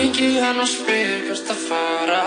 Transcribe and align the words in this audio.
Ringi 0.00 0.40
hann 0.40 0.56
og 0.56 0.64
spyr 0.64 1.26
hvert 1.26 1.50
að 1.52 1.58
fara 1.68 2.20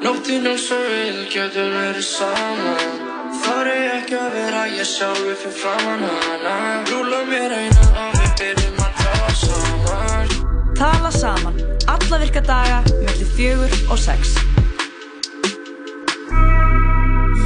Nóttinn 0.00 0.46
eins 0.48 0.62
og 0.72 0.86
vil 0.88 1.18
getur 1.28 1.66
verið 1.74 2.06
saman 2.08 2.94
Þar 3.42 3.68
er 3.68 3.90
ekki 3.98 4.16
að 4.16 4.30
vera 4.32 4.62
ég 4.72 4.88
sjálfi 4.88 5.34
fyrir 5.42 5.58
framann 5.58 6.06
hana 6.08 6.54
Rúla 6.88 7.18
mér 7.28 7.52
eina 7.58 7.84
og 8.06 8.16
við 8.16 8.32
byrjum 8.40 8.80
að 8.80 9.02
tala 9.02 9.34
saman 9.42 10.32
Tala 10.80 11.10
saman, 11.12 11.60
alla 11.96 12.20
virka 12.24 12.40
daga, 12.48 12.80
mellir 12.94 13.28
fjögur 13.36 13.76
og 13.92 14.00
sex. 14.00 14.32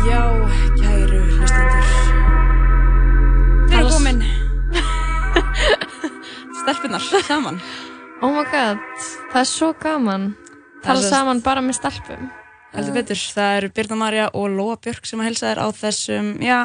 Já, 0.07 0.23
kæru 0.79 1.21
hlustendur. 1.35 1.93
Við 3.67 3.77
erum 3.83 3.93
komin. 3.99 4.25
Stelpunar, 6.63 7.13
saman. 7.27 7.63
Oh 8.19 8.33
my 8.35 8.43
god, 8.51 8.81
það 9.31 9.41
er 9.41 9.47
svo 9.47 9.71
gaman. 9.79 10.33
Tala 10.83 11.03
saman 11.05 11.43
bara 11.45 11.63
með 11.63 11.77
stelpum. 11.79 12.27
Heldur 12.73 12.97
betur, 12.97 13.21
það 13.37 13.53
eru 13.61 13.71
Birna 13.77 13.99
Marja 14.01 14.27
og 14.35 14.51
Lóa 14.51 14.75
Björk 14.83 15.07
sem 15.07 15.23
að 15.23 15.31
helsa 15.31 15.47
þér 15.49 15.61
á 15.63 15.67
þessum, 15.79 16.33
já, 16.43 16.59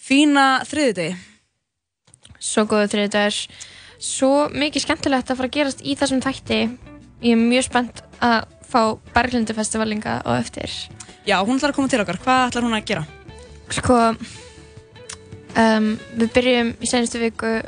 fína 0.00 0.46
þriðudegi. 0.68 1.18
Svo 2.40 2.64
góðu 2.70 2.88
þriðdagar. 2.94 3.38
Svo 4.04 4.32
mikið 4.56 4.86
skemmtilegt 4.86 5.30
að 5.30 5.38
fara 5.38 5.52
að 5.52 5.56
gerast 5.58 5.84
í 5.84 5.94
þessum 6.00 6.24
þætti. 6.24 6.60
Ég 7.24 7.36
er 7.36 7.44
mjög 7.44 7.68
spennt 7.68 8.02
að 8.24 8.50
fá 8.64 8.80
Berglindi 9.14 9.56
festivalinga 9.56 10.18
á 10.24 10.30
eftir. 10.40 10.72
Já, 11.28 11.38
hún 11.44 11.60
ætlar 11.60 11.72
að 11.72 11.78
koma 11.78 11.92
til 11.92 12.02
okkar. 12.02 12.20
Hvað 12.24 12.48
ætlar 12.48 12.66
hún 12.66 12.76
að 12.76 12.88
gera? 12.88 13.06
Sko, 13.72 14.02
um, 15.60 15.88
við 16.16 16.36
byrjum 16.36 16.74
í 16.80 16.88
senastu 16.88 17.20
viku 17.20 17.58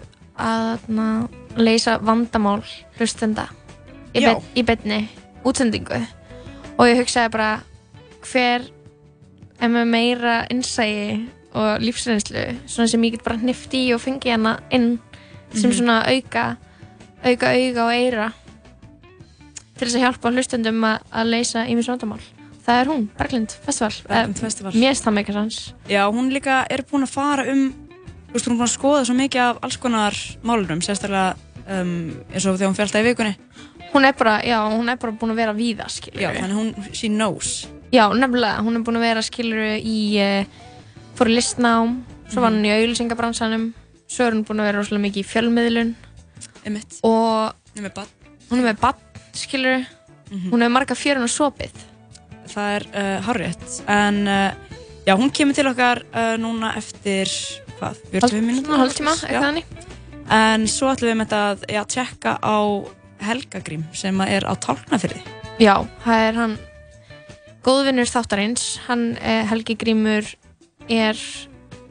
að 0.40 0.88
na, 0.92 1.08
leysa 1.56 1.98
vandamál 2.02 2.62
hlustenda 2.98 3.48
í, 4.14 4.20
bet, 4.24 4.42
í 4.56 4.62
betni 4.66 5.08
útsendingu. 5.46 6.00
Og 6.78 6.86
ég 6.90 6.98
hugsaði 7.00 7.30
bara 7.32 7.50
hver 8.26 8.66
er 9.60 9.68
með 9.72 9.86
meira 9.88 10.34
innsægi 10.52 11.28
og 11.56 11.80
lífsreynslu 11.80 12.42
svona 12.68 12.88
sem 12.90 13.04
ég 13.06 13.14
get 13.16 13.24
bara 13.24 13.38
hnift 13.40 13.72
í 13.78 13.86
og 13.94 14.00
fengi 14.02 14.30
hana 14.34 14.58
inn 14.70 14.98
sem 15.54 15.70
Mhm. 15.70 15.76
svona 15.78 16.02
auka 16.10 16.56
auka 17.24 17.52
auga 17.54 17.84
og 17.86 17.92
eira 17.92 18.32
til 19.78 19.86
þess 19.88 19.96
að 19.96 20.04
hjálpa 20.04 20.32
hlustendum 20.32 20.84
að, 20.84 21.00
að 21.12 21.30
leysa 21.32 21.64
ímis 21.68 21.88
vandamál. 21.88 22.20
Það 22.66 22.80
er 22.80 22.86
hún, 22.90 23.02
Berglind 23.16 23.52
Festival. 23.62 23.92
Berglind 24.08 24.38
Festival. 24.42 24.72
mér 24.72 24.88
finnst 24.90 25.04
það 25.06 25.14
meika 25.14 25.32
sans 25.32 25.58
Já, 25.88 26.02
hún 26.10 26.32
líka 26.34 26.66
er 26.70 26.82
búin 26.90 27.04
að 27.06 27.12
fara 27.14 27.44
um, 27.52 27.68
þú 28.26 28.32
veist, 28.34 28.46
hún 28.48 28.54
er 28.56 28.58
búin 28.58 28.66
að 28.66 28.72
skoða 28.74 29.04
svo 29.06 29.14
mikið 29.14 29.40
af 29.44 29.58
alls 29.62 29.76
konar 29.78 30.16
málunum, 30.42 30.80
sérstaklega 30.82 31.36
um, 31.68 31.94
eins 32.32 32.46
og 32.46 32.58
þegar 32.58 32.72
hún 32.72 33.00
í 33.00 33.06
vikunni. 33.06 33.36
hún 33.92 34.04
er 34.04 34.14
bara, 34.18 34.40
já, 34.44 34.58
hún 34.68 34.88
er 34.92 34.98
bara 35.00 35.12
búin 35.12 35.32
að 35.32 35.40
vera 35.40 35.56
víða, 35.56 35.88
skilur 35.88 36.20
Já, 36.20 36.30
þannig 36.36 36.56
hún, 36.58 36.74
she 36.92 37.08
knows. 37.08 37.68
Já, 37.94 38.08
nefnilega, 38.12 38.60
hún 38.66 38.76
er 38.76 38.84
búin 38.84 38.98
að 38.98 39.06
vera, 39.06 39.22
skilur 39.24 39.76
í, 39.78 39.98
uh, 40.20 40.44
fór 41.16 41.30
í 41.30 41.36
listnám 41.38 41.98
svo 42.30 42.42
var 42.42 42.52
hún 42.52 42.66
í 42.66 42.72
auðlýsingabransanum 42.74 43.70
svo 44.10 44.26
er 44.26 44.36
hún 44.36 44.44
búin 44.46 44.62
að 44.62 44.70
vera 44.70 44.82
rosalega 44.82 45.06
mikið 45.06 45.22
í 45.22 45.28
fjölmiðlun 45.30 45.92
Einmitt. 46.66 46.98
og 47.06 47.54
með 47.78 47.92
bann. 47.98 48.14
hún 48.50 48.62
er 48.62 48.68
með 48.70 48.80
bann, 48.82 49.04
skilur 49.36 49.86
hún 50.30 50.62
hefur 50.62 50.74
marga 50.74 50.98
fjörun 50.98 51.28
og 51.28 51.32
sopið 51.32 51.84
Það 52.46 52.72
er 52.76 52.84
uh, 52.94 53.26
hárrétt. 53.26 53.64
En 53.90 54.20
uh, 54.30 54.76
já, 55.06 55.16
hún 55.18 55.32
kemur 55.34 55.56
til 55.58 55.66
okkar 55.66 56.04
uh, 56.12 56.36
núna 56.38 56.76
eftir, 56.78 57.30
hvað, 57.80 57.98
45 58.14 58.46
mínútur? 58.46 58.78
Hálftíma, 58.78 59.16
eitthvað 59.18 59.48
þannig 59.48 59.85
En 60.32 60.66
svo 60.70 60.90
ætlum 60.90 61.12
við 61.12 61.18
með 61.20 61.32
þetta 61.32 61.80
að 61.80 61.90
tjekka 61.94 62.36
á 62.42 62.58
Helgagrím 63.26 63.84
sem 63.96 64.20
er 64.26 64.44
á 64.44 64.52
tálknafyrði. 64.58 65.22
Já, 65.62 65.86
það 66.04 66.22
er 66.28 66.40
hann 66.40 66.56
góðvinnur 67.66 68.10
þáttarins. 68.10 68.64
Hann 68.86 69.14
eh, 69.22 69.44
Helgi 69.48 69.76
Grímur 69.78 70.28
er 70.92 71.20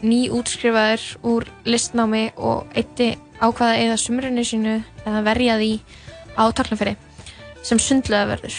nýútskrifaður 0.05 1.05
úr 1.25 1.47
listnámi 1.65 2.27
og 2.35 2.71
eitti 2.77 3.15
ákvaða 3.41 3.81
eða 3.81 3.99
sumrunni 3.99 4.45
sínu 4.47 4.79
eða 5.05 5.23
verja 5.25 5.59
því 5.59 5.71
á 6.35 6.43
Tálknafyrir 6.55 6.97
sem 7.65 7.79
sundlöðaverður 7.81 8.57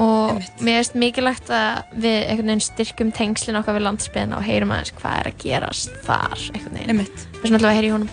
og 0.00 0.42
mér 0.64 0.80
finnst 0.80 0.96
mikilvægt 0.98 1.50
að 1.54 1.94
við 2.02 2.18
einhvern 2.18 2.50
veginn 2.50 2.66
styrkjum 2.66 3.14
tengslinn 3.14 3.58
okkar 3.60 3.78
við 3.78 3.86
landsbyðina 3.88 4.40
og 4.40 4.46
heyrum 4.46 4.74
aðeins 4.74 4.94
hvað 4.98 5.20
er 5.20 5.30
að 5.30 5.40
gerast 5.44 5.96
þar 6.06 6.36
einhvern 6.52 6.78
veginn. 6.78 6.94
Einmitt. 6.94 7.26
við 7.38 7.44
erum 7.44 7.58
alltaf 7.58 7.70
að 7.70 7.78
heyra 7.78 7.90
í 7.90 7.94
honum 7.94 8.12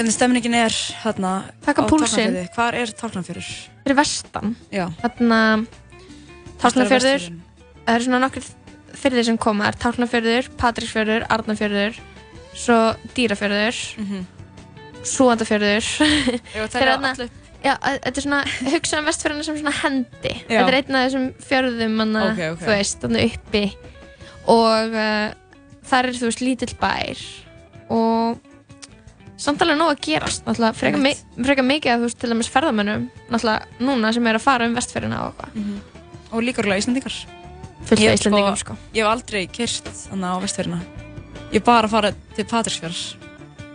Hvernig 0.00 0.14
stemningin 0.16 0.54
er 0.56 0.72
hérna 1.02 1.30
Taka 1.60 1.84
á 1.84 1.84
púlsinn. 1.84 2.32
Tálknafirði? 2.32 2.44
Hvar 2.56 2.76
er 2.80 2.92
Tálknafjörður? 2.96 3.48
fyrir 3.84 3.96
vestan 3.98 4.54
Já. 4.72 4.86
þarna 5.02 5.40
Tálknafjörður 6.62 7.26
það 7.84 7.90
eru 7.94 8.06
svona 8.06 8.20
nokkur 8.22 8.46
fyrðir 9.02 9.26
sem 9.28 9.36
koma 9.40 9.66
það 9.66 9.74
er 9.74 9.78
Tálknafjörður, 9.84 10.48
Patríksfjörður, 10.62 11.26
Arnarfjörður 11.36 12.00
svo 12.56 12.78
Dýrafjörður 13.12 13.82
Mhm. 14.00 14.24
Súandafjörður 15.04 15.84
Ég 16.56 16.56
var 16.56 16.66
að 16.66 16.72
telja 16.78 16.96
alla 16.96 17.12
upp. 17.26 17.38
Já, 17.60 17.74
þetta 17.76 18.16
er 18.16 18.24
svona, 18.24 18.40
hugsa 18.72 18.98
um 19.02 19.08
vestfjörðina 19.12 19.44
sem 19.44 19.56
svona 19.60 19.76
hendi 19.84 20.32
Já. 20.48 20.48
Þetta 20.48 20.68
er 20.72 20.78
einn 20.80 20.96
af 20.96 21.04
þessum 21.10 21.26
fjörðum 21.44 21.96
manna, 22.00 22.22
Ok, 22.32 22.40
ok. 22.54 22.62
þú 22.64 22.70
veist, 22.72 23.02
þannig 23.04 23.34
uppi 23.36 23.64
og 24.48 24.96
uh, 24.96 25.26
þar 25.92 26.08
er 26.08 26.16
þú 26.16 26.30
veist 26.30 26.40
lítill 26.48 26.72
bær 26.80 27.20
og 27.92 28.40
samt 29.40 29.62
alveg 29.64 29.78
nóg 29.80 29.92
að 29.94 30.02
gerast 30.04 30.44
frekar, 30.76 31.00
mi 31.00 31.14
frekar 31.40 31.64
mikið 31.66 31.92
að 31.94 32.02
þú 32.02 32.08
veist 32.08 32.18
til 32.20 32.30
dæmis 32.34 32.50
ferðamönnum 32.52 33.06
náttúrulega 33.32 33.86
núna 33.88 34.12
sem 34.16 34.26
er 34.30 34.38
að 34.38 34.44
fara 34.44 34.66
um 34.68 34.76
vestfjörðina 34.76 35.22
og 35.26 35.32
eitthvað 35.44 35.80
Og 36.30 36.44
líka 36.46 36.62
orðlega 36.62 36.78
Íslandingar. 36.84 37.14
Fullt 37.88 37.98
af 37.98 38.04
Ég, 38.04 38.12
Íslendingum, 38.14 38.56
sko. 38.60 38.76
Ég 38.94 39.02
hef 39.02 39.08
aldrei 39.10 39.40
kyrst 39.50 39.88
þannig 39.90 40.30
á 40.30 40.36
vestfjörðina. 40.44 40.78
Ég 41.50 41.56
hef 41.58 41.64
bara 41.66 41.88
farið 41.90 42.20
til 42.36 42.44
Patrísfjörðs. 42.52 43.00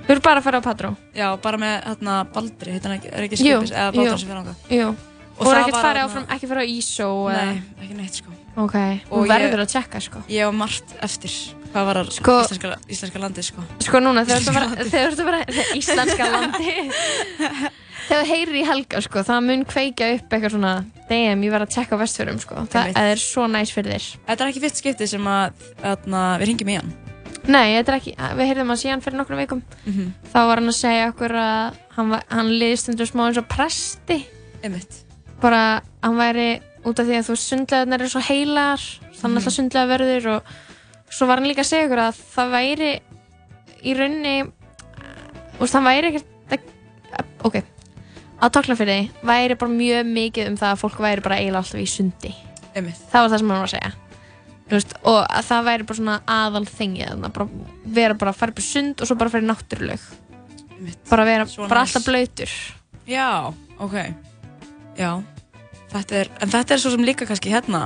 Þú 0.06 0.14
eru 0.14 0.22
bara 0.24 0.40
að 0.40 0.46
fara 0.46 0.62
á 0.62 0.64
Patró? 0.64 0.92
Já, 1.18 1.26
bara 1.42 1.60
með 1.60 1.76
hérna 1.90 2.16
Baldri, 2.32 2.72
heitir 2.78 2.88
hann 2.88 3.00
ekki, 3.02 3.12
er 3.12 3.26
ekki 3.26 3.40
skipis, 3.42 3.74
eða. 3.74 3.92
Baldri 3.98 4.18
sem 4.22 4.30
fyrir 4.30 4.40
ánga. 4.46 4.56
Og 4.86 5.42
Og 5.42 5.50
það 5.50 5.60
ekkert 5.60 5.76
var 5.76 5.84
farið 5.84 6.04
áfram, 6.06 6.26
ekki 6.32 6.48
farið 6.48 6.64
á 6.64 6.68
ISO 6.72 7.08
Nei, 7.28 7.62
ekki 7.84 7.96
neitt 7.98 8.20
sko. 8.22 8.36
Ok, 8.56 8.76
Og 9.12 9.26
ég- 9.26 9.34
verður 9.34 9.64
að 9.66 9.72
tjekka 9.74 10.00
sko 10.00 10.22
Ég 10.32 10.46
hef 10.46 10.54
margt 10.56 10.94
eftir 11.04 11.34
hvað 11.76 11.88
var 11.92 12.00
Sko- 12.16 12.38
íslenska, 12.46 12.74
íslenska 12.96 13.20
landið 13.22 13.48
sko. 13.50 13.64
Sko 13.84 14.00
núna, 14.04 14.24
þegar 14.26 14.44
þú 14.46 14.54
að 14.56 14.76
að 15.06 15.24
fara 15.28 15.42
íslenska 15.76 16.30
landi 16.32 16.76
Þegar 18.06 18.22
þú 18.22 18.30
heyrir 18.30 18.58
í 18.60 18.66
Helga 18.68 19.00
sko, 19.02 19.22
það 19.26 19.40
mun 19.48 19.64
kveikja 19.66 20.08
upp 20.18 20.34
eitthvað 20.36 20.54
svona 20.56 20.74
Damn, 21.10 21.42
ég 21.46 21.54
verð 21.54 21.66
að 21.66 21.74
tjekka 21.76 21.98
vestfjörðum 22.02 22.40
sko 22.44 22.66
Það 22.70 22.82
Einmitt. 22.92 23.00
er 23.16 23.22
svo 23.24 23.48
næs 23.50 23.72
fyrir 23.74 23.96
þér 23.96 24.06
Þetta 24.30 24.46
er 24.46 24.52
ekki 24.52 24.62
fyrst 24.66 24.82
skipti 24.82 25.08
sem 25.10 25.30
að, 25.32 25.66
að 25.82 26.06
við 26.42 26.50
ringjum 26.52 26.72
í 26.72 26.78
hann. 26.80 26.92
Nei, 27.46 27.76
þetta 27.78 27.92
er 27.94 27.98
ekki, 28.00 28.14
við 28.40 28.48
heyrðum 28.52 28.74
að 28.76 28.80
síðan 28.84 29.04
fyrir 29.06 29.20
nokkrum 29.22 29.42
vikum 29.42 29.64
Mhm. 29.86 30.14
Þá 30.34 30.38
var 30.50 30.62
hann 30.62 30.72
að 30.72 30.78
segja 30.80 31.10
okkur 31.12 31.36
að 31.42 31.82
hann, 31.98 32.10
var- 32.14 32.24
hann 32.30 32.54
liðist 32.62 32.90
undir 32.94 33.10
smá 33.10 33.26
eins 33.28 33.38
og 33.42 33.50
presti 33.50 34.20
Einmitt. 34.66 35.02
Bara, 35.42 35.82
hann 36.06 36.18
væri 36.18 36.48
út 36.86 37.00
af 37.02 37.06
því 37.10 37.18
að 37.20 37.28
þú 37.32 37.36
sundlegaðnar 37.42 38.02
eru 38.06 38.10
svo 38.14 38.22
heilar 38.30 38.82
Þannig 39.16 39.26
Mhm. 39.26 39.38
alltaf 39.42 39.54
sundlega 39.58 39.92
verður 39.96 40.30
og 40.36 40.56
svo 41.16 41.28
var 41.30 41.40
hann 41.40 41.48
líka 41.50 41.64
að 41.64 41.70
segja 41.72 41.88
okkur 41.88 42.02
að 42.06 42.22
það 42.36 42.54
væri 42.56 42.92
í 43.86 43.94
Þú 45.56 45.62
veist, 45.62 45.74
hann 45.78 45.86
væri 45.88 46.10
ekkert 46.12 46.56
að- 47.16 47.46
Ok, 47.48 47.56
á 48.42 48.46
Tálknafirði 48.52 48.98
væri 49.24 49.56
bara 49.56 49.72
mjög 49.72 50.10
mikið 50.12 50.48
um 50.52 50.58
það 50.60 50.72
að 50.74 50.82
fólk 50.82 50.98
væri 51.00 51.22
bara 51.24 51.38
eiginlega 51.40 51.62
alltaf 51.64 51.80
í 51.80 51.88
sundi 51.88 52.34
Einmitt. 52.76 52.98
Það 53.12 53.22
var 53.22 53.30
það 53.32 53.40
sem 53.40 53.50
hann 53.50 53.62
var 53.62 53.70
að 53.70 53.76
segja 53.76 53.92
veist, 54.74 54.94
og 55.06 55.20
að 55.30 55.46
það 55.48 55.64
væri 55.70 55.86
bara 55.88 55.98
svona 56.02 56.18
aðal 56.28 56.66
þannig 56.66 57.08
að 57.14 57.34
bara 57.38 57.48
vera 57.86 58.14
bara 58.20 58.32
að 58.34 58.40
fara 58.42 58.52
upp 58.52 58.60
í 58.60 58.66
sund 58.66 59.02
og 59.02 59.08
svo 59.08 59.16
bara 59.16 59.30
fara 59.30 59.46
í 59.46 59.48
náttúruleg 59.48 60.00
bara 61.10 61.24
vera, 61.26 61.46
Svo 61.48 61.68
bara 61.70 61.86
næs. 61.86 61.96
alltaf 61.96 62.06
blöytur 62.10 62.52
Já, 63.08 63.54
ok. 63.80 63.96
Já. 64.98 65.24
Þetta 65.94 66.16
er, 66.20 66.30
en 66.42 66.50
þetta 66.50 66.74
er 66.74 66.80
svo 66.82 66.92
sem 66.92 67.04
líka 67.06 67.26
kannski 67.30 67.52
hérna 67.54 67.86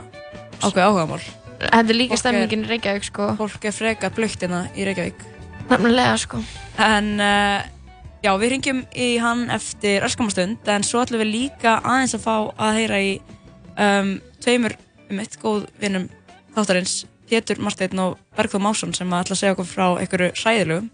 ákveð 0.64 0.86
áhugamál. 0.88 1.22
Þetta 1.60 1.92
er 1.92 1.98
líka 1.98 2.20
stemningin 2.20 2.64
í 2.64 2.70
Reykjavík 2.70 3.10
sko 3.10 3.34
Fólk 3.40 3.68
er 3.68 3.76
freka 3.76 4.10
blökt 4.16 4.44
hérna 4.44 4.64
í 4.76 4.86
Reykjavík. 4.88 5.26
Nefnilega 5.70 6.16
sko 6.22 6.40
En 6.80 7.12
uh, 7.20 7.60
já, 8.24 8.32
við 8.40 8.54
ringjum 8.56 8.82
í 8.96 9.10
hann 9.22 9.48
eftir 9.54 10.06
öskamastund 10.08 10.72
en 10.72 10.88
svo 10.88 11.04
ætlum 11.04 11.24
við 11.24 11.34
líka 11.34 11.80
aðeins 11.84 12.16
að 12.16 12.26
fá 12.26 12.36
að 12.56 12.80
heyra 12.80 13.02
í 13.04 13.12
um, 13.76 14.16
tveimur 14.40 14.76
um 15.10 15.22
eitt 15.24 15.40
góð 15.42 15.68
vinnum 15.82 16.08
þáttarins 16.56 17.04
Pétur 17.30 17.62
Marsteinn 17.62 18.02
og 18.02 18.18
Bergþór 18.38 18.64
Másson 18.64 18.96
sem 18.98 19.12
ætla 19.14 19.36
að 19.36 19.42
segja 19.44 19.54
okkur 19.54 19.70
frá 19.70 19.86
einhverju 20.00 20.32
hræðilegu 20.40 20.88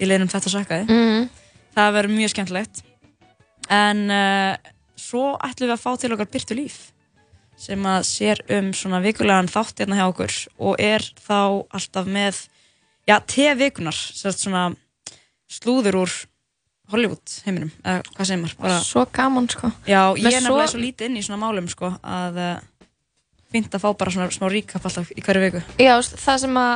í 0.00 0.08
liðnum 0.08 0.30
þetta 0.32 0.52
sakkaði. 0.52 0.86
Mhm. 0.88 1.26
Það 1.74 1.94
verður 1.96 2.14
mjög 2.14 2.32
skemmtilegt. 2.32 2.82
En 3.74 4.02
uh, 4.14 4.72
svo 4.96 5.34
ætlum 5.42 5.68
við 5.68 5.74
að 5.74 5.82
fá 5.82 5.90
til 6.00 6.12
okkar 6.14 6.30
Byrtu 6.30 6.56
Líf 6.56 6.78
sem 7.56 7.84
að 7.86 8.02
sér 8.08 8.40
um 8.58 8.72
svona 8.76 9.00
vikulegan 9.04 9.48
þátt 9.48 9.78
hérna 9.84 9.98
hjá 10.00 10.06
okkur 10.10 10.34
og 10.58 10.80
er 10.82 11.04
þá 11.22 11.36
alltaf 11.74 12.06
með 12.10 12.40
já, 13.08 13.18
te-vikunar, 13.20 13.94
sérst 13.94 14.42
svona 14.44 14.70
slúður 15.50 16.00
úr 16.04 16.14
Hollywood 16.92 17.34
heiminum, 17.46 17.70
eða 17.80 18.02
hvað 18.12 18.26
segir 18.28 18.40
maður? 18.42 18.56
Bara, 18.60 18.80
Svo 18.84 19.04
gaman 19.14 19.46
sko. 19.48 19.70
Já, 19.88 20.00
ég 20.18 20.26
er 20.28 20.42
nefnilega 20.42 20.66
svo- 20.66 20.74
svo 20.74 20.80
lítið 20.82 21.06
inn 21.08 21.16
í 21.16 21.22
svona 21.24 21.40
málum 21.40 21.68
sko, 21.72 21.94
að 22.04 22.40
uh, 22.42 22.88
fínt 23.54 23.72
að 23.72 23.84
fá 23.86 23.88
bara 23.96 24.12
svona 24.12 24.28
smá 24.34 24.50
recap 24.52 24.84
alltaf 24.84 25.12
í 25.16 25.22
hverju 25.24 25.44
viku. 25.46 25.62
Já, 25.80 25.94
það 26.02 26.42
sem 26.44 26.58
að 26.60 26.74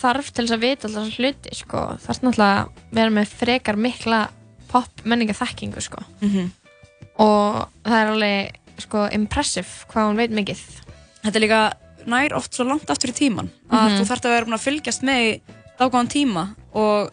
þarf 0.00 0.30
til 0.30 0.44
þess 0.46 0.54
að 0.54 0.62
vita 0.68 0.86
alltaf 0.88 1.18
hluti 1.18 1.56
sko, 1.58 1.82
er 1.98 2.20
náttúrulega 2.22 2.60
að 2.60 2.94
vera 3.00 3.14
með 3.16 3.34
frekar 3.40 3.80
mikla 3.88 4.20
pop 4.70 5.02
menninga 5.04 5.34
þekkingu 5.34 5.82
sko. 5.82 6.04
mm 6.22 6.50
og 7.20 7.66
það 7.84 7.96
er 8.00 8.10
alveg 8.14 8.59
sko, 8.80 9.06
impressive 9.12 9.86
hvað 9.92 10.10
hún 10.10 10.16
veit 10.20 10.30
mikið 10.30 10.60
Þetta 11.20 11.36
er 11.36 11.44
líka 11.44 11.62
nær 12.08 12.32
oft 12.38 12.54
svo 12.56 12.64
langt 12.64 12.88
aftur 12.90 13.10
í 13.12 13.16
tíman 13.16 13.50
að 13.70 13.90
Mhm. 13.90 13.96
þú 14.00 14.04
þarft 14.08 14.24
að 14.26 14.34
vera 14.34 14.46
búin 14.46 14.58
að 14.58 14.66
fylgjast 14.66 15.02
með 15.04 15.18
í 15.20 15.40
dágáðan 15.80 16.08
tíma 16.08 16.44
og 16.74 17.10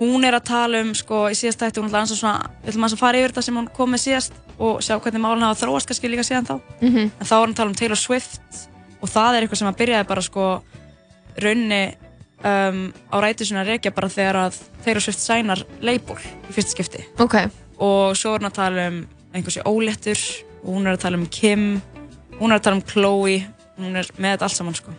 hún 0.00 0.24
er 0.24 0.34
að 0.34 0.44
tala 0.48 0.80
um, 0.80 0.94
sko, 0.94 1.28
í 1.28 1.36
síðast 1.36 1.60
þætti 1.60 1.80
hún 1.80 1.88
er 1.92 2.00
alltaf 2.00 2.18
svona, 2.18 2.50
við 2.64 2.72
ætlum 2.72 2.84
að 2.88 2.96
fara 2.96 3.18
yfir 3.18 3.32
þetta 3.32 3.42
sem 3.42 3.56
hún 3.56 3.68
kom 3.76 3.90
með 3.92 4.02
síðast 4.04 4.32
og 4.58 4.80
sjá 4.84 4.96
hvernig 5.00 5.20
málun 5.20 5.44
hafa 5.44 5.60
þróast 5.66 5.86
kannski 5.88 6.08
líka 6.08 6.24
síðan 6.24 6.46
þá 6.48 6.54
mm 6.80 6.88
-hmm. 6.88 7.10
en 7.20 7.26
þá 7.26 7.34
var 7.36 7.46
hún 7.46 7.52
að 7.52 7.56
tala 7.56 7.70
um 7.70 7.74
Taylor 7.74 7.96
Swift 7.96 8.40
og 9.02 9.08
það 9.08 9.34
er 9.36 9.42
eitthvað 9.42 9.58
sem 9.58 9.68
að 9.68 9.76
byrjaði 9.80 10.06
bara 10.08 10.22
sko 10.22 10.62
raunni 11.40 11.82
um, 12.44 12.92
á 13.12 13.16
að 13.20 13.66
rekja 13.66 13.90
bara 13.94 14.08
þegar 14.08 14.36
að 14.36 14.54
Taylor 14.84 15.00
Swift 15.00 15.18
sænar 15.20 15.64
label 15.80 16.16
í 16.48 16.52
fyrsta 16.52 16.70
skipti 16.70 17.04
ok, 17.18 17.50
og 17.78 18.16
svo 18.16 18.34
er 18.34 18.40
hún 18.40 18.50
að 18.50 18.58
tala 18.60 18.88
um 18.88 19.06
einhversi 19.34 19.62
óléttur 19.64 20.18
og 20.60 20.68
hún 20.74 20.86
er 20.86 20.96
að 20.96 21.04
tala 21.04 21.20
um 21.20 21.26
Kim 21.30 21.64
hún 22.40 22.50
er 22.50 22.58
að 22.58 22.66
tala 22.66 22.78
um 22.78 22.84
Chloe 22.86 23.40
hún 23.80 23.96
er 23.96 24.08
með 24.16 24.34
þetta 24.34 24.48
allt 24.48 24.58
saman 24.58 24.76
sko. 24.76 24.94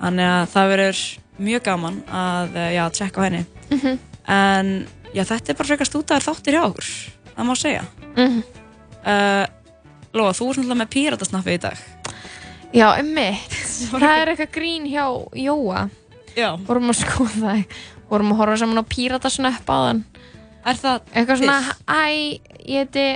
Þannig 0.00 0.28
að 0.30 0.44
það 0.52 0.70
verður 0.72 1.02
mjög 1.46 1.64
gaman 1.66 1.98
að 2.12 2.56
eh, 2.60 2.70
já, 2.76 2.82
tjekka 2.98 3.26
henni. 3.26 3.42
Mhm. 3.70 3.98
en 4.26 4.70
já, 5.14 5.22
þetta 5.24 5.52
er 5.52 5.58
bara 5.58 5.68
frekar 5.68 5.88
stútaðar 5.88 6.24
þáttir 6.26 6.56
hjá 6.56 6.62
okkur 6.66 6.88
það 7.36 7.48
má 7.48 7.54
segja. 7.58 7.84
Mm 8.16 8.40
uh, 9.06 9.44
Lóa, 10.16 10.32
þú 10.32 10.46
er 10.48 10.56
svona 10.56 10.76
með 10.80 10.88
píratasnappi 10.94 11.56
í 11.58 11.60
dag. 11.60 11.80
Já, 12.72 12.86
emmitt 12.96 13.52
það 13.92 14.06
er 14.08 14.30
eitthvað 14.32 14.54
grín 14.54 14.86
hjá 14.88 15.04
Jóa. 15.36 15.88
Já, 16.36 16.50
vorum 16.68 16.92
að 16.92 17.02
skoða 17.02 17.34
það. 17.42 17.76
Vorum 18.06 18.32
að 18.32 18.40
horfa 18.40 18.56
saman 18.62 18.80
á 18.80 18.84
píratasnöpp 18.86 19.68
á 19.68 19.76
þann 19.76 20.04
er 20.66 20.80
það 20.80 21.12
eitthvað 21.12 21.40
svona, 21.42 21.58
æ, 21.86 22.02
ég 22.66 22.86
heiti 22.86 23.06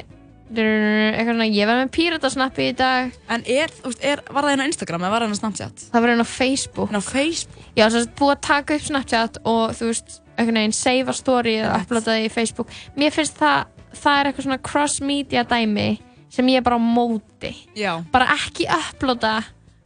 eitthvað 0.58 1.30
svona, 1.30 1.46
ég 1.46 1.68
verði 1.68 1.84
með 1.84 1.92
píratasnappi 1.94 2.66
í 2.70 2.72
dag. 2.78 3.12
En 3.30 3.44
er, 3.46 3.72
veist, 3.84 4.02
er, 4.02 4.22
var 4.30 4.46
það 4.46 4.54
einn 4.54 4.64
á 4.64 4.70
Instagram 4.70 5.04
eða 5.06 5.12
var 5.12 5.24
það 5.24 5.28
einn 5.28 5.36
á 5.36 5.40
Snapchat? 5.40 5.84
Það 5.92 6.04
var 6.04 6.12
einn 6.14 6.24
á 6.24 6.28
Facebook. 6.30 6.90
En 6.90 6.98
á 6.98 7.04
Facebook? 7.06 7.68
Já, 7.76 7.84
að 7.86 8.10
búið 8.18 8.34
að 8.34 8.42
taka 8.48 8.76
upp 8.76 8.86
Snapchat 8.88 9.40
og 9.44 9.76
þú 9.78 9.90
veist, 9.92 10.18
einhvern 10.34 10.60
veginn 10.62 10.76
save 10.76 11.12
a 11.12 11.16
story 11.16 11.54
eða 11.60 11.70
Einmitt. 11.76 11.86
uploada 11.86 12.10
það 12.10 12.26
í 12.26 12.32
Facebook. 12.34 12.74
Mér 12.98 13.14
finnst 13.14 13.38
það, 13.38 13.70
það 13.94 14.18
er 14.18 14.30
eitthvað 14.30 14.48
svona 14.48 14.60
cross-media 14.70 15.46
dæmi 15.50 15.88
sem 16.30 16.52
ég 16.52 16.60
er 16.60 16.66
bara 16.66 16.78
á 16.78 16.82
móti. 16.82 17.54
Já, 17.78 17.92
bara 18.12 18.34
ekki 18.36 18.68
uploada 18.70 19.38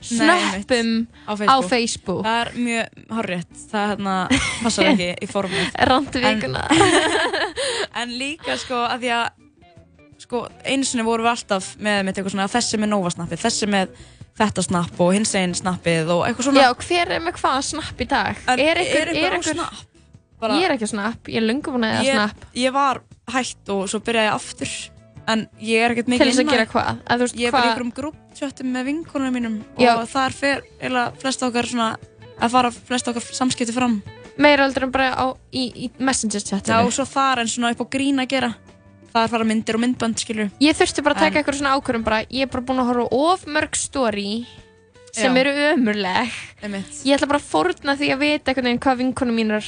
snöppum 0.05 1.06
á 1.25 1.32
á 1.49 1.56
Facebook, 1.64 2.25
það 2.26 2.40
er 2.43 2.50
mjög 2.60 3.12
horrið 3.17 3.44
það 3.70 3.87
hérna 3.93 4.17
passar 4.60 4.90
ekki 4.93 5.08
í 5.17 5.28
formið. 5.31 5.70
Randu 5.90 6.25
vikuna. 6.25 6.67
En 8.00 8.10
líka 8.19 8.56
sko 8.58 8.82
að 8.88 9.05
því 9.05 9.10
að 9.17 9.44
sko 10.24 10.44
einu 10.64 10.86
sinni 10.88 11.04
vorum 11.06 11.26
við 11.26 11.34
alltaf 11.34 11.70
með, 11.78 11.98
með 12.06 12.12
eitthvað 12.14 12.34
svona 12.34 12.50
þessi 12.52 12.80
með 12.80 12.92
Nova 12.94 13.12
snappið, 13.14 13.42
þessi 13.44 13.68
með 13.70 13.96
þetta 14.38 14.64
snapp 14.66 15.02
og 15.04 15.12
hins 15.14 15.34
einn 15.38 15.54
snappið 15.56 16.14
og 16.14 16.24
eitthvað 16.26 16.48
svona 16.48 16.64
Já, 16.64 16.70
hver 16.80 17.12
er 17.16 17.22
með 17.22 17.36
hvað 17.38 17.60
snapp 17.68 18.00
í 18.00 18.08
dag? 18.10 18.40
En 18.50 18.62
er 18.62 18.80
er 18.82 19.12
er 19.14 19.36
á 19.38 19.42
snapp 19.44 19.84
bara, 20.40 20.58
Ég 20.58 20.66
er 20.68 20.74
ekki 20.74 20.88
á 20.88 20.94
snapp, 20.94 21.30
ég 21.30 21.40
er 21.40 21.46
lungu 21.46 21.74
búin 21.74 21.86
að 21.86 22.00
eða 22.00 22.08
ég, 22.08 22.18
snapp 22.18 22.58
ég 22.64 22.74
var 22.74 23.02
hætt 23.34 23.72
og 23.74 23.86
svo 23.90 24.02
byrjaði 24.04 24.30
ég 24.30 24.34
aftur 24.34 24.74
en 25.34 25.46
ég 25.62 25.84
er 25.84 25.94
ekkert 25.94 26.10
Til 26.10 26.14
mikið 26.16 26.26
þess 26.30 26.40
að 26.40 26.44
inn 26.44 26.50
á 26.50 26.54
gera 26.56 26.66
hvað? 26.72 26.90
Að 27.04 27.24
ég 27.24 27.46
er 27.46 27.54
bara 27.54 27.54
hvað? 27.54 27.70
einhverjum 27.70 27.94
grúptjöttum 28.00 28.74
með 28.74 28.90
vinkonum 28.90 29.38
mínum 29.38 29.56
Já. 29.80 29.94
og 29.94 30.04
þar 30.10 30.36
fer 30.36 30.66
eða 30.80 31.06
flest 31.22 31.46
okkar 31.46 31.70
svona 31.70 31.88
að 32.34 32.56
fara 32.56 32.74
flest 32.74 33.08
okkar 33.12 33.30
samskipti 33.30 33.76
fram 33.76 34.00
Meira 34.34 34.66
heldur 34.66 34.88
en 34.88 34.92
bara 34.94 35.12
á, 35.14 35.26
í, 35.54 35.68
í 35.86 35.90
messenger 36.02 36.42
Já, 36.42 36.56
chatinu 36.56 36.88
og 36.88 36.94
svo 36.96 37.06
þar 37.06 37.44
en 37.44 37.50
svona 37.52 37.70
upp 37.70 37.84
á 37.86 37.92
grín 37.94 38.18
að 38.18 38.32
gera 38.34 38.50
það 39.14 39.25
er 39.25 39.32
fara 39.34 39.44
myndir 39.49 39.78
og 39.78 39.82
myndbönd 39.84 40.19
skilur 40.19 40.50
Ég 40.61 40.75
þurfti 40.78 41.02
bara 41.06 41.14
að 41.14 41.22
taka 41.25 41.38
En- 41.38 41.44
eitthvað 41.44 41.58
svona 41.61 41.75
ákvörðum 41.78 42.05
bara, 42.05 42.20
ég 42.26 42.43
er 42.43 42.50
bara 42.52 42.62
búin 42.66 42.82
að 42.82 42.88
horfa 42.90 43.08
of 43.12 43.44
mörg 43.46 43.76
story 43.78 44.46
sem 45.14 45.31
Já. 45.34 45.40
eru 45.44 45.50
ömurleg. 45.76 46.31
Einmitt. 46.62 46.90
Ég 47.06 47.14
ætla 47.14 47.28
bara 47.31 47.38
að 47.38 47.46
fórna 47.46 47.94
því 47.94 48.08
að 48.11 48.19
vita 48.25 48.50
einhvern 48.50 48.66
veginn 48.66 48.81
hvað 48.82 48.99
vinkonum 48.99 49.37
mínar 49.38 49.64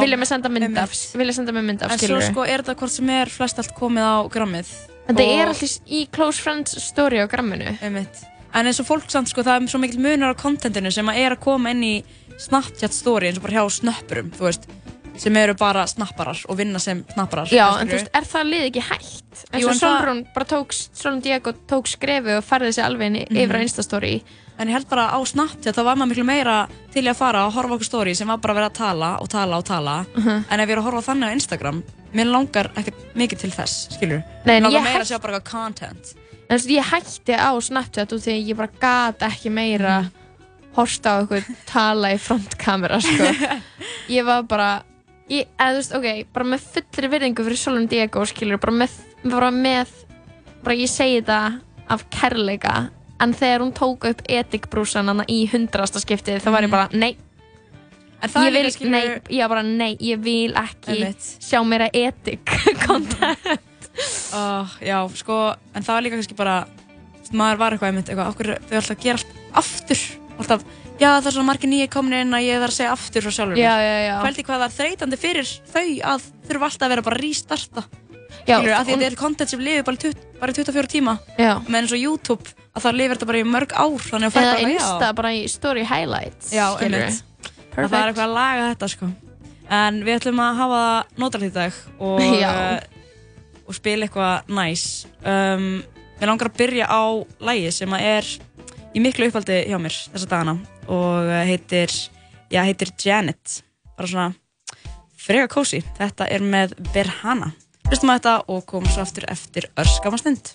vilja 0.00 0.16
mig 0.18 0.26
senda 0.28 0.48
mynd 0.50 0.78
af 0.78 0.90
vilja 1.14 1.34
senda 1.34 1.52
mig 1.52 1.64
mynd 1.64 1.82
af, 1.82 1.92
en 1.92 1.98
svo 1.98 2.06
skilur 2.06 2.22
sko 2.26 2.42
er 2.46 2.62
þetta 2.62 2.74
hvort 2.78 2.90
sem 2.94 3.08
er 3.10 3.26
flest 3.30 3.58
allt 3.58 3.74
komið 3.78 4.02
á 4.02 4.16
grammið. 4.30 4.66
Þetta 5.06 5.22
og- 5.22 5.38
er 5.38 5.46
alltaf 5.52 5.78
í 5.86 6.08
close 6.10 6.40
friends 6.42 6.74
story 6.82 7.18
á 7.22 7.26
gramminu. 7.30 7.78
Einmitt. 7.82 8.24
en 8.54 8.66
eins 8.66 8.78
og 8.80 8.86
fólk 8.86 9.10
samt 9.10 9.28
sko 9.28 9.42
það 9.42 9.62
er 9.62 9.66
svo 9.70 9.78
mikil 9.82 9.98
munur 9.98 10.30
á 10.30 10.34
kontentinu 10.38 10.90
sem 10.92 11.06
að 11.06 11.16
er 11.18 11.30
að 11.36 11.40
koma 11.40 11.70
inn 11.70 11.82
í 11.82 12.04
Snapchat 12.38 12.92
story 12.92 13.26
eins 13.28 13.36
og 13.38 13.42
bara 13.46 13.62
hjá 13.62 13.66
snöppurum 13.70 14.30
þú 14.34 14.42
veist 14.46 14.66
sem 15.16 15.36
eru 15.36 15.54
bara 15.54 15.86
snapparar 15.86 16.38
og 16.48 16.56
vinna 16.58 16.78
sem 16.78 17.04
snapparar 17.14 17.46
Já, 17.52 17.68
en 17.80 17.88
þú 17.88 17.92
veist, 17.98 18.08
er 18.14 18.24
það 18.24 18.48
lið 18.50 18.64
ekki 18.70 18.82
hægt? 18.82 19.44
En 19.52 19.60
svo 19.60 19.70
en 19.70 19.76
það- 19.78 19.80
Solbrún 19.80 20.26
bara 20.34 20.44
tók, 20.46 20.72
Solon 20.92 21.20
Diego 21.20 21.52
tók 21.52 21.86
skrefi 21.86 22.36
og 22.38 22.44
færði 22.44 22.72
sig 22.74 22.84
alveg 22.84 23.06
inn 23.06 23.16
í- 23.16 23.26
Mhm. 23.30 23.36
yfir 23.44 23.56
á 23.56 23.62
Instastory 23.62 24.22
En 24.58 24.68
ég 24.68 24.72
held 24.72 24.88
bara 24.88 25.10
á 25.10 25.18
Snapchat 25.26 25.74
þá 25.74 25.82
var 25.84 25.96
maður 25.96 26.08
miklu 26.14 26.24
meira 26.24 26.68
til 26.92 27.02
að 27.04 27.16
fara 27.16 27.46
og 27.46 27.52
horfa 27.54 27.74
okkur 27.74 27.84
story 27.84 28.14
sem 28.14 28.28
var 28.28 28.36
bara 28.38 28.52
að 28.54 28.56
vera 28.56 28.68
að 28.70 28.74
tala 28.74 29.18
og 29.20 29.28
tala 29.28 29.56
og 29.56 29.64
tala 29.64 30.06
Mhm. 30.16 30.44
en 30.50 30.60
ef 30.60 30.68
ég 30.68 30.72
er 30.72 30.78
að 30.78 30.84
horfa 30.92 31.12
þannig 31.12 31.28
á 31.28 31.32
Instagram 31.32 31.82
mér 32.14 32.30
langar 32.30 32.70
ekkert 32.76 32.94
mikið 33.16 33.38
til 33.38 33.50
þess, 33.50 33.88
skilur 33.98 34.22
Nei, 34.46 34.60
Mér 34.60 34.62
langar 34.62 34.82
meira 34.82 34.98
hætt- 34.98 35.00
að 35.02 35.16
sjá 35.16 35.20
bara 35.20 35.40
eitthvað 35.40 35.50
content 35.50 36.14
En 36.50 36.58
þú 36.58 36.66
veist, 36.66 36.70
ég 36.70 36.84
hætti 36.84 37.34
á 37.34 37.50
Snapchat 37.60 38.12
út 38.12 38.20
því 38.22 38.32
að 38.32 38.46
ég 38.48 38.56
bara 38.56 38.68
gat 38.80 39.18
ekki 39.20 39.50
meira 39.50 40.02
Mhm. 40.02 40.10
horta 40.76 41.10
á 41.10 41.26
eitthvað 41.26 41.44
tala 41.66 42.08
í 42.14 42.18
frontkamera, 42.18 43.00
sko. 43.00 43.24
ég 44.08 44.24
var 44.24 44.42
bara, 44.42 44.82
ég, 45.32 45.46
eða 45.58 45.70
þú 45.72 45.80
veist, 45.80 45.94
ok, 45.98 46.08
bara 46.34 46.44
með 46.52 46.64
fullri 46.74 47.08
virðingu 47.14 47.44
fyrir 47.46 47.60
Solon 47.60 47.86
Diego, 47.90 48.24
skilur, 48.28 48.58
bara 48.62 48.72
með, 48.84 48.96
bara 49.32 49.50
með, 49.54 49.92
bara 50.64 50.76
ég 50.76 50.90
segi 50.92 51.20
þetta 51.22 51.38
af 51.94 52.04
kærleika, 52.12 52.74
en 53.24 53.32
þegar 53.36 53.60
hún 53.64 53.72
tók 53.76 54.04
upp 54.10 54.22
etikbrúsan 54.28 55.08
hana 55.12 55.24
í 55.30 55.44
hundrasta 55.52 56.00
skiptið, 56.02 56.42
þá 56.44 56.50
var 56.50 56.62
ég 56.68 56.70
bara, 56.74 56.88
nei, 56.92 57.16
Mhm. 58.24 58.40
ég 58.46 58.52
vil, 58.52 58.70
skilur 58.72 58.90
nei, 58.90 59.20
ég 59.36 59.48
bara, 59.48 59.62
nei, 59.62 59.96
ég 60.00 60.18
vil 60.24 60.52
ekki 60.56 60.94
Einmitt. 60.94 61.26
sjá 61.44 61.60
meira 61.66 61.90
etik 61.92 62.44
content. 62.86 63.60
uh, 64.32 64.64
Já, 64.80 65.04
sko, 65.14 65.54
en 65.74 65.82
það 65.84 65.92
var 65.94 66.02
líka 66.06 66.16
kannski 66.16 66.36
bara 66.38 66.54
maður 67.32 67.58
var 67.60 67.72
eitthvað 67.76 67.90
einmitt, 67.90 68.08
eitthvað, 68.08 68.30
okkur 68.32 68.50
þau 68.70 68.78
alltaf 68.78 68.94
að 68.96 69.02
gera 69.04 69.18
allt 69.18 69.34
aftur 69.60 70.00
alltaf, 70.38 70.64
já 71.00 71.08
það 71.10 71.26
er 71.26 71.34
svona 71.36 71.48
margir 71.50 71.70
nýja 71.72 71.90
komin 71.92 72.16
inn 72.20 72.36
að 72.36 72.46
ég 72.46 72.60
þarf 72.62 72.72
að 72.72 72.78
segja 72.78 72.94
aftur 72.94 73.24
frá 73.26 73.34
sjálfur 73.38 73.58
já, 73.60 73.72
já, 73.82 73.94
já. 74.06 74.14
Fældi 74.24 74.44
hvað 74.46 74.62
það 74.62 74.66
er 74.68 74.74
þreytandi 74.78 75.18
fyrir 75.24 75.52
þau 75.74 75.86
að 76.14 76.26
þurfa 76.48 76.68
alltaf 76.70 76.86
að 76.86 76.92
vera 76.94 77.04
bara 77.08 77.18
að 77.18 77.24
restarta. 77.24 77.84
Já, 78.44 78.58
Skilur, 78.58 78.74
að 78.76 78.88
þetta 78.90 79.06
er 79.06 79.14
content 79.16 79.50
sem 79.54 79.60
lifir 79.64 79.84
bara, 79.86 79.96
í 79.96 80.02
20 80.04 80.40
bara 80.40 80.52
í 80.52 80.56
24 80.58 80.90
tíma. 80.92 81.14
Já. 81.40 81.52
menn 81.64 81.80
eins 81.84 81.94
og 81.96 82.00
YouTube 82.02 82.50
að 82.74 82.84
það 82.84 82.96
lifir 82.98 83.14
þetta 83.16 83.28
bara 83.30 83.40
í 83.40 83.44
mörg 83.48 83.72
ár 83.78 84.02
þannig 84.04 84.28
að 84.28 84.34
fær 84.34 84.42
Eða 84.44 84.54
bara 84.58 84.72
Insta 84.74 85.12
bara 85.20 85.30
í 85.32 85.44
story 85.48 85.84
highlights 85.88 86.50
já, 86.52 86.64
einmitt. 86.82 87.22
Að 87.74 87.88
það 87.88 87.96
er 88.00 88.10
eitthvað 88.10 88.26
að 88.26 88.34
laga 88.36 88.66
þetta 88.74 88.88
sko. 88.92 89.08
En 89.74 90.02
við 90.04 90.18
ætlum 90.18 90.42
að 90.44 90.58
hafa 90.60 90.80
það 90.84 91.22
nótalegt 91.24 91.48
í 91.48 91.54
dag 91.54 91.78
og, 91.98 92.20
Já. 92.42 92.50
uh, 92.52 93.64
og 93.64 93.78
spila 93.78 94.06
eitthvað 94.06 94.52
næs. 94.60 94.84
Um, 95.24 95.68
við 96.20 96.28
langar 96.30 96.50
að 96.52 96.58
byrja 96.60 96.90
á 96.90 97.02
lægi 97.48 97.72
sem 97.78 97.96
að 97.96 98.04
er 98.10 98.28
í 98.94 99.02
miklu 99.02 99.28
uppaldi 99.30 99.64
hjá 99.68 99.78
mér 99.82 99.96
þessa 100.14 100.30
dagana 100.30 100.56
og 100.86 101.26
uh, 101.26 101.42
heitir 101.46 101.92
já, 102.52 102.62
heitir 102.62 102.94
Janet. 103.04 103.60
Bara 103.94 104.10
svona 104.10 104.30
frega 105.24 105.48
kósi 105.50 105.82
þetta 105.98 106.28
er 106.32 106.44
með 106.44 106.76
Berhana 106.92 107.52
hlustum 107.88 108.12
að 108.12 108.20
þetta 108.20 108.34
og 108.52 108.66
komum 108.68 108.90
svo 108.92 109.04
aftur 109.04 109.28
eftir 109.32 109.70
örskama 109.80 110.20
stund 110.20 110.54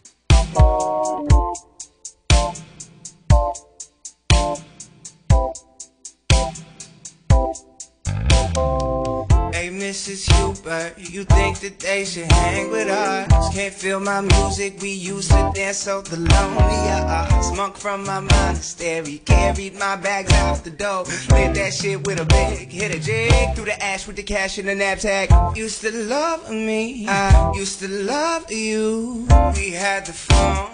Mrs. 10.10 10.34
Hubert, 10.38 10.98
you 10.98 11.24
think 11.24 11.60
that 11.60 11.78
they 11.78 12.04
should 12.04 12.32
hang 12.32 12.72
with 12.72 12.88
us? 12.88 13.54
Can't 13.54 13.72
feel 13.72 14.00
my 14.00 14.22
music, 14.22 14.82
we 14.82 14.89
used 14.89 15.30
to 15.30 15.51
dance 15.54 15.78
so 15.78 16.01
the 16.01 16.18
lonely 16.18 16.80
uh, 16.89 17.28
Smunk 17.44 17.78
from 17.78 18.06
my 18.06 18.20
monastery, 18.20 19.20
carried 19.20 19.78
my 19.78 19.96
bags 19.98 20.34
out 20.34 20.63
the 20.63 20.72
door. 20.72 21.04
Lit 21.30 21.54
that 21.54 21.75
shit 21.75 22.08
with 22.08 22.20
a 22.20 22.25
big, 22.25 22.72
hit 22.72 22.92
a 22.92 23.00
jig 23.00 23.54
through 23.54 23.66
the 23.66 23.84
ash 23.84 24.08
with 24.08 24.16
the 24.16 24.24
cash 24.24 24.58
in 24.58 24.66
the 24.66 24.74
knapsack. 24.74 25.30
Used 25.56 25.82
to 25.82 25.92
love 25.92 26.50
me, 26.50 27.08
I 27.08 27.51
used 27.54 27.78
to 27.82 27.88
love 27.88 28.51
you. 28.51 29.28
We 29.56 29.70
had 29.70 30.08
the 30.08 30.13
phone, 30.13 30.72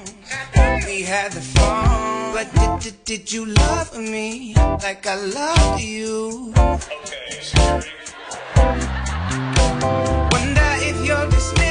we 0.85 1.01
had 1.01 1.33
the 1.33 1.41
phone. 1.41 2.33
But 2.33 2.53
did, 2.55 2.79
did, 2.79 3.03
did 3.03 3.33
you 3.33 3.47
love 3.47 3.97
me 3.97 4.55
like 4.81 5.05
I 5.05 5.15
loved 5.15 5.81
you? 5.81 6.53
Wonder 9.81 10.69
if 10.89 11.05
you're 11.05 11.25
dismissed. 11.29 11.64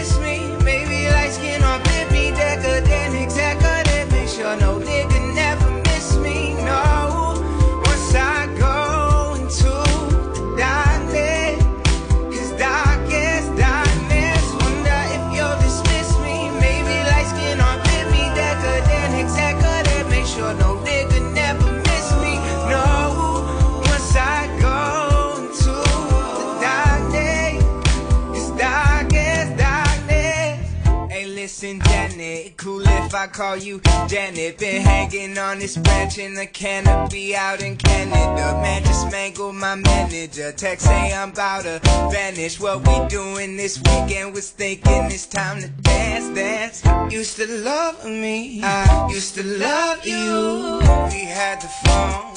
I 33.14 33.28
call 33.28 33.56
you 33.56 33.80
Janet? 34.08 34.58
Been 34.58 34.82
hanging 34.82 35.38
on 35.38 35.58
this 35.58 35.76
branch 35.76 36.18
in 36.18 36.34
the 36.34 36.46
canopy 36.46 37.36
out 37.36 37.62
in 37.62 37.76
Canada. 37.76 38.60
Man, 38.60 38.82
just 38.82 39.10
mangled 39.10 39.54
my 39.54 39.76
manager. 39.76 40.50
Text 40.52 40.86
say 40.86 41.12
I'm 41.12 41.30
about 41.30 41.62
to 41.62 41.80
vanish. 42.10 42.58
What 42.58 42.86
we 42.86 43.08
doing 43.08 43.56
this 43.56 43.78
weekend 43.78 44.34
was 44.34 44.50
thinking 44.50 45.04
it's 45.12 45.26
time 45.26 45.60
to 45.62 45.68
dance, 45.68 46.34
dance. 46.34 47.12
Used 47.12 47.36
to 47.36 47.46
love 47.62 48.04
me, 48.04 48.62
I 48.64 49.08
used 49.10 49.34
to 49.36 49.44
love 49.44 50.04
you. 50.04 50.80
We 51.12 51.24
had 51.24 51.60
the 51.60 51.68
phone, 51.84 52.34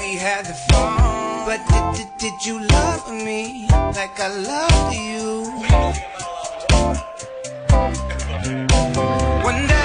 we 0.00 0.14
had 0.14 0.46
the 0.46 0.54
phone. 0.70 1.44
But 1.44 1.60
did, 1.68 1.96
did, 1.96 2.08
did 2.18 2.46
you 2.46 2.60
love 2.68 3.10
me 3.10 3.66
like 3.70 4.20
I 4.20 4.28
loved 4.28 4.94
you? 4.94 5.48
Wonder 9.42 9.64
if 9.64 9.77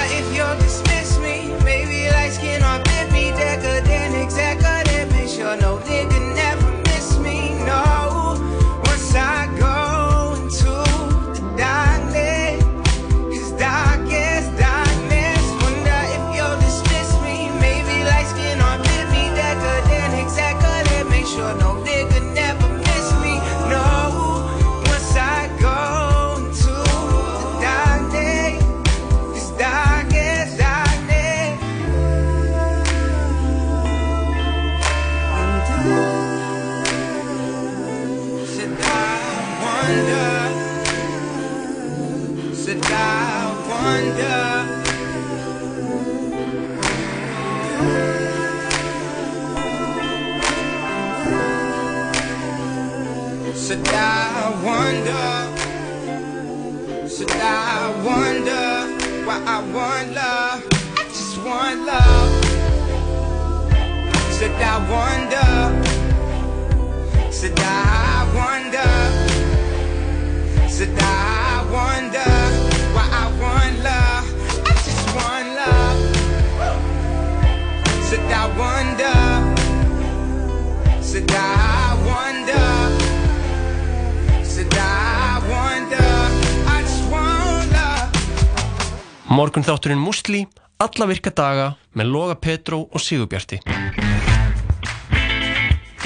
Musli, 90.34 90.48
alla 90.82 91.06
virka 91.06 91.30
daga 91.30 91.66
með 91.94 92.08
Loga 92.10 92.34
Petró 92.34 92.80
og 92.90 92.98
Sigurbjarti. 93.00 93.60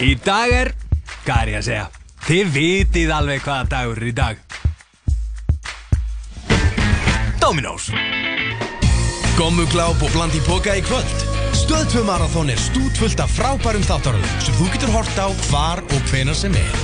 Í 0.04 0.10
dag 0.20 0.52
er, 0.52 0.70
hvað 1.24 1.40
er 1.40 1.52
ég 1.52 1.56
að 1.56 1.64
segja? 1.68 1.86
Þið 2.26 2.50
vitið 2.52 3.12
alveg 3.14 3.40
hvaða 3.46 3.68
dagur 3.72 4.02
er 4.02 4.10
í 4.10 4.12
dag. 4.18 4.42
Dominós. 7.40 7.88
Gommugláp 9.38 10.04
og 10.04 10.12
bland 10.12 10.36
í 10.36 10.42
póka 10.44 10.74
í 10.76 10.82
kvöld 10.82 11.24
Stöð 11.56 11.86
2 11.94 12.04
Marathon 12.04 12.50
er 12.50 12.58
stútfullt 12.60 13.20
af 13.22 13.30
frábærum 13.32 13.84
þáttaröðum 13.86 14.42
sem 14.42 14.56
þú 14.58 14.68
getur 14.74 14.92
hort 14.92 15.20
á 15.22 15.30
hvar 15.48 15.80
og 15.80 16.10
hvenar 16.10 16.36
sem 16.36 16.52
er. 16.58 16.78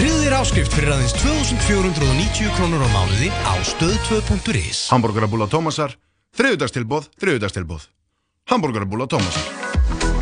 Þér 0.00 0.36
áskrift 0.38 0.74
fyrir 0.76 0.92
aðeins 0.94 1.16
2490 1.22 2.52
krónur 2.58 2.84
á 2.84 2.88
mánuði 2.92 3.32
á 3.44 3.54
stöð2.is 3.64 4.86
Hamburgerabúla 4.92 5.48
Tómasar, 5.52 5.96
þriðudagstilbóð, 6.36 7.08
þriðudagstilbóð. 7.20 7.88
Hamburgerabúla 8.50 9.06
Tómasar. 9.10 9.46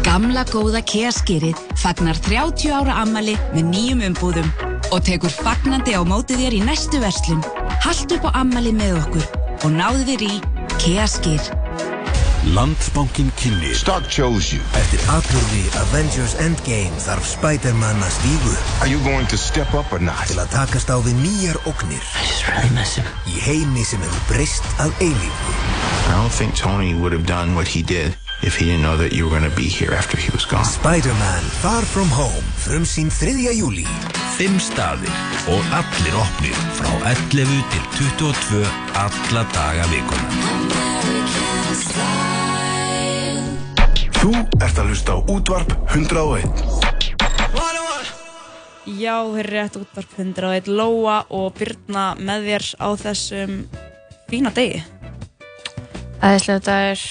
Gamla 0.05 0.45
góða 0.49 0.81
Kia 0.89 1.11
skýrið 1.13 1.59
fagnar 1.83 2.17
30 2.25 2.73
ára 2.73 2.97
ammali 3.03 3.37
með 3.53 3.69
nýjum 3.73 4.05
umbúðum 4.09 4.49
og 4.89 5.03
tekur 5.05 5.33
fagnandi 5.33 5.93
á 5.93 6.01
móti 6.07 6.39
þér 6.39 6.57
í 6.59 6.65
næstu 6.65 7.03
verslun. 7.03 7.45
Hallt 7.85 8.17
upp 8.17 8.29
á 8.33 8.41
ammali 8.41 8.73
með 8.73 8.97
okkur 9.03 9.29
og 9.67 9.71
náðu 9.77 10.09
þér 10.09 10.27
í 10.31 10.35
Kia 10.79 11.05
skýr. 12.49 12.55
Landsbankin 12.55 13.31
kynni 13.37 13.75
Stock 13.75 14.09
chose 14.09 14.53
you. 14.57 14.63
Eftir 14.75 15.01
atbyrði 15.13 15.65
Avengers 15.83 16.35
Endgame 16.41 16.97
þarf 17.01 17.27
Spider-Man 17.37 18.01
að 18.03 18.13
stígu 18.19 18.55
Are 18.81 18.89
you 18.91 18.99
going 19.05 19.27
to 19.29 19.37
step 19.37 19.75
up 19.75 19.93
or 19.93 20.01
not? 20.01 20.27
til 20.29 20.39
að 20.41 20.49
takast 20.53 20.89
á 20.91 20.97
við 21.05 21.17
nýjar 21.23 21.59
ógnir 21.69 22.03
Really 22.49 22.71
miss 22.75 22.97
him. 22.97 23.05
í 23.29 23.37
heimi 23.45 23.85
sem 23.85 24.01
hefur 24.01 24.25
breyst 24.35 24.65
að 24.81 24.93
eilífu. 25.01 25.53
I 26.09 26.13
don't 26.17 26.33
think 26.33 26.55
Tony 26.57 26.95
would 26.95 27.13
have 27.13 27.27
done 27.27 27.55
what 27.55 27.69
he 27.69 27.83
did 27.83 28.17
if 28.43 28.57
he 28.57 28.65
didn't 28.67 28.83
know 28.83 28.97
that 28.97 29.13
you 29.13 29.25
were 29.29 29.31
going 29.39 29.45
to 29.49 29.55
be 29.57 29.69
here 29.69 29.93
after 29.93 30.17
he 30.17 30.31
was 30.33 30.47
gone. 30.47 30.65
Spider-Man 30.65 31.43
Far 31.61 31.83
From 31.83 32.09
Home 32.09 32.45
frumsýn 32.57 33.11
3. 33.13 33.45
júli. 33.61 33.85
Fimm 34.39 34.57
staðir 34.63 35.11
og 35.51 35.61
allir 35.75 36.15
opnir 36.17 36.57
frá 36.79 36.93
11 37.13 37.51
til 37.75 37.85
22 37.99 38.65
alla 38.95 39.43
daga 39.53 39.85
vikuna. 39.91 40.27
Þú 44.29 44.43
ert 44.61 44.77
að 44.77 44.91
hlusta 44.91 45.15
á 45.17 45.19
útvarp 45.33 45.71
101. 45.89 46.51
Já, 49.01 49.15
hér 49.25 49.39
er 49.41 49.49
rétt 49.55 49.79
útvarp 49.81 50.11
101 50.21 50.69
Lóa 50.69 51.23
og 51.33 51.55
Birna 51.57 52.11
með 52.21 52.45
þér 52.51 52.67
á 52.77 52.89
þessum 53.01 53.55
fína 54.29 54.53
degi. 54.53 54.83
Æðislega 56.21 56.61
dagur. 56.67 57.07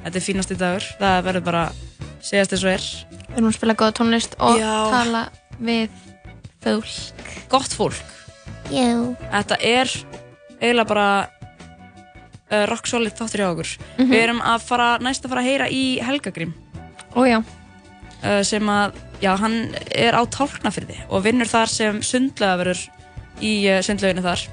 Þetta 0.00 0.18
er 0.18 0.26
fínasti 0.26 0.58
dagur. 0.58 0.88
Það 0.98 1.20
verður 1.28 1.46
bara 1.52 1.62
segjast 2.18 2.56
eins 2.58 2.66
og 2.66 2.72
er. 2.72 2.90
Við 3.14 3.38
erum 3.38 3.52
að 3.52 3.58
spila 3.60 3.78
góða 3.78 3.96
tónlist 4.00 4.34
og 4.42 4.58
Já. 4.58 4.74
tala 4.90 5.22
við 5.62 6.02
fólk. 6.66 7.30
Gott 7.54 7.78
fólk. 7.78 8.02
Já. 8.74 8.90
Þetta 9.22 9.62
er 9.62 9.94
eiginlega 10.58 10.90
bara 10.90 11.08
uh, 12.50 12.66
rock 12.70 12.86
solid 12.86 13.12
þáttur 13.18 13.42
hjá 13.42 13.48
okkur. 13.52 13.70
Mhm. 13.98 14.10
Við 14.12 14.22
erum 14.22 14.40
að 14.42 14.60
fara, 14.68 14.88
næst 15.02 15.24
að 15.24 15.30
fara 15.34 15.40
að 15.44 15.50
heyra 15.50 15.68
í 15.70 15.84
Helgagrím. 16.02 16.54
Ójá. 17.16 17.38
uh, 18.24 18.42
sem 18.42 18.68
að, 18.68 18.92
já, 19.22 19.36
hann 19.38 19.74
er 19.94 20.12
á 20.16 20.22
tálknafyrði 20.26 20.96
og 21.08 21.22
vinnur 21.24 21.46
þar 21.48 21.66
sem 21.70 22.00
sundlögaverður 22.02 22.80
í 23.40 23.52
uh, 23.70 23.80
sundlöginni 23.84 24.22
þar. 24.24 24.46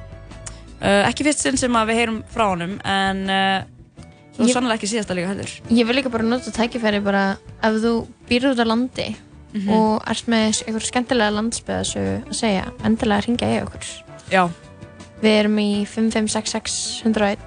Uh, 0.84 1.08
ekki 1.08 1.24
fyrst 1.24 1.40
sinn 1.46 1.58
sem 1.58 1.72
að 1.80 1.88
við 1.92 2.00
heyrum 2.02 2.24
frá 2.34 2.50
honum, 2.52 2.74
en 2.84 3.24
svo 4.34 4.48
Ég- 4.48 4.54
sannlega 4.56 4.76
ekki 4.80 4.90
síðasta 4.92 5.14
líka 5.16 5.30
heldur. 5.30 5.52
Ég 5.70 5.86
vil 5.88 5.96
líka 5.96 6.10
bara 6.12 6.24
nota 6.26 6.52
tækifæri 6.52 7.00
bara 7.06 7.38
ef 7.64 7.76
þú 7.84 7.92
býrur 8.28 8.52
út 8.56 8.60
á 8.60 8.68
landi 8.68 9.16
Mhm. 9.54 9.70
og 9.70 10.02
ert 10.10 10.26
með 10.28 10.64
einhver 10.66 10.82
skemmtilega 10.82 11.32
landsbyðasögu 11.36 12.16
að 12.28 12.34
segja, 12.34 12.64
endilega 12.84 13.26
ringja 13.28 13.48
ég 13.54 13.64
okkur. 13.68 13.86
Já. 14.32 14.50
Við 15.22 15.40
erum 15.44 15.58
í 15.62 15.86
55661. 15.86 17.38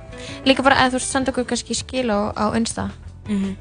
Líka 0.44 0.62
bara 0.62 0.86
ef 0.86 0.92
þú 0.94 1.00
senda 1.00 1.32
okkur 1.32 1.44
kannski 1.44 1.74
skil 1.74 2.08
á, 2.10 2.32
á. 2.36 2.46
Mhm. 3.28 3.56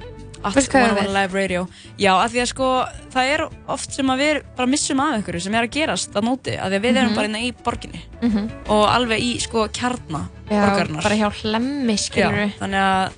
Veistu 0.45 0.69
hvað 0.75 0.83
ég 0.83 0.89
er 0.91 0.93
við? 0.93 1.07
101 1.09 1.13
Live 1.15 1.33
Radio. 1.33 1.67
Já, 1.97 2.11
af 2.21 2.31
því 2.31 2.41
að 2.43 2.49
sko, 2.51 2.65
það 3.09 3.29
er 3.33 3.41
oft 3.67 3.91
sem 3.95 4.05
að 4.13 4.19
við 4.21 4.41
bara 4.55 4.67
missum 4.69 4.99
af 4.99 5.15
einhverju 5.15 5.41
sem 5.41 5.55
er 5.55 5.63
að 5.65 5.71
gerast 5.73 6.13
að 6.13 6.23
nóti, 6.27 6.53
af 6.59 6.69
því 6.69 6.75
að 6.77 6.83
við 6.85 6.97
erum 6.99 7.09
Mhm. 7.09 7.15
bara 7.15 7.25
innan 7.27 7.41
í 7.41 7.53
borginni 7.63 8.01
Mhm. 8.21 8.49
og 8.69 8.83
alveg 8.89 9.19
í 9.19 9.39
sko 9.41 9.67
kjarna 9.69 10.29
Já, 10.51 10.61
borgarinnar. 10.61 11.01
bara 11.03 11.15
hjá 11.15 11.31
hlemmi, 11.41 11.97
skilur 11.97 12.31
Já, 12.45 12.51
þannig 12.59 12.81
að 12.85 13.11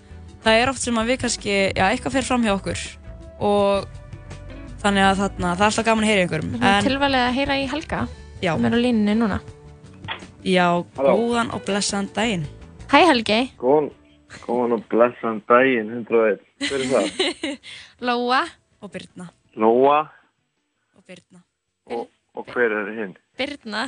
það 0.46 0.62
er 0.64 0.70
oft 0.70 0.80
sem 0.82 0.96
að 0.96 1.06
við 1.08 1.18
kannski, 1.20 1.74
já, 1.76 1.84
eitthvað 1.92 2.12
fer 2.14 2.22
fram 2.24 2.44
hjá 2.44 2.54
okkur 2.62 2.80
og 3.42 3.86
þannig 4.82 5.04
að 5.04 5.18
þarna, 5.18 5.56
það 5.58 5.60
er 5.60 5.66
alltaf 5.68 5.86
gaman 5.86 6.04
að 6.04 6.08
heyra 6.08 6.22
einhverjum. 6.28 6.52
Við 6.52 6.64
erum 6.64 6.86
tilvalið 6.88 7.28
að 7.28 7.34
heyra 7.34 7.54
í 7.58 7.68
Helga 7.68 8.08
Já. 8.42 8.56
sem 8.56 8.66
er 8.66 8.72
á 8.72 8.80
línunni 8.80 9.16
núna. 9.18 9.40
Já, 10.46 10.86
góðan 10.96 11.54
og 11.54 11.66
blessaðan 11.66 12.08
daginn. 12.14 12.48
Hæ 12.88 13.00
Helgi, 13.10 13.40
Góðan, 13.60 13.90
góðan 14.46 14.76
og 14.78 14.84
blessan 14.92 15.42
daginn, 15.50 15.90
101. 15.92 16.40
Hver 16.64 16.84
er 16.84 16.92
það? 16.92 17.58
Lóa, 18.08 18.42
Og 18.82 18.92
Birna. 18.94 19.26
Lóa 19.58 19.98
Og 20.96 21.04
Birna. 21.08 21.42
og, 21.92 22.08
og 22.38 22.46
hver 22.54 22.72
er 22.78 22.92
hinn? 22.96 23.16
Birna. 23.38 23.88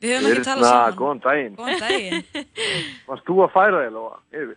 Við 0.00 0.14
höfum 0.16 0.30
ekki 0.30 0.44
talað 0.46 0.70
saman. 0.70 0.96
góðan 1.00 1.22
daginn. 1.26 1.56
Góðan 1.58 1.82
daginn. 1.84 2.24
Varst 3.10 3.26
þú 3.28 3.38
að 3.44 3.52
færa 3.56 3.82
þig, 3.84 3.92
Lóa, 3.98 4.16
yfir? 4.32 4.56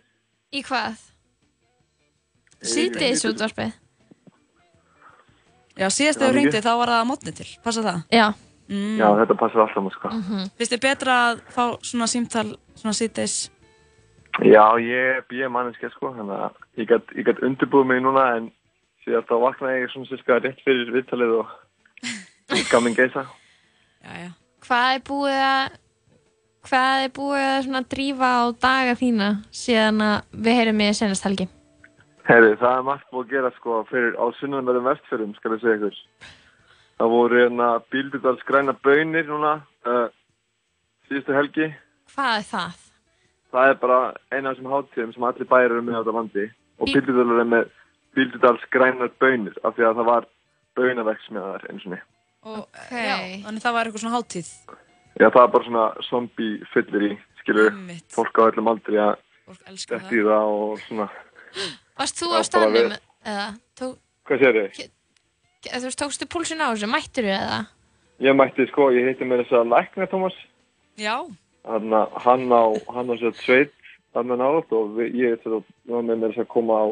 Í 0.54 0.62
hvað? 0.64 1.02
Síðdeis 2.64 3.24
útvarpið. 3.28 3.74
Já, 5.74 5.88
síðast 5.90 6.20
þegar 6.22 6.30
þú 6.30 6.36
ringdi 6.38 6.60
þá 6.64 6.72
var 6.78 6.92
það 6.94 7.00
að 7.02 7.08
mótni 7.10 7.32
til. 7.36 7.48
Passa 7.64 7.82
það? 7.84 8.02
Já. 8.14 8.26
Mm. 8.70 8.96
Já, 8.96 9.08
þetta 9.20 9.36
passar 9.40 9.64
alltaf 9.64 9.84
mér, 9.84 9.96
sko. 9.98 10.10
Finnst 10.56 10.72
þið 10.72 10.82
betra 10.86 11.16
að 11.28 11.42
fá 11.52 11.64
svona 11.84 12.08
símtal, 12.08 12.46
svona 12.80 12.96
síðdeis? 12.96 13.36
Já, 14.42 14.64
ég 14.82 15.10
er 15.18 15.24
bíja 15.30 15.50
manneska, 15.52 15.90
sko, 15.94 16.14
þannig 16.16 16.40
að 16.46 16.80
ég 16.80 16.90
gætt, 16.90 17.12
ég 17.14 17.28
gætt 17.28 17.42
undirbúið 17.46 17.90
mig 17.90 18.02
núna, 18.02 18.24
en 18.38 18.48
síðan 19.04 19.26
þá 19.28 19.34
vaknaði 19.44 19.82
ég 19.82 19.92
svona 19.92 20.10
sérska 20.10 20.40
rétt 20.40 20.64
fyrir 20.64 20.92
viðtalið 20.94 21.34
og 21.42 21.52
gamin 22.72 22.96
geisa. 22.96 23.26
Hvað 24.64 24.96
er 24.96 25.04
búið 25.06 25.40
að 25.44 25.80
hvað 26.64 27.02
er 27.04 27.12
búið 27.12 27.44
að 27.44 27.58
svona 27.66 27.82
drífa 27.92 28.30
á 28.40 28.44
daga 28.64 28.94
þína 28.96 29.28
síðan 29.52 30.00
að 30.04 30.40
við 30.46 30.58
heyrum 30.58 30.80
í 30.80 30.88
senast 30.96 31.26
helgi? 31.28 31.46
Herri, 32.24 32.54
það 32.56 32.78
er 32.78 32.86
margt 32.88 33.10
búið 33.12 33.26
að 33.26 33.34
gera, 33.34 33.50
sko, 33.58 33.82
fyrir 33.90 34.16
á 34.16 34.24
sunnanverðum 34.40 34.88
vestfjörðum, 34.88 35.34
skal 35.36 35.52
ég 35.52 35.60
segja 35.60 35.76
ykkur. 35.76 35.98
Það 36.98 37.10
voru 37.10 37.40
hérna 37.40 37.68
Bíldudals 37.90 38.42
græna 38.46 38.74
bönir 38.84 39.26
núna, 39.26 39.54
uh, 39.86 40.06
síðustu 41.08 41.34
helgi. 41.34 41.70
Hvað 42.14 42.36
er 42.38 42.46
það? 42.50 42.84
Það 43.54 43.70
er 43.70 43.80
bara 43.82 43.98
eina 44.30 44.50
af 44.50 44.54
þessum 44.54 44.70
hátíðum 44.72 45.14
sem 45.14 45.26
allir 45.28 45.50
bæjar 45.50 45.72
eru 45.72 45.82
með 45.82 45.98
á 45.98 46.00
þetta 46.00 46.16
landi 46.18 46.46
og 46.78 46.92
Bíldudalur 46.92 47.42
er 47.42 47.50
með 47.50 47.68
Bíldudals 48.14 48.64
grænar 48.70 49.12
bönir 49.22 49.58
af 49.62 49.74
því 49.74 49.88
að 49.88 50.00
það 50.00 50.10
var 50.10 50.30
bönaverksmiðar 50.78 51.68
eins 51.70 51.86
og 51.86 51.94
niður. 51.94 52.08
Okay. 52.44 53.04
Já, 53.08 53.18
þannig 53.46 53.64
það 53.64 53.76
var 53.76 53.88
eitthvað 53.88 54.04
svona 54.04 54.16
hátíð. 54.18 54.48
Já, 55.14 55.28
það 55.28 55.42
er 55.42 55.52
bara 55.54 55.68
svona 55.68 55.84
zombie 56.08 56.56
fyllir 56.72 57.06
í, 57.06 57.12
skilur, 57.40 57.70
Einmitt. 57.72 58.08
fólk 58.12 58.38
á 58.38 58.42
öllum 58.50 58.70
aldrei 58.74 58.98
að 59.00 59.14
detta 59.86 60.00
í 60.10 60.24
það 60.26 60.50
og 60.54 60.82
svona, 60.84 61.08
Varst 61.94 62.18
þú 62.18 62.30
á 62.34 62.40
staðnum 62.42 62.94
eða 62.98 63.46
hvað 63.78 64.42
sér 64.42 64.58
þið? 64.58 64.90
Eða 65.70 65.80
þú 65.82 65.88
veist, 65.90 66.00
tókstu 66.02 66.28
púlsin 66.30 66.62
á 66.62 66.68
þessu, 66.72 66.90
mættur 66.90 67.28
þú 67.28 67.32
eða? 67.36 67.60
Ég 68.24 68.36
mætti, 68.38 68.66
sko, 68.70 68.90
ég 68.94 69.08
heiti 69.08 69.26
mér 69.26 69.42
þess 69.42 69.56
að 69.58 69.72
lækna 69.72 70.06
Thomas, 70.10 70.36
Já. 71.00 71.16
hann, 71.66 71.96
hann 72.24 72.46
á, 72.54 72.64
hann 72.94 73.10
á 73.10 73.14
sér 73.18 73.34
sveit, 73.42 73.74
hann 74.14 74.30
er 74.30 74.38
nátt 74.38 74.70
og 74.76 74.94
við, 74.98 75.16
ég 75.18 75.34
er 75.34 75.58
var 75.90 76.06
með 76.06 76.20
mér 76.20 76.30
þess 76.34 76.44
að 76.44 76.52
koma 76.54 76.78
á, 76.78 76.86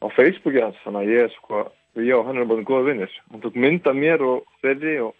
á 0.00 0.06
Facebooki 0.16 0.64
hans, 0.64 0.80
þannig 0.84 1.04
að 1.04 1.12
ég 1.12 1.26
er 1.26 1.36
sko, 1.36 1.62
ég 2.00 2.16
og 2.16 2.26
hann 2.28 2.40
erum 2.40 2.54
bara 2.54 2.66
góða 2.68 2.88
vinnir. 2.88 3.12
Hann 3.30 3.44
tók 3.44 3.60
mynd 3.60 3.86
af 3.86 3.96
mér 4.00 4.24
og 4.24 4.48
þeirri 4.64 4.96
og 5.04 5.14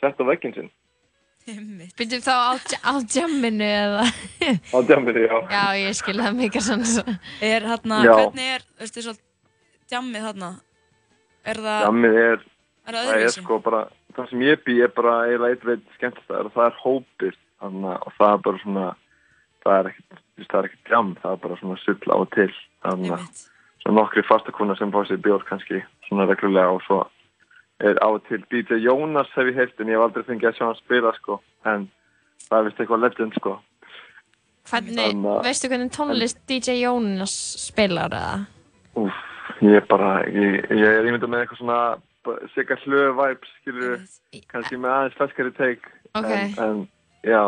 sett 0.00 0.20
á 0.20 0.24
vegginn 0.28 0.56
sinn, 0.56 0.72
Byrjum 1.48 2.20
þá 2.20 2.32
á, 2.36 2.52
á 2.84 2.92
jamminu 3.08 3.64
eða? 3.64 4.02
á 4.76 4.78
djammiði, 4.84 5.22
já. 5.24 5.36
Já, 5.48 5.62
ég 5.80 5.96
skil 5.96 6.18
það 6.20 6.34
mikið 6.42 6.64
svona. 6.66 7.14
Er 7.40 7.64
hérna, 7.70 8.00
Já. 8.04 8.12
hvernig 8.18 8.50
er, 8.56 8.66
veistu, 8.80 9.04
svo 9.06 9.14
djammið 9.88 10.26
þarna? 10.28 10.50
Er 11.48 11.60
það... 11.64 11.82
Djammið 11.86 12.22
er, 12.22 12.46
Er 12.88 12.96
það 12.96 13.20
er 13.20 13.32
sko 13.34 13.58
bara, 13.60 13.82
það 14.16 14.30
sem 14.30 14.46
ég 14.46 14.62
bý 14.64 14.78
er 14.80 14.92
bara 14.96 15.18
eiginlega 15.26 15.56
eitt 15.56 15.66
veit 15.68 15.90
skemmtist 15.98 16.30
er 16.32 16.46
að 16.48 16.54
það 16.54 16.70
er 16.70 16.78
að 17.58 17.84
og 17.98 18.14
það 18.16 18.30
er 18.30 18.40
bara 18.46 18.62
svona, 18.62 18.86
það 19.64 19.78
er 19.78 19.90
ekkert, 19.90 20.22
er 20.54 20.68
jam, 20.88 21.10
það 21.20 21.34
er 21.34 21.42
bara 21.42 21.58
svona 21.60 21.76
sull 21.82 21.98
á 22.08 22.16
og 22.16 22.30
til 22.32 22.48
þannig 22.86 23.14
að 23.18 23.26
svona 23.82 23.96
nokkri 24.00 24.24
fastakuna 24.24 24.76
sem 24.78 24.92
fá 24.94 24.98
sér 25.04 25.20
bjór 25.20 25.44
kannski 25.48 25.82
svona 26.08 26.26
reglulega 26.30 26.72
og 26.78 26.82
svo 26.86 27.02
er 27.84 28.00
á 28.00 28.08
og 28.08 28.24
til. 28.28 28.42
DJ 28.50 28.80
Jónas 28.86 29.30
hef 29.36 29.52
ég 29.52 29.58
heilt 29.58 29.80
en 29.80 29.92
ég 29.92 29.98
hef 29.98 30.06
aldrei 30.06 30.26
fengið 30.26 30.50
að 30.50 30.56
sjá 30.56 30.66
hann 30.66 30.80
spila 30.80 31.14
sko. 31.18 31.40
En 31.68 31.88
það 32.48 32.58
er 32.58 32.68
vist 32.68 32.80
eitthvað 32.82 33.04
legend 33.04 33.38
sko. 33.38 33.58
Hvernig, 34.68 35.22
veistu 35.44 35.70
hvernig 35.70 35.92
tónlist 35.94 36.40
DJ 36.48 36.82
Jónas 36.82 37.36
spilar 37.62 38.12
eða? 38.12 38.34
Úf, 38.98 39.20
ég 39.62 39.74
er 39.80 39.86
bara, 39.90 40.10
ég, 40.28 40.66
ég 40.70 40.84
er 40.86 41.06
ímyndað 41.08 41.30
með 41.32 41.40
eitthvað 41.44 41.58
svona 41.62 41.78
sigga 42.54 42.76
hlöðu 42.84 43.14
vibes, 43.18 43.54
skilur 43.62 43.96
kannski 44.52 44.76
með 44.76 44.92
aðeins 44.96 45.16
feskari 45.18 45.52
teik 45.56 45.88
Ok. 46.18 46.28
en, 46.28 46.52
en, 46.64 46.82
já. 47.24 47.42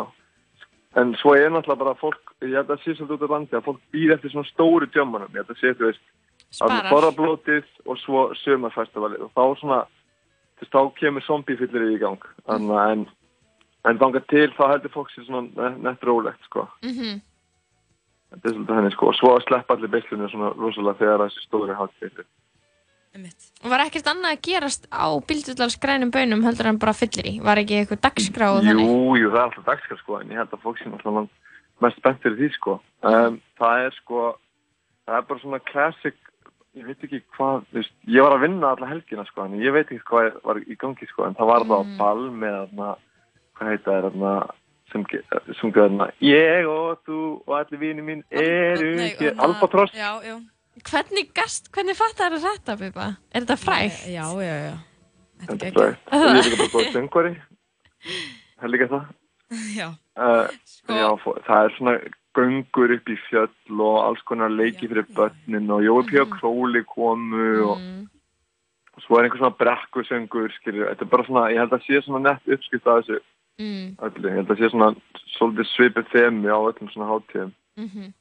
En 0.99 1.13
svo 1.21 1.35
er 1.37 1.51
náttúrulega 1.53 1.85
bara 1.85 1.95
fólk 2.01 2.33
ég 2.43 2.55
held 2.57 2.71
að 2.73 2.81
sé 2.83 2.95
svolítið 2.97 3.15
út 3.19 3.23
af 3.27 3.31
landi 3.35 3.57
að 3.59 3.67
fólk 3.69 3.81
býr 3.95 4.15
eftir 4.17 4.33
svona 4.33 4.49
stóru 4.51 4.89
djömmanum, 4.91 5.31
ég 5.35 5.43
held 5.45 5.53
að 5.55 5.61
sé, 5.61 5.73
þú 5.79 5.87
veist 5.91 6.03
Sparar. 6.51 6.81
að 6.83 6.91
þorrablótið 6.91 7.67
og 7.87 7.99
svo 8.03 8.23
sömarfestivalið 8.43 9.23
og 9.27 9.33
þá 9.37 9.43
svona 9.61 9.81
veist, 10.61 10.73
þá 10.75 10.81
kemur 10.99 11.23
zombiefyllir 11.29 11.93
í 11.95 11.99
gang. 12.03 12.25
Að 12.49 12.71
en 12.91 13.07
en 13.89 13.97
þangað 14.03 14.27
til 14.29 14.49
þá 14.59 14.65
heldur 14.75 14.93
fólk 14.93 15.09
sér 15.15 15.25
svona 15.25 15.47
ne- 15.57 15.79
nett 15.89 16.03
rólegt 16.05 16.43
sko. 16.45 16.67
Mm 16.85 17.21
þetta 18.31 18.49
er 18.49 18.55
svolítið 18.55 18.79
henni 18.81 18.93
sko 18.95 19.09
og 19.11 19.17
svo 19.19 19.33
sleppa 19.47 19.75
allir 19.77 19.93
beislunni 19.95 20.31
svona 20.33 20.53
rosalega 20.59 20.99
þegar 21.03 21.25
þessi 21.27 21.47
stóri 21.49 21.75
hátíð 21.79 22.23
Og 23.65 23.67
var 23.73 23.83
ekkert 23.83 24.07
annað 24.07 24.37
að 24.37 24.43
gerast 24.47 24.85
á 24.95 25.11
Bíldudals 25.27 25.75
grænum 25.83 26.13
bönum 26.15 26.45
heldur 26.47 26.69
en 26.71 26.79
bara 26.79 26.93
fyllir 26.95 27.27
í? 27.27 27.33
Var 27.43 27.59
ekki 27.59 27.81
eitthvað 27.81 28.05
dagskrá 28.07 28.51
og 28.55 28.61
Jú, 28.63 28.69
þannig? 28.71 28.93
jú, 29.19 29.31
það 29.33 29.41
er 29.41 29.47
alltaf 29.49 29.65
dagskar 29.67 29.99
sko, 29.99 30.19
en 30.21 30.31
ég 30.31 30.39
held 30.39 30.55
að 30.55 30.63
fólk 30.63 30.79
sem 30.79 30.95
alltaf 30.95 31.17
langt 31.17 31.33
mest 31.83 31.99
spennt 31.99 32.23
fyrir 32.23 32.39
því 32.39 32.49
sko. 32.55 32.77
Um, 33.03 33.41
það 33.59 33.83
er 33.89 33.97
sko, 33.99 34.23
það 35.09 35.19
er 35.19 35.27
bara 35.33 35.43
svona 35.43 35.61
classic, 35.73 36.17
ég 36.79 36.87
veit 36.87 37.03
ekki 37.09 37.21
hvað, 37.35 37.67
þú 37.73 37.81
veist, 37.81 37.95
ég 38.15 38.23
var 38.29 38.37
að 38.37 38.45
vinna 38.47 38.71
alla 38.77 38.91
helgina 38.93 39.27
sko, 39.27 39.49
en 39.49 39.59
ég 39.59 39.75
veit 39.75 39.91
ekki 39.91 40.07
hvað 40.13 40.39
var 40.47 40.63
í 40.63 40.79
gangi 40.79 41.11
sko, 41.11 41.27
en 41.27 41.35
það 41.35 41.51
var 41.51 41.67
það 41.67 41.83
Mm. 41.83 41.91
á 41.91 41.99
ball 41.99 42.25
með 42.31 42.57
hvað 43.59 43.71
heita 43.75 43.91
það, 43.91 44.07
þarna, 44.07 44.35
sem 44.93 45.05
sunga 45.61 45.85
þarna, 45.87 46.11
ég 46.25 46.69
og 46.71 47.01
þú 47.07 47.19
og 47.47 47.55
allir 47.61 47.81
vini 47.83 48.03
mín 48.03 48.23
eru 48.31 48.91
hér, 48.99 49.17
þarna- 49.21 49.45
Albatross. 49.47 49.93
Já, 49.95 50.11
já. 50.27 50.37
Hvernig 50.91 51.33
gast, 51.35 51.71
hvernig 51.75 51.97
fattar 51.99 52.33
þetta, 52.41 52.77
Bubba? 52.81 53.09
Er 53.35 53.43
þetta 53.45 53.57
frægt? 53.61 54.07
Já, 54.09 54.25
já, 54.41 54.55
já. 54.71 54.77
Þetta 55.47 55.67
er 55.67 55.73
frægt. 55.73 56.13
Og 56.13 56.21
ég 56.21 56.31
er 56.31 56.51
líka 56.51 56.57
bara 56.61 56.73
góð 56.77 56.93
söngvari, 56.97 57.35
það 58.61 58.65
er 58.69 58.73
líka 58.75 58.89
það. 58.95 59.11
Já. 59.77 59.89
Uh, 60.21 60.47
já, 60.95 61.07
fó- 61.25 61.39
það 61.47 61.65
er 61.67 61.75
svona 61.79 61.95
göngur 62.39 62.93
upp 62.95 63.09
í 63.11 63.17
fjöll 63.27 63.81
og 63.83 63.97
alls 64.05 64.21
konar 64.29 64.53
leiki 64.55 64.87
fyrir 64.87 65.07
börnin 65.17 65.71
og 65.75 65.83
Jói 65.83 66.05
P. 66.07 66.23
Króli 66.37 66.85
komu 66.87 67.47
og, 67.67 67.81
og 68.95 69.03
svo 69.03 69.19
er 69.19 69.27
einhver 69.27 69.41
svona 69.43 69.57
brekkusöngur, 69.59 70.53
skilju, 70.61 70.87
þetta 70.93 71.03
er 71.07 71.11
bara 71.11 71.27
svona, 71.27 71.49
ég 71.51 71.59
held 71.59 71.75
að 71.75 71.83
sé 71.89 71.99
svona 72.07 72.23
nett 72.29 72.47
uppskipt 72.55 72.87
af 72.87 73.01
þessu 73.03 73.19
Mm. 73.61 73.97
öllu, 74.01 74.29
ég 74.29 74.37
held 74.39 74.51
að 74.51 74.59
sé 74.61 74.67
svona 74.73 74.91
svolítið 75.37 75.67
svipið 75.75 76.07
þemi 76.15 76.49
á 76.49 76.59
öllum 76.59 76.89
svona 76.93 77.11
hátíðum. 77.11 77.53
Mhm. 77.77 78.13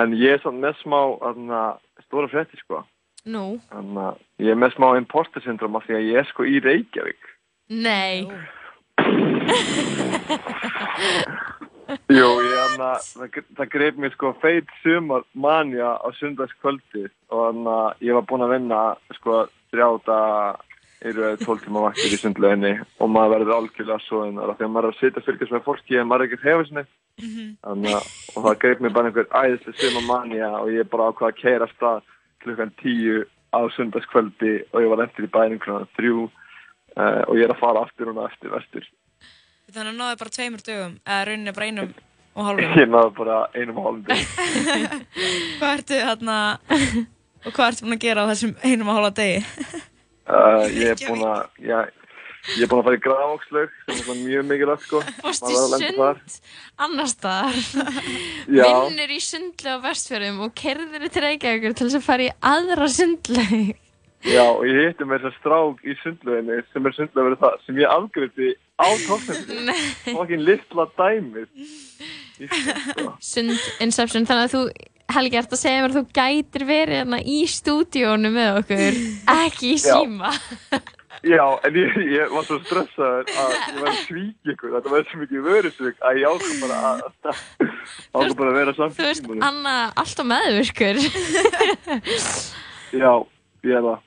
En 0.00 0.08
ég 0.16 0.30
er 0.36 0.40
svona 0.40 0.62
með 0.66 0.74
smá, 0.82 1.00
þarna, 1.20 1.60
stóra 2.06 2.28
frétti, 2.28 2.56
sko. 2.60 2.76
Nú? 3.28 3.60
Þannig 3.72 4.04
að 4.04 4.14
ég 4.40 4.50
er 4.52 4.58
með 4.60 4.74
smá 4.76 4.88
imposter 4.96 5.40
syndrom 5.44 5.76
af 5.76 5.84
því 5.84 5.94
að 5.98 6.06
ég 6.08 6.16
er 6.18 6.26
sko 6.30 6.42
í 6.48 6.56
Reykjavík. 6.64 7.22
Nei. 7.68 8.16
Jú, 12.12 12.28
ég 12.44 12.56
hann 12.60 12.82
að 12.84 12.98
það, 13.16 13.26
það 13.56 13.70
greip 13.72 13.96
mér 14.00 14.12
sko 14.12 14.28
feit 14.42 14.68
sumar 14.82 15.22
manja 15.32 15.88
á 15.96 16.08
sundagskvöldi 16.18 17.04
og 17.32 17.38
hann 17.46 17.62
að 17.64 17.88
ég 18.04 18.12
var 18.16 18.26
búinn 18.28 18.44
að 18.44 18.52
vinna 18.56 18.80
sko 19.16 19.32
þrjáta 19.72 20.18
eru 21.06 21.30
tól 21.44 21.60
tíma 21.62 21.84
vaktir 21.86 22.14
í 22.14 22.18
sundlauginni 22.18 22.74
og 22.98 23.10
maður 23.14 23.34
verður 23.36 23.56
algjörlega 23.56 24.04
svo 24.06 24.24
en 24.26 24.38
það 24.38 24.44
er 24.44 24.52
að 24.52 24.58
því 24.58 24.66
að 24.66 24.72
maður 24.74 24.88
er 24.88 24.94
að 24.94 25.00
sitja 25.00 25.24
fylgjast 25.26 25.54
með 25.54 25.64
fólki 25.66 25.98
en 25.98 26.10
maður 26.10 26.26
er 26.26 26.44
hefa 26.44 26.68
sinni 26.68 26.84
þannig 27.62 27.96
að 27.98 28.10
og 28.34 28.46
það 28.46 28.60
greip 28.64 28.82
mér 28.82 28.94
bara 28.96 29.10
einhver 29.10 29.28
æðislega 29.30 29.78
sumar 29.82 30.06
manja 30.08 30.52
og 30.58 30.72
ég 30.74 30.90
bara 30.90 31.10
ákvað 31.12 31.32
að 31.32 31.40
keira 31.42 31.70
stað 31.74 32.02
klukkan 32.42 32.74
tíu 32.82 33.24
á 33.54 33.60
sundagskvöldi 33.76 34.54
og 34.72 34.82
ég 34.82 34.92
var 34.92 35.04
eftir 35.06 35.26
í 35.26 35.32
bænum 35.38 35.62
klukkan 35.62 35.90
þrjú 35.98 36.26
uh, 36.26 37.22
og 37.26 37.34
ég 37.38 37.46
er 37.46 37.54
að 37.54 37.62
fara 37.62 37.84
aftur 37.86 38.12
og 38.12 38.24
eftir 38.26 38.54
vestur 38.54 38.86
Þannig 39.68 39.90
að 39.92 39.96
náðu 40.00 40.16
bara 40.16 40.32
tveimur 40.32 40.62
dögum, 40.64 40.92
eða 41.04 41.24
rauninni 41.28 41.52
bara 41.52 41.66
einum 41.68 41.90
og 42.32 42.46
hálfum. 42.46 42.78
ég 42.80 42.86
náðu 42.88 43.10
bara 43.18 43.34
einum 43.52 43.80
og 43.82 43.88
hálfum. 43.88 44.22
Hvað 45.58 45.72
ertu 45.74 45.98
hérna, 46.00 46.36
og 47.44 47.52
hvað 47.52 47.66
ertu 47.66 47.84
búin 47.84 47.96
að 47.98 48.06
gera 48.06 48.24
á 48.24 48.30
þessum 48.30 48.54
einum 48.64 48.88
og 48.88 48.96
hálfa 48.96 49.10
degi? 49.18 49.42
Uh, 50.28 50.66
ég 50.76 50.92
er 50.92 51.00
búinn 51.08 51.24
að 51.24 51.46
er 51.66 52.72
að 52.72 52.84
fara 52.86 52.96
í 52.96 53.02
grafókslaug 53.02 53.74
sem 53.88 54.12
er 54.12 54.20
mjög 54.20 54.46
mikilvægt 54.48 54.86
sko. 54.86 55.02
Fórst 55.24 55.48
í 55.48 55.56
sund 55.56 56.38
annar 56.84 57.10
staðar? 57.10 57.58
Vinnur 58.48 59.12
í 59.12 59.18
sundlu 59.24 59.74
á 59.74 59.78
vestfjörðum 59.88 60.40
og 60.46 60.54
kerðir 60.58 61.08
til 61.08 61.24
Reykjavíkur 61.24 61.76
til 61.76 61.88
þess 61.88 62.00
að 62.00 62.08
fara 62.08 62.28
í 62.28 62.32
aðra 62.52 62.88
sundlu 62.92 63.44
Já, 64.26 64.42
og 64.50 64.64
ég 64.66 64.88
hitti 64.88 65.06
með 65.06 65.22
þess 65.22 65.28
að 65.30 65.36
strák 65.38 65.82
í 65.86 65.94
sundlauginni 66.02 66.56
sem 66.72 66.86
er 66.88 66.94
sundlaug 66.96 67.28
verið 67.28 67.42
það 67.44 67.58
sem 67.64 67.76
ég 67.78 67.92
afgriði 67.94 68.48
á 68.74 68.88
tóknefni 69.04 69.76
fokkin 70.16 70.42
litla 70.46 70.86
dæmið. 70.98 71.50
Í. 72.42 72.48
Sund 73.22 73.54
Inception 73.84 74.26
þannig 74.26 74.48
að 74.48 74.56
þú 74.56 74.62
Helgi 75.08 75.38
ert 75.40 75.52
að 75.56 75.60
segja 75.62 75.80
mér 75.82 75.92
að 75.94 75.98
þú 75.98 76.04
gætir 76.18 76.64
verið 76.68 76.98
hérna 77.00 77.18
í 77.24 77.38
stúdíónu 77.48 78.30
með 78.34 78.58
okkur 78.62 78.98
ekki 79.44 79.74
í 79.74 79.78
síma 79.82 80.32
Já, 81.26 81.42
en 81.66 81.74
ég, 81.74 81.94
ég 82.14 82.30
var 82.30 82.44
svo 82.46 82.60
stressaður 82.62 83.30
að 83.32 83.54
ég 83.56 83.78
var 83.80 83.88
að 83.94 83.96
svíkja 84.04 84.52
ykkur, 84.54 84.74
þetta 84.76 84.92
var 84.92 85.06
svo 85.08 85.18
mikið 85.24 85.46
vörusvik 85.48 86.04
að 86.06 86.20
ég 86.20 86.28
ákvað 86.30 86.60
bara 86.62 86.76
að, 86.92 87.00
ákvað 88.14 88.36
bara 88.38 88.52
að 88.52 88.58
vera 88.60 88.74
samt 88.76 88.94
Þú 89.00 89.06
veist, 89.08 89.26
Anna, 89.48 89.72
alltaf 89.98 90.28
meðvirkur. 90.30 91.00
Já, 92.94 93.10
ég 93.66 93.74
er 93.80 93.82
það. 93.88 94.04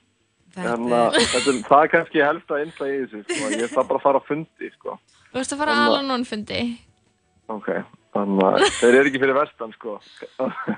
En 0.62 0.88
að, 0.88 1.18
þetta, 1.18 1.42
er- 1.52 1.60
það 1.68 1.84
er 1.86 1.92
kannski 1.98 2.24
helst 2.24 2.52
að 2.56 2.64
innta 2.66 2.88
í 2.88 2.96
þessu, 3.02 3.22
sko. 3.28 3.52
Ég 3.58 3.72
þarf 3.76 3.88
bara 3.92 4.00
að 4.00 4.06
fara 4.08 4.22
að 4.24 4.30
fundi, 4.32 4.72
sko. 4.78 4.96
Þú 5.32 5.40
veist 5.42 5.54
að 5.56 5.62
fara 5.66 5.76
að 5.76 5.84
Al-Anon 5.90 6.26
fundi. 6.32 6.62
Ok, 7.52 7.70
þannig 8.16 8.44
að 8.48 8.66
þeir 8.78 8.98
eru 8.98 9.10
ekki 9.12 9.22
fyrir 9.24 9.38
vestan, 9.38 9.74
sko. 9.78 9.96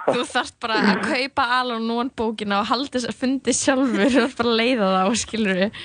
Þú 0.09 0.25
þarft 0.29 0.57
bara 0.61 0.79
að 0.91 1.01
kaupa 1.07 1.47
Al-Anon 1.59 2.11
bókina 2.17 2.61
og 2.61 2.69
halda 2.69 2.99
þess 2.99 3.09
að 3.09 3.19
fundi 3.23 3.55
sjálfur 3.57 4.05
og 4.05 4.27
ert 4.27 4.37
bara 4.39 4.53
að 4.53 4.61
leiða 4.61 4.91
það 4.93 5.09
og 5.09 5.19
skilur 5.23 5.61
við. 5.63 5.81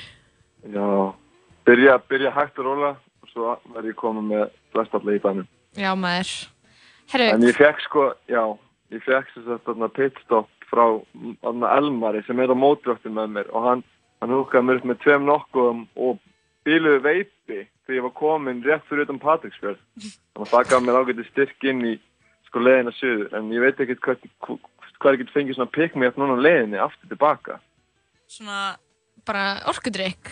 Já, 0.75 0.89
byrja, 1.69 1.97
byrja 2.13 2.35
hægt 2.37 2.61
og 2.61 2.69
róla 2.69 2.93
og 2.99 3.33
svo 3.33 3.57
verð 3.75 3.93
ég 3.93 3.99
komið 4.03 4.31
með 4.35 4.45
flestallega 4.75 5.21
í 5.21 5.25
bænum. 5.25 5.51
Já, 5.79 5.91
maður. 5.97 6.37
En 7.09 7.15
Herru, 7.15 7.49
ég 7.49 7.57
fekk 7.57 7.85
sko, 7.87 8.07
já, 8.29 8.43
ég 8.93 9.05
fekk 9.07 9.31
sem 9.33 9.47
sagt 9.47 9.65
þarna 9.69 9.89
pitstop 9.97 10.51
frá 10.69 10.85
þarna 11.41 11.71
Elmari 11.79 12.21
sem 12.27 12.41
er 12.43 12.53
á 12.53 12.57
mótdröktin 12.59 13.17
með 13.17 13.31
mér 13.39 13.53
og 13.57 13.65
hann, 13.65 13.85
hann 14.21 14.35
húkaði 14.37 14.69
mér 14.69 14.81
upp 14.83 14.89
með 14.91 15.01
tveim 15.05 15.25
nokkuðum 15.29 15.87
og 15.97 16.19
bíluðu 16.69 17.01
veipi 17.49 17.69
þegar 17.87 17.97
ég 17.99 18.05
var 18.05 18.15
komin 18.19 18.63
rétt 18.65 18.85
fyrir 18.89 19.07
utan 19.07 19.21
Patricksfjörð. 19.23 19.79
Þannig 19.99 20.45
að 20.45 20.51
það 20.53 20.69
gaf 20.73 20.83
mér 20.85 20.99
ágæti 21.01 21.25
styrk 21.31 21.65
inn 21.71 21.85
í 21.89 21.95
sko 22.49 22.61
leiðina 22.65 22.93
suður 22.97 23.35
en 23.39 23.49
ég 23.53 23.61
veit 23.65 23.81
ekkert 23.81 24.03
hvað, 24.05 24.59
hvað 25.01 25.15
ég 25.17 25.23
get 25.23 25.33
fengið 25.35 25.57
svona 25.59 25.73
pikk 25.75 25.97
mig 25.97 26.09
eftir 26.11 26.23
núna 26.25 26.37
á 26.39 26.45
leiðinni 26.45 26.81
aftur 26.83 27.11
tilbaka. 27.13 27.59
Svona, 28.29 28.77
bara 29.27 29.47
orkudrykk. 29.73 30.31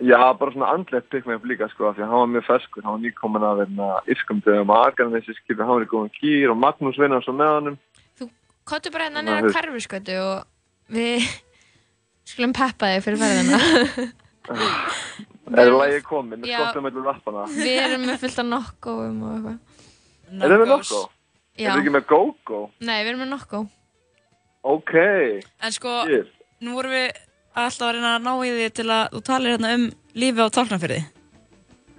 Já, 0.00 0.16
bara 0.38 0.54
svona 0.54 0.70
andlegt 0.72 1.10
pikk 1.12 1.26
mig 1.28 1.36
upp 1.40 1.44
líka 1.50 1.68
sko 1.68 1.90
því 1.92 2.04
að 2.06 2.08
hann 2.12 2.22
var 2.22 2.30
mjög 2.36 2.46
ferskur, 2.46 2.84
hann 2.86 2.96
var 2.96 3.02
nýkomin 3.04 3.44
að 3.50 3.58
verna 3.64 3.88
Írskamdöðum 4.14 4.72
og 4.72 4.86
Akarnesi 4.86 5.34
skilur, 5.36 5.66
hann 5.66 5.76
var 5.76 5.84
í 5.84 5.90
góðan 5.90 6.14
kýr 6.16 6.54
og 6.54 6.60
Magnús 6.62 7.00
vinnar 7.00 7.24
svo 7.26 7.34
með 7.36 7.52
honum. 7.58 7.78
Kottu 8.70 8.92
bara 8.94 9.08
að 9.10 9.18
neða 9.26 9.42
þú- 9.48 9.52
hverfiskötu 9.56 10.16
og 10.22 10.94
við 10.94 11.26
skulum 12.30 12.52
peppa 12.56 12.94
þig 12.94 13.04
fyrir 13.08 13.20
ferðina. 13.24 13.60
Er 15.50 15.66
það 15.66 15.76
lagið 15.80 16.02
komin, 16.06 16.40
með 16.40 16.50
Já. 16.52 16.58
skottum 16.60 16.84
mellum 16.86 17.06
lappana? 17.08 17.44
við 17.50 17.78
erum 17.84 18.04
með 18.06 18.18
fullt 18.22 18.38
af 18.42 18.46
nokkóum 18.46 19.22
og 19.26 19.30
eitthvað. 19.34 19.56
Er 20.30 20.52
það 20.52 20.60
með 20.62 20.70
nokko? 20.70 21.00
Er 21.56 21.64
Já. 21.64 21.70
það 21.72 21.80
ekki 21.80 21.94
með 21.96 22.04
go-go? 22.12 22.60
Nei, 22.80 22.98
við 23.02 23.08
erum 23.10 23.22
með 23.24 23.30
nokkó. 23.34 23.62
Ok. 24.62 24.92
En 25.64 25.72
sko, 25.74 25.94
Shit. 26.06 26.28
nú 26.62 26.74
vorum 26.76 26.92
við 26.94 27.08
alltaf 27.56 27.88
að 27.88 27.94
reyna 27.96 28.12
að 28.18 28.26
ná 28.28 28.32
í 28.46 28.52
því 28.54 28.68
til 28.78 28.86
að 28.94 29.16
þú 29.16 29.22
talir 29.30 29.54
hérna 29.56 29.72
um 29.78 29.86
lífi 30.14 30.44
á 30.44 30.48
tálknafyrði. 30.54 31.00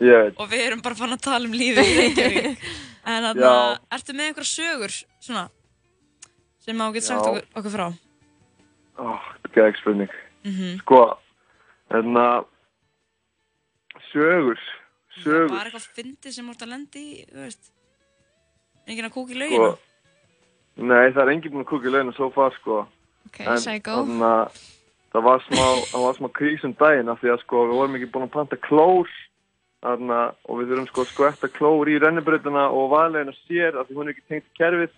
Ég 0.01 0.23
veit. 0.25 0.37
Og 0.39 0.47
við 0.49 0.63
erum 0.67 0.81
bara 0.85 0.95
fann 0.97 1.13
að 1.17 1.21
tala 1.27 1.45
um 1.49 1.53
lífi 1.57 1.83
í 1.83 1.97
Reykjavík. 1.99 2.65
En 3.01 3.23
þarna, 3.25 3.51
ertu 3.97 4.13
með 4.13 4.27
einhverja 4.29 4.45
sögur, 4.45 4.91
svona, 5.25 5.47
sem 6.61 6.77
á 6.77 6.85
getur 6.93 7.07
sagt 7.07 7.25
okkur, 7.25 7.47
okkur 7.57 7.73
frá? 7.73 7.85
Ó, 9.01 9.05
þetta 9.41 9.57
er 9.63 9.69
ekki 9.71 9.81
spurning. 9.81 10.11
Mhm. 10.45 10.75
Sko, 10.83 10.99
hérna, 11.89 12.25
sögur, 14.11 14.59
sögur. 15.23 15.49
Var 15.53 15.69
eitthvað 15.69 15.87
fyndið 15.97 16.35
sem 16.35 16.45
múrt 16.47 16.61
að 16.65 16.71
lendi 16.75 17.05
þú 17.31 17.45
veist? 17.45 17.71
Engin 18.87 19.07
að 19.07 19.15
kúka 19.15 19.33
í 19.33 19.37
Sko, 19.37 19.41
laugina? 19.43 19.71
nei, 20.81 21.07
það 21.13 21.23
er 21.25 21.33
enginn 21.35 21.61
að 21.63 21.69
kúka 21.71 21.89
í 21.89 21.93
laugina 21.95 22.15
svo 22.17 22.29
far, 22.35 22.55
sko. 22.59 22.79
Ok, 23.29 23.39
En 23.45 23.57
psycho. 23.61 23.97
þarna, 24.01 24.31
það 25.13 25.27
var 25.27 25.43
smá, 25.47 25.65
það 25.91 26.05
var 26.07 26.15
smá 26.17 26.29
krís 26.39 26.63
um 26.67 26.73
daginn 26.79 27.11
af 27.13 27.19
því 27.21 27.33
að 27.35 27.43
sko, 27.43 27.65
við 27.69 27.77
vorum 27.81 27.99
ekki 27.99 28.11
búin 28.13 28.27
að 28.27 28.33
panta 28.37 28.57
klór 28.57 29.11
þarna, 29.81 30.19
og 30.45 30.59
við 30.59 30.71
þurfum 30.71 30.89
sko 30.91 31.01
að 31.05 31.11
skvætta 31.11 31.49
klór 31.55 31.89
í 31.89 31.99
rennibrautina 32.01 32.67
og 32.69 32.91
valegina 32.93 33.33
sér 33.47 33.77
af 33.81 33.87
því 33.89 33.97
hún 33.97 34.09
er 34.09 34.13
ekki 34.15 34.27
tengt 34.29 34.49
kerfið 34.59 34.91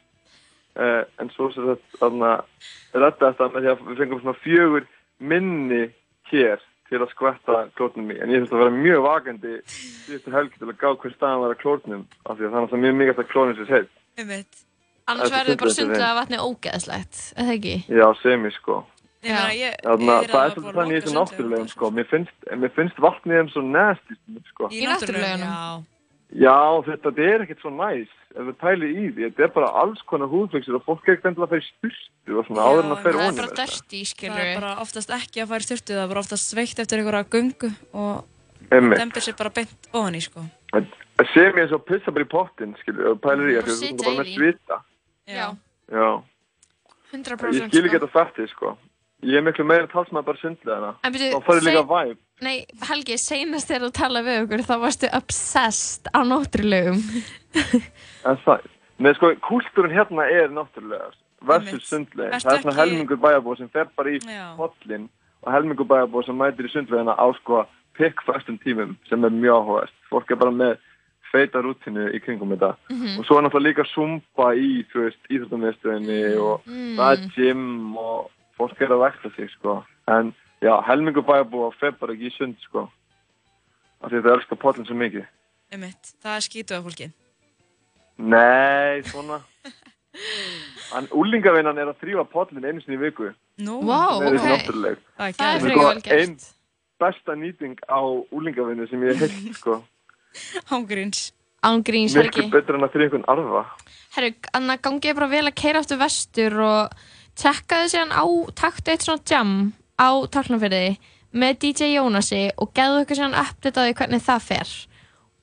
uh, 0.76 1.04
en 1.24 1.30
svo 1.36 1.50
sem 1.54 1.70
þetta 1.72 3.12
þetta 3.22 3.50
með 3.54 3.62
því 3.62 3.72
að 3.74 3.86
við 3.88 4.02
fengum 4.02 4.22
svona 4.24 4.42
fjögur 4.44 4.88
minni 5.24 5.84
hér 6.32 6.60
til 6.94 7.02
að 7.02 7.14
skvætta 7.14 7.60
klórnum 7.80 8.14
í 8.14 8.20
en 8.22 8.34
ég 8.34 8.44
finnst 8.44 8.56
að 8.56 8.64
vera 8.64 8.76
mjög 8.78 9.06
vakandi 9.08 9.56
síðustu 9.74 10.36
helgi 10.38 10.62
til 10.62 10.70
að 10.70 10.80
gá 10.80 10.90
hver 10.94 11.16
staðan 11.18 11.44
var 11.44 11.56
að 11.56 11.62
klórnum 11.66 12.08
af 12.24 12.38
því 12.38 12.48
að 12.48 12.50
það 12.50 12.58
er 12.60 12.66
náttúrulega 12.68 12.86
mjög 12.86 12.98
mikilvægt 13.02 13.24
að 13.24 13.32
klórnum 13.34 13.60
sér 13.60 13.74
heilt 13.78 13.94
Einmitt. 14.14 14.64
Annars 15.10 15.34
verður 15.34 15.58
bara 15.60 15.74
sundlaug 15.74 15.76
til 15.76 15.78
sundlega 15.82 16.18
vatni 16.22 16.38
ógeðslegt, 16.40 17.22
eða 17.36 17.56
ekki? 17.58 17.78
Já, 17.92 18.08
semi 18.22 18.52
sko 18.56 18.84
Ég 19.24 19.32
meina, 19.32 19.52
ég, 19.56 19.76
Þarna, 19.80 20.16
ég 20.20 20.32
það 20.34 20.46
er 20.46 20.54
svolítið 20.54 20.78
þannig 20.78 20.98
í 20.98 21.00
þessu 21.00 21.16
náttúrulegum 21.16 21.68
sko. 21.72 21.90
mér, 21.96 22.08
finnst, 22.12 22.48
mér 22.60 22.72
finnst 22.76 22.98
vatnið 23.00 23.38
þeim 23.40 23.52
svo 23.54 23.62
stundum, 23.64 24.42
sko. 24.50 24.68
Í 24.68 24.82
náttúrulegunum? 24.90 25.54
Já. 25.54 25.93
Já, 26.34 26.82
þetta 26.88 27.12
þetta 27.12 27.26
er 27.30 27.44
ekkert 27.46 27.62
svo 27.62 27.72
næs 27.76 28.12
ef 28.34 28.48
við 28.48 28.56
pælið 28.64 28.94
í 28.94 29.04
því, 29.14 29.26
þetta 29.28 29.44
er 29.46 29.52
bara 29.54 29.70
alls 29.84 30.02
konar 30.10 30.32
húðflexur 30.32 30.80
og 30.80 30.86
fólk 30.88 31.06
er 31.06 31.14
ekkert 31.14 31.30
endilega 31.30 31.46
að 31.46 31.52
fara 31.52 31.62
í 31.62 31.68
styrstu 31.68 32.38
og 32.40 32.48
svona 32.48 32.66
áður 32.66 32.88
en 32.88 32.96
að 32.96 33.04
fer 33.04 33.18
Það 33.18 33.28
er 33.28 33.38
bara 33.38 33.58
dirty, 33.60 34.00
Það 34.00 34.10
skilur 34.10 34.42
er 34.42 34.58
bara 34.58 34.72
oftast 34.82 35.14
ekki 35.14 35.44
að 35.44 35.52
fara 35.52 35.66
í 35.66 35.68
styrtu, 35.68 35.94
það 35.94 36.04
er 36.04 36.12
bara 36.14 36.24
oftast 36.24 36.54
sveikt 36.54 36.82
eftir 36.82 37.02
einhverja 37.04 37.30
göngu 37.36 37.70
og 37.94 38.24
dempir 38.74 39.26
sér 39.28 39.38
bara 39.38 39.54
beint 39.54 39.90
ofan 39.94 40.18
í, 40.18 40.24
sko. 40.26 40.46
sem 41.34 41.60
ég 41.62 41.70
svo 41.70 41.80
pissa 41.86 42.16
bara 42.16 42.26
í 42.26 42.32
pottin 42.32 42.74
skilur, 42.82 43.12
og 43.14 43.22
pælir 43.22 43.54
í 43.54 43.60
Bara 43.60 43.68
að 43.68 43.70
þú 43.70 43.78
sitja 43.78 43.94
ert 43.94 44.04
bara 44.08 44.16
í 44.16 44.18
með 44.24 44.34
svita 44.34 44.80
Já, 45.30 45.48
Já, 45.94 46.10
100% 47.14 47.62
ég 47.62 47.70
skil 47.70 47.86
ekki 47.86 47.94
sko. 47.94 48.00
þetta 48.00 48.12
fætti 48.18 48.50
sko 48.56 48.74
ég 49.24 49.38
er 49.40 49.46
miklu 49.46 49.66
meira 49.66 49.88
talsmaður 49.92 50.26
bara 50.30 50.42
sundlegana 50.42 50.94
En 51.04 51.14
þá 51.14 51.40
farið 51.48 51.68
líka 51.70 51.84
væp 51.90 52.18
Nei, 52.44 52.66
Helgi, 52.90 53.18
seinast 53.18 53.70
þegar 53.70 53.86
þú 53.88 53.92
talaði 53.96 54.26
við 54.30 54.40
okkur 54.44 54.64
þá 54.68 54.74
varstu 54.82 55.10
obsessed 55.16 56.10
á 56.12 56.20
náttúrulegum. 56.28 56.98
en 58.28 58.40
það, 58.44 58.66
með 59.00 59.16
sko, 59.20 59.30
kúltúrin 59.48 59.94
hérna 59.96 60.26
er 60.28 60.50
náttúrulega 60.52 61.12
versus 61.44 61.86
sundlegin, 61.92 62.34
Ertu 62.36 62.48
það 62.50 62.56
er 62.58 62.62
svona 62.64 62.74
ekki- 62.74 62.82
helmingur 62.84 63.22
bæjarbúa 63.24 63.58
sem 63.60 63.70
fer 63.72 63.88
bara 63.96 64.12
í 64.16 64.20
pollin 64.58 65.08
og 65.44 65.52
helmingur 65.56 65.88
bæjarbúa 65.88 66.26
sem 66.28 66.38
mætir 66.40 66.68
í 66.68 66.74
sundlegina 66.74 67.16
á 67.16 67.26
sko 67.40 67.64
pikkfastum 68.00 68.60
tímum 68.64 68.96
sem 69.10 69.24
er 69.28 69.30
mjög 69.36 69.60
áhugast 69.64 69.96
fólk 70.12 70.32
er 70.32 70.40
bara 70.44 70.52
með 70.56 70.78
feita 71.34 71.62
rútinu 71.66 72.10
í 72.14 72.20
kringum 72.22 72.52
þetta. 72.54 72.76
Mhm. 72.92 73.20
og 73.20 73.26
svo 73.26 73.38
er 73.40 73.44
náttúrulega 73.48 73.70
líka 73.72 73.88
zumba 73.94 74.52
í, 74.54 74.84
þú 74.92 75.06
veist, 75.08 75.22
íþróttumviðstöðinni 75.32 76.22
og 76.42 76.62
Mm. 76.68 76.96
það 76.98 77.12
er 77.14 77.30
gym 77.38 77.98
og 77.98 78.30
fólk 78.64 78.82
er 78.82 78.96
að 78.96 79.04
vekta 79.06 79.34
sig, 79.36 79.52
sko 79.60 79.78
en 80.08 80.34
já, 80.64 80.74
helmingur 80.88 81.26
bæjarbúa 81.28 81.70
fer 81.80 81.94
bara 82.00 82.16
ekki 82.16 82.32
í 82.32 82.36
sund, 82.38 82.58
sko 82.66 82.88
af 84.04 84.10
því 84.12 84.20
að 84.20 84.26
það 84.28 84.36
elskar 84.40 84.62
pollin 84.66 84.88
svo 84.90 84.98
mikið 85.00 85.26
Einmitt. 85.74 86.12
Það 86.22 86.36
er 86.38 86.44
skítuð 86.46 86.76
af 86.78 86.84
fólki. 86.86 87.06
Nei, 88.22 89.02
svona 89.10 89.40
En 90.98 91.08
úlingavinnan 91.18 91.80
er 91.82 91.90
að 91.90 92.02
þrýfa 92.04 92.26
pollin 92.30 92.68
einu 92.68 92.84
sinni 92.84 93.00
í 93.00 93.02
viku 93.02 93.32
Það 93.58 94.28
er 94.28 94.36
ok. 94.38 94.44
náttúrulega 94.52 94.98
Það 95.18 95.48
er 95.48 95.64
frekar 95.64 95.64
vel 95.64 95.80
sko 95.80 96.04
gert. 96.06 96.20
Ein 96.20 96.36
besta 97.02 97.36
nýting 97.36 97.80
á 97.90 98.00
úlingavinnu 98.30 98.86
sem 98.92 99.02
ég 99.08 99.18
hef 99.18 99.34
heilt, 99.34 99.58
sko 99.62 99.80
Ángríns. 100.74 101.32
Ángríns, 101.64 102.14
Helgi. 102.18 102.46
betur 102.54 102.78
en 102.78 102.86
að 102.86 102.94
þrýfa 102.96 103.18
einhvern 103.18 103.28
arfa 103.34 103.66
Herru, 104.14 104.30
Anna, 104.54 104.78
gangi 104.78 105.10
ég 105.10 105.18
bara 105.18 105.32
vel 105.32 105.48
að 105.50 105.58
keira 105.58 105.82
aftur 105.82 105.98
vestur 106.02 106.60
og 106.62 107.04
tekkaðu 107.40 107.92
síðan 107.94 108.14
á, 108.14 108.24
taktu 108.58 108.94
eitt 108.94 109.06
svona 109.06 109.24
jam 109.30 109.54
á 109.98 110.10
Tálknafyrði 110.34 110.98
með 111.34 111.60
DJ 111.64 111.94
Jónasi 111.98 112.44
og 112.58 112.74
geðu 112.78 113.04
ykkur 113.04 113.20
síðan 113.20 113.40
update 113.42 113.80
á 113.80 113.84
því 113.88 113.96
hvernig 114.02 114.26
það 114.26 114.44
fer. 114.50 114.74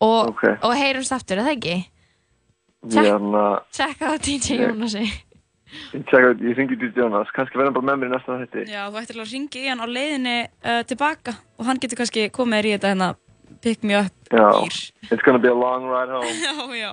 Og, 0.00 0.30
Ok. 0.30 0.44
og 0.62 0.76
heyrumst 0.76 1.12
aftur, 1.12 1.38
er 1.38 1.48
það 1.48 1.56
ekki? 1.56 1.78
Tekka 2.90 4.06
á 4.08 4.14
DJ 4.16 4.62
Jónasi. 4.64 5.04
Ég, 5.94 6.56
ringi 6.56 6.76
til 6.78 6.90
Jonas, 6.96 7.30
kannski 7.34 7.58
verðum 7.58 7.76
bara 7.76 7.86
með 7.92 7.98
mér 8.00 8.08
í 8.08 8.12
næsta 8.16 8.36
hætti 8.40 8.62
Já, 8.66 8.80
þú 8.90 8.98
ættir 8.98 9.20
að 9.22 9.28
ringa 9.30 9.60
í 9.60 9.68
hann 9.70 9.82
á 9.82 9.86
leiðinni 9.86 10.36
uh, 10.66 10.80
tilbaka. 10.82 11.34
Og 11.60 11.68
hann 11.68 11.78
getur 11.82 12.00
kannski 12.00 12.24
komið 12.34 12.66
í 12.66 12.72
þetta 12.74 12.90
hérna 12.90 13.10
pick 13.62 13.84
me 13.86 13.94
up 14.00 14.32
Já, 14.34 14.48
it's 15.10 15.22
gonna 15.22 15.38
be 15.38 15.50
a 15.50 15.54
long 15.54 15.86
ride 15.86 16.10
home. 16.10 16.26
Já, 16.46 16.54
já. 16.74 16.92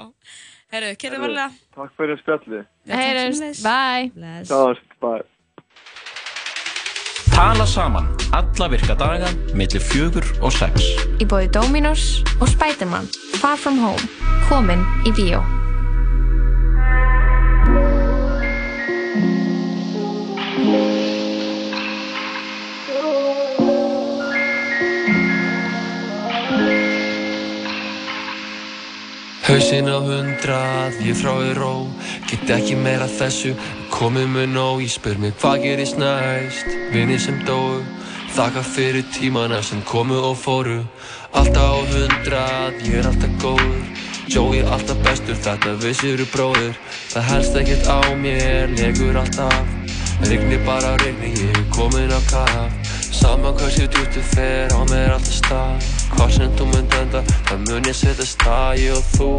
Herru, 0.74 0.94
Herru, 1.00 1.20
varlega. 1.24 1.50
Takk 1.78 1.94
fyrir 1.98 2.22
spjallið. 2.22 2.64
Heyrumst, 2.92 3.64
bye. 3.64 4.12
Sjáumst, 4.46 4.87
bye 5.02 5.24
Tala 7.38 7.68
saman 7.70 8.08
alla 8.34 8.68
virka 8.68 8.96
daga 8.98 9.28
millir 9.54 9.84
fjögur 9.84 10.26
og 10.42 10.50
sex. 10.56 10.88
Í 11.22 11.28
bóði 11.30 11.52
Dominos 11.54 12.24
og 12.42 12.50
Spiderman 12.50 13.06
Far 13.38 13.62
From 13.62 13.78
Home, 13.84 14.10
komin 14.50 14.82
í 15.06 15.14
bíó 15.14 15.44
Hausinn 29.48 29.88
á 29.88 29.96
hundrað, 30.04 30.98
ég 31.08 31.16
frá 31.16 31.32
í 31.40 31.54
ró 31.56 31.88
Get 32.28 32.50
ekki 32.52 32.76
meira 32.76 33.06
þessu, 33.08 33.54
komið 33.94 34.26
mér 34.34 34.50
nóg 34.52 34.82
Ég 34.84 34.92
spyr 34.92 35.22
mig 35.24 35.38
hvað 35.40 35.62
gerist 35.64 35.96
næst? 36.02 36.68
Vinni 36.92 37.16
sem 37.16 37.38
dóu, 37.48 37.80
Þakka 38.36 38.66
fyrir 38.68 39.08
tímana 39.16 39.62
sem 39.64 39.80
komu 39.88 40.20
og 40.20 40.36
fóru. 40.38 40.82
Alltaf 41.32 41.64
á 41.64 41.80
hundrað, 41.94 42.84
ég 42.90 43.00
er 43.00 43.08
alltaf 43.08 43.40
góður. 43.40 43.88
Joey 44.28 44.66
alltaf 44.68 45.00
bestur, 45.08 45.40
þetta 45.40 45.78
vissir 45.80 46.26
bróður 46.34 46.76
Það 47.14 47.28
helst 47.32 47.56
ekkert 47.64 47.88
á 47.88 48.04
mér, 48.20 48.76
legur 48.76 49.24
alltaf. 49.24 49.76
Rigni 50.28 50.60
bara 50.68 50.98
rigni, 51.06 51.32
ég 51.40 51.56
er 51.56 51.68
komin 51.72 52.12
á 52.12 52.20
kaf 52.28 52.97
Saman 53.18 53.54
hversu 53.58 53.88
djúptu 53.90 54.22
fer 54.22 54.70
á 54.70 54.82
mér 54.92 55.16
alltaf 55.16 55.34
stað. 55.34 55.86
Hvað 56.14 56.34
sem 56.36 56.52
þú 56.58 56.66
mynd 56.70 56.98
enda, 57.00 57.22
það 57.48 57.64
mun 57.66 57.90
ég 57.90 57.98
setja 57.98 58.28
stað. 58.30 58.78
Ég 58.84 58.94
og 58.94 59.08
þú, 59.16 59.30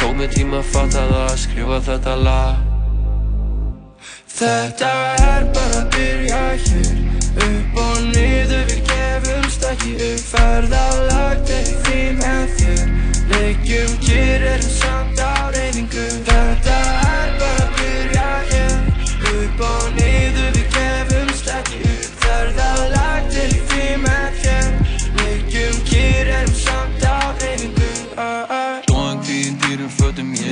tók 0.00 0.14
mig 0.16 0.30
tíma 0.32 0.62
að 0.62 0.70
fatta 0.72 1.02
það 1.10 1.34
Skrifa 1.42 1.80
þetta 1.88 2.14
lag. 2.22 2.62
Þetta 4.38 4.92
er 5.26 5.44
bara 5.58 5.82
að 5.82 5.90
byrja 5.96 6.40
hér. 6.64 6.90
Upp 7.48 7.78
og 7.84 8.00
niður 8.14 8.64
við 8.70 8.80
gefumst 8.94 9.68
ekki 9.74 9.94
upp. 10.08 10.24
Ferðalag 10.32 11.44
til 11.50 11.62
því 11.84 12.00
með 12.22 12.56
þér. 12.62 12.82
Leikjum 13.34 13.94
kýr 14.06 14.48
erum 14.54 14.74
samt 14.80 15.20
á 15.20 15.52
reyningu 15.52 16.08
Þetta 16.24 16.80
er 17.12 17.38
bara 17.44 17.68
að 17.68 17.78
byrja 17.82 18.28
hér. 18.54 18.76
Upp 19.36 19.64
og 19.68 19.88
niður 19.90 19.97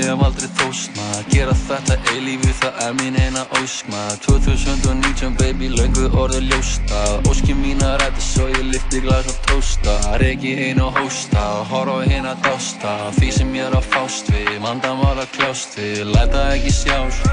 fötum, 0.06 0.12
ég 0.12 0.12
hef 0.12 0.22
aldrei 0.26 0.48
þóst 0.56 0.96
maður 0.96 1.24
Gera 1.30 1.54
þetta 1.54 1.96
eilífi, 2.12 2.52
það 2.60 2.80
er 2.86 2.94
mín 2.94 3.16
eina 3.18 3.42
ósk 3.60 3.88
maður. 3.90 4.18
2019 4.26 5.36
baby, 5.36 5.68
löngu 5.68 6.08
orðið 6.14 6.48
ljósta. 6.50 7.20
Óski 7.28 7.54
mín 7.54 7.82
að 7.82 7.98
ræta 8.00 8.20
svo 8.20 8.48
ég 8.48 8.62
lyfti 8.70 9.00
glas 9.00 9.26
og 9.26 9.38
tósta. 9.48 9.96
Regi 10.22 10.54
ein 10.68 10.80
og 10.80 10.96
hósta, 10.96 11.44
horfa 11.70 12.02
á 12.02 12.06
hinn 12.06 12.26
að 12.26 12.42
dásta. 12.46 12.96
Því 13.18 13.30
sem 13.32 13.54
ég 13.54 13.66
er 13.66 13.78
að 13.78 13.90
fást 13.92 14.30
við, 14.30 14.58
mandan 14.62 15.02
var 15.02 15.18
að 15.18 15.30
kljást 15.36 15.78
við. 15.78 16.04
Læta 16.14 16.50
ekki 16.54 16.72
sjást, 16.72 17.30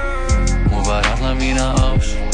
hún 0.70 0.86
var 0.88 1.04
alltaf 1.14 1.38
mína 1.40 1.74
ás 1.90 2.33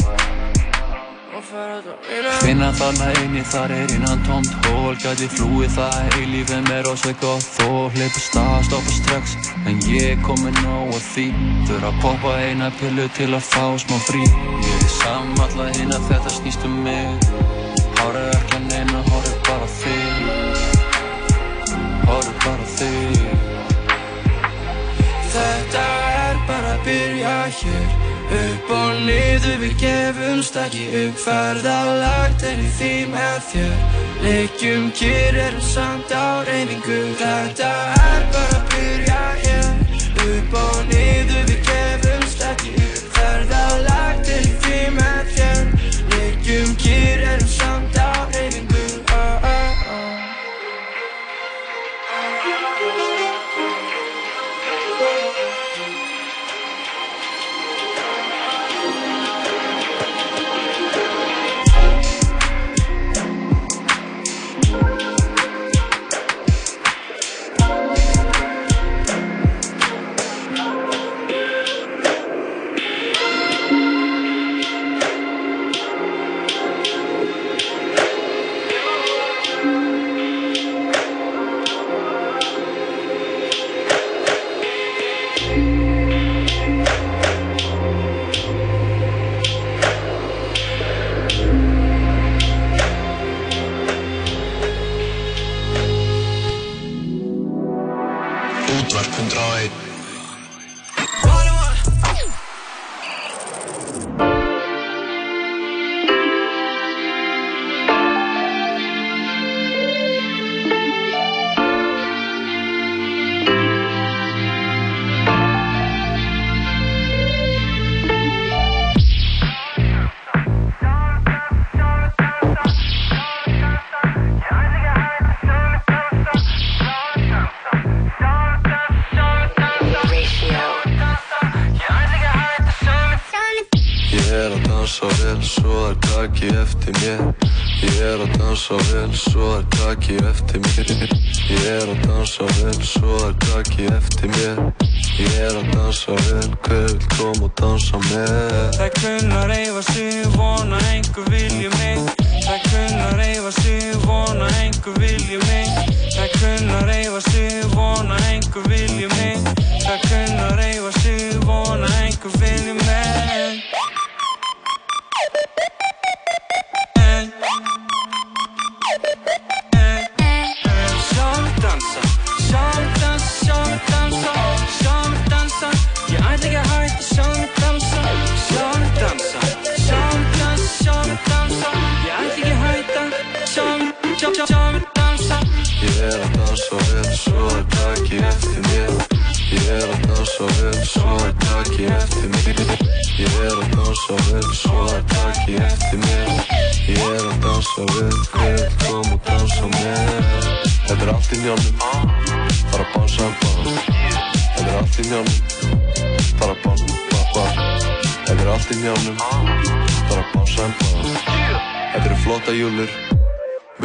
Finna 1.50 2.68
þarna 2.78 3.08
inni, 3.24 3.40
þar 3.42 3.72
er 3.74 3.92
innan 3.96 4.20
tómt 4.22 4.52
hól 4.68 4.94
Gæti 5.02 5.26
flúið 5.32 5.72
það 5.74 6.18
eilífið 6.20 6.60
með 6.68 6.82
rosa 6.86 7.10
gott 7.18 7.46
þól 7.56 7.88
Hleypur 7.96 8.22
stað, 8.22 8.58
stoppa 8.68 8.92
strax 8.94 9.32
En 9.66 9.80
ég 9.90 10.20
komin 10.22 10.54
nóg 10.62 10.94
að 10.94 11.02
því. 11.08 11.24
Þurfa 11.66 11.90
að 11.90 11.98
poppa 12.04 12.34
eina 12.44 12.68
pillu 12.78 13.06
til 13.16 13.28
að 13.34 13.42
fá 13.48 13.64
smá 13.82 13.96
frí. 14.06 14.22
Ég 14.22 14.76
er 14.76 14.92
samalla 14.94 15.66
hinn 15.74 15.94
að 15.96 16.06
þetta 16.10 16.34
snýst 16.36 16.66
um 16.68 16.76
mig. 16.84 17.26
Ekki 18.00 18.56
að 18.56 18.68
neina, 18.68 19.02
hárið 19.10 19.34
bara 19.48 19.68
þig. 19.80 20.22
Hárið 22.06 22.38
bara 22.44 22.70
þig. 22.76 23.26
Þetta 25.34 25.84
er 26.22 26.40
bara 26.46 26.76
að 26.76 26.86
byrja 26.86 27.34
hér 27.58 28.09
Upp 28.30 28.70
og 28.70 29.00
niður 29.06 29.56
við 29.62 29.74
gefumst 29.80 30.58
ekki 30.60 30.84
upp. 31.04 31.18
Ferðalag 31.24 32.36
til 32.42 32.60
því 32.78 32.92
með 33.14 33.40
þér. 33.50 33.74
Leikjum 34.20 34.90
kýr 34.94 35.40
erum 35.46 35.64
samt 35.64 36.12
á 36.14 36.44
reyningu 36.46 37.00
Þetta 37.18 37.72
er 37.96 38.28
bara 38.34 38.60
að 38.60 38.70
byrja 38.76 39.24
hér. 39.42 39.74
Upp 40.28 40.56
og 40.62 40.78
niður 40.92 41.44
við 41.48 41.58
gefumst 41.58 41.69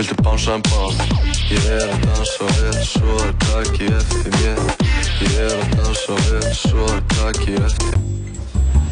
Viltu 0.06 0.24
bánsa 0.24 0.54
en 0.54 0.62
bán? 0.62 0.94
Ég 1.50 1.64
er 1.66 1.88
að 1.90 2.04
dansa 2.06 2.48
vel, 2.60 2.76
svo 2.86 3.14
er 3.24 3.32
taki 3.42 3.88
eftir 3.90 4.36
mér 4.36 4.60
Ég 5.24 5.40
er 5.42 5.56
að 5.56 5.72
dansa 5.80 6.18
vel, 6.28 6.52
svo 6.54 6.86
er 6.94 7.02
taki 7.16 7.56
eftir 7.58 7.96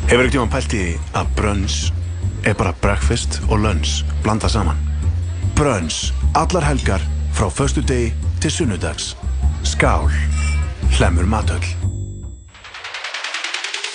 Hefur 0.10 0.24
ekkert 0.24 0.34
tíma 0.34 0.48
pælt 0.56 0.74
í 0.74 0.88
að 1.14 1.30
brunch 1.38 1.78
er 2.50 2.58
bara 2.58 2.74
breakfast 2.82 3.38
og 3.46 3.62
lunch 3.62 4.02
blanda 4.26 4.50
saman? 4.50 4.82
Brönns, 5.54 6.10
allar 6.34 6.66
helgar 6.66 7.06
frá 7.38 7.46
föstu 7.54 7.86
degi 7.86 8.10
til 8.42 8.56
sunnudags. 8.58 9.14
Skál, 9.62 10.10
hlemur 10.98 11.30
matöll. 11.30 11.70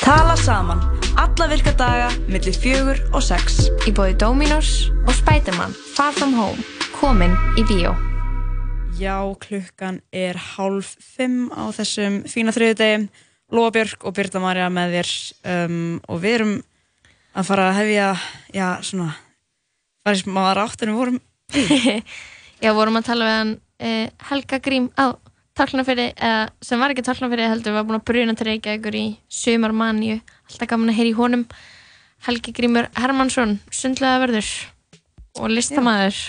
Tala 0.05 0.39
saman, 0.39 0.87
alla 1.19 1.51
virka 1.51 1.75
daga, 1.75 2.15
millir 2.31 2.55
fjögur 2.55 3.03
og 3.11 3.27
sex. 3.27 3.65
Í 3.91 3.93
bóði 3.93 4.15
Dominos 4.23 4.93
og 5.03 5.17
Spiderman 5.19 5.75
Far 5.97 6.15
From 6.15 6.39
Home, 6.39 6.63
komin 6.99 7.31
í 7.55 7.63
bíó. 7.63 7.93
Já, 8.99 9.23
klukkan 9.39 10.01
er 10.11 10.35
hálf 10.35 10.97
fimm 10.99 11.47
á 11.55 11.71
þessum 11.71 12.25
fína 12.27 12.51
þriðudegi. 12.55 13.07
Lóa 13.55 13.71
Björk 13.73 14.03
og 14.09 14.17
Birta 14.17 14.41
Marja 14.43 14.67
með 14.73 14.97
þér 14.97 15.11
um, 15.53 15.77
og 16.11 16.19
við 16.25 16.35
erum 16.39 16.55
að 17.39 17.47
fara 17.49 17.69
að 17.69 17.79
hefja, 17.79 18.09
já, 18.57 18.67
svona, 18.85 19.13
fara 20.03 20.19
í 20.19 20.23
smá 20.25 20.41
rátt 20.59 20.83
en 20.83 20.93
við 20.93 20.99
vorum 20.99 21.21
Já, 22.65 22.73
vorum 22.75 22.99
að 22.99 23.07
tala 23.07 23.29
við 23.29 23.37
hann 23.37 23.55
uh, 23.55 24.27
Helga 24.33 24.59
Grím 24.65 24.91
á 24.99 25.15
Tálknafyrði, 25.59 26.09
eða 26.19 26.43
sem 26.63 26.83
var 26.83 26.95
ekki 26.95 27.07
Tálknafyrði 27.07 27.47
heldur, 27.53 27.79
var 27.79 27.87
búin 27.87 28.01
að 28.01 28.09
bruna 28.11 28.35
til 28.39 28.49
Reykjavíkur 28.51 28.99
í 28.99 29.07
sumarmanju, 29.39 30.19
alltaf 30.51 30.73
gaman 30.75 30.93
að 30.93 30.99
heyra 30.99 31.13
í 31.15 31.17
honum 31.19 31.47
Helgi 32.27 32.55
Grímur 32.59 32.91
Hermansson 32.99 33.57
sundlega 33.71 34.27
verður 34.27 34.53
og 35.39 35.55
listamæður 35.55 36.21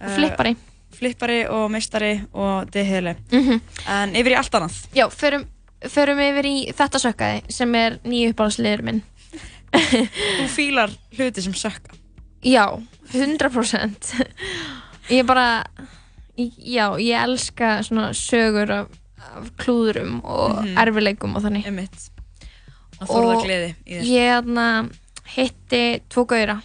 og 0.00 0.10
flippari 0.16 0.56
Uh, 0.88 0.96
flippari 0.98 1.42
og 1.52 1.70
meistari 1.70 2.14
og 2.32 2.70
deheli. 2.72 3.12
Mhm. 3.30 3.60
En 3.92 4.14
yfir 4.16 4.32
í 4.32 4.36
allt 4.38 4.54
annað. 4.56 4.76
Já, 4.96 5.04
förum, 5.12 5.44
förum 5.84 6.18
yfir 6.24 6.46
í 6.48 6.72
þetta 6.74 6.98
sökkaði 6.98 7.42
sem 7.52 7.74
er 7.74 7.98
nýju 8.04 8.32
uppáhaldsliður 8.32 8.82
minn 8.82 9.02
Þú 9.72 10.46
fílar 10.48 10.90
hluti 11.18 11.42
sem 11.44 11.52
sökka. 11.52 11.92
Já, 12.42 12.64
100% 13.12 14.14
Ég 15.10 15.26
bara 15.26 15.64
Já, 16.38 16.96
ég 16.98 17.18
elska 17.22 17.82
svona 17.84 18.10
sögur 18.14 18.70
af, 18.70 18.86
af 19.36 19.50
klúðurum 19.58 20.20
og 20.24 20.64
Mhm. 20.64 20.76
erfileikum 20.78 21.36
og 21.36 21.42
þannig. 21.42 21.66
Og 23.00 23.44
þér. 23.44 23.74
ég 23.86 24.42
þarna 24.42 24.90
hitti 25.36 26.00
tvo 26.08 26.24
gauðra 26.24 26.62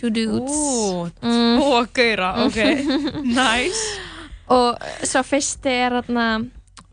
Two 0.00 0.10
dudes 0.10 0.50
Ú, 0.50 1.10
Mm. 1.20 1.58
tvo 1.60 1.80
gauðra, 1.92 2.30
ok. 2.46 2.58
Nice. 3.40 3.82
Og 4.50 4.78
svo 5.06 5.20
fyrsti 5.26 5.68
er 5.86 5.98
þarna 6.00 6.26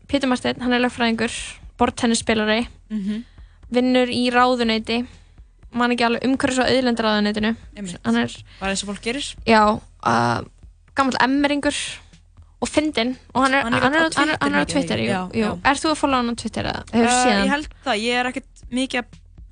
Pétur 0.08 0.28
Marsteinn, 0.30 0.60
hann 0.60 0.72
er 0.76 0.80
lögfræðingur 0.84 1.32
bortennisspilari 1.80 2.66
Mhm. 2.90 3.24
vinnur 3.72 4.08
í 4.08 4.28
ráðuneyti 4.32 5.06
man 5.76 5.92
ekki 5.92 6.04
alveg 6.06 6.22
umhverfis 6.24 6.58
og 6.62 6.68
auðlendaráðuneytinu 6.72 7.50
Einmitt. 7.76 7.98
hann 8.04 8.16
er 8.16 8.32
Bara 8.60 8.70
eins 8.72 8.82
og 8.84 8.88
fólk 8.94 9.02
gerir. 9.04 9.34
já, 9.46 9.62
uh, 10.06 10.40
gammal 10.96 11.18
emmeringur 11.20 11.76
og 12.62 12.68
fyndinn 12.68 13.16
og 13.34 13.42
hann 13.44 13.54
er, 13.54 13.62
Hann 13.62 13.74
er 13.74 13.80
hann 13.80 13.94
er, 13.94 14.00
á 14.08 14.16
hann 14.16 14.28
er, 14.30 14.36
á 14.36 14.64
Twitter 14.64 14.64
Twitter 14.72 14.96
mikið, 14.96 15.04
jú, 15.04 15.28
já, 15.32 15.44
já. 15.44 15.50
Er 15.70 15.74
þú 15.76 15.90
að 15.92 15.98
followa 16.00 16.16
hann 16.22 16.32
á 16.32 16.36
Twitter 16.40 16.64
Uh, 16.94 17.44
ég 17.44 17.48
held 17.52 17.68
það, 17.84 18.00
ég 18.02 18.14
er 18.20 18.26
ekkert 18.32 18.64
mikið 18.72 18.98
að, 19.02 19.04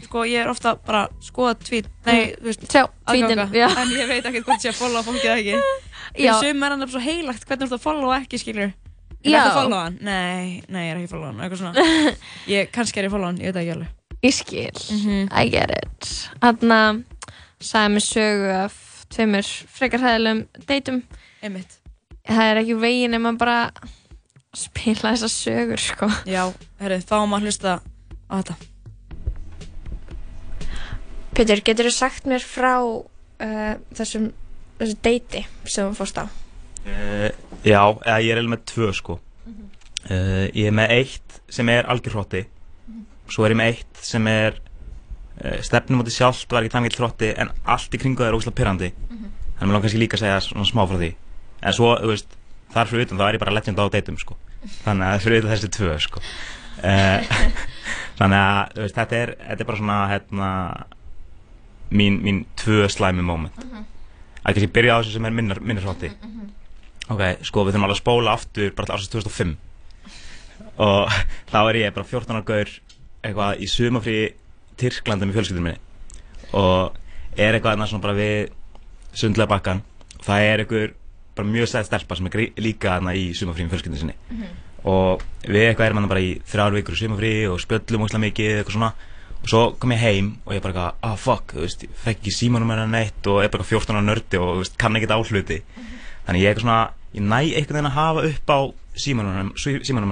sko, 0.04 0.24
ég 0.28 0.42
er 0.44 0.48
ofta 0.52 0.74
bara 0.86 1.06
að 1.06 1.14
skoða 1.24 1.54
tweet, 1.64 1.86
nei, 2.06 2.34
þú 2.36 2.48
veist, 2.50 2.66
aðganga, 3.08 3.46
en 3.80 3.92
ég 3.96 4.08
veit 4.10 4.24
ekkert 4.28 4.44
hvort 4.46 4.64
ég 4.66 4.74
að 4.74 4.80
followa 4.80 5.02
fólkið 5.06 5.30
eða 5.30 5.38
ekki. 5.40 5.56
Fyrir 6.16 6.40
sum 6.42 6.62
er 6.66 6.74
hann 6.74 6.88
svo 6.88 7.00
heilagt, 7.02 7.46
hvernig 7.48 7.66
þú 7.66 7.72
ert 7.72 7.78
að 7.80 7.84
followa 7.86 8.18
ekki, 8.22 8.40
skilur? 8.42 8.72
Er 9.26 9.30
Já. 9.32 9.38
þetta 9.40 9.48
að 9.50 9.56
followa 9.62 9.82
hann? 9.86 9.96
Nei, 10.06 10.62
nei, 10.68 10.82
ég 10.86 10.92
er 10.92 11.00
ekki 11.00 11.08
að 11.08 11.14
followa 11.16 11.30
hann, 11.32 11.40
eitthvað 11.46 11.62
svona. 11.62 12.14
Ég, 12.54 12.68
kannski 12.76 13.00
er 13.00 13.06
ég 13.08 13.10
að 13.10 13.16
followa 13.16 13.30
hann, 13.32 13.40
ég 13.42 13.50
veit 13.52 13.60
ekki 13.62 13.74
alveg. 13.76 13.94
Ég 14.26 14.34
skil, 14.36 14.82
Mhm. 14.96 15.26
I 15.32 15.48
get 15.52 15.70
it 15.70 16.12
Þannig 16.40 17.02
sagði 17.66 17.92
mér 17.96 18.04
sögu 18.06 18.52
af 18.60 18.78
tveimur 19.12 19.50
frekar 19.76 20.02
hæðilegum 20.02 20.40
deytum 20.68 21.02
Einmitt. 21.44 21.76
Það 22.26 22.50
er 22.52 22.60
ekki 22.62 22.76
veginn 22.80 23.14
ef 23.16 23.22
maður 23.22 23.38
bara 23.42 23.58
spila 24.56 25.12
þessar 25.12 25.32
sögur 25.32 25.82
sko 25.82 26.08
Já, 26.28 26.42
herrið, 26.80 27.04
fáum 27.08 27.34
að 27.36 27.46
hlusta 27.46 27.76
á 28.26 28.34
þetta. 28.40 28.56
Pétur, 31.36 31.60
getur 31.64 31.90
þú 31.90 31.92
sagt 31.92 32.28
mér 32.30 32.44
frá 32.44 32.74
uh, 32.80 33.72
þessum 33.96 34.30
þessu 34.80 34.98
deyti 35.04 35.42
sem 35.64 35.88
þú 35.90 35.96
fórst 35.98 36.20
á? 36.20 36.24
Uh, 36.86 37.28
já, 37.66 37.80
ég 37.82 38.30
er 38.32 38.38
eiginlega 38.38 38.54
með 38.54 38.66
tvö 38.72 38.92
sko. 38.96 39.18
Uh, 40.06 40.46
Ég 40.54 40.70
er 40.70 40.76
með 40.76 40.92
eitt 41.00 41.40
sem 41.50 41.68
er 41.72 41.88
algjör 41.90 42.20
hrotti 42.20 42.44
Svo 43.30 43.42
er 43.46 43.52
ég 43.56 43.58
með 43.58 43.72
eitt 43.72 44.00
sem 44.06 44.26
er 44.30 44.60
uh, 44.60 45.56
Stefnum 45.66 46.04
átti 46.04 46.14
sjálft 46.14 46.52
var 46.54 46.62
ekki 46.62 46.76
þannig 46.76 46.98
hrotti 47.00 47.32
En 47.34 47.50
allt 47.66 47.94
í 47.94 47.98
kringu 47.98 48.22
það 48.22 48.28
er 48.30 48.38
óslega 48.38 48.58
pyrrandi 48.60 48.90
Þannig 49.56 49.62
að 49.62 49.70
mér 49.70 49.74
langar 49.74 49.86
kannski 49.86 50.00
líka 50.02 50.18
að 50.18 50.22
segja 50.22 50.40
svona 50.44 50.66
smá 50.68 50.82
frá 50.84 50.98
því. 51.00 51.08
En 51.64 51.74
svo, 51.76 51.92
þú 51.96 52.10
veist, 52.10 52.34
þar 52.74 52.90
fyrir 52.90 53.06
utan 53.06 53.20
þá 53.20 53.24
er 53.26 53.36
ég 53.38 53.40
bara 53.40 53.54
legend 53.56 53.78
á 53.80 53.84
deytum 53.94 54.18
sko. 54.20 54.34
Þannig 54.84 55.06
að 55.08 55.22
fyrir 55.24 55.40
utan 55.40 55.52
þessi 55.54 55.70
tvö 55.72 55.94
sko. 56.04 56.22
Þannig 58.18 58.42
að, 58.42 58.74
þú 58.74 58.82
veist, 58.84 58.98
þetta 58.98 59.16
er, 59.22 59.32
þetta 59.46 59.64
er 59.64 59.70
bara 59.70 59.80
svona, 59.80 59.96
hérna 60.12 60.50
Mín, 61.90 62.20
mín 62.24 62.44
tvö 62.58 62.88
slæmi 62.90 63.22
moment. 63.22 63.54
Að 64.42 64.56
kannski 64.56 64.72
byrja 64.74 64.96
á 64.96 64.98
þessu 65.00 65.16
sem 65.16 65.26
er 65.28 65.34
minnar, 65.34 65.60
minnarsvátti 65.62 66.10
ok, 67.12 67.22
sko 67.46 67.64
við 67.66 67.76
þurfum 67.76 67.86
alveg 67.86 67.96
að 67.96 68.02
spóla 68.02 68.34
aftur 68.34 68.74
bara 68.74 68.88
til 68.88 68.96
ásins 68.96 69.12
2005 69.12 69.54
og 70.82 71.16
þá 71.52 71.58
er 71.62 71.80
ég 71.84 71.96
bara 71.96 72.08
14 72.08 72.34
ára 72.34 72.46
gaur 72.46 72.72
eitthvað 73.26 73.62
í 73.62 73.70
sumafrí 73.70 74.18
Tyrklandi 74.76 75.24
með 75.24 75.38
fjölskyldunum 75.38 75.70
minni. 75.70 75.78
Og 76.52 76.96
er 77.40 77.56
eitthvað 77.56 77.72
þarna 77.72 77.86
svona 77.88 78.04
bara 78.04 78.16
við 78.18 78.50
sundlega 79.16 79.48
bakkan 79.48 79.80
og 80.18 80.26
það 80.26 80.48
er 80.50 80.62
einhver 80.62 80.90
bara 81.36 81.48
mjög 81.48 81.70
sæð 81.70 81.86
stelpa 81.88 82.18
sem 82.18 82.28
er 82.28 82.42
líka 82.60 82.98
þarna 82.98 83.14
í 83.16 83.30
sumafrí 83.36 83.64
með 83.64 83.76
fjölskyldunum 83.76 84.02
sinni. 84.02 84.50
Og 84.86 85.24
við 85.46 85.70
eitthvað 85.70 85.88
erum 85.88 86.02
þarna 86.02 86.12
bara 86.12 86.24
í 86.26 86.34
þrjár 86.52 86.76
vikur 86.76 86.98
í 86.98 87.00
sumafrí 87.00 87.32
og 87.48 87.62
spjöllum 87.64 88.04
óslega 88.04 88.24
mikið 88.26 88.52
eitthvað 88.58 88.76
svona 88.76 88.92
og 89.46 89.52
svo 89.52 89.62
kom 89.78 89.94
ég 89.94 90.02
heim 90.02 90.32
og 90.42 90.56
ég 90.56 90.64
bara 90.64 90.74
eitthvað, 90.74 90.96
ah 91.06 91.16
fuck, 91.20 91.54
þú 91.54 91.62
veist, 91.62 91.84
ég 91.86 92.00
fekk 92.02 92.18
ekki 92.18 92.34
símanum 92.34 92.72
hennar 92.74 92.90
neitt 92.90 93.30
og 93.30 93.44
er 93.44 93.52
bara 93.52 93.62
eitthvað 93.62 93.86
14 93.86 93.94
ára 93.94 94.06
nördi 94.06 94.40
og 94.42 94.48
þú 94.56 94.64
veist, 94.64 94.78
kann 94.80 94.98
ekkert 94.98 95.14
áhluti 95.14 95.60
þannig 96.26 96.42
ég 96.42 96.50
eitthvað 96.50 96.66
svona, 96.66 96.80
ég 97.14 97.22
næ 97.22 97.38
einhvern 97.44 97.78
veginn 97.78 97.90
að 97.92 97.98
hafa 98.00 98.26
upp 98.32 98.50
á 98.50 98.58
símanum, 98.98 99.54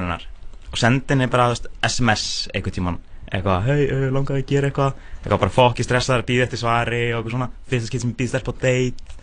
hennar 0.05 0.29
og 0.75 0.81
sendi 0.81 1.13
henni 1.13 1.31
bara 1.31 1.53
veist, 1.53 1.69
SMS 1.87 2.25
einhvern 2.51 2.75
tíman, 2.75 2.97
eitthvað, 3.31 3.67
hei, 3.69 3.83
uh, 3.95 4.07
langaði 4.15 4.43
að 4.43 4.49
gera 4.51 4.71
eitthvað. 4.71 4.97
Eitthvað 5.21 5.43
bara 5.45 5.55
fokki 5.55 5.87
stressaður, 5.87 6.25
býði 6.27 6.43
eftir 6.49 6.61
svari 6.61 7.03
og 7.13 7.21
eitthvað 7.21 7.37
svona, 7.37 7.49
fyrsta 7.71 7.91
skipt 7.91 8.03
sem 8.03 8.11
ég 8.11 8.17
býði 8.19 8.33
stelp 8.33 8.51
á 8.51 8.55
date. 8.65 9.19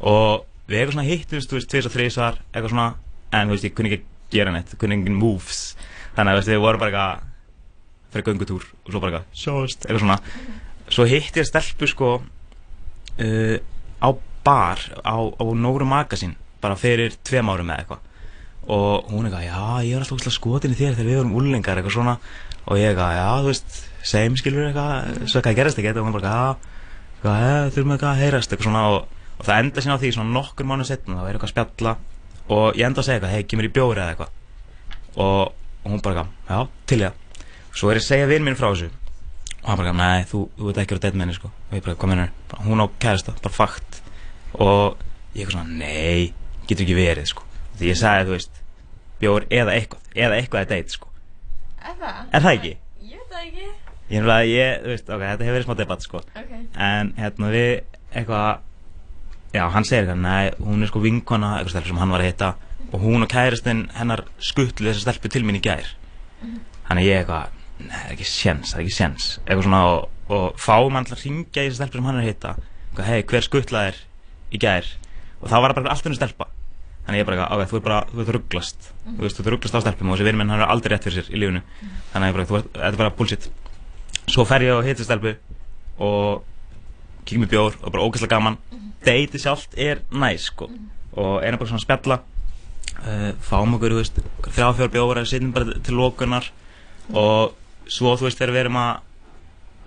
Og 0.00 0.46
við 0.64 0.78
eitthvað 0.78 0.96
svona 0.96 1.08
hittumst, 1.10 1.50
þú 1.50 1.58
veist, 1.58 1.70
tvis 1.74 1.88
og 1.90 1.94
þrísvar, 1.94 2.40
eitthvað 2.54 2.72
svona 2.72 2.88
en 3.36 3.50
þú 3.50 3.56
veist, 3.56 3.68
ég 3.68 3.76
kunni 3.76 3.92
ekki 3.92 4.06
gera 4.32 4.54
neitt, 4.54 4.72
kunni 4.80 4.96
engin 4.96 5.20
moves. 5.20 5.60
Þannig 6.16 6.32
að 6.32 6.38
þú 6.38 6.40
veist, 6.40 6.52
við 6.54 6.64
vorum 6.64 6.82
bara 6.84 6.92
eitthvað 6.94 7.27
fyrir 8.12 8.26
göngutúr 8.28 8.64
og 8.64 8.92
svo 8.92 9.00
bara 9.02 9.22
eitthvað. 9.22 9.78
Eitthvað 9.88 10.94
svo 10.94 11.04
hitti 11.08 11.42
ég 11.42 11.48
stelpu 11.48 11.88
sko 11.88 12.12
uh, 12.18 13.56
á 14.00 14.08
bar 14.44 14.78
á, 15.04 15.16
á 15.20 15.44
Nóru 15.52 15.84
Magasin 15.88 16.36
bara 16.62 16.78
fyrir 16.78 17.16
tveim 17.26 17.50
árum 17.52 17.68
eða 17.68 17.82
eitthvað. 17.82 18.04
Og 18.68 19.12
hún 19.12 19.28
eitthvað, 19.28 19.46
já, 19.48 19.60
ég 19.86 19.96
er 19.96 20.04
alltaf 20.04 20.34
skotin 20.34 20.74
í 20.74 20.78
þér 20.78 20.96
þegar 20.96 21.08
við 21.08 21.20
vorum 21.20 21.36
úlingar, 21.40 21.78
eitthvað 21.80 21.94
svona. 21.94 22.16
Og 22.68 22.80
ég 22.80 22.90
eitthvað, 22.90 23.14
já, 23.16 23.28
þú 23.40 23.52
veist, 23.52 23.78
segjum 24.10 24.36
skilur 24.40 24.66
eitthvað, 24.66 25.22
svo 25.24 25.40
eitthvað 25.40 25.56
gerist 25.60 25.80
ekki 25.80 25.92
og 25.94 26.08
hún 26.08 26.16
bara, 26.18 26.32
já, 26.34 26.74
eitthvað, 27.14 27.46
"Eh, 27.46 27.70
þurfum 27.76 27.94
eitthvað 27.94 28.12
að 28.12 28.20
heyrast 28.24 28.52
eitthvað 28.52 28.68
svona. 28.68 28.82
Og, 28.88 29.06
og 29.38 29.46
það 29.46 29.62
enda 29.62 29.80
sín 29.80 29.94
á 29.96 30.00
því 30.02 30.12
svona 30.12 30.34
nokkur 30.36 30.66
mánu 30.68 30.84
setna, 30.84 31.16
það 31.16 31.28
er 31.28 31.38
eitthvað 31.38 31.48
að 31.48 31.54
spjalla. 31.54 31.96
Og 32.48 32.76
ég 32.76 32.86
enda 32.86 33.00
að 33.00 33.06
segja 33.06 33.20
eitthvað, 33.20 33.34
hei, 33.36 33.42
kemur 33.44 33.68
í 33.68 33.72
bjóri 33.72 34.02
eða 34.02 34.12
eitthvað. 34.12 34.30
Og, 35.16 35.52
og 35.84 35.88
hún 35.88 36.02
bara, 36.02 36.14
eitthvað, 36.14 36.28
já, 36.48 36.68
til 36.86 37.00
ég 37.00 37.12
svo 37.78 37.92
er 37.92 38.00
ég 38.00 38.04
að 38.04 38.08
segja 38.08 38.30
vinn 38.30 38.46
minn 38.46 38.58
frá 38.58 38.68
þessu. 38.72 38.90
Og 39.58 39.70
hann 39.70 39.80
bara, 39.80 39.94
nei, 39.96 40.26
þú, 40.28 40.44
þú 40.58 40.68
veit 40.68 40.80
ekki 40.82 40.96
að 40.96 41.02
þetta 41.04 41.18
með 41.18 41.26
henni 41.26 41.38
sko. 41.38 41.50
Og 41.68 41.76
ég 41.76 41.84
bara, 41.86 41.98
hvað 41.98 42.12
mennur, 42.12 42.34
hún 42.66 42.82
á 42.82 42.86
kærasta, 43.02 43.34
bara 43.42 43.54
fakt. 43.54 44.00
Og 44.58 44.98
ég 45.34 45.44
eitthvað 45.44 45.56
svona, 45.58 45.82
nei 45.82 46.32
getur 46.68 46.84
ekki 46.84 46.96
verið 46.98 47.28
sko. 47.32 47.44
Því 47.78 47.90
ég 47.92 47.98
sagði, 47.98 48.28
þú 48.28 48.36
veist, 48.36 48.62
bjór 49.22 49.46
eða 49.54 49.74
eitthvað 49.74 50.08
eða 50.18 50.38
eitthvað 50.38 50.64
er 50.64 50.70
date 50.72 50.94
sko. 50.94 51.10
Er 51.78 51.98
það? 51.98 52.22
er 52.34 52.44
það 52.44 52.56
ekki? 52.58 52.72
Ég 53.08 53.20
veit 53.20 53.34
það 53.34 53.44
ekki. 53.46 53.68
Ég 54.08 54.22
er 54.22 54.32
að 54.32 54.48
ég, 54.50 54.72
þú 54.82 54.92
veist, 54.94 55.12
ok, 55.14 55.24
þetta 55.24 55.46
hefur 55.46 55.56
verið 55.56 55.66
smá 55.68 55.76
debatt 55.78 56.06
sko. 56.06 56.22
Ok. 56.40 56.54
en 56.88 57.12
hérna 57.18 57.52
við 57.52 57.70
eitthvað 58.08 58.48
já, 59.54 59.62
hann 59.74 59.86
segir 59.88 60.04
eitthvað, 60.04 60.24
nei, 60.24 60.50
hún 60.64 60.82
er 60.82 60.90
sko 60.90 61.04
vinkona 61.04 61.52
eitthvað 61.58 61.74
stelpur 61.74 61.92
sem 61.92 62.02
hann 62.02 62.14
var 62.14 62.24
að 62.24 62.32
hitta. 62.32 62.50
Og 62.88 63.04
hún 63.04 63.24
og 63.26 63.30
kæristinn 63.30 63.84
hennar 63.98 64.24
skuttlu 64.40 64.88
þessa 64.88 65.04
stelpu 65.04 65.30
til 65.32 65.44
mín 65.44 65.58
í 65.60 65.64
gær. 65.64 65.90
Þannig 66.88 67.08
ég 67.08 67.22
eitthvað, 67.22 67.57
nei, 67.80 67.94
það 67.94 68.04
er 68.08 68.14
ekki 68.16 68.28
séns, 68.28 68.72
það 68.72 68.78
er 68.78 68.84
ekki 68.84 68.96
séns. 68.96 69.28
Eitthvað 69.44 69.66
svona 69.68 69.82
og, 69.92 70.06
og 70.34 70.60
fáum 70.60 70.98
hann 70.98 71.08
til 71.08 71.16
að 71.16 71.24
ringja 71.24 71.64
í 71.64 71.70
þessa 71.70 71.80
stelpu 71.82 71.98
sem 71.98 72.08
hann 72.08 72.20
er 72.20 72.24
að 72.24 72.30
hitta. 72.32 72.54
Hei, 72.98 73.18
hver 73.30 73.46
skuttla 73.46 73.84
er 73.90 74.00
í 74.50 74.60
gær? 74.62 74.88
Og 75.38 75.50
þá 75.50 75.56
var 75.62 75.74
það 75.74 75.78
bara 75.80 75.94
allt 75.94 76.08
henni 76.08 76.18
stelpa. 76.18 76.48
Þannig 77.08 77.22
ég 77.22 77.28
bara, 77.28 77.38
eitthvað, 77.38 77.62
ok, 77.62 77.70
þú 77.70 77.78
er 77.78 77.84
bara, 77.86 77.98
þú 78.10 78.22
ert 78.24 78.34
rugglast. 78.36 78.88
Þú 79.06 79.22
veist, 79.22 79.38
þú 79.38 79.44
ert 79.44 79.50
rugglast 79.54 79.76
á 79.78 79.80
stelpum 79.80 80.10
og 80.10 80.18
þessi 80.18 80.26
vinn 80.28 80.40
minn 80.40 80.50
hann 80.52 80.60
er 80.64 80.72
aldrei 80.72 80.92
rétt 80.92 81.06
fyrir 81.08 81.22
sér 81.22 81.30
í 81.32 81.40
lífunu 81.40 81.62
þannig 82.12 82.18
að 82.18 82.28
ég 82.28 82.36
bara, 82.36 82.48
þú 82.50 82.58
ert, 82.58 82.68
þetta 82.74 82.90
er 82.90 82.98
bara 83.00 83.14
bullshit. 83.20 83.46
Svo 84.28 84.44
fer 84.48 84.64
ég 84.66 84.74
og 84.74 84.84
hitti 84.84 85.06
stelpu 85.06 85.32
og 86.04 86.42
kíkjum 87.24 87.46
í 87.46 87.50
bjór 87.54 87.78
og 87.80 87.94
bara 87.94 88.04
ógæslega 88.04 88.34
gaman. 88.34 88.58
Deiti 89.06 89.40
sjálft 89.40 89.78
er 89.80 90.02
næs 90.12 90.50
sko. 90.50 90.68
Og 91.16 91.38
erum 91.46 91.62
bara 91.62 91.70
svona 91.70 91.84
spjalla. 91.86 92.20
Uh, 92.98 93.30
fáum 93.46 93.76
okkur, 93.78 93.94
þú 93.94 94.02
veist 94.02 94.20
þrjá 94.50 94.68
fjör 94.74 94.92
bjóra, 94.92 95.24
sittum 95.28 95.54
bara 95.54 95.78
til 95.86 95.96
lókunar 95.96 96.48
og 97.14 97.54
svo 97.88 98.14
þú 98.18 98.28
veist 98.28 98.40
þegar 98.40 98.54
við 98.54 98.62
erum 98.64 98.78
að 98.80 99.04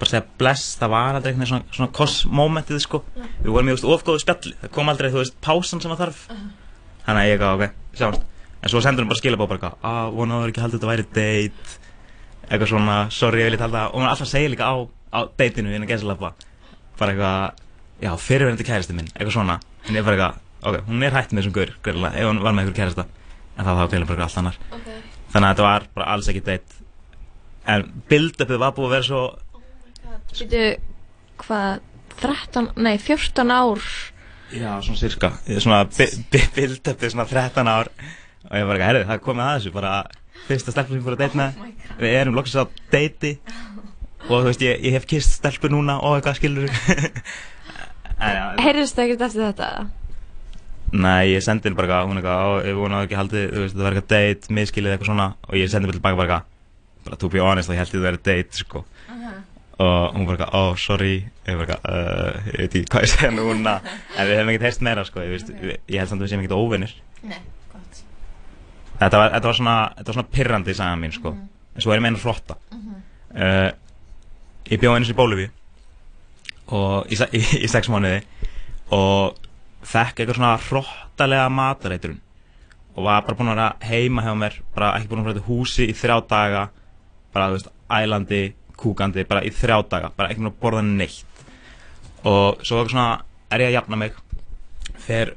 bara 0.01 0.09
segja 0.09 0.23
bless, 0.41 0.75
það 0.81 0.91
var 0.95 1.17
aldrei 1.19 1.31
veginn 1.31 1.49
svona, 1.51 1.75
svona 1.75 1.93
koss-momentið 1.93 2.81
sko. 2.81 3.03
Við 3.43 3.51
vorum 3.53 3.69
í 3.69 3.75
ofgóðu 3.77 4.23
spjalli, 4.23 4.55
það 4.63 4.73
kom 4.77 4.91
aldrei 4.91 5.11
þú 5.13 5.21
veist 5.21 5.37
pásan 5.45 5.83
sem 5.83 5.93
það 5.93 6.03
þarf. 6.05 6.23
Þannig 7.05 7.21
að 7.21 7.29
ég 7.29 7.41
gaf, 7.41 7.57
ok, 7.59 7.75
sjáumst. 7.99 8.27
En 8.61 8.69
svo 8.73 8.81
sendur 8.81 9.05
hún 9.05 9.11
bara 9.11 9.21
skilabóð 9.21 9.51
bara 9.51 9.59
eitthvað 9.61 9.89
að 9.91 10.17
vonaður 10.17 10.51
ekki 10.53 10.63
haldið 10.63 10.79
þetta 10.79 10.91
væri 10.91 11.05
date. 11.17 11.77
Eitthvað 12.49 12.71
svona, 12.73 12.97
sorry, 13.13 13.41
ég 13.41 13.49
vil 13.49 13.55
ekki 13.57 13.65
halda 13.67 13.87
og 13.89 14.01
hún 14.01 14.09
alltaf 14.09 14.29
segja 14.29 14.51
líka 14.53 14.69
á, 14.69 14.75
á 15.13 15.19
dateinu 15.37 15.73
innan 15.73 15.89
gæsalappa 15.89 16.33
bara 16.99 17.13
eitthvað, 17.13 17.61
já, 18.03 18.11
fyrirverandi 18.21 18.67
kæristi 18.67 18.97
minn. 18.97 19.09
Eitthvað 19.15 19.37
svona, 19.37 19.57
en 19.87 19.97
ég 19.97 20.05
bara 20.05 20.17
eitthvað 20.17 20.41
ok, 20.61 20.77
hún 20.89 21.05
er 21.05 21.15
hætt 21.15 21.33
með 21.33 21.41
þessum 21.41 21.55
gaur, 21.55 21.73
ef 21.81 22.27
hún 22.27 22.41
var 22.43 22.53
með 22.53 22.65
einhver 22.65 22.77
kærista 22.77 23.07
en 23.07 23.65
það 23.65 23.71
var 23.71 23.79
þá 23.81 23.93
greinilega 23.93 24.11
bara 24.13 24.27
allt 24.27 24.39
annar. 24.41 24.59
Ok. 24.77 24.89
þannig 25.31 25.47
að 25.47 25.53
þetta 25.53 25.65
var 25.65 25.87
bara 25.95 26.09
alls 26.15 26.29
ekki 26.31 26.43
date 26.45 26.80
en 27.69 27.85
build-upið 28.09 28.61
var 28.61 28.73
búið 28.77 28.87
að 28.89 28.95
vera 28.95 29.07
svo 29.09 29.23
Býtu, 30.31 30.63
hvað, 31.43 31.81
13, 32.21 32.69
nei, 32.79 32.95
14 33.01 33.51
ár? 33.53 33.83
Já, 34.51 34.71
svona 34.83 34.99
cirka 34.99 35.31
Svona 35.59 35.83
build-upið 35.91 37.11
svona 37.13 37.27
13 37.29 37.67
ár. 37.71 37.91
Og 38.49 38.57
ég 38.57 38.65
var 38.67 38.79
ekki, 38.79 38.87
herrið, 38.87 39.05
það 39.07 39.17
er 39.17 39.23
komið 39.25 39.45
að 39.45 39.53
þessu 39.59 39.73
bara 39.75 39.93
fyrsta 40.47 40.73
stelpur 40.73 40.95
sem 40.95 40.99
ég 41.01 41.05
fór 41.05 41.15
að 41.15 41.21
date 41.21 41.39
með. 41.39 41.59
Við 42.01 42.15
erum 42.21 42.37
loksins 42.39 42.63
á 42.63 42.65
deiti 42.91 43.33
og 44.27 44.35
þú 44.41 44.45
veist, 44.49 44.63
ég, 44.65 44.81
ég 44.85 44.95
hef 44.97 45.07
kist 45.09 45.37
stelpur 45.37 45.71
núna 45.73 45.99
og 46.01 46.17
eitthvað 46.17 46.39
skilur 46.39 46.69
Heyrðist 48.61 48.97
það 48.97 49.05
ekkert 49.07 49.25
eftir 49.27 49.45
þetta? 49.47 49.69
Nei, 50.91 51.31
ég 51.31 51.43
sendi 51.45 51.69
henni 51.69 51.77
bara 51.79 52.01
hún 52.03 52.19
eitthvað, 52.19 52.41
"Ó, 52.43 52.49
ég 52.67 52.75
vonaði 52.77 53.07
ekki 53.07 53.17
haldið, 53.17 53.45
þú 53.53 53.61
veist, 53.63 53.75
það 53.77 53.85
var 53.85 53.95
eitthvað 53.95 54.11
date, 54.11 54.53
miskilið 54.57 54.91
eitthvað 54.93 55.09
svona. 55.09 55.27
Og 55.47 55.55
ég 55.55 55.69
sendi 55.71 55.87
henni 55.87 55.95
tilbaka 55.97 56.19
bara 56.19 56.27
eitthvað, 56.27 56.49
bara 57.05 57.17
to 57.21 57.29
be 57.33 57.39
honest, 57.43 57.69
þá 57.69 57.75
held 57.79 57.87
ég 57.91 57.95
það 57.99 58.07
verið 58.09 58.23
date, 58.27 58.57
sko. 58.63 58.83
Og 59.81 60.13
hún 60.13 60.25
bara 60.27 60.35
eitthvað, 60.37 60.51
oh, 60.59 60.75
sorry, 60.77 61.13
ég 61.47 61.57
bara 61.57 61.75
eitthvað, 61.77 61.85
uh, 61.89 62.49
ég 62.51 62.57
veit 62.61 62.75
ekki 62.77 62.89
hvað 62.93 63.05
ég 63.07 63.11
segja 63.15 63.31
núna, 63.33 63.73
en 64.13 64.27
við 64.29 64.35
hefum 64.37 64.51
ekkert 64.53 64.65
heyrst 64.67 64.83
meira, 64.85 65.05
sko, 65.07 65.23
ég 65.25 65.31
veist, 65.33 65.49
við- 65.57 65.79
ég 65.89 65.97
held 66.03 66.11
samt 66.11 66.21
að 66.21 66.27
við 66.27 66.33
séum 66.35 66.43
ekkert 66.43 66.57
óvinnir. 66.59 66.93
Nei, 67.31 67.39
gott. 67.71 68.01
Þetta 68.99 69.21
var, 69.23 69.31
þetta 69.33 69.49
var 69.49 69.57
svona, 69.57 69.77
þetta 69.97 70.11
var 70.11 70.17
svona 70.19 70.33
pirrandi, 70.37 70.75
sagði 70.77 70.99
mín, 71.01 71.15
sko, 71.15 71.31
en 71.73 71.81
svo 71.85 71.93
er 71.95 71.97
ég 71.97 72.03
með 72.05 72.11
einu 72.13 72.21
flotta. 72.21 72.57
Uh, 73.31 73.71
ég 74.69 74.81
bjóð 74.83 74.97
einu 74.99 75.07
sér 75.09 75.15
í 75.15 75.19
Bólivíu 75.21 75.49
og 76.71 77.07
í, 77.11 77.17
í, 77.35 77.41
í 77.65 77.69
sex 77.71 77.89
mánuði. 77.91 78.21
Og 78.95 79.39
fekk 79.87 80.21
eitthvað 80.21 80.37
svona 80.37 80.57
hrottalega 80.67 81.47
matareitrun. 81.51 82.19
Og 82.95 83.05
var 83.07 83.23
bara 83.25 83.37
búinn 83.39 83.51
að 83.53 83.57
vera 83.57 83.89
heima 83.89 84.23
hjá 84.25 84.33
mér 84.37 84.57
bara 84.75 84.93
ekki 84.99 85.09
búinn 85.11 85.23
að 85.23 85.29
vera 85.31 85.39
til 85.39 85.47
húsi 85.47 85.87
í 85.89 85.95
þrjá 85.95 86.17
daga 86.29 86.63
bara, 87.33 87.49
þú 87.51 87.57
veist, 87.57 87.69
ælandi, 87.91 88.41
kúkandi 88.81 89.25
bara 89.29 89.43
í 89.45 89.51
þrjá 89.53 89.77
daga, 89.91 90.09
bara 90.17 90.29
ekki 90.31 90.41
búinn 90.41 90.51
að 90.51 90.59
borða 90.63 90.81
neitt. 90.87 91.45
Og 92.25 92.61
svo 92.65 92.83
svona 92.89 93.21
er 93.51 93.63
ég 93.65 93.71
að 93.71 93.77
jafna 93.79 93.97
mig 93.97 94.13
fer 95.01 95.33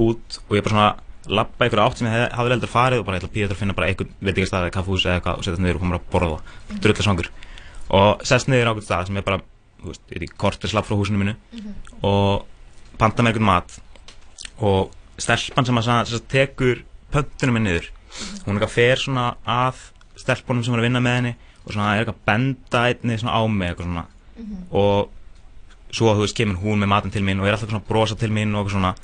út 0.00 0.40
og 0.48 0.56
ég 0.56 0.64
bara 0.64 0.74
svona 0.74 0.90
labba 1.30 1.66
ykkur 1.68 1.82
átt 1.84 1.98
sem 2.00 2.08
ég 2.08 2.14
hef- 2.16 2.32
hafði 2.38 2.54
heldur 2.54 2.72
farið 2.72 3.00
og 3.02 3.06
bara 3.06 3.18
ég 3.18 3.22
ætla 3.22 3.30
að 3.30 3.34
píða 3.36 3.44
eftir 3.46 3.56
að 3.56 3.60
finna 3.60 3.76
bara 3.76 3.88
einhvern 3.90 4.12
veitingastað 4.24 4.64
eða 4.66 4.74
kaffús 4.76 5.04
eða 5.06 5.18
eitthvað 5.20 5.38
og 5.38 5.44
setja 5.46 5.62
niður 5.62 5.76
og 5.78 5.80
koma 5.84 5.98
bara 5.98 6.00
að 6.00 6.10
borða. 6.12 6.80
Drullar 6.80 7.06
svangur. 7.06 7.28
Og 7.90 8.24
sest 8.26 8.48
niður 8.48 8.66
á 8.66 8.70
einhvern 8.72 8.86
stað 8.88 9.06
sem 9.10 9.16
er 9.20 9.26
bara, 9.28 9.40
þú 9.82 9.90
veist, 9.92 10.02
ég 10.10 10.16
er 10.16 10.24
í 10.26 10.30
kortir 10.40 10.72
slapp 10.72 10.88
frá 10.88 10.96
húsinu 10.96 11.20
mínu 11.20 11.36
og 12.02 12.46
panta 12.98 13.22
mér 13.22 13.32
einhvern 13.34 13.48
mat. 13.50 13.78
Og 14.60 14.90
stelpan 15.20 15.66
sem 15.68 15.76
að 15.80 16.16
tekur 16.32 16.82
pöntunum 17.12 17.56
minn 17.58 17.66
niður 17.68 17.90
hún 18.46 18.56
eitthvað 18.56 18.72
fer 18.74 18.96
svona 18.98 19.26
að 19.46 19.80
stelpunum 20.20 20.64
sem 20.64 20.76
er 20.76 20.82
að 20.82 20.86
vinna 20.88 21.02
með 21.04 21.16
henni 21.18 21.32
og 21.64 21.72
svona 21.74 21.94
er 21.94 22.02
eitthvað 22.02 22.18
að 22.18 22.28
benda 22.30 22.82
einni 22.88 23.18
svona 23.20 23.36
á 23.36 23.42
mig 23.46 23.70
eitthvað 23.70 23.88
svona. 23.88 24.04
Og 24.70 25.96
svo 25.96 26.14
þú 26.14 26.24
veist 26.24 26.38
kemur 26.38 26.60
hún 26.62 26.80
með 26.82 26.92
matinn 26.92 27.14
til 27.14 27.24
mín 27.26 27.42
og 27.42 27.48
er 27.48 27.56
alltaf 27.56 27.72
svona 27.72 27.88
brosa 27.88 28.16
til 28.18 28.30
mín 28.32 28.54
og 28.54 28.62
eitthvað 28.62 28.76
svona. 28.76 28.94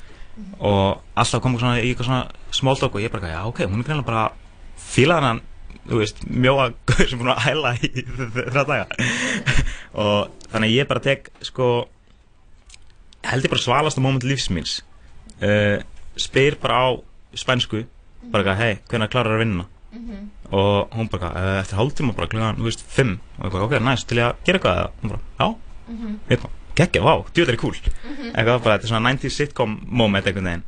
Og 0.61 1.03
alltaf 1.17 1.43
kom 1.43 1.59
svona 1.59 1.81
í 1.81 1.91
eitthvað 1.91 2.09
svona 2.09 2.55
small 2.55 2.79
talk 2.79 2.95
og 2.95 3.03
ég 3.03 3.13
bara, 3.13 3.33
já 3.33 3.41
ok, 3.49 3.65
hún 3.67 3.81
er 3.81 3.89
greinlega 3.89 4.07
bara 4.07 4.25
fílaðan 4.87 5.27
hann, 5.27 5.43
þú 5.87 6.01
veist, 6.01 6.23
mjóa 6.29 6.71
gaur 6.87 7.09
sem 7.09 7.19
búin 7.19 7.33
að 7.33 7.43
hæla 7.45 7.73
í 7.81 7.91
þrjá 8.05 8.63
daga. 8.63 8.87
Og 10.03 10.49
þannig 10.51 10.75
ég 10.75 10.89
bara 10.89 11.01
tek 11.03 11.31
sko 11.45 11.87
held 13.27 13.45
ég 13.45 13.51
bara 13.51 13.63
svalasta 13.63 14.03
moment 14.03 14.25
lífsmins 14.27 14.81
uh, 15.41 15.79
spyr 16.19 16.57
bara 16.61 16.79
á 16.79 16.87
spænsku 17.37 17.83
bara 18.31 18.43
eitthvað, 18.43 18.61
hei, 18.61 18.77
hvernig 18.89 19.11
klarar 19.13 19.37
að 19.37 19.43
vinna 19.43 19.65
og 20.51 20.89
hún 20.95 21.09
bara, 21.09 21.29
uh, 21.31 21.59
eftir 21.61 21.77
hálftíma 21.77 22.15
bara 22.15 22.27
klugan, 22.27 22.57
þú 22.57 22.67
veist, 22.67 22.83
fimm. 22.87 23.19
Og 23.39 23.45
ég 23.47 23.51
bara, 23.51 23.63
ok, 23.67 23.77
næst, 23.83 24.07
til 24.07 24.17
ég 24.17 24.27
að 24.27 24.43
gera 24.45 24.59
eitthvað. 24.59 24.77
Eða 24.77 24.91
hún 25.01 25.13
bara, 25.13 25.21
já, 25.39 25.47
ég 26.29 26.41
bara, 26.41 26.53
geggja, 26.75 27.01
vá, 27.01 27.13
djúðar 27.33 27.53
er 27.53 27.61
cool. 27.61 27.73
Eitthvað 28.33 28.63
bara, 28.63 28.77
þetta 28.77 28.83
er 28.83 28.91
svona 28.93 29.13
90s 29.13 29.39
sitcom 29.41 29.79
moment 29.87 30.27
einhvern 30.27 30.51
veginn. 30.51 30.63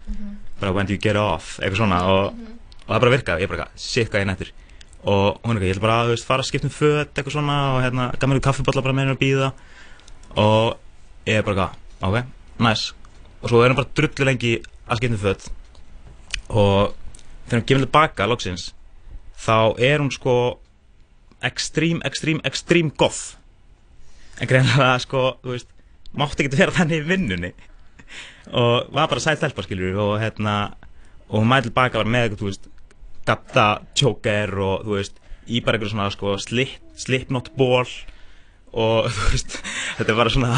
Bara 0.59 0.74
when 0.74 0.86
do 0.86 0.93
you 0.93 0.99
get 0.99 1.15
off, 1.15 1.59
eitthvað 1.59 1.84
svona 1.84 1.99
og, 2.07 2.34
og 2.88 2.89
það 2.89 2.99
bara 3.05 3.15
virkaði, 3.17 3.45
ég 3.45 3.49
bara, 3.49 3.67
shit 3.76 4.09
hvað 4.09 4.20
ég 4.20 4.28
er 4.28 4.32
nettur 4.34 4.51
og 5.07 5.39
hún 5.45 5.55
er 5.55 5.63
eitthvað, 5.63 5.70
ég 5.70 5.78
ætla 5.78 5.86
bara 5.86 5.99
þú 6.03 6.13
veist, 6.13 6.26
fara 6.28 6.43
að 6.43 6.49
skipta 6.49 6.67
um 6.67 6.74
föt 6.76 7.13
eitthvað 7.13 7.36
svona 7.38 7.57
og 7.74 7.78
hérna, 7.86 8.07
gaf 8.20 8.30
mér 8.30 8.41
kaffibotla 8.43 8.84
bara 8.84 8.95
með 8.97 9.05
henni 9.05 9.15
að 9.15 9.22
býða 9.22 9.51
og 10.43 11.30
ég 11.30 11.39
er 11.39 11.45
bara, 11.47 11.70
ok, 12.03 12.17
nice. 12.59 12.91
Og 13.39 13.51
svo 13.51 13.61
erum 13.63 13.80
bara 13.80 13.88
drullu 13.95 14.28
lengi 14.28 14.57
að 14.89 14.99
skipta 14.99 15.15
um 15.15 15.22
föt. 15.24 15.47
Og 16.49 16.97
þegar 17.47 17.61
hún 17.61 17.67
kemur 17.70 17.86
tilbaka 17.86 18.28
loksins 18.28 18.74
þá 19.40 19.80
er 19.80 20.02
hún 20.04 20.12
sko 20.14 20.36
extreme, 21.46 22.02
extreme, 22.06 22.44
extreme 22.44 22.92
goth. 22.98 23.38
En 24.40 24.48
greinlega 24.48 24.98
sko, 25.04 25.24
þú 25.44 25.56
veist 25.56 25.70
mátti 26.18 26.46
ekki 26.46 26.60
vera 26.60 26.76
þannig 26.76 27.04
í 27.04 27.08
vinnunni. 27.08 27.54
Og 28.50 28.90
var 28.96 29.10
bara 29.12 29.24
sæt 29.24 29.40
stelpa 29.40 29.64
skilur 29.66 29.98
og 30.02 30.14
hérna 30.22 30.76
og 31.30 31.42
hún 31.42 31.50
mæði 31.50 31.70
tilbaka 31.70 32.02
bara 32.02 32.10
með 32.10 32.28
eitthvað, 32.28 32.40
þú 32.42 32.50
veist 32.50 32.70
gatta 33.30 33.66
choker 33.98 34.56
og 34.66 34.88
þú 34.88 34.96
veist 34.98 35.20
í 35.50 35.62
bara 35.66 35.78
eitthvað 35.78 35.94
svona 35.94 36.10
sko 36.14 36.38
slip, 36.42 36.80
slipnot 36.98 37.52
ból 37.58 37.86
og 38.70 39.10
þú 39.14 39.28
veist 39.36 39.60
þetta 40.00 40.18
bara 40.18 40.34
svona 40.34 40.56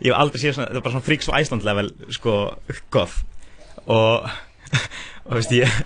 ég 0.00 0.08
hef 0.10 0.18
aldrei 0.18 0.40
séð 0.40 0.56
svona, 0.56 0.70
þetta 0.70 0.80
er 0.80 0.86
bara 0.86 0.96
svona 0.96 1.08
freaks 1.10 1.30
of 1.30 1.38
Iceland 1.38 1.68
level 1.68 1.92
sko 2.16 2.38
goth. 2.94 3.20
Og 3.84 4.24
og 5.24 5.30
þú 5.30 5.38
veist 5.38 5.54
ég 5.54 5.78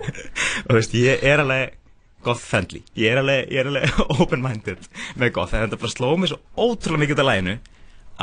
og 0.64 0.70
þú 0.70 0.78
veist 0.78 0.96
ég 1.00 1.26
er 1.26 1.42
alveg 1.42 1.79
goth 2.24 2.44
friendly. 2.44 2.82
Ég 2.98 3.14
er 3.14 3.20
alveg, 3.22 3.50
ég 3.52 3.62
er 3.62 3.70
alveg 3.70 4.00
open 4.20 4.44
minded 4.44 4.88
með 5.20 5.34
goth 5.38 5.56
en 5.56 5.66
þetta 5.66 5.80
bara 5.80 5.94
sló 5.94 6.12
mig 6.20 6.32
svo 6.32 6.40
ótrúlega 6.56 7.04
mikið 7.04 7.16
út 7.16 7.24
af 7.24 7.30
læginu 7.30 7.56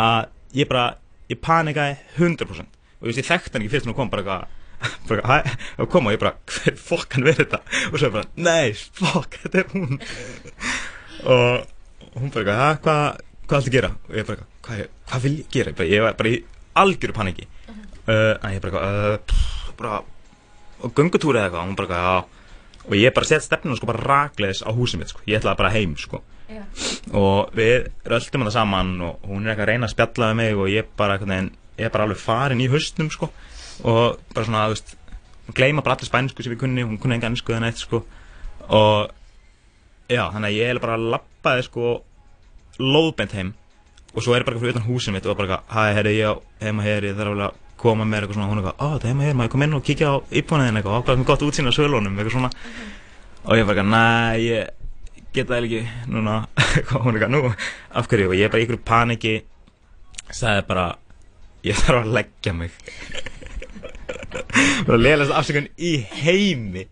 að 0.07 0.19
ég 0.61 0.69
bara 0.71 0.85
ég 1.27 1.41
panikaði 1.43 1.97
100% 2.17 2.77
og 2.97 3.11
ég 3.11 3.27
þekkti 3.27 3.57
hann 3.57 3.65
ekki 3.65 3.73
fyrst 3.75 3.89
hún 3.89 3.97
kom 3.97 4.11
bara 4.13 4.23
eitthvað 4.23 4.53
og 5.81 5.89
kom 5.89 6.09
og 6.09 6.13
ég 6.13 6.21
bara 6.21 6.35
hver 6.53 6.77
fokk 6.77 7.17
hann 7.17 7.25
verið 7.25 7.47
þetta? 7.47 7.61
Og 7.91 7.97
svo 8.01 8.11
bara, 8.13 8.29
nei, 8.37 8.73
fokk, 8.73 9.39
þetta 9.43 9.63
er 9.63 9.71
hún. 9.73 9.97
Og 11.25 12.19
hún 12.21 12.33
bara 12.33 12.43
eitthvað, 12.45 12.83
hvað 12.85 13.23
hvað 13.47 13.61
ætla 13.61 13.71
að 13.71 13.75
gera? 13.77 13.91
Og 14.09 14.17
ég 14.17 14.27
bara, 14.27 14.45
hvað, 14.65 14.81
hvað 15.09 15.25
vil 15.25 15.35
ég 15.37 15.51
gera? 15.55 15.73
Ég, 15.87 16.03
var 16.03 16.17
bara 16.19 16.31
í 16.31 16.39
algjöru 16.77 17.15
paniki. 17.15 17.47
Uh, 18.07 18.33
en 18.43 18.55
ég 18.55 18.63
bara, 18.63 18.81
eitthvað, 18.83 19.91
uh, 19.93 20.01
og 20.83 20.93
göngutúri 20.97 21.39
eða 21.39 21.47
eitthvað, 21.47 21.69
hún 21.69 21.79
bara, 21.79 21.87
eitthvað, 21.87 22.07
já 22.07 22.36
og 22.88 22.95
ég 22.95 23.13
bara 23.13 23.27
sett 23.27 23.43
stefnum 23.43 23.75
sko 23.77 23.89
bara 23.89 24.03
rakleis 24.03 24.63
á 24.63 24.71
húsið 24.71 25.01
mitt 25.01 25.11
sko, 25.11 25.21
ég 25.27 25.41
ætlaði 25.41 25.59
bara 25.59 25.73
heim 25.75 25.95
sko. 25.99 26.23
Já. 26.47 26.61
og 27.11 27.49
við 27.57 27.89
röldum 28.07 28.45
þetta 28.45 28.53
saman 28.55 28.91
og 29.03 29.25
hún 29.27 29.43
er 29.43 29.51
eitthvað 29.51 29.65
að 29.65 29.71
reyna 29.73 29.88
að 29.89 29.91
spjalla 29.91 30.29
við 30.29 30.38
mig 30.39 30.53
og 30.55 30.69
ég 30.71 30.93
bara 30.95 31.17
neginn, 31.19 31.49
ég 31.75 31.89
er 31.89 31.91
bara 31.91 32.05
alveg 32.07 32.21
farin 32.21 32.63
í 32.63 32.69
haustnum 32.71 33.09
sko. 33.11 33.27
Og 33.83 34.15
bara 34.31 34.47
svona, 34.47 34.63
þú 34.69 34.77
veist 34.77 34.95
hún 35.49 35.57
gleyma 35.59 35.83
bara 35.83 35.97
allir 35.97 36.07
spænsku 36.07 36.43
sem 36.43 36.55
við 36.55 36.61
kunni, 36.63 36.85
hún 36.88 37.01
kunni 37.03 37.17
enga 37.17 37.27
ennsku 37.27 37.51
eða 37.51 37.65
neitt 37.65 37.83
sko. 37.83 38.05
Og 38.71 39.11
já, 40.07 40.23
þannig 40.31 40.47
að 40.47 40.55
ég 40.55 40.71
er 40.71 40.81
bara 40.83 40.95
að 40.95 41.09
lappaði 41.17 41.67
sko 41.67 41.93
lóðbent 42.79 43.35
heim. 43.35 43.53
Og 44.15 44.23
svo 44.23 44.33
er 44.33 44.45
ég 44.45 44.47
bara 44.47 44.63
fyrir 44.63 44.77
utan 44.77 44.88
húsið 44.88 45.17
mitt 45.17 45.27
og 45.27 45.35
bara 45.35 45.59
hæ, 45.67 45.83
herri, 45.99 46.15
ég 46.21 46.31
á 46.31 46.35
heima 46.63 46.88
hér, 46.88 47.11
ég 47.11 47.19
þarf 47.19 47.35
alveg 47.35 47.51
að 47.51 47.63
koma 47.78 48.05
með 48.07 48.25
eitthvað 48.25 48.38
svona, 48.38 48.49
hún 48.49 48.59
er 48.59 48.65
eitthvað, 48.65 48.82
ó, 48.82 48.88
þetta 48.95 49.09
er 49.09 49.21
hér, 49.28 49.36
maður 49.38 49.51
kom 49.53 49.63
inn 49.65 49.78
og 49.78 49.84
kíkja 49.86 50.09
á 50.09 50.15
íbúnaðin 50.39 50.80
eitthvað, 50.80 50.97
á 50.97 51.01
hvað 51.05 51.13
er 51.13 51.28
gott 51.30 51.45
útsýn 51.45 51.69
á 51.69 51.73
svölunum, 51.75 52.15
eitthvað 52.17 52.34
svona. 52.34 52.49
Og 53.47 53.59
ég 53.59 53.67
bara, 53.67 53.84
eitthvað, 53.84 53.91
næ, 53.93 54.03
ég 54.41 54.71
geta 55.36 55.53
það 55.53 55.67
ekki 55.67 55.82
núna, 56.13 56.38
eitthvað, 56.63 57.01
hún 57.05 57.11
er 57.11 57.19
eitthvað, 57.19 57.36
nú, 57.36 57.51
af 58.01 58.09
hverju, 58.11 58.32
og 58.32 58.38
ég 58.38 58.47
er 58.47 58.53
bara 58.53 58.63
í 58.63 58.67
ykkur 58.67 58.82
paniki, 58.88 59.36
sagði 60.34 60.65
bara, 60.71 60.88
ég 61.67 61.84
þarf 61.84 62.01
að 62.01 62.15
leggja 62.17 62.55
mig. 62.57 62.73
Bara 64.88 64.97
leðast 64.99 65.34
afsökun 65.36 65.69
í 65.80 65.93
heimi. 66.21 66.86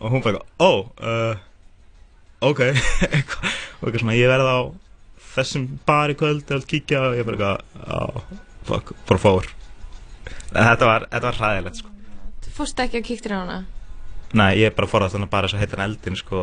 Og 0.00 0.12
hún 0.14 0.22
bara, 0.24 0.40
ó, 0.62 0.70
uh, 0.86 1.40
ok, 2.46 2.62
eitthvað, 2.70 3.54
og 3.80 3.88
eitthvað 3.88 4.02
svona, 4.02 4.18
ég 4.18 4.30
verði 4.30 4.54
á 4.54 4.60
þessum 5.34 5.66
bar 5.88 6.12
í 6.12 6.18
kvöld 6.18 6.50
að 6.54 6.66
kíkja. 6.70 7.04
Og 7.10 7.18
ég 7.20 7.28
bara 7.28 7.38
eitthvað, 7.38 7.64
á, 7.86 8.00
fuck, 8.68 8.94
bara 9.08 9.22
fór 9.22 9.50
þetta 10.54 10.86
var, 10.88 11.06
þetta 11.12 11.26
var 11.30 11.38
hræðilegt 11.40 11.80
sko. 11.82 11.90
Þú 12.44 12.54
fórst 12.56 12.82
ekki 12.84 13.00
að 13.00 13.06
kíktir 13.10 13.34
á 13.36 13.38
hana? 13.42 13.58
Nei, 14.32 14.50
ég 14.62 14.74
bara 14.76 14.86
forðast 14.90 15.16
þannig 15.16 15.30
bara 15.32 15.48
svo 15.50 15.58
heitan 15.58 15.82
eldin 15.84 16.16
sko. 16.18 16.42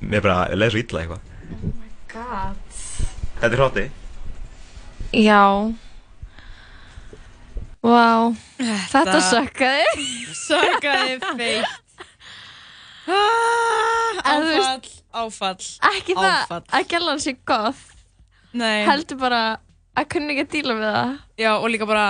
Mér 0.00 0.22
bara 0.22 0.48
leið 0.54 0.74
svo 0.76 0.82
illa 0.84 1.02
eitthvað. 1.02 1.22
God. 2.14 2.60
Þetta 3.40 3.50
er 3.50 3.58
hrótti 3.58 3.84
Já. 5.14 5.40
Vá. 7.84 8.32
Þetta 8.58 9.02
Þetta- 9.04 9.24
sökkaði. 9.30 10.04
Sökkaði 10.44 11.18
feitt. 11.38 11.80
Ah, 13.04 14.20
Áfall, 14.24 14.86
áfall 15.12 15.66
Ekki 15.90 16.14
það 16.16 16.30
áfall. 16.38 16.62
að 16.78 16.86
gælan 16.88 17.18
sé 17.20 17.34
goth 17.44 17.82
Nei. 18.56 18.86
Heldur 18.88 19.18
bara 19.20 19.40
að 19.98 20.06
kunni 20.14 20.32
ekki 20.32 20.44
að 20.46 20.52
díla 20.54 20.76
við 20.78 20.86
það. 20.88 21.10
Já, 21.42 21.50
og 21.58 21.66
líka 21.68 21.88
bara 21.90 22.06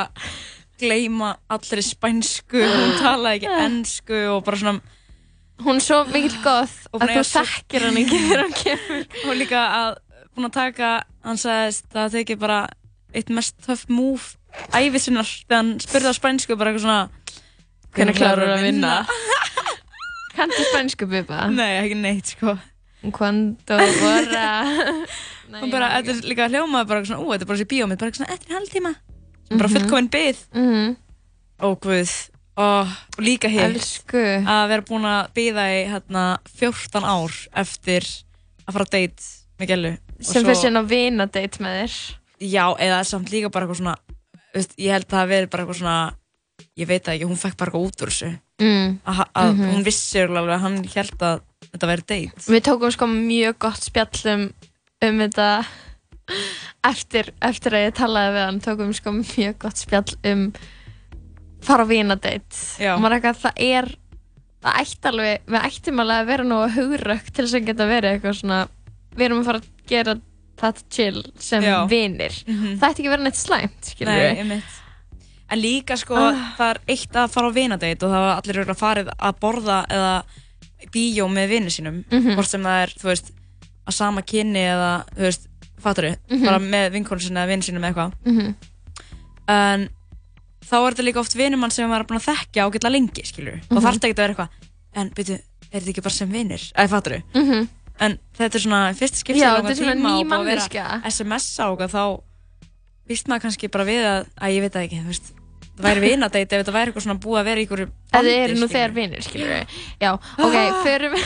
gleyma 0.81 1.35
allri 1.53 1.85
spænsku 1.85 2.63
Hún 2.63 2.95
talaði 3.01 3.41
ekki 3.43 3.65
ennsku 3.65 4.21
og 4.35 4.45
bara 4.47 4.61
svona 4.61 4.79
Hún 5.65 5.79
er 5.79 5.85
svo 5.87 6.01
Og 6.03 6.15
að 6.15 7.05
að 7.05 7.13
þú 7.15 7.25
þekkir 7.31 7.85
hann 7.87 7.99
ekki 8.01 8.17
þegar 8.25 8.41
hann 8.43 8.57
kemur. 8.59 9.05
Og 9.29 9.37
líka 9.39 9.61
að 9.79 9.91
búin 10.35 10.49
að 10.49 10.57
taka 10.57 10.95
Hann 11.25 11.41
sagðist 11.41 11.87
að 11.93 12.01
það 12.01 12.17
tekið 12.19 12.41
bara 12.43 12.61
eitt 13.15 13.31
mest 13.31 13.61
tough 13.63 13.87
move 13.89 14.35
æfið 14.75 15.07
sinnar 15.07 15.29
þegar 15.29 15.61
hann 15.61 15.73
spurði 15.83 16.11
á 16.11 16.15
spænsku 16.19 16.59
bara 16.59 16.73
eitthvað 16.73 16.87
svona 16.87 17.25
Hvernig 17.95 18.19
klárar 18.19 18.57
að 18.57 18.67
vinna? 18.67 18.95
Kanntu 20.37 20.67
spænsku 20.67 21.07
bubba? 21.07 21.45
Nei, 21.55 21.77
ekki 21.79 21.99
neitt 22.01 22.33
sko. 22.35 22.57
Cuando 23.15 23.79
vorra 24.01 24.49
Hún 25.61 25.71
bara, 25.71 25.93
þetta 26.01 26.15
er 26.17 26.27
líka 26.27 26.49
hljómaði 26.51 26.91
bara 26.91 27.05
svona, 27.07 27.23
ú, 27.23 27.31
þetta 27.31 27.45
er 27.45 27.51
bara 27.51 27.61
þessi 27.61 27.71
bíómið, 27.71 28.01
bara 28.01 28.17
svona 28.19 28.35
eftir 28.35 28.57
hálftíma. 28.57 28.95
sem 28.95 29.14
bara 29.51 29.69
Mhm. 29.69 29.75
fullkominn 29.77 30.11
byð 30.11 30.39
Mhm. 30.55 30.97
Ó, 31.61 31.75
guð, 31.81 32.11
ó, 32.57 32.83
og 32.83 33.19
líka 33.23 33.49
Elsku. 33.49 34.19
að 34.45 34.69
vera 34.69 34.83
búin 34.83 35.05
að 35.07 35.33
byða 35.35 35.65
í 35.71 35.89
hérna 35.91 36.39
14 36.59 37.05
ár 37.05 37.33
eftir 37.55 38.03
að 38.67 38.73
fara 38.73 38.85
að 38.85 38.91
date 38.91 39.23
með 39.61 39.69
gælu 39.69 39.99
Og 40.19 40.25
Sem 40.25 40.45
fyrir 40.45 40.57
sinna 40.57 40.83
vina 40.83 41.27
date 41.27 41.59
með 41.59 41.83
þér 41.85 42.15
Já, 42.41 42.75
eða 42.79 43.05
samt 43.05 43.31
líka 43.31 43.51
bara 43.51 43.67
eitthvað 43.67 43.81
svona 43.83 43.97
veist, 44.55 44.75
ég 44.79 44.91
held 44.93 45.07
að 45.09 45.19
það 45.19 45.29
verið 45.29 45.51
bara 45.51 45.65
eitthvað 45.65 45.81
svona 45.81 46.15
ég 46.79 46.87
veit 46.87 47.05
ekki, 47.09 47.25
hún 47.27 47.37
fekk 47.39 47.57
bara 47.57 47.71
eitthvað 47.71 47.87
út 47.87 48.03
úr 48.03 48.09
þessu 48.11 48.39
Mm. 48.61 49.01
að, 49.07 49.27
að 49.35 49.57
Mhm. 49.57 49.71
hún 49.75 49.85
vissi 49.85 50.19
alveg 50.23 50.55
að 50.55 50.61
hann 50.61 50.85
held 50.85 51.19
að 51.19 51.41
þetta 51.73 51.89
væri 51.91 52.07
date 52.07 52.47
Við 52.47 52.63
tókum 52.63 52.93
sko 52.93 53.07
mjög 53.07 53.59
gott 53.59 53.83
spjall 53.83 54.35
um, 54.35 54.55
um 55.03 55.19
þetta 55.19 55.67
eftir, 56.85 57.31
eftir 57.45 57.77
að 57.77 57.85
ég 57.89 57.97
talaði 57.99 58.35
við 58.37 58.45
hann 58.49 58.61
tókum 58.65 58.91
við 58.93 58.99
sko 59.01 59.13
mjög 59.19 59.59
gott 59.65 59.81
spjall 59.83 60.15
um 60.31 60.45
fara 61.65 61.85
á 61.85 61.89
Já. 62.81 62.95
og 62.95 63.01
maður 63.05 63.19
eitthvað 63.19 63.41
það 63.45 63.63
er 63.69 63.91
það 64.65 64.79
ætti 64.85 65.11
alveg, 65.11 65.43
við 65.49 65.67
ættum 65.69 66.01
alveg 66.05 66.23
að 66.23 66.31
vera 66.33 66.45
nú 66.49 66.61
að 66.65 66.77
hugrökk 66.79 67.27
til 67.33 67.45
þess 67.45 67.59
að 67.59 67.67
geta 67.69 67.89
verið 67.91 68.15
eitthvað 68.15 68.39
svona 68.41 68.61
við 69.15 69.27
erum 69.29 69.43
að 69.43 69.49
fara 69.51 69.61
að 69.61 69.69
gera 69.93 70.15
þetta 70.61 70.85
chill 70.97 71.23
sem 71.43 71.63
Já. 71.67 71.77
vinir 71.91 72.35
Mhm. 72.47 72.79
það 72.81 72.89
ætti 72.89 73.01
ekki 73.03 73.09
að 73.11 73.15
vera 73.17 73.23
neitt 73.25 73.41
slæmt 73.41 73.95
Nei. 74.01 74.63
En 75.51 75.61
líka 75.61 75.97
sko, 76.01 76.15
Ah. 76.17 76.55
það 76.57 76.71
er 76.71 76.79
eitt 76.89 77.13
að 77.21 77.31
fara 77.31 77.49
á 77.53 77.57
vinadeit 77.57 78.03
og 78.03 78.11
það 78.11 78.23
var 78.25 78.37
allir 78.41 78.57
örugglega 78.65 78.81
farið 78.81 79.09
að 79.21 79.35
borða 79.41 79.87
eða 79.93 80.25
bíó 80.95 81.27
með 81.29 81.49
vinni 81.49 81.71
sínum 81.71 82.05
Mhm. 82.11 82.35
hvort 82.35 82.47
sem 82.49 82.63
það 82.63 82.83
er, 82.83 82.89
þú 82.99 83.05
veist, 83.11 83.31
að 83.87 83.93
sama 83.93 84.23
kynni 84.23 84.63
eða, 84.65 85.05
þú 85.15 85.21
veist, 85.21 85.47
fattur 85.85 86.09
Mhm. 86.31 86.45
bara 86.45 86.59
með 86.59 86.93
vinkonu 86.97 87.21
sinni 87.21 87.41
eða 87.41 87.49
vinni 87.53 87.63
sínum 87.69 87.85
eða 87.85 87.93
eitthvað 87.93 88.13
Mhm. 88.25 88.55
en 89.49 89.89
þá 90.65 90.75
er 90.81 90.95
þetta 90.95 91.05
líka 91.05 91.21
oft 91.21 91.35
vinumann 91.37 91.71
sem 91.71 91.89
maður 91.91 92.01
er 92.01 92.09
búin 92.11 92.21
að 92.21 92.29
þekkja 92.31 92.65
ágætlega 92.67 92.93
lengi, 92.97 93.25
skilur 93.29 93.57
Mhm. 93.61 93.77
og 93.77 93.83
þarf 93.83 93.95
þetta 93.99 94.09
ekki 94.09 94.15
að 94.15 94.23
vera 94.23 94.35
eitthvað 94.35 94.49
en 94.95 95.11
byrju, 95.11 95.39
er 95.73 95.81
þetta 95.81 95.91
ekki 95.95 96.03
bara 96.03 96.15
sem 96.15 96.31
vinir, 96.33 96.73
eða 96.73 96.89
fattur 96.89 97.23
Mhm. 97.35 97.69
en 98.01 98.19
þetta 98.39 98.55
er 98.55 98.61
svona 98.61 98.95
fyrst 98.95 99.17
skipti 99.23 99.41
Já, 99.41 99.57
þetta 99.61 99.71
er 99.71 99.75
svona 99.75 99.95
ný 99.95 100.25
manneskja. 100.27 101.03
SMS-a 101.05 101.71
og 101.71 101.79
þá 101.79 102.21
víst 103.09 103.27
maður 103.29 103.43
kannski 103.43 103.71
bara 103.71 103.85
við 103.85 104.03
að, 104.05 104.27
að 104.41 104.51
ég 104.57 104.61
veit 104.63 104.73
það 104.73 104.85
ekki, 104.89 105.01
þú 105.03 105.07
veist 105.07 105.33
það 105.75 105.87
væri 105.89 106.03
vinadeit 106.05 106.53
ef 106.53 106.61
þetta 106.63 106.75
væri 106.75 106.93
eitthvað 106.93 107.05
svona 107.07 107.21
búið 107.25 107.41
að 107.41 107.49
vera 107.51 107.63
í 107.63 107.69
Ef 108.15 108.23
þið 108.23 108.37
eru 108.39 108.59
nú 108.61 108.67
þegar 108.71 108.93
vinir, 108.95 109.23
skilur 109.27 109.49
við. 109.51 109.79
Já, 109.99 110.11
ok, 110.15 110.57
förum, 110.87 111.17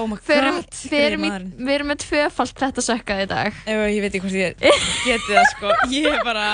oh 0.00 0.06
my 0.10 0.16
förum, 0.26 0.56
God, 0.56 0.78
förum 0.90 1.26
í, 1.26 1.30
maðurinn. 1.30 1.52
við 1.60 1.74
erum 1.76 1.92
með 1.92 2.00
tvöfalt 2.02 2.64
þetta 2.64 2.84
sökkað 2.86 3.22
í 3.22 3.28
dag. 3.30 3.60
Ef 3.62 3.82
ég 3.84 4.00
veit 4.02 4.10
ekki 4.10 4.22
hvort 4.24 4.40
ég 4.40 4.64
geti 5.04 5.36
það 5.36 5.46
sko, 5.52 5.76
ég 5.94 6.08
er 6.10 6.24
bara, 6.26 6.48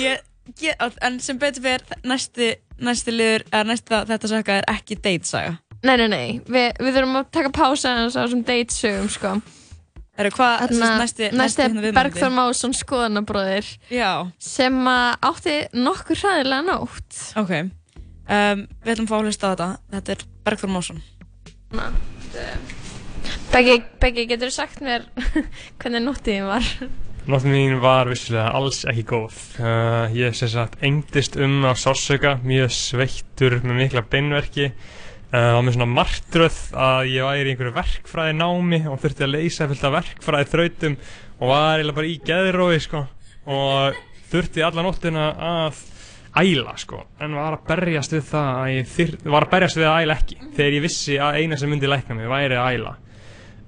ég, 0.00 0.24
ég, 0.64 0.82
en 1.06 1.20
sem 1.22 1.38
betur 1.38 1.62
fyrir 1.68 2.02
næsti, 2.10 2.50
næsti 2.82 3.14
liður, 3.14 3.46
eða 3.52 3.68
næsta 3.70 4.02
þetta 4.10 4.32
sökka 4.34 4.58
er 4.58 4.68
ekki 4.74 4.98
date-saga. 4.98 5.54
Nei, 5.86 5.94
nei, 5.94 6.08
nei, 6.10 6.26
Vi, 6.42 6.64
við 6.82 6.96
þurfum 6.96 7.20
að 7.20 7.30
taka 7.38 7.54
pása 7.54 7.94
hans 8.00 8.18
á 8.18 8.24
þessum 8.24 8.42
date-sögum, 8.48 9.06
sko. 9.14 9.36
Eru 10.18 10.30
hvað, 10.34 10.64
sem 10.66 10.80
sagt, 10.82 10.98
næsti, 10.98 11.26
næsti 11.38 11.62
hérna 11.62 11.82
er? 11.86 11.94
Bergþór 11.94 12.32
Másson 12.34 12.72
skoðanabróðir 12.74 13.68
Já. 13.94 14.26
sem 14.42 14.78
að 14.90 15.28
átti 15.30 15.56
nokkur 15.78 16.18
hræðilega 16.18 16.64
nótt. 16.66 17.20
Ok, 17.38 17.52
um, 17.54 18.64
við 18.82 18.94
ætlum 18.94 19.06
að 19.06 19.12
fá 19.12 19.16
að 19.20 19.28
hlusta 19.28 19.46
á 19.46 19.50
þetta, 19.52 19.68
þetta 19.94 20.16
er 20.16 20.24
Bergþór 20.48 20.72
Másson. 20.74 21.02
Beggi, 23.52 23.76
Beggi, 24.02 24.26
getur 24.32 24.50
þú 24.50 24.56
sagt 24.56 24.82
mér 24.82 25.06
hvernig 25.78 26.02
nóttiðin 26.02 26.50
var? 26.50 26.66
Nóttin 27.28 27.52
mín 27.52 27.78
var 27.82 28.08
vissulega 28.08 28.50
alls 28.56 28.82
ekki 28.88 29.02
góð. 29.10 29.38
Uh, 29.60 30.08
ég 30.16 30.34
sem 30.34 30.48
sagt 30.48 30.78
engdist 30.82 31.36
um 31.36 31.60
á 31.62 31.76
sársöka, 31.76 32.38
mjög 32.40 32.72
sveittur 32.72 33.58
með 33.62 33.82
mikla 33.82 34.02
beinverki. 34.08 34.70
Uh, 35.28 35.58
og 35.58 35.64
með 35.66 35.74
svona 35.76 35.90
martröð 35.92 36.58
að 36.72 37.10
ég 37.12 37.26
væri 37.26 37.50
í 37.50 37.52
einhverju 37.52 37.74
verkfræði 37.76 38.36
námi 38.38 38.78
og 38.88 39.00
þurfti 39.02 39.26
að 39.26 39.34
leysa 39.34 39.66
fullt 39.68 39.82
af 39.84 39.92
verkfræði 39.98 40.48
þrautum 40.54 40.94
og 41.36 41.50
var 41.50 41.74
eiginlega 41.74 41.98
bara 41.98 42.08
í 42.08 42.14
geðrói 42.30 42.78
sko. 42.80 43.02
Og 43.52 43.98
þurfti 44.30 44.64
alla 44.64 44.84
nóttina 44.86 45.26
að 45.50 45.82
æla 46.40 46.74
sko. 46.80 47.02
En 47.20 47.36
var 47.36 47.58
að 47.58 47.66
berjast 47.68 48.16
við 48.16 48.24
það 48.30 48.48
að 48.54 48.72
ég 48.72 48.88
þyr, 48.94 49.12
var 49.34 49.44
að 49.44 49.52
berjast 49.52 49.80
við 49.80 49.90
að 49.90 50.00
æla 50.06 50.16
ekki. 50.22 50.38
Þegar 50.56 50.78
ég 50.78 50.86
vissi 50.86 51.20
að 51.20 51.42
eina 51.42 51.60
sem 51.60 51.72
myndi 51.74 51.92
lækna 51.92 52.16
mig 52.16 52.32
væri 52.32 52.56
að 52.56 52.78
æla. 52.78 52.96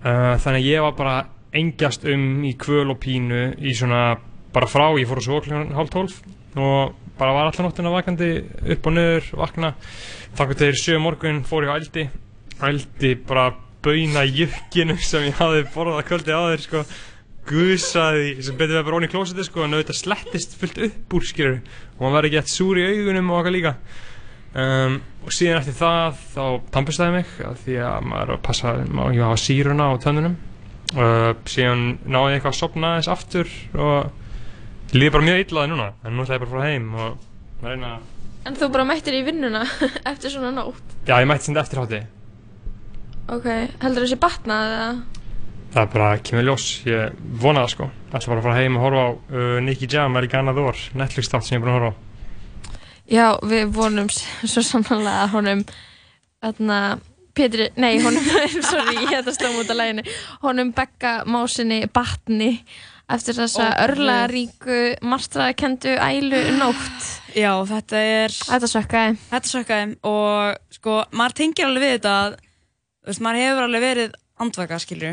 Uh, 0.01 0.35
þannig 0.41 0.63
að 0.63 0.69
ég 0.71 0.87
var 0.87 0.97
bara 0.97 1.19
engjast 1.61 2.09
um 2.09 2.27
í 2.47 2.55
kvöl 2.57 2.89
og 2.95 3.01
pínu 3.03 3.45
í 3.61 3.77
svona 3.77 4.15
bara 4.55 4.69
frá, 4.71 4.87
ég 4.97 5.09
fór 5.11 5.21
að 5.21 5.29
svo 5.29 5.61
hálf 5.77 5.93
tólf 5.93 6.21
og 6.57 6.97
bara 7.21 7.37
var 7.37 7.53
allan 7.53 7.69
nóttina 7.69 7.93
vakandi 7.93 8.33
upp 8.75 8.91
og 8.91 8.97
niður, 8.97 9.31
vakna. 9.45 9.75
Þakka 10.41 10.59
til 10.65 10.73
sjö 10.81 10.99
morgun 11.05 11.45
fór 11.45 11.69
ég 11.69 11.73
á 11.73 11.79
ældi 11.79 12.09
ældi 12.61 13.15
bara 13.15 13.53
bauna 13.83 14.25
jökkinu 14.29 14.97
sem 15.01 15.31
ég 15.31 15.39
hafði 15.41 15.65
borðað 15.75 16.07
kvöldi 16.11 16.37
áður 16.37 16.65
sko. 16.65 16.83
Gusaði 17.49 18.35
sem 18.45 18.59
betur 18.59 18.79
við 18.79 18.87
bara 18.87 18.99
onni 18.99 19.09
í 19.09 19.13
klósetti 19.13 19.47
sko 19.47 19.65
en 19.65 19.75
auðvitað 19.75 19.99
slettist 19.99 20.59
fullt 20.61 20.79
upp 20.87 21.17
úr 21.17 21.27
skilur 21.27 21.57
og 21.99 22.15
var 22.15 22.29
ekki 22.29 22.39
eftir 22.43 22.59
súr 22.59 22.81
í 22.83 22.87
augunum 22.91 23.33
og 23.33 23.41
okkar 23.41 23.57
líka. 23.57 23.75
Um, 24.51 24.99
og 25.25 25.35
síðan 25.35 25.61
eftir 25.63 25.77
það 25.79 26.21
þá 26.35 26.45
tampistæði 26.75 27.17
mig 27.17 27.35
af 27.47 27.65
því 27.65 27.77
að 27.87 28.07
maður 28.11 28.23
er 28.23 28.37
að 28.37 28.45
passa 28.49 28.73
maður 28.83 29.13
ekki 29.13 29.23
að 29.23 29.29
hafa 29.29 29.43
síruna 29.47 29.89
á 29.89 29.93
tönnunum. 30.05 30.39
Uh, 30.91 31.33
síðan 31.49 31.85
náði 32.05 32.33
ég 32.35 32.39
eitthvað 32.41 32.53
að 32.53 32.61
sopna 32.61 32.93
aðeins 32.93 33.11
aftur 33.15 33.53
og 33.79 34.20
líði 34.97 35.13
bara 35.15 35.27
mjög 35.29 35.43
illaði 35.45 35.71
núna 35.73 35.91
en 36.05 36.17
nú 36.17 36.25
ætla 36.25 36.37
ég 36.39 36.43
bara 36.43 36.51
að 36.51 36.57
fara 36.57 36.71
heim 36.71 36.89
og 36.95 37.67
reyna 37.67 37.93
að 37.99 38.09
En 38.49 38.55
þú 38.57 38.71
bara 38.73 38.87
mættir 38.89 39.13
í 39.19 39.25
vinnuna 39.27 39.61
eftir 40.11 40.33
svona 40.33 40.49
nótt. 40.57 40.95
já 41.07 41.19
ég 41.21 41.27
mætti 41.29 41.45
sem 41.51 41.57
eftir 41.61 41.83
hátti 41.83 41.99
Ok, 43.31 43.45
heldur 43.83 44.03
þessi 44.07 44.17
batnað 44.19 44.73
eða? 44.75 44.87
það 45.71 45.83
er 45.85 45.91
bara 45.93 46.07
kemur 46.19 46.47
ljós. 46.49 46.65
Ég 46.89 47.13
vona 47.39 47.61
það 47.63 47.69
sko. 47.77 47.87
Ætla 48.11 48.31
bara 48.33 48.41
að 48.41 48.47
fara 48.49 48.55
heim 48.59 48.79
og 48.79 48.83
horfa 48.83 49.03
á 49.07 49.11
uh, 49.13 49.59
Nicky 49.63 49.87
Jam 49.93 50.09
Americana 50.11 50.55
Thor 50.57 50.81
Netflix 50.99 51.31
þátt 51.31 51.47
sem 51.47 51.55
ég 51.55 51.61
er 51.61 51.63
búin 51.63 51.71
að 51.71 51.79
horfa 51.79 51.93
á. 51.93 51.99
Já, 53.11 53.27
við 53.53 53.71
vonum 53.77 54.09
svo 54.11 54.65
sannlega 54.67 55.13
að 55.29 55.33
honum 55.37 55.63
þarna, 56.43 56.81
Pétri, 57.39 57.69
nei, 57.79 58.01
honum 58.03 58.27
sorry, 58.73 58.97
ég 59.05 59.13
þetta 59.15 59.37
slóm 59.37 59.61
út 59.63 59.71
af 59.71 59.79
læginu 59.79 60.05
honum 60.43 60.73
Begga 60.75 61.13
másinni 61.31 61.85
batni 61.95 62.51
eftir 63.17 63.37
þessa 63.39 63.67
guð. 63.67 63.81
örlaríku 63.87 64.79
marstraðakendu 65.07 65.97
ælu 65.99 66.41
nótt 66.59 67.09
Já, 67.43 67.53
þetta 67.69 67.99
er... 68.03 68.35
Þetta 68.35 68.69
sökkaði. 68.73 69.19
Þetta 69.31 69.51
sökkaði 69.53 69.91
og 70.11 70.57
sko, 70.75 70.95
maður 71.15 71.37
tengir 71.39 71.69
alveg 71.69 71.85
við 71.85 71.93
þetta 71.99 72.15
að, 72.25 72.33
þú 73.05 73.13
veist, 73.13 73.23
maður 73.27 73.45
hefur 73.45 73.67
alveg 73.69 73.85
verið 73.85 74.17
andvaka, 74.43 74.79
skilju. 74.83 75.13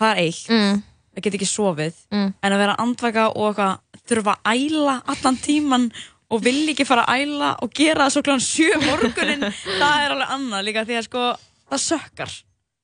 Það 0.00 0.12
er 0.14 0.20
eitt. 0.22 0.46
Mm. 0.48 0.78
Það 1.10 1.26
get 1.26 1.36
ekki 1.40 1.48
sofið. 1.50 1.98
Mm. 2.14 2.30
En 2.40 2.54
að 2.56 2.62
vera 2.62 2.78
andvaka 2.80 3.26
og 3.34 3.50
eitthvað 3.50 4.06
þurfa 4.10 4.36
að 4.40 4.62
æla 4.64 4.94
allan 5.12 5.38
tíman 5.44 5.84
og 6.30 6.44
vilja 6.46 6.72
ekki 6.72 6.86
fara 6.88 7.04
að 7.10 7.26
æla 7.26 7.50
og 7.60 7.74
gera 7.76 8.06
það 8.06 8.14
svo 8.14 8.22
kláðan 8.26 8.46
sjö 8.46 8.80
morgunin, 8.86 9.44
það 9.82 10.04
er 10.06 10.14
alveg 10.14 10.34
annað 10.38 10.66
líka 10.70 10.86
því 10.88 10.96
að 11.00 11.06
sko, 11.10 11.26
það 11.74 11.84
sökkar. 11.90 12.34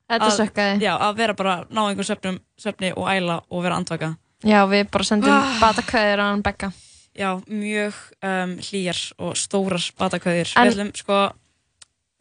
Þetta 0.07 0.29
Að- 0.29 0.37
sökkaði. 0.43 0.85
Já, 0.85 0.93
að 1.03 1.17
vera 1.23 1.35
bara, 1.39 1.57
ná 1.71 1.83
einhver 1.89 2.07
svefnum, 2.07 2.37
svefni 2.61 2.93
og 2.93 3.09
æla 3.11 3.41
og 3.49 3.65
vera 3.65 3.81
andvaka. 3.81 4.13
Já, 4.45 4.67
við 4.69 4.91
bara 4.91 5.05
sendum 5.05 5.31
Ah. 5.33 5.59
batakvæðir 5.61 6.19
á 6.21 6.27
hann 6.31 6.43
Begga 6.43 6.73
já, 7.17 7.31
mjög 7.49 7.95
um, 8.23 8.57
hlýjar 8.61 8.99
og 9.19 9.35
stórar 9.37 9.81
batakveðir. 9.99 10.53
En- 10.57 10.69
Við 10.69 10.75
ætlum 10.77 10.91
sko, 10.97 11.33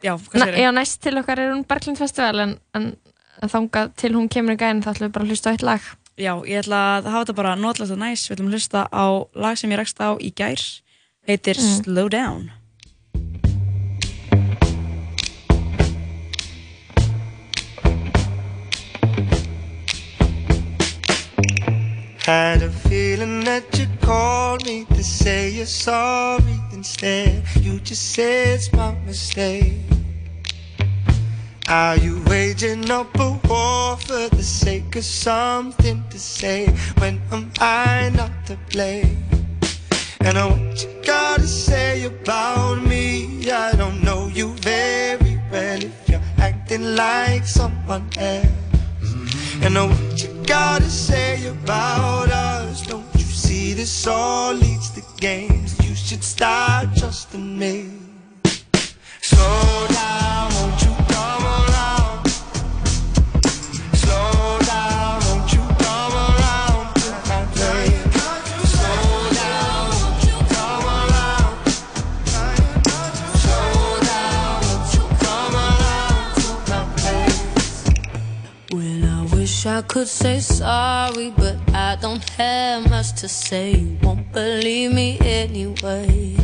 já, 0.04 0.14
hvað 0.16 0.40
Na, 0.40 0.46
segir 0.46 0.60
já, 0.64 0.72
næst 0.72 1.02
til 1.02 1.18
okkar 1.20 1.40
er 1.40 1.52
hún 1.52 1.66
Berglind 1.68 1.98
Festival 1.98 2.40
en, 2.40 2.60
en, 2.74 2.96
en 3.42 3.50
þangað 3.50 3.92
til 3.98 4.14
hún 4.16 4.30
kemur 4.30 4.56
í 4.56 4.58
gæðin 4.58 4.82
þá 4.84 4.94
ætlum 4.94 5.10
við 5.10 5.12
bara 5.12 5.26
að 5.26 5.30
hlusta 5.30 5.50
á 5.50 5.54
eitt 5.54 5.64
lag 5.68 5.82
Já, 6.18 6.32
ég 6.48 6.62
ætla 6.64 6.80
að 7.02 7.10
hafa 7.12 7.26
þetta 7.26 7.36
bara 7.36 7.56
notlegt 7.60 7.92
og 7.92 7.98
næs. 8.00 8.22
Við 8.30 8.38
ætlum 8.38 8.48
að 8.48 8.54
hlusta 8.56 8.88
á 8.88 9.06
lag 9.36 9.58
sem 9.60 9.70
ég 9.70 9.78
rekst 9.82 10.00
á 10.00 10.16
í 10.16 10.32
gær. 10.32 10.62
Heitir 11.28 11.58
Mm. 11.60 11.84
Slow 11.84 12.08
Down. 12.08 12.52
Had 22.26 22.64
a 22.64 22.72
feeling 22.72 23.44
that 23.44 23.78
you 23.78 23.86
called 24.02 24.66
me 24.66 24.86
to 24.86 25.04
say 25.04 25.52
you're 25.52 25.68
sorry. 25.68 26.60
Instead, 26.74 27.44
you 27.62 27.80
just 27.80 28.14
said 28.14 28.56
it's 28.56 28.74
my 28.74 28.96
mistake. 29.06 29.74
Are 31.68 31.96
you 31.98 32.24
waging 32.26 32.90
up 32.90 33.16
a 33.20 33.40
war 33.48 33.98
for 33.98 34.28
the 34.36 34.42
sake 34.42 34.96
of 34.96 35.06
something 35.06 36.04
to 36.10 36.18
say? 36.18 36.66
When 36.98 37.22
am 37.32 37.52
I 37.60 38.10
not 38.16 38.32
to 38.48 38.58
blame? 38.72 39.24
And 40.22 40.36
I 40.36 40.48
what 40.48 40.82
you 40.82 40.90
gotta 41.06 41.46
say 41.46 42.06
about 42.06 42.82
me. 42.82 43.52
I 43.52 43.74
don't 43.74 44.02
know 44.02 44.30
you 44.34 44.56
very 44.62 45.40
well 45.52 45.84
if 45.84 46.10
you're 46.10 46.28
acting 46.40 46.96
like 46.96 47.46
someone 47.46 48.10
else. 48.18 48.48
And 49.62 49.78
I 49.78 49.86
what 49.86 50.24
you 50.24 50.35
gotta 50.46 50.90
say 50.90 51.48
about 51.48 52.30
us. 52.30 52.86
Don't 52.86 53.06
you 53.16 53.22
see 53.22 53.74
this 53.74 54.08
all 54.08 54.54
leads 54.54 54.92
to 54.92 55.02
games? 55.20 55.76
You 55.88 55.96
should 55.96 56.24
start 56.24 56.90
trusting 56.96 57.58
me. 57.58 57.90
Slow 59.22 59.88
down, 59.90 60.54
won't 60.54 60.82
you 60.84 60.95
I 79.68 79.82
could 79.82 80.08
say 80.08 80.40
sorry, 80.42 81.32
but 81.36 81.58
I 81.74 81.98
don't 82.00 82.28
have 82.32 82.88
much 82.90 83.14
to 83.22 83.28
say. 83.28 83.72
You 83.78 83.98
won't 84.04 84.32
believe 84.32 84.92
me 84.94 85.18
anyway. 85.22 86.36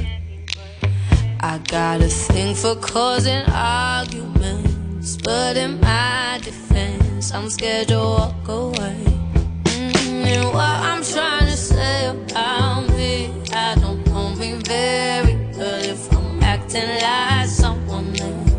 I 1.39 1.59
got 1.59 2.01
a 2.01 2.07
thing 2.07 2.55
for 2.55 2.75
causing 2.75 3.43
arguments, 3.51 5.17
but 5.17 5.55
in 5.55 5.79
my 5.81 6.39
defense, 6.43 7.31
I'm 7.31 7.49
scared 7.49 7.89
to 7.89 7.97
walk 7.97 8.47
away. 8.47 8.97
Mm, 9.65 10.25
And 10.25 10.45
what 10.47 10.75
I'm 10.89 11.03
trying 11.03 11.45
to 11.45 11.57
say 11.57 12.07
about 12.07 12.89
me, 12.89 13.31
I 13.53 13.75
don't 13.75 14.05
know 14.07 14.35
me 14.35 14.53
very 14.65 15.35
well 15.57 15.83
if 15.83 16.11
I'm 16.11 16.41
acting 16.43 16.89
like 17.01 17.47
someone 17.49 18.15
else. 18.19 18.51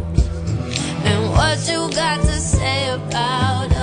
And 1.04 1.30
what 1.30 1.58
you 1.68 1.90
got 1.96 2.20
to 2.22 2.38
say 2.40 2.90
about 2.90 3.72
us? 3.72 3.82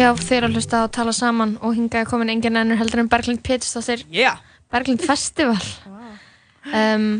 Já, 0.00 0.08
þeir 0.16 0.38
eru 0.38 0.48
að 0.48 0.54
hlusta 0.56 0.80
á 0.80 0.82
að 0.86 0.92
tala 0.96 1.12
saman 1.12 1.58
og 1.60 1.74
hingaði 1.76 2.08
komin 2.08 2.32
engin 2.32 2.56
ennur 2.56 2.78
heldur 2.80 3.02
en 3.02 3.10
Berglind 3.12 3.42
Pétursdóttir 3.44 4.06
yeah. 4.08 4.40
Berglind 4.72 5.04
Festival 5.04 5.60
um, 6.80 7.10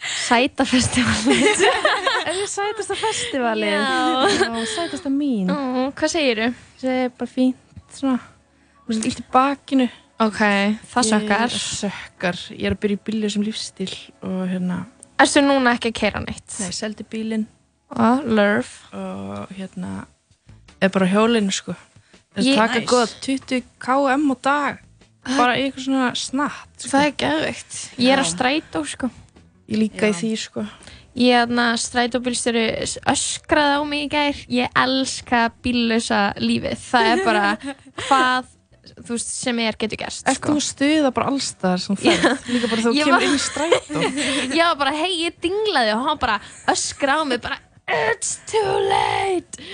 Sæta 0.00 0.66
Festival 0.66 1.38
Er 2.30 2.36
þið 2.36 2.50
sætasta 2.52 2.94
festivalið? 2.94 3.72
Já. 3.72 3.84
Já, 4.36 4.66
sætasta 4.74 5.10
mín. 5.10 5.48
Ó, 5.50 5.88
Hvað 5.96 6.12
segirðu? 6.12 6.48
Það 6.78 6.98
er 6.98 7.12
bara 7.16 7.30
fínt, 7.32 7.80
svona, 7.96 8.18
þú 8.84 8.92
veist, 8.92 9.06
illt 9.08 9.22
í 9.22 9.24
bakinu. 9.32 9.86
Ok, 10.20 10.40
það 10.92 11.08
sökkar. 11.08 11.56
Sökkar, 11.56 12.40
ég 12.52 12.68
er 12.68 12.76
að 12.76 12.82
byrja 12.84 13.00
í 13.00 13.02
bílu 13.08 13.30
sem 13.32 13.46
lífstíl 13.46 13.88
og 14.28 14.42
hérna... 14.50 14.82
Erstu 15.20 15.42
núna 15.42 15.74
ekki 15.74 15.90
að 15.90 15.98
keira 16.02 16.22
neitt? 16.22 16.58
Nei, 16.60 16.70
seldi 16.76 17.08
bílinn. 17.08 17.48
Ó, 17.96 18.20
lurf. 18.22 18.76
Og 18.94 19.56
hérna, 19.56 20.04
er 20.78 20.92
bara 20.92 21.08
hjólinu, 21.10 21.56
sko. 21.56 21.74
Það 22.36 22.46
Ég- 22.46 22.56
taka 22.60 22.78
Nice. 22.78 22.86
góða 22.86 23.06
20 23.20 23.62
km 23.80 24.30
á 24.30 24.36
dag. 24.42 24.78
Bara 25.36 25.56
í 25.58 25.64
eitthvað 25.66 25.84
svona 25.84 26.14
snatt, 26.16 26.68
sko. 26.78 26.88
Það 26.90 27.06
er 27.06 27.12
geðveikt. 27.22 27.74
Ég 27.98 28.12
er 28.14 28.18
að 28.22 28.30
strætó, 28.30 28.84
sko. 28.86 29.10
Ég 29.68 29.78
líka 29.78 30.08
í 30.08 30.14
því, 30.14 30.30
sko. 30.38 30.66
Ég 31.16 31.34
er 31.34 31.46
að 31.50 31.80
strætóbílstjóri 31.82 32.64
öskraði 33.10 33.74
á 33.76 33.82
mig 33.84 34.06
í 34.06 34.08
gær. 34.14 34.36
Ég 34.48 34.70
elska 34.78 35.50
bíllösa 35.62 36.34
lífið. 36.38 36.78
Það 36.78 37.10
er 37.10 37.24
bara 37.26 37.58
hvað, 38.06 38.44
þú 39.02 39.10
veist, 39.16 39.32
sem 39.42 39.58
er 39.58 39.74
getur 39.76 39.98
gerst. 39.98 40.22
Ert 40.30 40.40
þú 40.40 40.54
að 40.54 40.64
stuða 40.70 41.10
bara 41.12 41.26
allstaðar 41.34 41.80
sem 41.84 41.96
ferð? 41.96 42.46
Líka 42.48 42.70
bara 42.70 42.82
þú 42.86 42.94
Ég 42.94 43.04
kemur 43.04 43.18
var- 43.18 43.26
inn 43.26 43.34
í 43.34 43.42
strætó. 43.42 44.00
ég 44.56 44.64
var 44.70 44.76
bara, 44.86 44.94
hei, 45.02 45.10
ég 45.26 45.34
dinglaði 45.42 45.96
og 45.98 46.06
hann 46.08 46.18
bara 46.22 46.38
öskraði 46.70 47.20
á 47.20 47.24
mig 47.26 47.40
bara 47.42 47.58
It's 47.90 48.38
too 48.46 48.76
late 48.86 49.64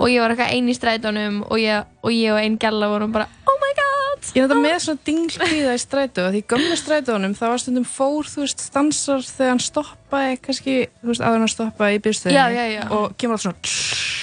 og 0.00 0.06
ég 0.08 0.22
var 0.22 0.34
eitthvað 0.34 0.54
einn 0.54 0.70
í 0.70 0.76
strætónum 0.76 1.40
og 1.48 1.58
ég 1.60 1.88
og, 2.02 2.12
ég 2.14 2.34
og 2.34 2.40
einn 2.40 2.58
gælla 2.60 2.90
vorum 2.92 3.14
bara 3.14 3.26
oh 3.48 3.58
my 3.60 3.72
god 3.78 4.30
Ég 4.30 4.42
er 4.42 4.46
þetta 4.46 4.60
með 4.60 4.78
svona 4.84 5.04
dinglkvíða 5.08 5.74
í 5.74 5.82
strætó 5.82 6.28
því 6.30 6.44
gömlu 6.52 6.78
strætónum 6.78 7.34
það 7.38 7.54
var 7.54 7.62
stundum 7.64 7.88
fór 7.88 8.30
þú 8.30 8.44
veist 8.44 8.64
stansar 8.68 9.24
þegar 9.26 9.54
hann 9.54 9.64
stoppaði 9.64 10.40
kannski 10.46 10.76
þú 11.00 11.12
veist 11.12 11.26
aður 11.26 11.44
hann 11.44 11.54
stoppaði 11.56 12.00
í 12.00 12.16
Já, 12.30 12.44
já, 12.54 12.64
já. 12.76 12.82
og 12.94 13.16
kemur 13.18 13.40
alltaf 13.40 13.56
svona 13.66 14.18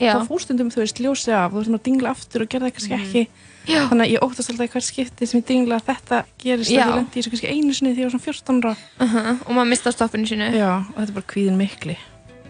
Já. 0.00 0.16
þá 0.18 0.26
fórstundum 0.26 0.70
þú 0.74 0.82
veist 0.82 1.00
ljósi 1.02 1.34
af, 1.34 1.52
þú 1.52 1.60
veist 1.60 1.72
maður 1.72 1.84
dingla 1.86 2.14
aftur 2.14 2.44
og 2.44 2.50
gerði 2.50 2.70
það 2.70 2.78
kannski 2.78 2.96
ekki 2.96 3.22
Já. 3.64 3.78
þannig 3.88 4.04
að 4.04 4.10
ég 4.12 4.24
óttast 4.26 4.50
alltaf 4.52 4.72
hvert 4.72 4.86
skipti 4.88 5.28
sem 5.30 5.40
ég 5.40 5.46
dingla 5.48 5.78
að 5.78 5.86
þetta 5.92 6.18
gerist 6.42 6.72
Já. 6.74 6.80
að 6.82 6.88
ég 6.88 6.96
lendi 6.98 7.14
í 7.14 7.20
þessu 7.20 7.32
kannski 7.34 7.52
einu 7.52 7.76
sinni 7.76 7.92
þegar 7.94 8.02
ég 8.02 8.08
var 8.08 8.16
svona 8.16 8.26
14 8.26 8.58
ára 8.64 8.74
uh 8.74 9.14
-huh. 9.14 9.38
og 9.46 9.52
maður 9.54 9.70
mista 9.70 9.92
stoppinu 9.94 10.26
sínu 10.26 10.50
Já, 10.50 10.72
og 10.82 10.98
þetta 10.98 11.10
er 11.10 11.18
bara 11.20 11.30
kvíðin 11.32 11.60
mikli 11.62 11.96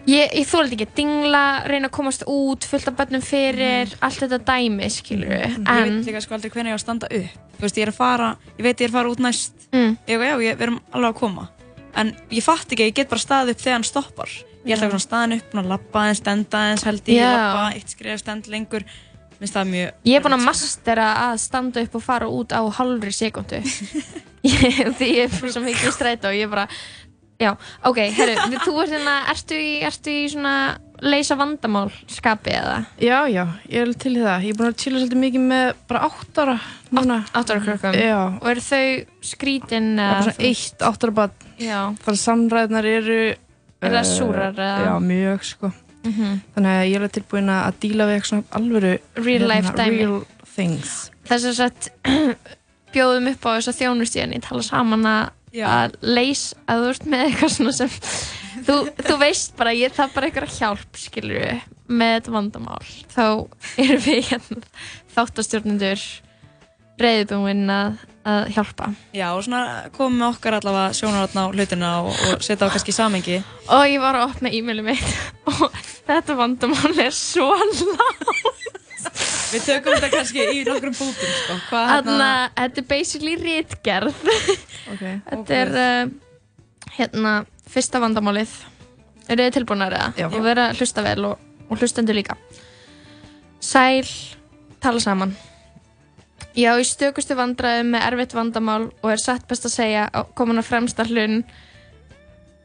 Ég, 0.05 0.33
ég 0.37 0.45
þetta 0.45 0.75
ekki, 0.75 0.87
dingla, 0.99 1.43
reyna 1.65 1.89
að 1.89 1.95
komast 1.97 2.25
út, 2.29 2.65
fullt 2.69 2.91
af 2.91 2.97
börnum 2.99 3.23
fyrir, 3.25 3.93
allt 4.05 4.21
þetta 4.21 4.37
dæmi, 4.45 4.89
skilur 4.93 5.33
Ég 5.33 5.55
en, 5.57 5.65
veit 5.65 6.09
líka 6.11 6.21
sko 6.21 6.37
aldrei 6.37 6.51
hvernig 6.53 6.73
ég 6.73 6.77
á 6.77 6.79
að 6.79 6.83
standa 6.83 7.09
upp. 7.09 7.39
Þú 7.55 7.65
veist, 7.65 7.79
ég 7.79 7.87
er 7.87 7.93
að 7.93 7.97
fara, 7.97 8.27
ég 8.53 8.67
veit 8.67 8.75
ég 8.75 8.85
er 8.85 8.93
að 8.93 8.97
fara 8.99 9.13
út 9.15 9.23
næst. 9.25 9.65
Mm. 9.71 9.95
Ég 10.11 10.25
já, 10.29 10.35
ég, 10.35 10.59
við 10.59 10.67
erum 10.67 10.77
alveg 10.91 11.09
að 11.09 11.17
koma. 11.23 11.47
En 11.95 12.13
ég 12.29 12.45
fatt 12.45 12.69
ekki 12.69 12.89
ég 12.91 12.99
get 12.99 13.09
bara 13.09 13.23
staðið 13.23 13.55
upp 13.55 13.65
þegar 13.65 13.77
hann 13.79 13.87
stoppar. 13.89 14.37
Ég 14.65 14.75
ætla 14.75 14.87
eitthvað 14.87 14.93
svona 14.93 15.07
staðin 15.07 15.35
upp, 15.39 15.49
svona 15.51 15.71
lappa 15.73 16.03
aðeins, 16.03 16.21
stenda 16.21 16.61
aðeins 16.61 16.85
held 16.85 17.11
ég, 17.13 17.19
Já. 17.21 17.31
lappa, 17.33 17.65
eitt 17.79 17.95
skrif, 17.95 18.21
stend 18.21 18.49
lengur. 18.51 18.85
Minnst 19.39 19.55
það 19.57 19.71
mjög 19.71 20.07
ég 20.07 20.15
er 20.15 20.23
búin 20.23 20.37
að 20.37 20.45
mastera 20.45 21.07
að 21.25 21.33
standa 21.43 21.81
upp 21.83 21.97
og 21.99 22.03
fara 22.03 22.27
út 22.31 22.53
á 22.55 22.61
hálfri 22.77 23.11
sekundu 23.11 23.59
því 24.99 25.09
ég 25.09 25.25
er 25.25 25.51
svo 25.51 25.63
mikið 25.65 25.89
í 25.89 25.91
strætó 25.91 26.29
og 26.31 26.37
ég 26.37 26.47
er 26.47 26.53
bara, 26.53 26.67
já, 27.41 27.51
ok, 27.85 27.99
herru, 28.15 28.35
þú 28.65 28.73
ert 28.83 28.95
hérna, 28.95 29.15
ertu 29.33 29.59
í, 29.59 29.71
ertu 29.85 30.13
í 30.13 30.25
svona 30.31 30.55
leysa 31.03 31.35
vandamál 31.35 31.89
skapi 32.07 32.53
eða? 32.55 32.77
Já, 33.03 33.17
já, 33.27 33.43
ég 33.67 33.81
er 33.81 33.93
til 33.99 34.13
það 34.15 34.45
Ég 34.47 34.53
er 34.53 34.59
búin 34.59 34.69
að 34.69 34.77
chilla 34.79 35.01
svolítið 35.01 35.21
mikið 35.25 35.47
með 35.49 35.71
bara 35.89 36.03
8 36.07 36.43
ára 36.45 36.57
núna 36.95 37.17
8 37.35 37.55
ára 37.55 37.63
krökkum? 37.65 37.97
Já 37.99 38.19
Og 38.39 38.47
eru 38.53 38.63
þau 38.63 38.85
skrítin 39.27 39.89
Það 39.99 40.05
er 40.05 40.13
bara 40.13 40.27
svona 40.29 40.51
eitt 40.51 40.85
8 40.91 41.09
ára 41.09 41.17
bad 41.19 41.49
Já 41.59 41.79
Þannig 41.83 42.13
að 42.13 42.21
samræðnar 42.23 42.87
eru 42.93 43.17
Eru 43.25 43.91
það 43.91 43.99
eh, 43.99 44.13
súrar, 44.15 44.55
eða? 44.55 44.85
Já, 44.87 44.93
mjög 45.11 45.49
sko 45.51 45.73
Mhm. 46.05 46.41
Þannig 46.53 46.69
að 46.69 46.87
ég 46.91 47.01
er 47.01 47.13
tilbúin 47.15 47.47
að 47.49 47.77
díla 47.81 48.05
við 48.05 48.15
eitthvað 48.15 48.29
svona 48.29 48.57
alvöru 48.59 48.91
Real 49.25 49.47
life 49.49 49.71
hérna, 49.71 49.77
dæmi. 49.79 49.97
Real 49.97 50.19
things 50.55 50.93
þess 51.25 51.61
að 51.65 51.87
bjóðum 52.93 53.29
upp 53.31 53.47
á 53.49 53.49
þess 53.57 53.71
að 53.71 53.79
þjónustíðan 53.81 54.35
í 54.37 54.41
tala 54.45 54.65
saman 54.65 55.07
að 55.09 55.23
að 55.63 55.95
leys 56.03 56.49
að 56.67 56.81
þú 56.81 56.91
ert 56.93 57.07
með 57.13 57.23
eitthvað 57.27 57.53
svona 57.55 57.75
sem 57.77 57.95
þú, 58.65 58.75
þú 58.99 59.17
veist 59.21 59.55
bara, 59.59 59.75
ég 59.75 59.95
það 59.95 60.13
bara 60.15 60.29
eitthvað 60.29 60.57
hjálp 60.57 60.99
skilur 60.99 61.39
við 61.39 61.63
með 61.85 62.13
þetta 62.17 62.35
vandamál. 62.35 62.83
Þá 63.13 63.25
erum 63.85 64.05
við 64.05 64.21
hérna 64.31 64.61
þáttastjórnendur 65.15 66.05
reyðbúin 66.99 67.65
að, 67.71 67.97
að 68.27 68.45
hjálpa. 68.55 68.87
Já, 69.15 69.27
og 69.35 69.43
svona 69.45 69.89
komum 69.95 70.21
með 70.21 70.29
okkar 70.29 70.57
allavega 70.59 70.95
sjónarotna 70.95 71.43
á 71.43 71.51
hlutina 71.51 71.91
og, 72.05 72.13
og 72.31 72.45
setja 72.45 72.69
á 72.69 72.71
kannski 72.71 72.95
samengi 72.95 73.41
og 73.67 73.83
ég 73.91 73.99
var 74.03 74.15
að 74.15 74.29
opna 74.29 74.53
e-mailið 74.55 74.87
mitt 74.93 75.11
og 75.51 75.67
þetta 76.07 76.39
vandamál 76.39 76.93
er 77.03 77.11
svo 77.15 77.51
lágt 77.51 78.84
Við 79.53 79.65
tökum 79.65 79.95
þetta 79.95 80.11
kannski 80.13 80.45
í 80.51 80.61
nokkrum 80.67 80.95
bútum 80.97 81.33
sko. 81.39 81.57
Þannig 81.71 82.23
að 82.25 82.45
þetta 82.59 82.81
er 82.81 82.87
basically 82.89 83.35
rítgerð 83.39 84.21
okay. 84.93 85.17
Þetta 85.29 85.57
er 85.61 85.73
uh, 85.79 86.13
hérna 86.97 87.33
fyrsta 87.71 88.01
vandamálið 88.03 88.53
Er 89.25 89.41
þið 89.41 89.51
tilbúinar 89.55 89.95
eða? 89.97 90.13
Já. 90.19 90.27
Og 90.29 90.39
vera 90.45 90.69
að 90.69 90.81
hlusta 90.81 91.03
vel 91.05 91.19
og, 91.31 91.43
og 91.69 91.81
hlustendur 91.81 92.17
líka 92.17 92.37
Sæl, 93.63 94.05
tala 94.83 95.01
saman 95.01 95.35
Ég 96.55 96.71
á 96.71 96.79
í 96.79 96.87
stökustu 96.87 97.35
vandræðum 97.35 97.95
með 97.95 98.09
erfitt 98.09 98.35
vandamál 98.35 98.83
og 98.87 99.09
er 99.11 99.19
satt 99.19 99.47
best 99.49 99.67
að 99.67 99.75
segja 99.75 100.05
komin 100.39 100.61
á 100.61 100.63
fremsta 100.63 101.03
hlun 101.07 101.41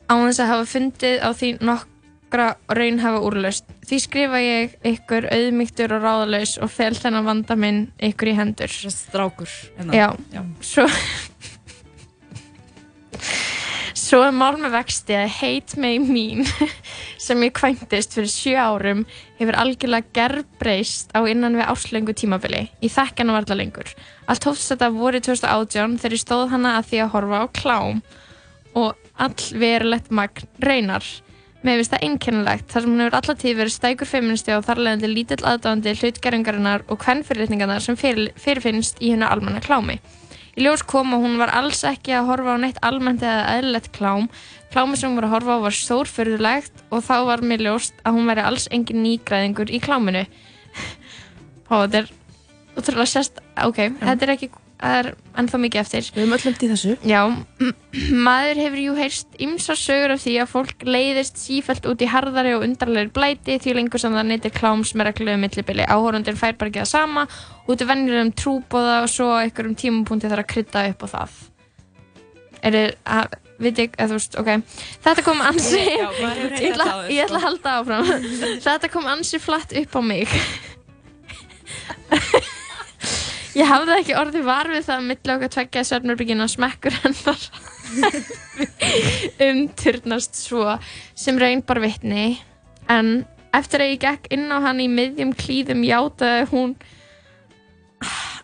á 0.07 0.15
þess 0.15 0.43
að 0.43 0.51
hafa 0.53 0.69
fundið 0.71 1.17
á 1.23 1.29
því 1.35 1.51
nokkra 2.31 2.55
raunhafa 2.71 3.21
úrlaust. 3.27 3.65
Því 3.87 3.99
skrifa 3.99 4.39
ég 4.39 4.75
ykkur 4.87 5.27
auðmygtur 5.35 5.91
og 5.97 6.05
ráðalaus 6.05 6.59
og 6.63 6.71
fel 6.71 6.95
þennan 6.95 7.27
vanda 7.27 7.57
minn 7.59 7.89
ykkur 7.99 8.31
í 8.31 8.37
hendur. 8.39 8.71
Strákur. 8.71 9.51
hérna. 9.77 9.93
Já, 9.93 10.17
Já. 10.31 10.45
Svo, 10.63 10.87
svo 13.95 14.23
er 14.23 14.31
mál 14.31 14.61
með 14.63 14.77
vexti 14.79 15.17
að 15.19 15.33
Hate 15.41 15.81
Me 15.81 15.99
Mean 15.99 16.47
sem 17.19 17.43
ég 17.43 17.53
kvæntist 17.53 18.15
fyrir 18.15 18.31
sjö 18.31 18.55
árum 18.55 19.03
hefur 19.41 19.59
algjörlega 19.59 20.07
gerbreyst 20.15 21.11
á 21.11 21.27
innan 21.27 21.59
við 21.59 21.67
árslöngu 21.67 22.15
tímabili. 22.15 22.69
Ég 22.81 22.95
þekk 22.95 23.25
hana 23.25 23.41
varla 23.41 23.57
lengur. 23.59 23.91
Allt 24.31 24.47
hófst 24.47 24.71
þetta 24.71 24.93
voru 24.95 25.19
2018 25.19 25.99
þegar 25.99 26.15
ég 26.15 26.23
stóð 26.23 26.47
hana 26.55 26.77
að 26.79 26.93
því 26.93 27.03
að 27.03 27.13
horfa 27.17 27.43
á 27.43 27.47
klám 27.59 28.03
og 28.79 28.95
all 29.19 29.51
verulegt 29.59 30.15
magn 30.15 30.47
raunar. 30.63 31.03
Mér 31.61 31.77
finnst 31.77 31.93
það 31.93 32.05
einkennilegt 32.07 32.71
þar 32.73 32.85
sem 32.85 32.93
hún 32.95 33.03
hefur 33.05 33.17
allatíð 33.19 33.59
verið 33.59 33.75
stækur 33.75 34.09
feministi 34.09 34.55
og 34.57 34.63
þarlegandi 34.65 35.11
lítill 35.11 35.43
aðdáðandi 35.45 35.93
hlutgeringarinnar 35.99 36.87
og 36.89 37.01
kvennfyrirlitningarnar 37.03 37.85
sem 37.85 37.99
fyrir, 38.01 38.31
fyrirfinnst 38.41 39.03
í 39.05 39.11
hennar 39.13 39.35
almenna 39.35 39.61
klámi. 39.61 39.99
Í 40.57 40.65
ljós 40.65 40.81
kom 40.89 41.13
að 41.15 41.27
hún 41.27 41.37
var 41.41 41.53
alls 41.55 41.83
ekki 41.85 42.15
að 42.17 42.31
horfa 42.31 42.55
á 42.57 42.63
neitt 42.63 42.81
almennt 42.85 43.23
eða 43.23 43.59
eðlilegt 43.59 43.93
klám. 43.97 44.31
Klámi 44.73 44.97
sem 44.97 45.11
hún 45.11 45.21
var 45.21 45.29
að 45.29 45.35
horfa 45.37 45.59
á 45.61 45.65
var 45.67 45.77
stórfyrðulegt 45.77 46.83
og 46.89 47.05
þá 47.07 47.15
var 47.29 47.45
mér 47.45 47.67
ljóst 47.69 48.01
að 48.05 48.17
hún 48.17 48.33
væri 48.33 48.47
alls 48.49 48.67
engin 48.73 49.05
nýgræðingur 49.05 49.71
í 49.71 49.83
kláminu. 49.85 50.25
Ó, 51.71 51.85
þetta 51.85 52.03
er 52.03 52.11
útrúlega 52.81 53.13
sérst, 53.13 53.45
ok, 53.61 53.85
þetta 54.01 54.27
er 54.27 54.35
ekki, 54.39 54.51
er 54.83 55.11
ennþá 55.39 55.59
mikið 55.61 55.81
eftir. 55.81 56.07
Við 56.15 56.23
höfum 56.25 56.35
öll 56.37 56.45
lemt 56.47 56.63
í 56.65 56.69
þessu. 56.71 56.95
Já, 57.09 57.21
maður 58.29 58.61
hefur 58.65 58.83
jú 58.85 58.95
heyrst 58.99 59.39
ymsar 59.45 59.79
sögur 59.81 60.15
af 60.15 60.23
því 60.25 60.35
að 60.43 60.51
fólk 60.55 60.87
leiðist 60.89 61.41
sífælt 61.41 61.89
út 61.91 62.05
í 62.05 62.09
harðari 62.11 62.55
og 62.57 62.65
undarlegri 62.67 63.13
blæti 63.17 63.59
því 63.63 63.77
lengur 63.77 64.03
sem 64.03 64.17
það 64.17 64.31
neytir 64.31 64.55
kláms 64.57 64.95
með 64.97 65.11
reglum 65.11 65.45
millibili. 65.45 65.85
Áhórundin 65.87 66.41
fær 66.41 66.57
bara 66.61 66.73
ekki 66.73 66.83
það 66.83 66.93
sama 66.95 67.27
út 67.71 67.85
af 67.85 67.93
venjulegum 67.93 68.33
trúbóða 68.41 68.97
og 69.05 69.13
svo 69.13 69.31
á 69.37 69.43
einhverjum 69.45 69.77
tímapunkti 69.79 70.33
þarf 70.33 70.45
að 70.47 70.51
krydda 70.55 70.87
upp 70.95 71.07
á 71.07 71.09
það. 71.15 71.39
Er 72.61 72.77
þið, 72.77 72.89
veit 73.61 73.79
ég, 73.81 73.95
eða 73.97 74.09
þú 74.11 74.17
veist, 74.19 74.39
ok. 74.41 74.51
Þetta 75.07 75.25
kom 75.25 75.43
ansi, 75.45 75.81
Já, 75.81 76.09
maður 76.09 76.41
hefur 76.41 76.57
heyrt 76.57 76.65
ég, 76.65 76.73
ætla, 76.75 76.87
sko. 76.89 77.37
að 77.37 77.45
halda 77.47 77.75
áfram. 77.81 78.05
Þetta 78.67 78.91
kom 78.93 79.09
ansi 79.13 79.41
flatt 79.41 79.77
upp 79.81 79.97
á 79.97 80.01
mig. 80.05 80.29
Ég 83.59 83.67
hafði 83.67 83.97
ekki 83.99 84.15
orðið 84.15 84.47
var 84.47 84.69
við 84.71 84.85
það 84.87 84.97
að 84.97 85.07
milli 85.09 85.35
okkar 85.35 85.53
tveggja 85.57 85.83
svefnurbyggina 85.89 86.47
smekkur 86.51 86.97
hennar. 87.03 87.47
Umturnast 89.49 90.39
svo 90.39 90.77
sem 91.19 91.39
raun 91.41 91.65
bar 91.67 91.81
vitni. 91.83 92.39
En 92.91 93.25
eftir 93.57 93.83
að 93.83 93.93
ég 93.95 94.03
gekk 94.05 94.29
inn 94.37 94.47
á 94.55 94.63
hann 94.63 94.83
í 94.83 94.87
miðjum 94.91 95.35
klíðum 95.39 95.83
játaði 95.87 96.45
hún 96.53 96.77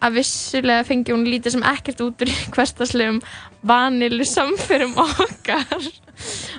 að 0.02 0.18
vissulega 0.18 0.84
fengi 0.88 1.14
hún 1.14 1.28
lítið 1.30 1.54
sem 1.54 1.68
ekkert 1.70 2.02
út 2.04 2.24
úr 2.26 2.32
hverstaslegum 2.56 3.20
vanilu 3.66 4.26
samfyrum 4.26 4.96
okkar. 5.06 5.86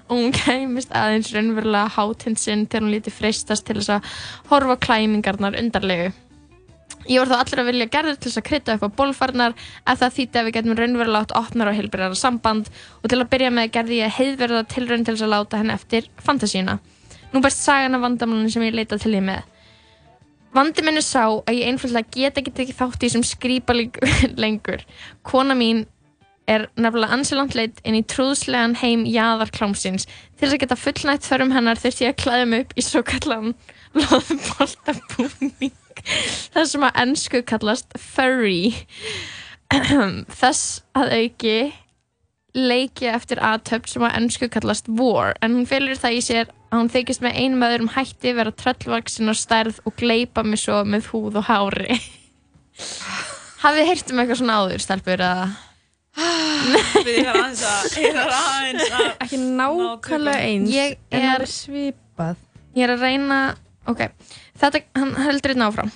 Og 0.08 0.14
hún 0.14 0.32
kæmist 0.36 0.96
aðeins 0.96 1.34
raunverulega 1.36 1.92
hátinn 1.98 2.40
sinn 2.40 2.64
þegar 2.66 2.88
hún 2.88 2.96
lítið 2.96 3.18
freistast 3.20 3.68
til 3.68 3.82
þess 3.82 3.98
að 3.98 4.16
horfa 4.54 4.80
á 4.80 4.84
klæmingarnar 4.88 5.60
undarlegu 5.60 6.14
Ég 7.08 7.22
var 7.22 7.30
þá 7.32 7.38
allir 7.40 7.62
að 7.62 7.68
vilja 7.70 7.88
gerður 7.92 8.18
til 8.18 8.28
þess 8.28 8.40
að 8.42 8.46
krydda 8.50 8.74
upp 8.76 8.84
á 8.84 8.90
bólfarnar 9.00 9.54
ef 9.88 10.00
það 10.02 10.16
þýtti 10.18 10.40
að 10.40 10.48
við 10.48 10.56
getum 10.58 10.76
raunverulega 10.76 11.24
átt 11.24 11.36
opnar 11.40 11.70
og 11.72 11.78
heilbyrjara 11.78 12.18
samband 12.20 12.72
og 13.00 13.08
til 13.08 13.20
að 13.22 13.30
byrja 13.32 13.52
með 13.56 13.70
gerði 13.78 14.00
ég 14.02 14.16
heiðverða 14.18 14.64
tilraun 14.74 15.06
til 15.08 15.16
þess 15.16 15.28
að 15.28 15.32
láta 15.32 15.62
henni 15.62 15.76
eftir 15.76 16.10
fantasíuna. 16.26 16.76
Nú 17.32 17.44
bæst 17.44 17.64
sagan 17.64 17.96
af 17.96 18.04
vandamálunum 18.04 18.52
sem 18.52 18.66
ég 18.68 18.76
leita 18.76 19.00
til 19.00 19.14
ég 19.16 19.24
með. 19.24 19.46
Vandi 20.58 20.84
minn 20.84 21.00
er 21.00 21.06
sá 21.06 21.24
að 21.28 21.56
ég 21.56 21.72
einfallega 21.72 22.12
get 22.12 22.42
ekki 22.42 22.56
tekið 22.60 22.80
þátt 22.82 23.08
í 23.08 23.14
sem 23.14 23.24
skrýpa 23.24 23.76
lengur. 24.44 24.84
Kona 25.24 25.56
mín 25.56 25.86
er 26.48 26.68
nefnilega 26.80 27.16
ansilant 27.16 27.56
leitt 27.56 27.80
inn 27.88 28.00
í 28.00 28.04
trúðslegan 28.08 28.76
heim 28.84 29.08
jaðarklámsins. 29.08 30.08
Til 30.36 30.44
þess 30.44 30.56
að 30.56 30.64
geta 30.64 30.80
fullnætt 30.84 31.28
þörfum 31.28 31.56
hennar 31.56 31.80
þurfti 31.80 32.08
ég 32.08 32.16
að 32.16 32.24
klæða 32.24 32.52
mig 32.52 32.66
upp 32.66 32.80
í 32.80 32.88
svo 32.88 33.04
kallan 33.08 33.54
loðboltabúning 33.96 35.76
það 36.54 36.70
sem 36.72 36.86
að 36.88 37.00
ennsku 37.04 37.42
kallast 37.50 37.98
furry. 38.00 38.74
Þess 40.42 40.62
að 40.98 41.14
auki 41.18 41.58
leiki 42.58 43.10
eftir 43.12 43.42
aðtöp 43.44 43.86
sem 43.92 44.06
að 44.08 44.16
ennsku 44.22 44.48
kallast 44.50 44.88
war 44.98 45.36
en 45.46 45.58
hún 45.60 45.68
fylgur 45.70 46.00
það 46.00 46.16
í 46.18 46.22
sér 46.26 46.48
að 46.72 46.80
hún 46.80 46.90
þykist 46.92 47.22
með 47.24 47.36
einum 47.44 47.66
öðrum 47.68 47.92
hætti 47.94 48.32
vera 48.36 48.54
tröllvaksin 48.56 49.30
og 49.32 49.38
stærð 49.38 49.78
og 49.86 49.94
gleipa 50.00 50.44
mig 50.48 50.60
svo 50.64 50.80
með 50.88 51.12
húð 51.12 51.38
og 51.42 51.46
hári. 51.52 52.00
Hafið 53.62 53.80
þið 53.84 53.88
heyrt 53.92 54.12
um 54.14 54.20
eitthvað 54.24 54.40
svona 54.42 54.58
áður 54.64 54.84
stelpur 54.86 55.24
að 55.28 55.46
Við 56.18 57.20
þarf 57.28 57.38
aðeins 57.38 57.62
að 57.70 57.96
Ég 58.02 58.16
þarf 58.18 58.36
aðeins 58.40 58.88
að 58.98 59.08
Ekki 59.28 59.38
nákvæmlega 59.44 60.48
eins 60.48 60.72
Ég 60.74 60.96
en 61.14 61.20
er- 61.22 61.28
alveg 61.36 61.52
svipað. 61.54 62.40
Ég 62.78 62.88
er 62.88 62.94
að 62.96 63.04
reyna 63.06 63.38
ok, 63.90 64.02
þetta, 64.62 64.84
hann 64.98 65.16
heldur 65.28 65.56
einn 65.56 65.66
áfram 65.68 65.92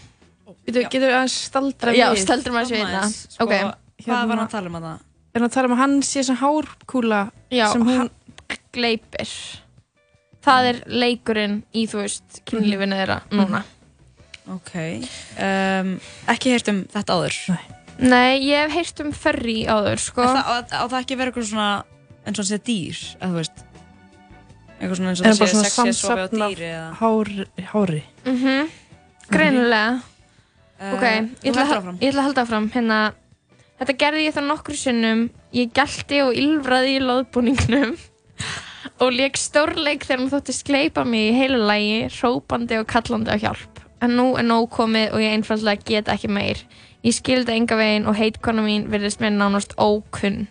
Getur, 0.62 0.84
getur 0.93 1.07
við 1.09 1.16
aðeins 1.18 1.38
staldra 1.47 1.93
Já, 1.97 2.05
við 2.14 2.22
staldrum 2.22 2.57
aðeins 2.59 2.72
við 2.76 2.84
hérna. 2.84 3.01
Sko, 3.09 3.47
Ok. 3.47 3.55
Hvað 4.01 4.28
var 4.30 4.38
hann 4.38 4.45
að 4.45 4.51
tala 4.53 4.70
um 4.72 4.78
að 4.78 4.86
það? 4.88 5.01
Er 5.32 5.39
hann 5.39 5.47
að 5.47 5.55
tala 5.55 5.70
um 5.70 5.74
að 5.76 5.82
hann 5.82 5.97
sé 6.05 6.24
sem 6.28 6.38
hárkúla 6.41 7.22
Já, 7.53 7.66
sem 7.72 7.86
hún 7.88 8.09
gleipir 8.76 9.34
það 10.45 10.70
er 10.72 10.80
leikurinn 10.89 11.59
í, 11.74 11.86
þú 11.89 12.01
veist, 12.03 12.41
kynlífinu 12.49 12.97
þeirra 12.97 13.20
núna. 13.34 13.62
Ok, 14.51 14.74
um, 15.38 15.91
ekki 16.34 16.55
heyrt 16.55 16.72
um 16.74 16.82
þetta 16.91 17.18
áður? 17.18 17.38
Nei. 17.53 17.66
Nei, 18.01 18.32
ég 18.47 18.64
hef 18.66 18.74
heyrt 18.74 19.03
um 19.05 19.12
furry 19.14 19.59
áður, 19.70 20.01
sko. 20.01 20.26
Það, 20.26 20.39
á, 20.41 20.53
á 20.82 20.84
það 20.89 20.97
ekki 21.03 21.18
verið 21.20 21.34
eitthvað 21.34 21.49
svona, 21.51 21.68
eins 22.26 22.41
og 22.41 22.47
sé 22.49 22.57
dýr, 22.66 23.03
eða 23.20 23.30
þú 23.30 23.38
veist? 23.38 23.62
Eitthvað 24.82 24.97
svona 24.97 25.09
eins 25.13 25.21
og 25.21 25.25
það 25.27 25.38
sé 25.38 25.47
svona 25.51 25.69
sexið 25.69 25.93
sofi 25.93 26.11
á 26.11 26.25
samsafn 26.25 26.41
af 26.41 26.51
dýri 26.51 26.69
eða? 26.71 26.88
hári, 26.97 27.45
hári. 27.71 28.01
Mhm, 28.25 28.69
greinilega. 29.29 30.01
Uh, 30.82 30.93
ok, 30.95 31.03
ég 31.45 31.51
ætla, 31.51 31.65
að- 31.67 31.99
ég 32.01 32.09
ætla 32.09 32.21
að 32.21 32.25
halda 32.25 32.41
áfram. 32.47 32.69
Hérna, 32.73 32.99
þetta 33.79 33.97
gerði 34.01 34.23
ég 34.25 34.34
þá 34.34 34.41
nokkru 34.47 34.75
sinnum. 34.79 35.29
Ég 35.53 35.71
gælti 35.77 36.21
og 36.25 36.34
ylfraði 36.34 36.95
í 36.97 37.03
loðbúningnum 37.05 37.93
og 39.03 39.11
leik 39.13 39.38
stórleik 39.38 40.05
þegar 40.07 40.23
hún 40.23 40.32
þótti 40.34 40.53
skleipa 40.57 41.03
mig 41.05 41.29
í 41.29 41.38
heilu 41.38 41.59
lægi, 41.67 41.99
hrópandi 42.17 42.79
og 42.82 42.88
kallandi 42.89 43.29
á 43.29 43.38
hjálp. 43.38 43.84
En 44.01 44.15
nú 44.17 44.32
er 44.39 44.43
nóg 44.47 44.71
komið 44.73 45.11
og 45.13 45.21
ég 45.21 45.36
einfallega 45.38 45.86
get 45.86 46.07
ekki 46.09 46.29
meir. 46.34 46.57
Ég 47.05 47.13
skildi 47.13 47.53
enga 47.53 47.77
veginn 47.77 48.07
og 48.09 48.15
heitkona 48.17 48.61
mín 48.65 48.88
virðist 48.89 49.21
mér 49.21 49.34
nánast 49.38 49.75
ókunn. 49.77 50.47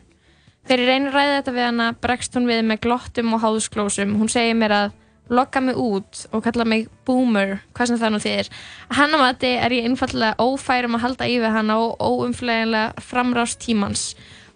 Þegar 0.68 0.82
ég 0.82 0.90
reynir 0.90 1.10
að 1.10 1.16
ræða 1.16 1.36
þetta 1.38 1.54
við 1.56 1.66
hana 1.66 1.86
bregst 2.04 2.36
hún 2.36 2.48
við 2.50 2.64
með 2.68 2.82
glottum 2.84 3.36
og 3.36 3.44
háðsklósum. 3.44 4.16
Hún 4.20 4.30
segir 4.32 4.58
mér 4.58 4.76
að 4.76 4.98
lokka 5.30 5.62
mig 5.62 5.78
út 5.78 6.24
og 6.34 6.42
kalla 6.44 6.66
mig 6.66 6.88
boomer, 7.06 7.60
hvað 7.74 7.92
sem 7.92 8.00
það 8.00 8.12
nú 8.12 8.20
þýðir. 8.24 8.50
Að 8.90 8.98
Hanna 8.98 9.20
mati 9.22 9.52
er 9.54 9.74
ég 9.76 9.86
einfallega 9.88 10.42
ófærum 10.42 10.98
að 10.98 11.04
halda 11.06 11.30
í 11.30 11.38
við 11.38 11.54
hana 11.54 11.78
og 11.84 12.02
óumflegilega 12.02 13.04
framrást 13.06 13.62
tímans. 13.62 14.10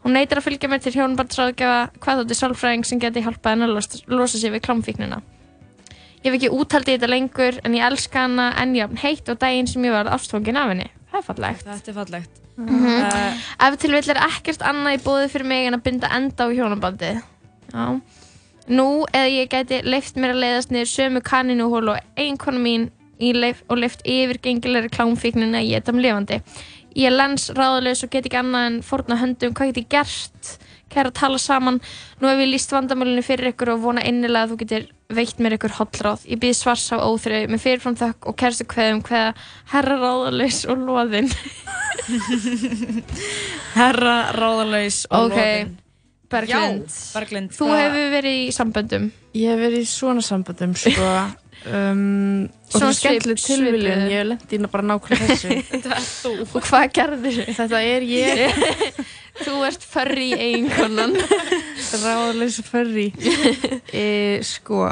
Hún 0.04 0.18
neytir 0.18 0.40
að 0.40 0.48
fylgja 0.50 0.68
mér 0.68 0.82
til 0.84 0.92
hjónbandsráðgjafa 0.98 1.78
hvað 2.02 2.20
þótti 2.20 2.38
sálfræðing 2.40 2.84
sem 2.84 3.00
geti 3.00 3.22
hjálpað 3.24 3.54
henni 3.54 3.70
að 3.70 3.74
losa, 3.78 4.02
losa 4.12 4.40
sig 4.42 4.52
við 4.52 4.66
klámfíknina. 4.66 5.22
Ég 6.24 6.30
hef 6.32 6.38
ekki 6.38 6.52
úthaldið 6.56 6.98
þetta 6.98 7.12
lengur 7.12 7.60
en 7.64 7.76
ég 7.78 7.88
elska 7.88 8.26
hana 8.26 8.52
enn 8.60 8.76
jafn 8.76 9.00
heitt 9.00 9.28
og 9.32 9.40
daginn 9.40 9.70
sem 9.70 9.84
ég 9.84 9.96
var 9.96 10.12
ástfóngin 10.12 10.60
af 10.60 10.72
henni. 10.74 10.90
Það 11.12 11.20
er 11.22 11.28
fallegt. 11.30 12.42
Er 12.56 12.66
fallegt. 12.66 12.74
Mhm. 12.74 12.86
Uh, 12.86 13.68
Ef 13.68 13.78
til 13.78 13.90
vill 13.90 14.10
er 14.10 14.20
ekkert 14.28 14.62
annað 14.62 14.98
í 14.98 15.02
bóði 15.04 15.30
fyrir 15.32 15.46
mig 15.46 15.66
en 15.66 15.74
að 15.74 15.82
binda 15.82 16.10
enda 16.14 16.46
á 16.46 16.54
hjónabandið. 16.54 17.22
Já. 17.72 18.00
Nú 18.68 19.04
eða 19.12 19.28
ég 19.28 19.48
gæti 19.52 19.82
leift 19.84 20.16
mér 20.16 20.32
að 20.32 20.40
leiðast 20.40 20.70
niður 20.70 20.88
sömu 20.88 21.20
kaninuhól 21.20 21.88
og 21.92 21.98
einkonu 22.16 22.62
mín 22.62 22.90
leif, 23.20 23.62
og 23.68 23.78
leift 23.78 24.02
yfirgengilegri 24.04 24.90
klámfíknina 24.90 25.60
í 25.62 25.74
þetta 25.74 25.92
lifandi. 25.92 26.40
Ég 26.94 27.10
er 27.10 27.16
lens 27.16 27.50
ráðalaus 27.50 28.04
og 28.04 28.10
get 28.10 28.26
ekki 28.26 28.38
annað 28.38 28.66
en 28.66 28.80
fórna 28.82 29.18
höndum 29.18 29.54
hvað 29.54 29.72
get 29.72 29.82
ég 29.82 29.88
gert 29.90 30.58
kæra 30.94 31.10
að 31.12 31.18
tala 31.20 31.38
saman 31.42 31.80
nú 32.20 32.30
hef 32.30 32.40
ég 32.44 32.50
líst 32.54 32.72
vandamálinu 32.74 33.22
fyrir 33.26 33.52
ykkur 33.52 33.74
og 33.74 33.82
vona 33.84 34.04
innilega 34.06 34.46
að 34.46 34.54
þú 34.54 34.58
getur 34.64 34.86
veitt 35.14 35.38
mér 35.44 35.56
ykkur 35.58 35.74
hollráð 35.78 36.24
ég 36.32 36.40
býð 36.42 36.56
svars 36.62 36.86
á 36.94 36.96
óþrau 37.04 37.44
með 37.52 37.62
fyrirfram 37.66 37.98
þökk 38.00 38.30
og 38.30 38.38
kærstu 38.40 38.66
kveðum 38.72 39.02
hveða 39.06 39.34
herra 39.74 39.98
ráðalaus 40.00 40.62
og 40.70 40.84
loðinn 40.88 41.30
Herra 43.74 44.16
ráðalaus 44.36 45.04
og 45.10 45.28
Ok, 45.30 45.38
loðinn. 45.38 45.72
Berglind. 46.34 46.88
Já, 46.90 47.14
Berglind. 47.14 47.52
Þú 47.54 47.66
hvað- 47.68 47.80
hefur 47.84 48.12
verið 48.14 48.36
í 48.40 48.52
samböndum 48.56 49.04
Ég 49.34 49.50
hef 49.50 49.58
verið 49.60 49.82
í 49.84 49.88
svona 49.90 50.22
samböndum, 50.24 50.72
sko. 50.78 51.08
um, 51.74 52.48
og 52.70 52.78
það 52.80 52.86
er 52.88 52.96
skemmtileg 52.98 53.38
svip- 53.38 53.50
tilviljun, 53.50 53.98
svipuð. 53.98 54.10
ég 54.10 54.18
hef 54.20 54.28
lendið 54.30 54.56
inn 54.58 54.66
á 54.66 54.70
bara 54.74 54.86
nákvæmlega 54.88 55.26
þessu. 55.34 55.50
Og 56.58 56.62
hvað 56.68 56.84
gerðir 56.94 57.38
þau? 57.40 57.54
Þetta 57.60 57.82
er 57.90 58.06
ég. 58.08 59.04
Þú 59.40 59.54
ert 59.66 59.82
furry 59.82 60.30
eiginkonan 60.36 61.16
Ráðaleysi 61.94 62.64
furry. 62.66 63.08
e, 64.02 64.04
sko, 64.46 64.88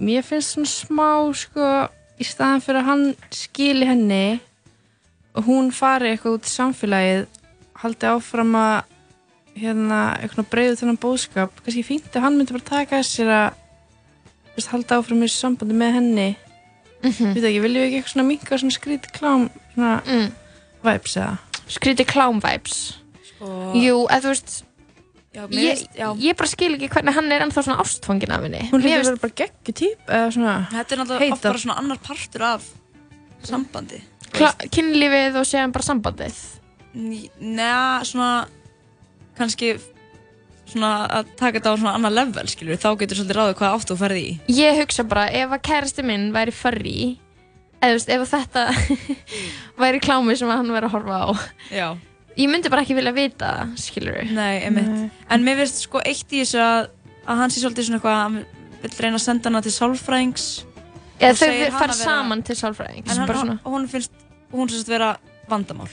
mér 0.00 0.24
finnst 0.26 0.54
svona 0.54 0.70
smá, 0.70 1.08
sko, 1.36 1.70
í 2.20 2.26
staðan 2.26 2.64
fyrir 2.64 2.82
að 2.82 2.88
hann 2.88 3.04
skili 3.34 3.88
henni 3.88 4.38
og 5.36 5.46
hún 5.48 5.70
fari 5.74 6.12
eitthvað 6.12 6.38
út 6.38 6.48
í 6.48 6.52
samfélagið, 6.52 7.26
haldi 7.82 8.10
áfram 8.10 8.56
að 8.58 8.76
hérna, 9.58 10.02
eitthvað 10.22 10.50
breyðu 10.52 10.80
þennan 10.80 11.00
bóðskap. 11.02 11.62
Kannski 11.62 11.86
fínt 11.86 12.12
að 12.14 12.26
hann 12.26 12.38
myndi 12.38 12.56
bara 12.56 12.70
taka 12.72 13.00
þessir 13.02 13.30
að 13.30 13.48
veist, 14.56 14.72
halda 14.72 14.98
áfram 14.98 15.24
í 15.26 15.30
sambandi 15.32 15.76
með 15.78 15.98
henni. 16.00 16.28
Mm 16.34 16.48
Mhm. 16.98 17.34
Við 17.36 17.44
ekki, 17.46 17.60
viljum 17.62 17.82
við 17.82 17.86
ekki 17.86 17.98
eitthvað 18.00 18.12
svona 18.14 18.26
minka 18.26 18.58
svona 18.58 18.74
skrítið 18.74 19.12
klám, 19.14 19.44
svona 19.74 19.92
mm. 20.02 20.30
vibes 20.82 21.14
eða? 21.20 21.34
Skrítið 21.70 22.08
klám 22.10 22.40
vibes 22.42 22.78
Sko- 23.38 23.74
Jú, 23.78 23.96
eða 24.10 24.20
þú 24.26 24.32
veist 24.34 24.64
Já, 25.38 25.42
ég, 25.52 25.82
já. 25.94 26.06
ég 26.18 26.36
bara 26.38 26.48
skil 26.50 26.72
ekki 26.74 26.88
hvernig 26.90 27.14
hann 27.14 27.30
er 27.32 27.42
ennþá 27.44 27.62
svona 27.62 27.82
ástfangin 27.84 28.32
af 28.34 28.42
henni 28.42 28.62
Hún 28.72 28.82
finnst- 28.82 29.06
vera 29.10 29.20
bara 29.22 29.34
geggju 29.42 29.74
típ 29.76 30.08
eða 30.08 30.30
svona 30.34 30.54
Þetta 30.72 30.92
er 30.96 30.98
náttúrulega 31.02 31.18
oft 31.18 31.26
heitar. 31.28 31.52
bara 31.52 31.58
svona 31.62 31.76
annar 31.78 31.98
partur 32.02 32.42
af 32.48 32.64
sambandi. 33.44 34.00
Kynlífið 34.74 35.36
og 35.38 35.46
séðan 35.46 35.72
bara 35.72 35.84
sambandið 35.86 36.38
Neða, 37.38 38.00
svona 38.08 38.30
kannski 39.38 39.76
svona 40.68 40.90
að 41.20 41.30
taka 41.38 41.58
þetta 41.60 41.70
á 41.72 41.78
svona 41.78 41.94
annar 41.94 42.12
level, 42.12 42.48
skilur 42.50 42.76
þá 42.80 42.88
getur 42.98 43.20
svolítið 43.20 43.38
ráðið 43.38 43.54
hvað 43.60 43.76
áttu 43.76 43.94
þú 43.94 43.98
ferði 44.02 44.24
í. 44.24 44.32
Ég 44.58 44.80
hugsa 44.82 45.04
bara, 45.08 45.28
ef 45.30 45.54
að 45.54 45.62
kærasti 45.68 46.04
minn 46.04 46.26
væri 46.34 46.52
furry 46.52 46.96
eða 47.80 47.92
þú 47.92 47.94
veist, 47.94 48.10
ef 48.10 48.20
að 48.24 48.32
þetta 48.34 48.64
væri 49.84 50.00
klámi 50.02 50.36
sem 50.36 50.50
hann 50.50 50.72
væri 50.74 50.88
að 50.90 50.94
horfa 50.96 51.20
á 51.22 51.28
Já. 51.70 51.88
Ég 52.38 52.48
myndi 52.52 52.70
bara 52.70 52.84
ekki 52.84 52.94
vilja 52.94 53.12
vita 53.16 53.48
það, 53.56 53.72
skilur 53.82 54.18
Nei, 54.30 54.60
einmitt. 54.68 55.10
En 55.30 55.42
mér 55.46 55.56
finnst 55.62 55.82
sko 55.88 55.98
eitt 56.06 56.30
í 56.30 56.42
þessu 56.44 56.60
að, 56.62 56.88
að 57.26 57.40
hann 57.42 57.50
sé 57.50 57.60
svolítið 57.64 57.88
svona 57.88 57.98
eitthvað, 57.98 58.18
hann 58.22 58.36
vil 58.82 58.90
reyna 59.02 59.18
að 59.18 59.24
senda 59.24 59.50
hana 59.50 59.62
til 59.64 59.72
sálfræðings. 59.74 60.44
Eða 61.18 61.32
og 61.32 61.40
þau 61.40 61.42
segir 61.48 61.72
hann 61.72 61.80
fara 61.80 61.92
að 61.92 61.98
vera- 61.98 62.12
saman 62.12 62.42
til 62.46 62.56
sálfræðings 62.60 63.10
En 63.16 63.26
bara 63.26 63.38
hann, 63.40 63.48
svona. 63.48 63.60
hún 63.74 63.88
finnst, 63.90 64.12
hún 64.52 64.70
finnst 64.70 64.88
vera 64.92 65.10
vandamál. 65.50 65.88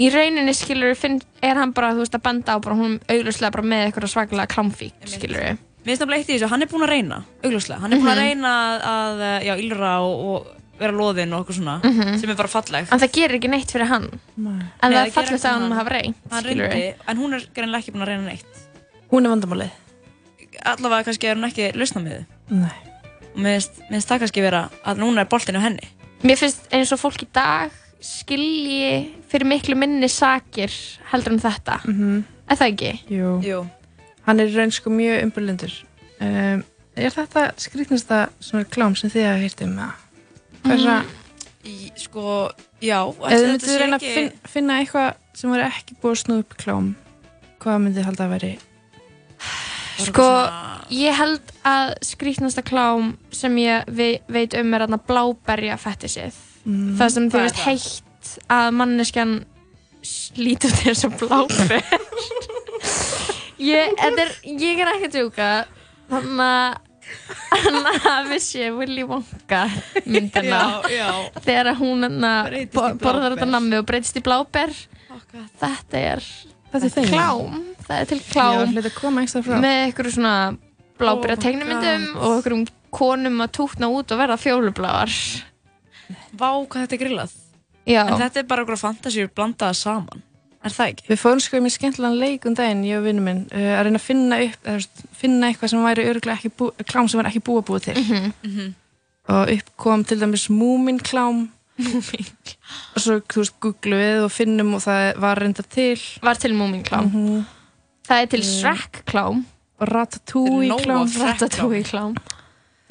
Í 0.00 0.08
rauninni, 0.10 0.54
skilur, 0.56 0.94
finn, 0.96 1.20
er 1.44 1.54
hann 1.60 1.72
bara, 1.76 1.92
þú 1.94 2.02
veist, 2.02 2.14
að 2.18 2.22
benda 2.26 2.54
á 2.56 2.58
bara 2.58 2.74
hún 2.76 2.98
augljóslega 3.06 3.52
bara 3.52 3.62
með 3.70 3.82
eitthvað 3.92 4.10
svakalega 4.14 4.50
klámfík, 4.54 4.94
skilur 5.06 5.44
Mér 5.80 5.94
finnst 5.94 6.02
nefnilega 6.02 6.20
eitt 6.20 6.28
í 6.28 6.34
þessu, 6.38 6.48
hann 6.50 6.62
er 6.62 6.68
búinn 6.68 6.82
að 6.84 6.90
reyna, 6.92 7.18
augljóslega. 7.44 7.80
Hann 7.80 7.92
er 7.92 7.98
búinn 8.02 8.10
að 8.10 8.18
Mhm. 8.18 8.26
reyna 8.26 8.50
að, 8.66 9.20
að 9.20 9.44
já, 9.46 9.54
ylra 9.64 9.92
og, 10.02 10.24
og 10.34 10.46
vera 10.80 10.92
loðinn 10.96 11.32
og 11.36 11.44
eitthvað 11.46 11.58
svona, 11.60 11.74
Mhm. 11.84 12.18
sem 12.20 12.30
er 12.30 12.36
bara 12.36 12.48
fallegt. 12.48 12.92
En 12.92 12.98
það 13.00 13.12
gerir 13.12 13.36
ekki 13.38 13.50
neitt 13.50 13.70
fyrir 13.70 13.86
hann 13.86 14.08
En 14.36 14.44
Nei, 14.44 14.64
það 14.80 15.06
er 15.06 15.10
fallegt 15.12 15.44
að 15.44 15.50
hann 15.50 15.62
hann. 15.62 15.72
hafa 15.78 15.90
reynt, 15.90 16.16
Hann 16.30 16.44
skilur 16.44 16.68
reyndi, 16.68 16.94
en 17.08 17.16
hún 17.18 17.34
er 17.34 17.40
greinlega 17.54 17.78
ekki 17.82 17.92
búinn 17.92 18.02
að 18.02 18.06
reyna 18.08 18.26
neitt. 18.30 18.46
Hún 19.12 19.24
er 19.26 19.30
vandamálið. 19.36 19.70
Allavega 20.64 21.04
kannski 21.04 21.28
er 21.30 21.36
hún 21.36 21.48
ekki 21.50 21.72
lausna 21.76 22.00
með 22.02 22.12
þið. 22.16 22.24
Nei. 22.50 22.76
Og 23.34 23.38
mér 23.44 23.60
finnst, 23.60 24.08
það 24.08 24.18
kannski 24.24 24.42
vera 24.42 24.70
að 24.84 24.98
núna 24.98 25.20
er 25.20 25.26
boltinn 25.30 25.56
á 25.56 25.62
henni. 25.62 25.86
Mér 26.22 26.36
finnst 26.38 26.66
eins 26.72 26.92
og 26.92 26.98
fólk 27.00 27.22
í 27.22 27.28
dag 27.32 27.70
skilji 28.00 29.10
fyrir 29.30 29.46
miklu 29.46 29.76
minni 29.76 30.08
sakir 30.08 30.72
heldur 31.12 31.32
en 31.32 31.40
þetta 31.40 31.80
Mhm. 31.84 32.24
Er 32.50 32.56
það 32.56 32.72
ekki? 32.74 33.00
Jú. 33.08 33.42
Jú. 33.44 33.70
Hann 34.26 34.40
er 34.40 34.48
raun 34.48 34.70
sko 34.72 34.90
mjög 34.90 35.22
umbyrlindur. 35.22 35.72
Um, 36.20 36.64
er 36.96 37.10
þetta 37.10 37.52
skrýtnasta 37.56 38.28
svona 38.40 38.64
klám 38.64 38.96
sem 38.96 39.08
þið 39.10 39.26
hafa 39.28 39.40
heyrt 39.40 39.62
um 39.62 39.76
það? 39.76 39.92
Er 40.64 40.82
það? 40.84 41.10
Í, 41.70 41.76
sko, 42.00 42.24
já. 42.80 42.98
Eða 43.04 43.54
ætli 43.54 43.68
þið 43.68 43.78
reyna 43.82 43.96
að 43.96 44.02
ekki- 44.02 44.14
fin, 44.16 44.30
finna 44.48 44.78
eitthvað 44.80 45.14
sem 45.36 45.50
var 45.52 45.60
ekki 45.66 45.96
búið 46.02 46.12
að 46.16 46.20
snúða 46.24 46.44
upp 46.44 46.56
klám. 46.60 46.90
Hvað 47.60 47.80
myndið 47.84 48.04
halda 48.08 48.24
að 48.26 48.34
veri? 48.36 48.52
Sko, 50.00 50.26
ég 50.96 51.12
held 51.18 51.50
að 51.68 51.90
skrýtnasta 52.08 52.62
klám 52.64 53.16
sem 53.36 53.56
ég 53.60 53.84
ve 53.88 54.20
veit 54.32 54.54
um 54.56 54.74
er 54.74 54.86
aðna 54.86 55.00
bláberja 55.06 55.76
fettisið 55.80 56.32
Mm. 56.60 56.92
Það 56.98 57.08
sem 57.14 57.26
þið 57.32 57.40
veist 57.40 57.60
heitt 57.64 58.30
að 58.52 58.66
manneskjan 58.76 59.30
slítur 60.04 60.74
til 60.76 60.90
þess 60.90 61.06
að 61.08 61.14
bláber 61.22 61.80
ég, 63.56 63.94
ég 64.44 64.82
er 64.84 64.90
ekki 64.92 65.08
að 65.08 65.14
djúka 65.14 65.46
þannig 66.10 66.42
að 66.44 66.89
þannig 67.64 68.06
að 68.10 68.28
vissi 68.30 68.68
Willy 68.74 69.04
Wonka 69.08 69.62
myndina 70.06 70.60
Já, 70.60 70.94
já. 70.94 71.08
þegar 71.44 71.72
hún 71.80 72.06
í 72.60 72.64
bo 72.72 72.86
borðar 73.02 73.34
þetta 73.36 73.50
nammi 73.50 73.80
og 73.80 73.86
breytist 73.90 74.18
í 74.20 74.24
bláber 74.24 74.74
þetta 75.60 76.04
er 76.14 76.24
Þetta 76.70 77.02
er 77.02 77.08
klám 77.10 77.54
það 77.86 77.96
er 77.98 78.10
til 78.12 78.20
klám 78.30 78.74
með 78.74 79.78
einhverju 79.84 80.12
svona 80.14 80.34
blábyrja 81.00 81.36
Oh 81.36 82.14
God. 82.14 82.22
og 82.22 82.34
einhverjum 82.36 82.64
konum 82.94 83.42
að 83.42 83.52
tútna 83.58 83.88
út 83.90 84.12
og 84.14 84.20
verða 84.20 84.38
fjólubláar 84.38 85.14
Vá, 86.34 86.48
hvað 86.66 86.84
þetta 86.84 86.96
er 86.96 87.00
grillað. 87.04 87.32
Já. 87.86 88.00
En 88.06 88.18
þetta 88.18 88.40
er 88.42 88.46
bara 88.50 88.64
okkur 88.64 88.78
fantasíur 88.80 89.28
blandaða 89.34 89.76
saman. 89.78 90.22
Er 90.60 90.74
það 90.74 90.90
ekki? 90.92 91.06
Við 91.08 91.20
fórum 91.22 91.40
sko 91.40 91.56
í 91.56 91.62
mér 91.64 91.72
skemmtilegan 91.72 92.18
leik 92.20 92.44
um 92.46 92.54
daginn, 92.58 92.82
ég 92.84 92.98
og 93.00 93.06
vinnu 93.06 93.22
minn, 93.24 93.38
uh, 93.48 93.70
að 93.78 93.86
reyna 93.86 94.00
að 94.00 94.04
finna 94.04 94.40
upp, 94.44 94.58
eða, 94.68 95.06
finna 95.16 95.48
eitthvað 95.48 95.70
sem 95.72 95.86
væri 95.86 96.04
örgulega 96.10 96.36
ekki 96.36 96.50
bú, 96.58 96.68
klám 96.84 97.08
sem 97.08 97.20
var 97.22 97.30
ekki 97.30 97.40
búið 97.46 97.62
að 97.62 97.68
búið 97.70 97.86
til. 97.86 97.94
Mhm. 98.02 98.32
Mhm. 98.44 98.74
Og 99.30 99.50
upp 99.54 99.70
kom 99.76 100.04
til 100.04 100.18
dæmis 100.20 100.48
Múmin 100.50 100.98
klám. 101.00 101.48
Múmin 101.78 102.26
Og 102.96 103.00
svo, 103.00 103.20
þú 103.24 103.40
veist, 103.40 103.54
googlum 103.60 104.00
við 104.02 104.24
og 104.24 104.30
finnum 104.34 104.74
og 104.74 104.82
það 104.84 105.16
var 105.22 105.36
reynda 105.40 105.62
til. 105.62 105.96
Var 106.22 106.34
til 106.34 106.52
Múmin 106.52 106.82
klám. 106.84 107.08
Mhm. 107.08 107.46
það 108.10 108.22
er 108.22 108.26
til 108.26 108.42
Shrek 108.42 109.02
klám 109.06 109.44
og 109.80 109.88
Ratatouille 109.88 110.74
af 110.74 110.80
klám. 110.84 111.16
Ratatouille 111.24 111.84
klám 111.84 112.14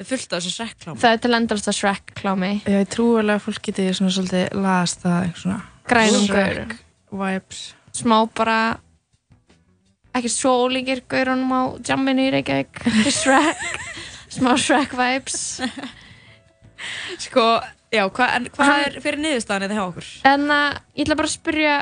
er 0.00 0.04
fullt 0.16 0.32
af 0.32 0.40
þessu 0.42 0.52
Shrek-klám 0.56 0.96
Það 0.98 1.12
er 1.12 1.16
til 1.20 1.34
endast 1.36 1.68
að 1.68 1.76
Shrek 1.76 2.14
klámi 2.16 2.52
Já, 2.64 2.78
ég 2.80 2.88
trú 2.88 3.18
alveg 3.20 3.36
að 3.36 3.44
fólk 3.44 3.62
geti 3.68 3.88
svona 3.92 4.10
svolítið 4.16 4.54
last 4.64 5.04
að 5.04 5.18
eitthvað 5.26 5.42
svona 5.44 5.60
Grænum 5.90 6.24
Shrek 6.24 6.54
gaurum. 6.56 6.78
Vibes. 7.12 7.74
Smá 7.96 8.22
bara 8.36 8.60
ekki 10.16 10.30
svo 10.32 10.54
ólíkir 10.66 11.04
gaurunum 11.10 11.52
á 11.54 11.60
jamminu 11.86 12.26
í 12.28 12.32
Reykjavík. 12.34 12.82
Shrek. 13.20 13.64
Smá 14.30 14.54
Shrek 14.58 14.94
vibes. 14.98 15.60
Sko, 17.24 17.46
já, 17.92 18.04
hvað, 18.08 18.36
en 18.38 18.46
hvað 18.54 18.84
er 18.86 19.00
fyrir 19.04 19.20
niðurstaðan 19.20 19.66
eða 19.66 19.78
hjá 19.78 19.82
okkur? 19.86 20.12
En 20.30 20.46
að 20.54 20.68
ég 20.96 21.04
ætla 21.04 21.18
bara 21.18 21.28
að 21.30 21.34
spyrja 21.34 21.74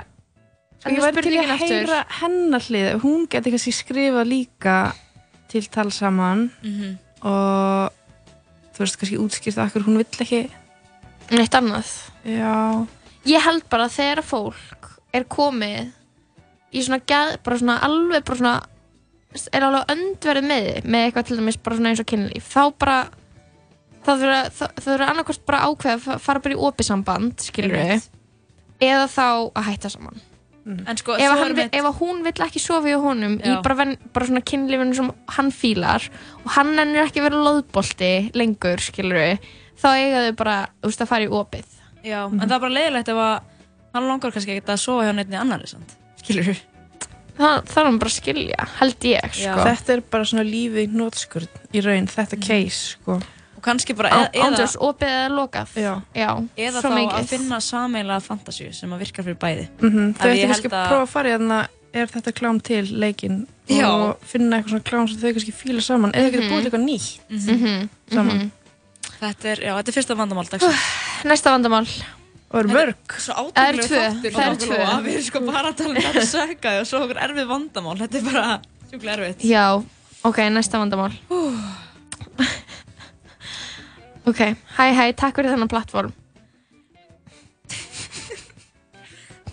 Sko, 0.78 0.94
ég 0.94 1.04
væri 1.04 1.22
til 1.26 1.42
að 1.42 1.62
heyra 1.62 2.00
hennar 2.20 2.66
hlið. 2.66 2.88
Hún 3.04 3.28
geti 3.30 3.52
kannski 3.54 3.74
skrifað 3.74 4.28
líka 4.30 4.78
til 5.50 5.64
tal 5.72 5.90
saman. 5.94 6.48
Mhm. 6.62 6.98
og 7.26 7.94
þú 8.74 8.84
veist 8.84 8.98
kannski 8.98 9.18
útskýrt 9.18 9.58
að 9.58 9.82
hún 9.82 9.98
vill 9.98 10.22
ekki. 10.22 10.42
Neitt 11.34 11.54
annað. 11.54 11.88
Já. 12.22 12.86
Ég 13.26 13.42
held 13.42 13.66
bara 13.68 13.88
að 13.88 13.96
þegar 13.98 14.22
fólk 14.22 14.90
er 15.16 15.24
komið 15.24 15.92
í 16.76 16.82
svona, 16.84 17.00
geð, 17.08 17.36
bara 17.46 17.58
svona 17.60 17.78
alveg 17.86 18.24
bara 18.28 18.38
svona 18.42 18.56
er 19.52 19.64
alveg 19.66 19.90
öndverið 19.94 20.46
með 20.48 20.66
þið 20.68 20.88
með 20.92 21.06
eitthvað 21.06 21.26
til 21.28 21.38
dæmis 21.40 21.58
bara 21.64 21.76
svona 21.78 21.90
eins 21.92 22.02
og 22.02 22.08
kynlíf. 22.08 22.46
Þá 22.48 22.62
bara 22.80 22.98
það 24.06 24.22
þurfa, 24.22 24.38
það, 24.58 24.72
það 24.78 24.86
þurfa 24.88 25.08
annarkost 25.12 25.44
bara 25.48 25.58
að 25.64 25.74
ákveða 25.74 26.14
að 26.14 26.22
fara 26.24 26.42
bara 26.44 26.54
í 26.56 26.62
opið 26.68 26.88
samband 26.88 27.44
skilur 27.44 27.76
Einmitt. 27.82 28.08
eða 28.80 29.06
þá 29.12 29.26
að 29.58 29.66
hætta 29.68 29.90
saman. 29.92 30.20
En 30.68 30.98
sko, 31.00 31.14
ef, 31.16 31.30
hann, 31.40 31.54
mitt- 31.56 31.72
ef 31.78 31.86
að 31.88 31.94
hún 32.02 32.18
vill 32.26 32.42
ekki 32.44 32.60
sofa 32.60 32.90
í 32.92 32.96
honum 33.00 33.38
í 33.40 33.48
Já. 33.48 33.62
bara, 33.64 33.74
ven, 33.78 33.94
bara 34.12 34.26
svona 34.28 34.42
kynlífinu 34.44 34.94
sem 34.98 35.06
hann 35.38 35.48
fílar 35.50 36.04
og 36.44 36.50
hann 36.58 36.74
ennur 36.78 37.06
ekki 37.06 37.22
verið 37.24 37.40
loðbolti 37.46 38.10
lengur 38.36 38.76
skilur 38.84 39.38
þá 39.80 39.86
eiga 39.96 40.24
þau 40.26 40.34
bara 40.36 40.56
þú 40.82 40.90
veist, 40.90 41.00
að 41.04 41.08
fara 41.08 41.24
í 41.24 41.30
opið. 41.32 41.64
Já, 42.04 42.20
en 42.28 42.40
það 42.44 42.52
er 42.58 42.60
bara 42.66 42.76
leiðilegt 42.76 43.08
ef 43.14 43.22
að 43.24 43.38
hann 43.94 44.08
langar 44.08 44.30
kannski 44.34 44.56
ekki 44.56 44.66
að 44.74 44.82
sofa 44.82 45.06
hjá 45.08 45.14
neittni 45.16 45.36
annari 45.40 45.66
samt 45.70 45.96
Skilur 46.22 46.44
þú? 46.50 46.56
það 47.38 47.56
þarf 47.70 47.86
hann 47.86 47.98
bara 48.02 48.10
að 48.10 48.16
skilja, 48.18 48.64
held 48.80 49.04
ég 49.06 49.34
sko. 49.38 49.58
Þetta 49.68 49.92
er 49.94 50.00
bara 50.10 50.24
svona 50.26 50.42
lífið 50.48 50.80
í 50.82 50.86
nótskurð 50.98 51.48
í 51.72 51.82
raun, 51.84 52.08
þetta 52.10 52.38
case 52.42 52.96
sko. 52.96 53.20
Og 53.58 53.62
kannski 53.62 53.94
bara 53.98 54.10
Á- 54.10 54.30
eða, 54.32 54.42
Andrés, 54.48 54.74
opið 54.78 55.08
eða 55.14 55.30
lokað 55.34 55.72
Já, 55.78 55.92
Já 56.14 56.28
eða 56.56 56.82
þá 56.82 56.88
mikið. 56.94 57.14
að 57.18 57.26
finna 57.32 57.56
sameiginlega 57.62 58.22
fantasíu 58.26 58.74
sem 58.74 58.90
að 58.94 58.98
virkar 59.02 59.24
fyrir 59.26 59.38
bæði 59.38 59.64
mm 59.82 60.14
Að 60.14 60.18
Þau 60.18 60.28
ég 60.28 60.34
ættu 60.34 60.38
held 60.38 60.48
kannski 60.52 60.68
að 60.74 60.88
prófa 60.90 61.02
að 61.02 61.08
fara 61.14 61.28
í 61.28 61.32
þarna 61.38 61.58
er 61.98 62.06
þetta 62.12 62.32
klám 62.38 62.60
til 62.62 62.84
leikinn 63.02 63.38
Já. 63.68 63.86
og 63.88 64.18
finna 64.22 64.56
eitthvað 64.58 64.70
svona 64.74 64.86
klám 64.90 65.08
sem 65.08 65.18
þau 65.22 65.32
kannski 65.38 65.54
fíla 65.62 65.82
saman 65.82 66.12
eða 66.12 66.30
getur 66.30 66.44
Mhm. 66.44 66.52
búið 66.52 66.64
eitthvað 66.68 66.86
nýtt 66.86 67.18
Mhm, 67.30 67.88
saman 68.12 68.36
mhm. 68.38 68.50
Þetta 69.18 69.44
er, 69.50 69.56
já, 69.66 69.72
þetta 69.74 69.88
er 69.88 69.94
fyrsta 69.98 70.14
vandamál 70.18 70.46
dagsins 70.50 70.82
Næsta 71.24 71.50
vandamál 71.50 71.86
Og 72.48 72.60
er 72.62 72.68
mörg. 72.72 73.16
Svo 73.20 73.34
Það 73.52 73.66
eru 73.68 73.82
tvö, 73.84 74.04
það 74.24 74.44
eru 74.46 74.60
tvö. 74.62 74.76
og 74.80 75.02
Við 75.04 75.16
erum 75.18 75.24
sko 75.26 75.40
bara 75.44 75.72
að 75.72 75.80
tala 75.82 75.90
um 75.90 75.98
þetta 76.06 76.22
sökaði 76.30 76.80
og 76.80 76.86
svo 76.88 77.00
okkur 77.04 77.20
erfið 77.26 77.50
vandamál. 77.50 77.96
Þetta 78.00 78.20
er 78.20 78.24
bara 78.28 78.44
sjúklega 78.88 79.16
erfitt. 79.18 79.44
Já, 79.44 79.64
ok, 80.30 80.38
næsta 80.54 80.80
vandamál. 80.80 81.12
Ok, 84.28 84.40
hæ 84.76 84.84
hæ, 84.92 85.04
takk 85.16 85.38
fyrir 85.38 85.54
þennan 85.54 85.70
plattform 85.72 86.10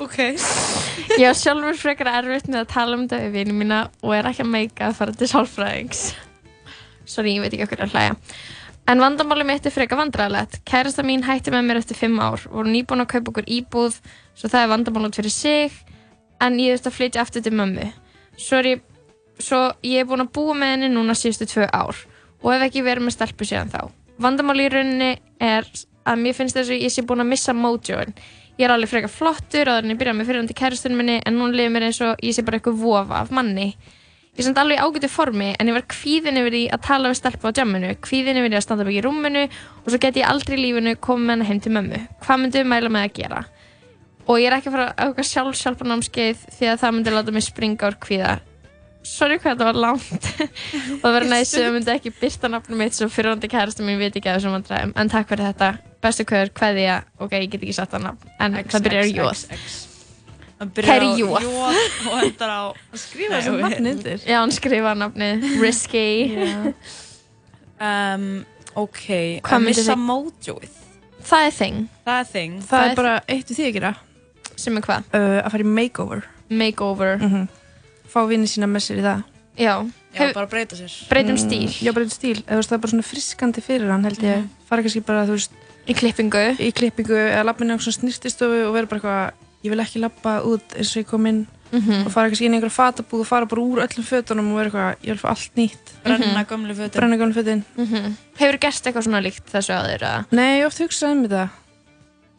Ok. 0.03 0.17
Ég 1.15 1.23
á 1.23 1.33
sjálfur 1.39 1.77
frekar 1.79 2.09
erfitt 2.11 2.49
með 2.51 2.65
að 2.65 2.71
tala 2.73 2.97
um 2.97 3.05
þetta 3.05 3.21
við 3.23 3.35
vinið 3.37 3.55
mína 3.61 3.77
og 4.03 4.11
er 4.17 4.27
ekki 4.27 4.43
að 4.43 4.49
meika 4.51 4.89
að 4.89 4.97
fara 4.97 5.13
til 5.15 5.29
sálfræðings. 5.31 6.01
Sorry, 7.07 7.37
ég 7.37 7.45
veit 7.45 7.55
ekki 7.55 7.63
okkur 7.63 7.85
að 7.85 7.95
hlæja 7.95 8.17
En 8.85 9.01
vandamáli 9.01 9.45
mitt 9.47 9.65
er 9.65 9.73
frekar 9.73 9.97
vandræðalegt. 9.97 10.59
Kærasta 10.69 11.01
mín 11.05 11.25
hætti 11.25 11.53
með 11.53 11.65
mér 11.65 11.79
eftir 11.81 11.97
fimm 11.97 12.19
ár. 12.21 12.43
Voru 12.51 12.69
nýbúin 12.69 13.01
að 13.01 13.11
kaupa 13.15 13.31
okkur 13.31 13.49
íbúð 13.49 13.97
svo 14.37 14.51
það 14.51 14.61
er 14.61 14.71
vandamál 14.73 15.07
út 15.07 15.17
fyrir 15.17 15.33
sig. 15.33 15.73
En 16.43 16.59
ég 16.61 16.75
þurfti 16.75 16.91
að 16.91 16.97
flytja 16.99 17.23
aftur 17.25 17.45
til 17.45 17.55
mömmu. 17.57 17.89
Svo 18.37 18.61
ég, 18.61 18.85
svo 19.41 19.61
ég 19.81 20.03
er 20.03 20.09
búin 20.09 20.27
að 20.27 20.31
búa 20.37 20.53
með 20.53 20.73
henni 20.75 20.91
núna 20.93 21.17
síðustu 21.17 21.49
tvö 21.49 21.65
ár. 21.73 22.05
Og 22.43 22.53
hef 22.53 22.67
ekki 22.69 22.85
verið 22.85 23.07
með 23.07 23.17
stelpu 23.17 23.49
síðan 23.49 23.73
þá. 23.73 23.81
Vandamáli 24.21 24.67
í 24.67 24.73
rauninni 24.73 25.11
er 25.41 25.65
að 26.05 26.21
mér 26.21 26.37
finnst 26.37 26.59
þess 26.59 26.69
að 26.69 26.85
ég 26.85 26.93
sé 26.93 27.01
búin 27.07 27.25
að 27.25 27.31
missa 27.33 27.57
mojoin 27.57 28.13
Ég 28.55 28.69
er 28.69 28.71
alveg 28.71 28.87
frekar 28.87 29.11
flottur 29.11 29.67
en 29.67 29.91
ég 29.91 29.97
byrjaði 29.99 30.17
með 30.21 30.29
fyrirhandi 30.29 30.55
kærastunum 30.55 30.99
minni 31.01 31.15
en 31.27 31.39
hún 31.41 31.51
liður 31.51 31.73
mér 31.73 31.85
eins 31.89 31.97
og 32.05 32.21
ég 32.23 32.37
sé 32.37 32.43
bara 32.47 32.61
eitthvað 32.61 32.77
vofa 32.79 33.17
af 33.19 33.33
manni. 33.35 33.73
Ég 34.35 34.41
er 34.43 34.49
samt 34.49 34.57
alveg 34.59 34.81
í 34.81 34.83
ágætu 34.83 35.07
formi 35.07 35.53
en 35.55 35.69
ég 35.69 35.75
var 35.77 35.85
kvíðin 35.87 36.35
yfir 36.41 36.51
því 36.51 36.63
að 36.75 36.81
tala 36.83 37.07
við 37.07 37.19
stelpu 37.21 37.47
á 37.47 37.55
jamminu, 37.55 37.91
kvíðin 38.03 38.39
yfir 38.41 38.51
því 38.51 38.57
að 38.59 38.65
standa 38.65 38.83
baki 38.83 38.97
í 38.99 39.03
rúminu 39.05 39.43
og 39.47 39.87
svo 39.87 39.99
get 40.03 40.19
ég 40.19 40.27
aldrei 40.27 40.57
í 40.57 40.59
lífinu 40.59 40.95
komið 40.99 41.31
hana 41.31 41.47
heim 41.47 41.61
til 41.63 41.71
mömmu. 41.71 42.01
Hvað 42.25 42.41
myndum 42.41 42.67
mæla 42.67 42.91
með 42.91 43.07
að 43.07 43.13
gera? 43.15 43.39
Og 44.25 44.41
ég 44.41 44.49
er 44.49 44.57
ekki 44.57 44.73
að 44.73 44.75
fara 44.75 44.89
að 44.91 45.07
auka 45.07 45.27
sjálfsjálfarnámskeið 45.29 46.43
því 46.57 46.69
að 46.73 46.83
það 46.83 46.93
myndi 46.97 47.15
láta 47.15 47.37
mig 47.37 47.47
springa 47.47 47.87
úr 47.87 47.97
kvíða. 48.03 48.35
Sorry 49.07 49.39
hvað 49.39 49.55
þetta 49.55 49.71
var 49.71 49.81
langt 49.85 50.29
og 50.99 51.01
það 51.05 51.15
verður 51.15 51.31
næst 51.31 51.55
sem 51.55 51.71
myndi 51.77 51.95
ekki 51.95 52.15
byrta 52.19 52.51
nafnum 52.51 52.83
mitt 52.83 52.99
svo 52.99 53.07
fyrirhandi 53.07 53.53
kærastum 53.55 53.87
mín 53.87 54.01
veit 54.01 54.11
ekki 54.17 54.33
að 54.33 54.41
þessum 54.41 54.57
vandræðum 54.57 54.95
en 54.99 55.15
takk 55.15 55.29
fyrir 55.31 55.53
þetta, 55.53 55.73
bestu 56.03 56.27
kvöður, 56.27 56.55
kveðja 56.57 57.03
ok, 57.21 57.37
ég 57.37 57.51
get 57.53 57.61
ekki 57.61 57.77
satt 57.77 57.93
það 57.93 58.09
nafn, 58.09 58.39
en 58.41 58.63
það 58.65 58.89
byrjar 58.89 59.11
jóð 59.13 59.45
Það 60.55 61.05
Jóð. 61.19 61.33
Jóð 61.43 61.79
og 62.07 62.19
endar 62.23 62.51
á 62.55 62.61
að 62.71 62.99
skrifa 63.01 63.39
þessu 63.41 63.53
ok. 63.55 63.61
nafni 63.65 63.91
undir 63.91 64.21
Já, 64.23 64.37
hann 64.39 64.53
skrifa 64.55 64.93
nafnið. 64.95 65.47
Risky. 65.63 66.05
Um, 67.75 68.27
Ok, 68.75 69.05
Hvað 69.39 69.55
að 69.55 69.63
missa 69.63 69.93
þið- 69.93 70.01
mojoið 70.03 70.81
Það 71.25 71.45
er 71.45 71.53
þing. 71.55 71.77
Það 72.05 72.17
er 72.19 72.27
þing. 72.31 72.55
Það 72.69 72.87
er 72.87 72.95
bara 72.99 73.13
eitt 73.31 73.49
við 73.49 73.57
því 73.57 73.65
að 73.65 73.75
gera. 73.77 73.91
Sem 74.55 74.77
er 74.77 74.83
hvað? 74.85 75.05
Uh, 75.15 75.37
að 75.41 75.51
fara 75.53 75.63
í 75.63 75.69
makeover. 75.79 76.25
Makeover. 76.49 77.15
Mm 77.21 77.47
Fá 78.15 78.21
vinni 78.29 78.47
sína 78.47 78.67
með 78.69 78.83
sér 78.85 78.99
í 79.01 79.03
það. 79.03 79.23
Já, 79.59 79.71
Já, 80.15 80.27
bara 80.35 80.47
breyta 80.47 80.75
sér. 80.77 80.93
Breytum 81.09 81.35
stíl. 81.39 81.67
Já, 81.83 81.91
breytum 81.91 82.13
stíl. 82.13 82.37
Eða, 82.45 82.53
þú 82.53 82.59
veist, 82.61 82.69
Það 82.69 82.75
er 82.77 82.83
bara 82.83 82.91
svona 82.93 83.07
friskandi 83.09 83.63
fyrir 83.65 83.91
hann 83.91 84.05
held 84.07 84.21
ég. 84.23 84.45
Fara 84.69 84.85
kannski 84.85 85.01
bara, 85.03 85.25
þú 85.27 85.35
veist 85.35 85.51
Í 85.85 85.93
klippingu. 85.97 86.43
Í 86.61 86.69
klippingu 86.71 87.17
Eða 87.17 87.43
labba 87.49 87.65
inn 87.65 87.75
á 87.75 87.77
svona 87.81 87.97
snirtistofu 87.97 88.61
og 88.69 88.73
vera 88.77 88.87
bara 88.87 89.01
eitthvað 89.01 89.44
Ég 89.65 89.73
vil 89.73 89.81
ekki 89.83 90.01
labba 90.03 90.37
út 90.45 90.75
eins 90.77 90.93
og 90.95 91.03
ég 91.03 91.09
kom 91.09 91.25
inn 91.31 91.45
Mhm. 91.73 92.05
Og 92.05 92.11
fara 92.13 92.29
kannski 92.29 92.45
inn 92.45 92.53
í 92.53 92.59
einhverja 92.59 92.75
fatabúð 92.77 93.23
Og 93.23 93.27
fara 93.27 93.45
bara 93.49 93.61
úr 93.61 93.81
öllum 93.83 94.05
fötunum 94.05 94.51
og 94.53 94.57
vera 94.61 94.69
eitthvað 94.69 95.01
Ég 95.01 95.09
vil 95.15 95.17
fá 95.17 95.29
allt 95.33 95.55
nýtt. 95.57 95.91
Brenna 96.05 96.43
gömlu 96.45 96.75
fötin. 96.77 96.93
Brenna 96.99 97.17
gömlu 97.17 97.33
fötin. 97.33 97.63
Mhm. 97.75 98.13
Hefur 98.37 98.57
gert 98.61 98.85
eitthvað 98.85 99.03
svona 99.07 99.21
líkt 99.25 99.49
þessu 99.51 99.73
að- 99.73 100.25
Nei, 100.31 100.59
ég 100.61 100.65
oft 100.67 100.77
hugsaði 100.79 101.11
um 101.11 101.23
þetta. 101.27 101.49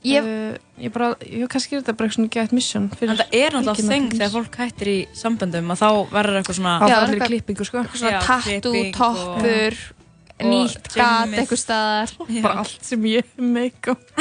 Ég- 0.05 0.22
uh, 0.22 0.57
Ég 0.79 0.93
bara, 0.93 1.14
ég 1.24 1.49
kannski 1.49 1.72
er 1.77 1.81
þetta 1.83 1.97
bara 1.97 2.09
eitthvað 2.09 2.16
svona 2.16 2.31
gett 2.31 2.53
mission 2.53 2.89
fyrir 2.91 3.11
En 3.11 3.16
það 3.16 3.33
er 3.33 3.51
náttúrulega 3.51 4.11
til 4.11 4.18
þegar 4.20 4.31
fólk 4.37 4.57
hættir 4.61 4.87
í 4.93 5.07
samböndum 5.16 5.70
að 5.72 5.79
þá 5.83 6.11
verður 6.12 6.37
eitthvað 6.43 6.59
svona 6.61 6.74
Já, 6.81 6.87
það 6.87 7.03
er 7.09 7.14
eitthvað- 7.14 7.29
klippingu 7.33 7.64
sko. 7.66 7.85
Svona 7.97 8.20
klipping 8.20 8.93
toppur. 8.95 9.72
Og 9.91 9.95
Nýtt 10.37 10.91
gat 10.93 11.32
eitthvað 11.32 11.61
staðar. 11.62 12.11
Bara 12.45 12.61
allt 12.61 12.82
sem 12.84 13.01
ég 13.09 13.24
make 13.41 13.89
up 13.89 14.03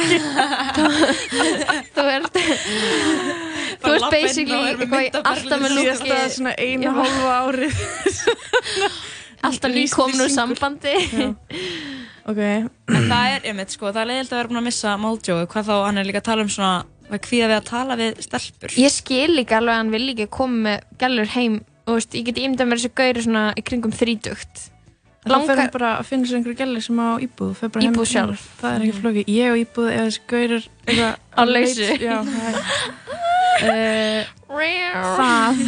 Þú 1.92 2.04
ert 2.08 2.32
Þú 3.82 3.90
ert 3.92 4.06
basically 4.14 4.70
er 4.70 4.80
með 4.80 5.18
alltaf 5.20 5.60
með 5.60 5.74
lúki. 5.76 6.08
Einu 6.56 6.88
Já. 6.88 6.92
hálfa 6.96 7.34
árið. 7.44 7.76
Alltaf 9.46 9.70
nýkomin 9.74 10.22
úr 10.24 10.32
sambandi. 10.32 10.94
Ok. 12.26 12.40
En 12.40 13.04
það 13.10 13.24
er, 13.34 13.40
einmitt, 13.50 13.70
sko, 13.76 13.90
það 13.92 14.00
er 14.00 14.08
leiðilt 14.10 14.32
að 14.32 14.38
vera 14.40 14.50
búin 14.50 14.60
að 14.62 14.68
missa 14.70 14.90
mojoið 14.98 15.44
Hvað 15.52 15.68
þá, 15.68 15.74
hann 15.84 15.98
er 16.00 16.08
líka 16.08 16.22
að 16.22 16.28
tala 16.30 16.42
um 16.46 16.50
svona 16.50 16.72
hvað 17.06 17.20
kvíða 17.28 17.50
við 17.50 17.58
að 17.58 17.68
tala 17.68 17.92
við 18.00 18.12
stelpur. 18.24 18.70
Ég 18.80 18.90
skil 18.94 19.30
líka 19.36 19.58
alveg 19.60 19.74
að 19.74 19.78
hann 19.82 19.92
vil 19.92 20.04
líka 20.08 20.26
koma 20.38 20.56
með 20.64 20.78
gælur 21.02 21.28
heim. 21.36 21.54
Og 21.86 21.92
veist, 22.00 22.12
ég 22.18 22.24
get 22.26 22.40
ímyndað 22.42 22.66
mér 22.72 22.78
þessu 22.80 22.92
gauri 22.98 23.20
svona 23.28 23.44
í 23.54 23.62
kringum 23.68 23.94
þrítugt 23.94 24.54
Þá 25.26 25.36
fer 25.48 25.58
hann 25.60 25.72
bara 25.74 25.90
að 25.98 26.06
finna 26.10 26.28
sér 26.30 26.38
einhverju 26.38 26.58
gæli 26.60 26.82
sem 26.84 27.00
á 27.02 27.08
íbúð 27.26 27.54
fer 27.58 27.72
bara 27.74 27.82
heim 27.86 27.94
Íbúð 27.96 28.10
sjálf. 28.12 28.44
Það 28.60 28.76
er 28.76 28.84
ekki 28.86 28.98
flókið. 29.00 29.32
Ég 29.34 29.46
á 29.50 29.54
íbúð 29.62 29.88
eða 29.92 30.04
þessi 30.06 30.22
gaurir 30.30 30.62
Á 31.36 31.42
lausu. 31.50 31.88
Já, 32.06 32.16
það 32.26 32.44
er 32.50 32.56
uh, 33.66 34.22
Það. 35.16 35.64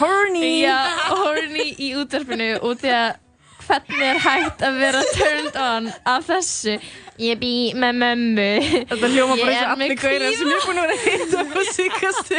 Horny. 0.00 0.50
Já, 0.64 0.78
horny 1.12 1.68
í 1.78 1.92
útvarpinu 2.00 2.50
út 2.66 2.82
því 2.82 2.92
að 2.96 3.14
hvernig 3.66 4.02
er 4.06 4.20
hægt 4.22 4.60
að 4.62 4.76
vera 4.82 5.00
turned 5.16 5.56
on 5.62 5.88
af 6.06 6.26
þessu. 6.28 6.76
Ég 7.22 7.38
bý 7.40 7.52
með 7.78 7.96
mömmu. 8.02 8.48
Þetta 8.90 9.08
hljóma 9.14 9.38
bara 9.40 9.54
og 9.56 9.70
allir 9.72 9.96
gaurir 10.02 10.34
sem 10.36 10.50
ég 10.52 10.66
búin 10.66 10.82
að 10.82 10.84
vera 10.84 10.96
að 10.96 11.02
heita 11.06 11.38
á 11.46 11.62
síkastu 11.72 12.36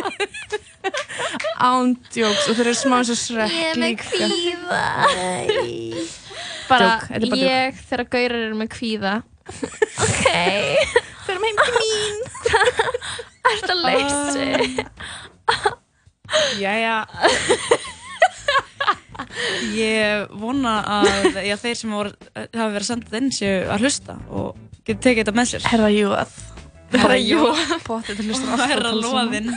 Ándjóks 1.67 2.45
og 2.51 2.53
þeir 2.59 2.67
eru 2.69 2.75
smá 2.77 2.95
eins 2.99 3.11
og 3.11 3.19
srekk 3.19 3.55
Ég 3.57 3.71
er 3.71 3.81
með 3.81 3.89
líka. 3.89 4.03
kvíða 4.13 4.83
bara 6.69 6.89
Djók, 6.91 7.07
þetta 7.07 7.25
er 7.25 7.31
bara 7.33 7.41
ég 7.47 7.81
þegar 7.89 8.05
gaurar 8.15 8.45
eru 8.47 8.61
með 8.61 8.69
kvíða. 8.77 9.15
Ok. 9.97 10.25
Förum 11.27 11.43
heim 11.47 11.57
til 11.63 11.73
mín. 11.81 12.19
Ertu 13.51 13.71
að 13.73 13.83
leysi 13.85 14.85
Jæja. 16.59 16.97
Ég 19.77 20.27
vona 20.39 20.73
að 20.99 21.39
já, 21.45 21.55
þeir 21.61 21.79
sem 21.79 21.93
voru, 21.93 22.11
hafa 22.35 22.69
verið 22.73 22.83
að 22.83 22.87
senda 22.89 23.07
þetta 23.07 23.21
inn 23.21 23.33
séu 23.35 23.55
að 23.73 23.85
hlusta 23.85 24.17
og 24.29 24.59
geta 24.87 25.03
tekið 25.07 25.23
þetta 25.23 25.35
með 25.37 25.49
sér. 25.51 25.67
Herra 25.71 25.89
Jóð. 25.93 26.37
Herra 26.93 27.17
Og 27.19 28.61
herra 28.63 28.91
Loðinn. 28.95 29.49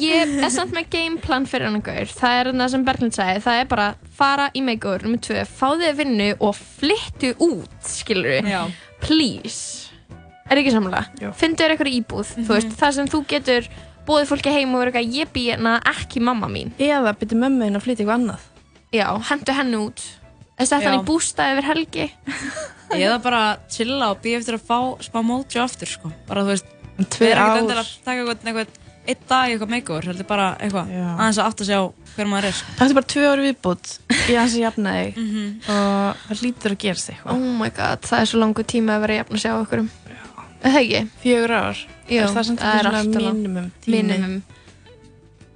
Ég 0.00 0.36
er 0.40 0.52
samt 0.54 0.72
með 0.76 0.88
gameplan 0.94 1.48
fyrir 1.50 1.68
hann 1.68 1.82
gaur. 1.84 2.14
Það 2.16 2.38
er 2.38 2.52
það 2.54 2.70
sem 2.74 2.86
Berglind 2.86 3.16
sagði, 3.16 3.42
það 3.44 3.60
er 3.60 3.68
bara 3.74 3.88
fara 4.20 4.48
í 4.56 4.62
makeover 4.64 5.06
nummer 5.06 5.20
2, 5.24 5.44
fá 5.48 5.68
þig 5.80 5.98
vinnu 6.00 6.28
og 6.38 6.56
flyttu 6.58 7.32
út, 7.40 7.76
skilur 7.88 8.28
við. 8.36 8.50
Já. 8.52 8.62
Please. 9.00 9.90
Er 10.50 10.60
ekki 10.60 10.74
samlega? 10.74 11.32
Fyndu 11.38 11.62
þér 11.62 11.76
eitthvað 11.76 11.94
íbúð, 11.94 12.34
þú 12.40 12.56
veist, 12.56 12.72
það 12.78 12.96
sem 12.96 13.10
þú 13.10 13.20
getur 13.30 13.68
búið 14.08 14.30
fólki 14.32 14.54
heim 14.54 14.72
og 14.74 14.82
verið 14.82 14.98
eitthvað, 14.98 15.18
ég 15.20 15.34
bý 15.34 15.44
hérna 15.52 15.76
ekki 15.92 16.22
mamma 16.26 16.50
mín. 16.50 16.72
Eða 16.80 17.14
byrju 17.20 17.38
mömmu 17.38 17.68
þín 17.68 17.78
að 17.78 17.86
flytja 17.86 18.04
eitthvað 18.04 18.18
annað. 18.18 18.48
Já, 18.90 19.06
hendu 19.30 19.54
henni 19.54 19.80
út. 19.84 20.02
Að 20.60 20.74
Já. 20.74 20.80
hann 20.84 20.98
í 20.98 21.06
bústað 21.06 21.54
yfir 21.54 21.68
helgi. 21.70 22.08
Eða 22.98 23.20
bara 23.22 23.42
chilla 23.70 24.10
og 24.12 24.20
býja 24.24 24.40
eftir 24.42 24.58
að 24.58 24.66
fá 24.66 24.78
smá 25.06 25.22
mojo 25.24 25.62
aftur, 25.62 25.88
sko. 25.88 26.10
Bara, 26.28 26.42
þú 26.44 26.56
veist, 26.56 26.72
tvö 27.06 27.30
vera 27.30 27.46
ekkert 27.46 27.62
endilega 27.62 27.86
að 27.86 27.92
taka 28.04 28.24
eitthvað, 28.24 28.48
eitthvað 28.50 28.78
einn 29.10 29.22
dag 29.30 29.52
eitthvað 29.54 29.72
makeover, 29.72 30.08
heldur 30.10 30.28
bara 30.28 30.48
eitthvað 30.60 30.90
aðeins 30.92 31.38
að 31.40 31.46
átta 31.46 31.66
sig 31.66 31.80
á 31.80 31.84
hver 32.16 32.26
maður 32.26 32.44
er, 32.50 32.52
sko. 32.52 32.72
Það 32.78 32.90
er 32.90 32.94
bara 32.98 33.06
tvö 33.14 33.24
ári 33.30 33.44
viðbútt 33.48 33.98
í 34.30 34.34
hans 34.36 34.54
að 34.54 34.64
jafna 34.64 34.90
þig 34.98 35.16
Mhm. 35.16 35.46
og 35.68 36.16
það 36.28 36.42
lítur 36.44 36.70
að 36.74 36.78
gerast 36.84 37.10
eitthvað. 37.10 37.32
Oh 37.32 37.58
my 37.60 37.70
god, 37.70 38.00
það 38.02 38.20
er 38.20 38.26
svo 38.30 38.38
langu 38.40 38.64
tíma 38.64 38.96
að 38.96 39.00
vera 39.06 39.14
jafn 39.20 39.34
að 39.34 39.42
sjá 39.44 39.52
okkur 39.60 39.78
um. 39.84 39.90
Er 40.62 40.70
það 40.70 40.80
ekki? 40.84 41.08
Fjögur 41.22 41.50
ár. 41.56 41.76
Já, 42.10 42.20
Er 42.20 42.26
það 42.28 42.56
það 42.58 42.78
er 42.80 42.86
alltaf 42.90 43.14
tími? 43.14 43.70
Minimum. 43.86 44.42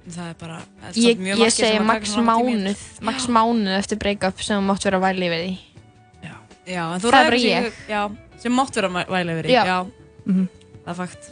Það 0.05 0.27
er 0.29 0.35
bara, 0.39 0.57
það 0.81 0.89
er 0.89 0.93
Ég, 1.01 1.17
ég 1.37 1.51
segi 1.51 1.77
í 1.77 1.79
mánuð, 2.25 2.81
max 3.01 3.25
mánuð 3.27 3.77
eftir 3.79 3.97
break-up 3.97 4.41
sem 4.41 4.61
mátt 4.67 4.83
vera 4.85 4.99
væli 5.01 5.29
við 5.29 5.41
því. 5.45 5.57
Já, 6.65 6.93
en 6.95 6.99
þú 7.01 7.09
Það 7.09 7.13
er 7.13 7.25
ræður 7.25 7.29
bara 7.29 7.39
sig- 7.39 7.65
ég. 7.65 7.73
Já, 7.89 8.15
sem 8.41 8.51
mátt 8.53 8.73
vera 8.75 8.89
að 8.89 9.07
væla 9.07 9.31
yfir 9.35 9.45
í. 9.45 9.51
Já. 9.53 9.63
Já, 9.65 9.85
Mhm. 10.25 10.47
það 10.85 10.89
er 10.89 10.95
fakt. 10.95 11.29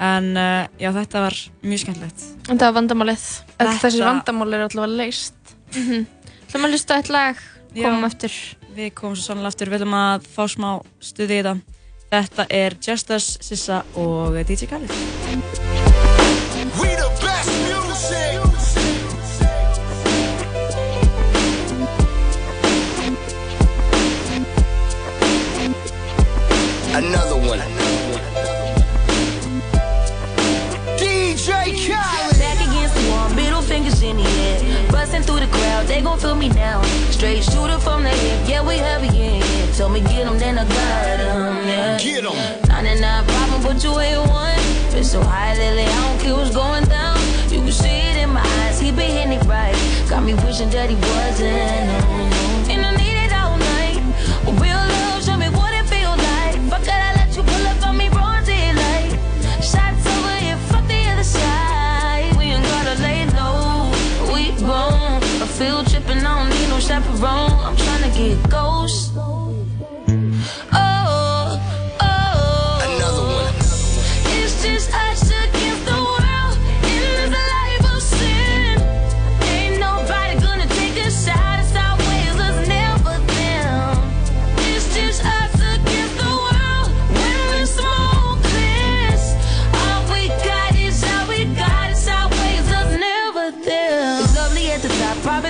En 0.00 0.30
uh, 0.36 0.66
já, 0.80 0.88
þetta 0.96 1.20
var 1.26 1.36
mjög 1.62 1.82
skemmtilegt. 1.84 2.22
En 2.48 2.56
það 2.58 2.66
var 2.70 2.76
vandamálið. 2.80 3.24
Þetta- 3.58 3.74
Þessi 3.82 4.00
vandamál 4.06 4.54
er 4.56 4.62
alltaf 4.66 4.88
leist. 4.88 5.34
Mhm. 5.76 6.06
Það 6.50 6.60
maður 6.62 6.72
hlusta 6.74 6.96
eitt 6.96 7.10
lag, 7.14 7.36
komum 7.74 8.00
Já. 8.02 8.06
eftir. 8.10 8.32
Við 8.74 8.94
komum 8.94 9.14
svo 9.18 9.24
sannlega 9.34 9.52
aftur, 9.52 9.68
við 9.70 9.78
viljum 9.78 9.94
að 9.98 10.24
fá 10.34 10.42
smá 10.48 10.70
stuði 11.00 11.36
í 11.36 11.42
þetta. 11.42 11.60
Þetta 12.10 12.46
er 12.50 12.74
Just 12.82 13.10
Us, 13.14 13.38
Sissa 13.40 13.84
og 13.94 14.34
DJ 14.48 14.66
Khaled. 14.66 14.90
We 16.80 16.88
the 16.96 17.10
best 17.22 17.50
music. 17.68 18.40
Another 26.92 27.36
one. 27.36 27.69
They 35.90 36.00
gon' 36.00 36.18
feel 36.18 36.36
me 36.36 36.48
now. 36.48 36.80
Straight 37.10 37.42
shooter 37.42 37.78
from 37.78 38.04
the 38.04 38.10
hip, 38.10 38.48
yeah, 38.48 38.62
we 38.66 38.76
heavy 38.76 39.08
in 39.08 39.42
here. 39.42 39.66
Tell 39.76 39.88
me 39.88 40.00
get 40.00 40.26
'em, 40.26 40.38
then 40.38 40.58
I 40.58 40.64
got 40.64 41.20
'em, 41.20 41.66
yeah. 41.66 41.98
Get 41.98 42.24
'em. 42.24 42.36
99 42.68 43.24
problem, 43.26 43.62
but 43.62 43.82
you 43.82 43.92
ain't 43.98 44.28
one. 44.28 44.60
Been 44.92 45.04
so 45.04 45.20
high 45.22 45.54
lately, 45.54 45.84
I 45.84 45.98
don't 46.04 46.20
care 46.22 46.34
what's 46.34 46.54
going 46.54 46.84
down. 46.84 47.18
You 47.50 47.60
can 47.64 47.72
see 47.72 47.98
it 48.10 48.16
in 48.22 48.30
my 48.32 48.44
eyes, 48.60 48.78
he 48.80 48.92
been 48.92 49.10
hitting 49.16 49.32
it 49.32 49.44
right. 49.46 49.76
Got 50.08 50.22
me 50.22 50.34
wishing 50.34 50.70
that 50.70 50.88
he 50.88 50.96
wasn't. 50.96 52.29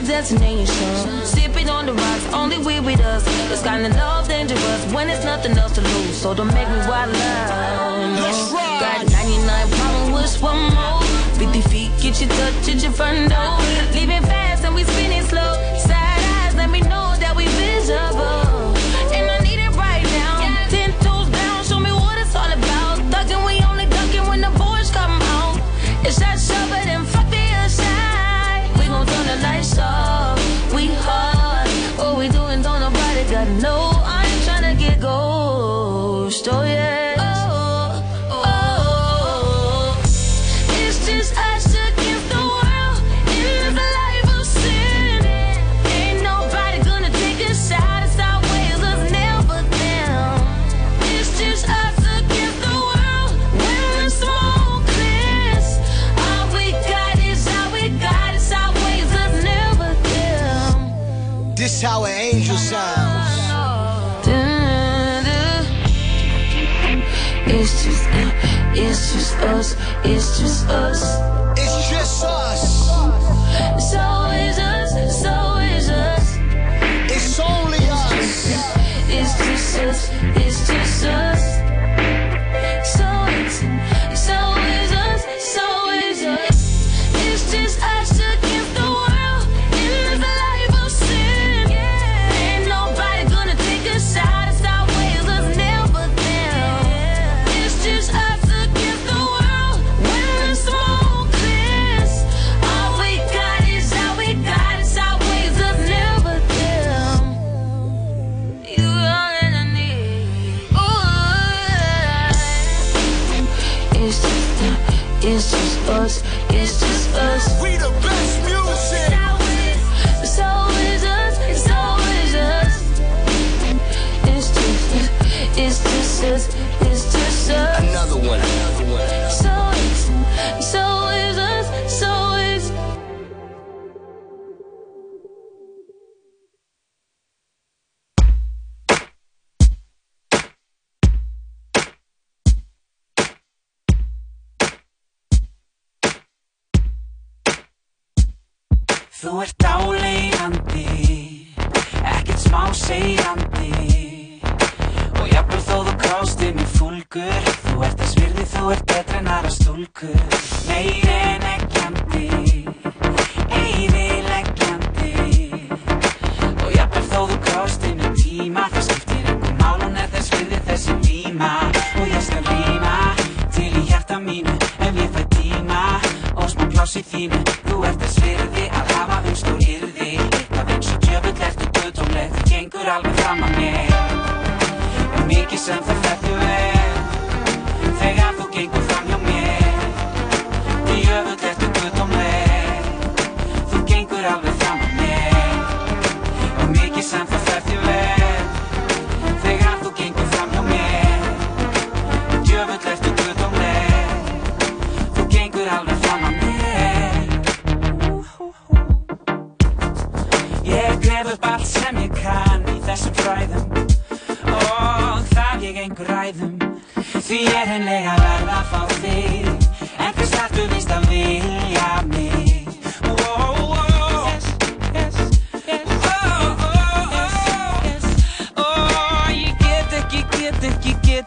Private 0.00 0.12
destination. 0.12 1.24
Sipping 1.24 1.68
on 1.68 1.86
the 1.86 1.92
rocks, 1.92 2.32
only 2.32 2.58
we 2.58 2.80
with 2.80 3.00
us. 3.00 3.24
It's 3.50 3.62
kind 3.62 3.86
of 3.86 3.94
love 3.96 4.28
dangerous 4.28 4.92
when 4.92 5.08
it's 5.10 5.24
nothing 5.24 5.56
else 5.56 5.72
to 5.72 5.80
lose. 5.80 6.16
So 6.16 6.34
don't 6.34 6.48
make 6.48 6.68
me 6.68 6.78
wild 6.88 7.14
out. 7.14 8.20
Let's 8.20 8.52
ride. 8.52 8.80
Got 8.80 9.10
99 9.12 9.68
problem, 9.68 10.12
wish 10.14 10.40
one 10.40 10.74
more. 10.74 11.02
50 11.38 11.60
feet, 11.70 11.90
get 12.00 12.20
your 12.20 12.30
touch 12.30 12.68
at 12.68 12.82
your 12.82 12.92
front 12.92 13.30
door. 13.30 13.58
Leaving 13.94 14.22
fast 14.22 14.64
and 14.64 14.74
we 14.74 14.84
spinning 14.84 15.22
slow. 15.22 15.80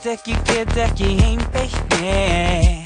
Get 0.04 0.20
ekki, 0.20 0.36
get 0.44 0.78
ekki 0.78 1.10
einbeitt 1.24 1.94
mér. 2.00 2.82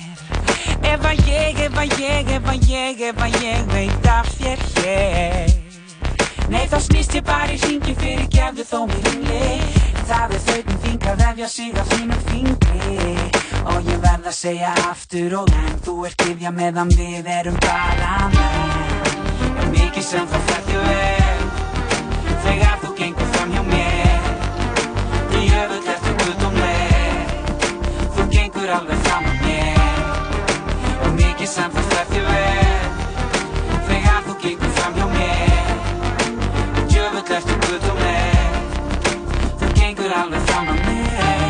Ef 0.86 1.06
að 1.06 1.22
ég, 1.26 1.60
ef 1.66 1.78
að 1.82 1.94
ég, 2.02 2.30
ef 2.36 2.50
að 2.52 2.68
ég, 2.70 3.00
ef 3.10 3.22
að 3.26 3.38
ég 3.42 3.64
veit 3.72 4.10
af 4.12 4.28
þér 4.38 4.62
hér. 4.76 5.56
Nei 6.52 6.68
þá 6.70 6.78
snýst 6.86 7.16
ég 7.18 7.26
bara 7.26 7.56
í 7.56 7.58
hringi 7.64 7.96
fyrir 7.98 8.28
gefðu 8.34 8.66
þó 8.70 8.84
mér 8.92 9.10
ringli. 9.10 9.50
Það 10.08 10.36
er 10.38 10.44
þauðin 10.50 10.84
þing 10.84 11.08
að 11.12 11.24
vefja 11.24 11.50
sig 11.56 11.82
af 11.82 11.90
þínum 11.96 12.22
fingri. 12.30 13.16
Og 13.66 13.90
ég 13.90 14.04
verð 14.06 14.30
að 14.30 14.38
segja 14.38 14.76
aftur 14.86 15.40
og 15.42 15.52
enn 15.64 15.82
Þú 15.88 15.98
ert 16.08 16.28
gifja 16.28 16.54
meðan 16.54 16.94
við 16.94 17.32
erum 17.40 17.58
bara 17.64 18.30
menn 18.36 19.74
mikið 19.74 20.06
sem 20.12 20.30
það 20.30 20.48
fætti 20.52 20.86
vel 20.86 21.50
Þegar 22.46 22.80
þú 22.84 22.94
gengur 23.02 23.28
fram 23.32 23.37
gengur 28.68 28.80
alveg 28.82 29.00
fram 29.06 29.26
að 29.28 29.38
mér. 29.46 29.78
Og 31.06 31.14
mikið 31.16 31.48
sem 31.48 31.72
það 31.72 31.86
fætti 31.94 32.24
vel 32.26 32.82
Þegar 33.88 34.26
þú 34.26 34.34
gengur 34.42 34.74
fram 34.76 34.98
hjá 34.98 35.08
mér. 35.14 35.72
Djöfull 36.92 37.32
ertu 37.38 37.56
guðdómleg 37.64 38.52
Þú 39.62 39.72
gengur 39.80 40.18
alveg 40.20 40.52
fram 40.52 40.68
að 40.74 40.84
mér. 40.84 41.48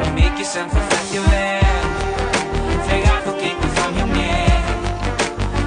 Og 0.00 0.10
mikið 0.16 0.48
sem 0.54 0.72
þú 0.72 0.88
þekkja 0.94 1.22
vel 1.28 1.86
Þegar 2.88 3.22
þú 3.28 3.38
gengur 3.44 3.76
fram 3.76 4.00
hjá 4.00 4.06
mér. 4.16 4.74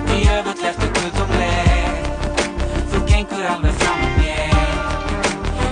Djöfull 0.10 0.70
ertu 0.74 0.94
guðdómleg 1.00 2.14
Þú 2.94 3.08
gengur 3.14 3.50
alveg 3.56 3.82
fram 3.86 4.06
að 4.10 4.22
mér. 4.24 4.62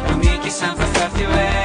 Og 0.03 0.18
mikið 0.22 0.60
sem 0.62 0.78
þú 0.78 0.94
þekkja 0.99 1.32
vel 1.38 1.65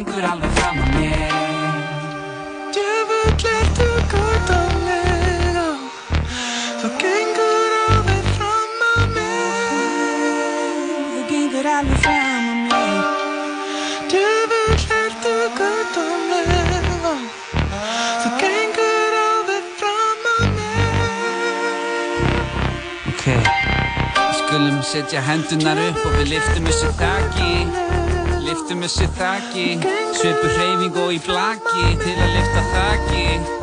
gengur 0.00 0.24
alveg 0.24 0.52
fram 0.56 0.78
að 0.80 0.92
mér. 0.96 1.32
Djöfull 2.72 3.42
ertu 3.50 3.88
guðdómleg 4.12 5.58
Þú 6.80 6.88
gengur 7.02 7.74
alveg 7.80 8.30
fram 8.38 8.84
að 8.86 9.02
mér. 9.16 10.38
Þú 11.10 11.20
gengur 11.32 11.68
alveg 11.74 11.98
fram 12.06 12.48
að 12.48 12.60
mér. 12.70 13.04
Djöfull 14.14 14.84
ertu 15.02 15.34
guðdómleg 15.58 16.88
Þú 18.22 18.32
gengur 18.40 19.20
alveg 19.26 19.64
fram 19.82 20.24
að 20.32 20.48
mér. 20.56 21.76
Ok, 23.12 23.24
við 23.28 24.34
skulum 24.40 24.82
setja 24.94 25.20
hendunar 25.28 25.84
upp 25.90 26.00
og 26.06 26.12
við 26.22 26.26
liftum 26.38 26.72
þessu 26.72 27.89
þakki 28.50 28.58
Liftum 28.58 28.82
þessu 28.82 29.06
þakki 29.14 29.66
Svipu 30.18 30.48
hreyfing 30.56 30.96
og 30.98 31.14
í 31.14 31.20
blaki 31.22 31.96
til 32.02 32.16
að 32.18 32.34
lifta 32.34 32.62
þakki 32.74 33.59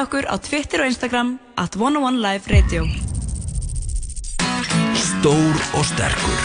með 0.00 0.06
okkur 0.08 0.26
á 0.32 0.36
Twitter 0.40 0.80
og 0.80 0.88
Instagram 0.88 1.30
at 1.60 1.76
101 1.76 2.20
Live 2.24 2.48
Radio. 2.48 2.86
Stór 4.96 5.56
og 5.76 5.84
sterkur. 5.84 6.40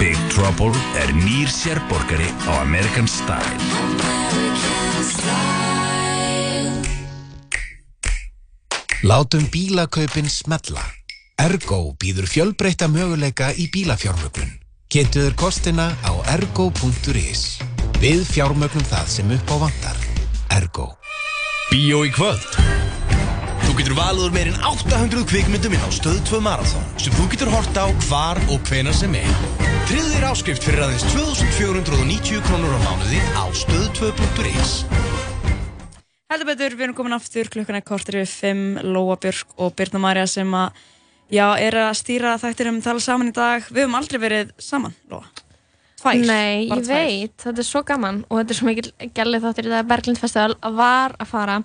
Big 0.00 0.16
Trouble 0.32 0.72
er 0.96 1.12
nýr 1.12 1.50
sérborgari 1.52 2.24
á 2.48 2.64
American 2.64 3.04
Style. 3.04 3.60
Látum 9.04 9.44
bílakaupin 9.52 10.30
smella. 10.30 10.84
Ergo 11.36 11.92
býður 12.00 12.24
fjölbreytta 12.30 12.88
möguleika 12.88 13.52
í 13.52 13.68
bílafjármögnun. 13.68 14.56
Kynntuður 14.88 15.36
kostina 15.36 15.92
á 16.08 16.12
ergo.is 16.32 17.60
Við 18.00 18.24
fjármögnum 18.32 18.86
það 18.88 19.06
sem 19.18 19.36
upp 19.36 19.52
á 19.52 19.56
vantar. 19.68 19.98
Ergo. 20.48 20.94
Bíó 21.68 22.04
í 22.06 22.12
kvöld 22.14 22.73
Þú 23.74 23.80
getur 23.82 23.96
valið 23.98 24.20
úr 24.22 24.34
meirinn 24.36 24.58
800 24.70 25.22
kvikmyndum 25.26 25.72
inn 25.74 25.82
á 25.82 25.90
Stöð 25.90 26.20
2 26.28 26.38
Marathon 26.46 26.84
sem 26.94 27.14
þú 27.16 27.24
getur 27.32 27.48
hort 27.50 27.74
á 27.74 27.90
hvar 28.04 28.38
og 28.46 28.68
hvenar 28.68 28.94
sem 28.94 29.16
er. 29.18 29.32
Tryggðir 29.88 30.26
áskrift 30.28 30.62
fyrir 30.62 30.84
aðeins 30.84 31.02
2490 31.10 32.44
krónur 32.46 32.70
á 32.70 32.78
mánuði 32.84 33.18
á 33.34 33.42
stöð2.is. 33.50 34.76
Heldur 36.30 36.48
betur, 36.52 36.76
við 36.78 36.84
erum 36.86 36.94
komin 37.00 37.16
aftur 37.16 37.50
klukkan 37.50 37.80
er 37.80 37.82
kortir 37.88 38.20
við 38.20 38.30
5, 38.44 38.62
Lóa 38.94 39.18
Björk 39.26 39.58
og 39.58 39.74
Birna 39.74 40.04
Marja 40.06 40.28
sem 40.30 40.54
að, 40.54 40.78
já, 41.34 41.48
er 41.66 41.80
að 41.88 41.90
stýra 41.98 42.36
þættir 42.44 42.70
um 42.70 42.80
tala 42.86 43.02
saman 43.02 43.34
í 43.34 43.34
dag. 43.34 43.66
Við 43.74 43.88
höfum 43.88 43.98
aldrei 43.98 44.22
verið 44.28 44.54
saman, 44.62 44.94
Lóa. 45.10 45.26
tvær 45.98 46.22
Nei, 46.22 46.70
ég 46.70 46.78
tvær. 46.78 46.94
veit, 46.94 47.36
þetta 47.42 47.66
er 47.66 47.70
svo 47.72 47.82
gaman 47.90 48.22
og 48.30 48.38
þetta 48.38 48.54
er 48.54 48.62
svo 48.62 48.70
mikil 48.70 49.10
gæli 49.18 49.42
þáttur 49.42 49.66
í 49.66 49.76
það 49.76 49.92
Berglind 49.96 50.22
Festival 50.22 50.58
var 50.78 51.18
að 51.18 51.34
fara 51.34 51.62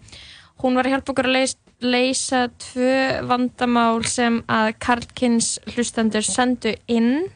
hún 0.60 0.76
var 0.76 0.88
að 0.88 0.98
hjálpa 0.98 1.14
okkur 1.14 1.30
að 1.30 1.36
leys, 1.38 1.56
leysa 1.81 2.47
tvö 2.60 3.23
vandamál 3.27 4.03
sem 4.07 4.41
að 4.51 4.73
Karlkins 4.84 5.57
hlustendur 5.73 6.26
sendu 6.26 6.73
inn. 6.88 7.30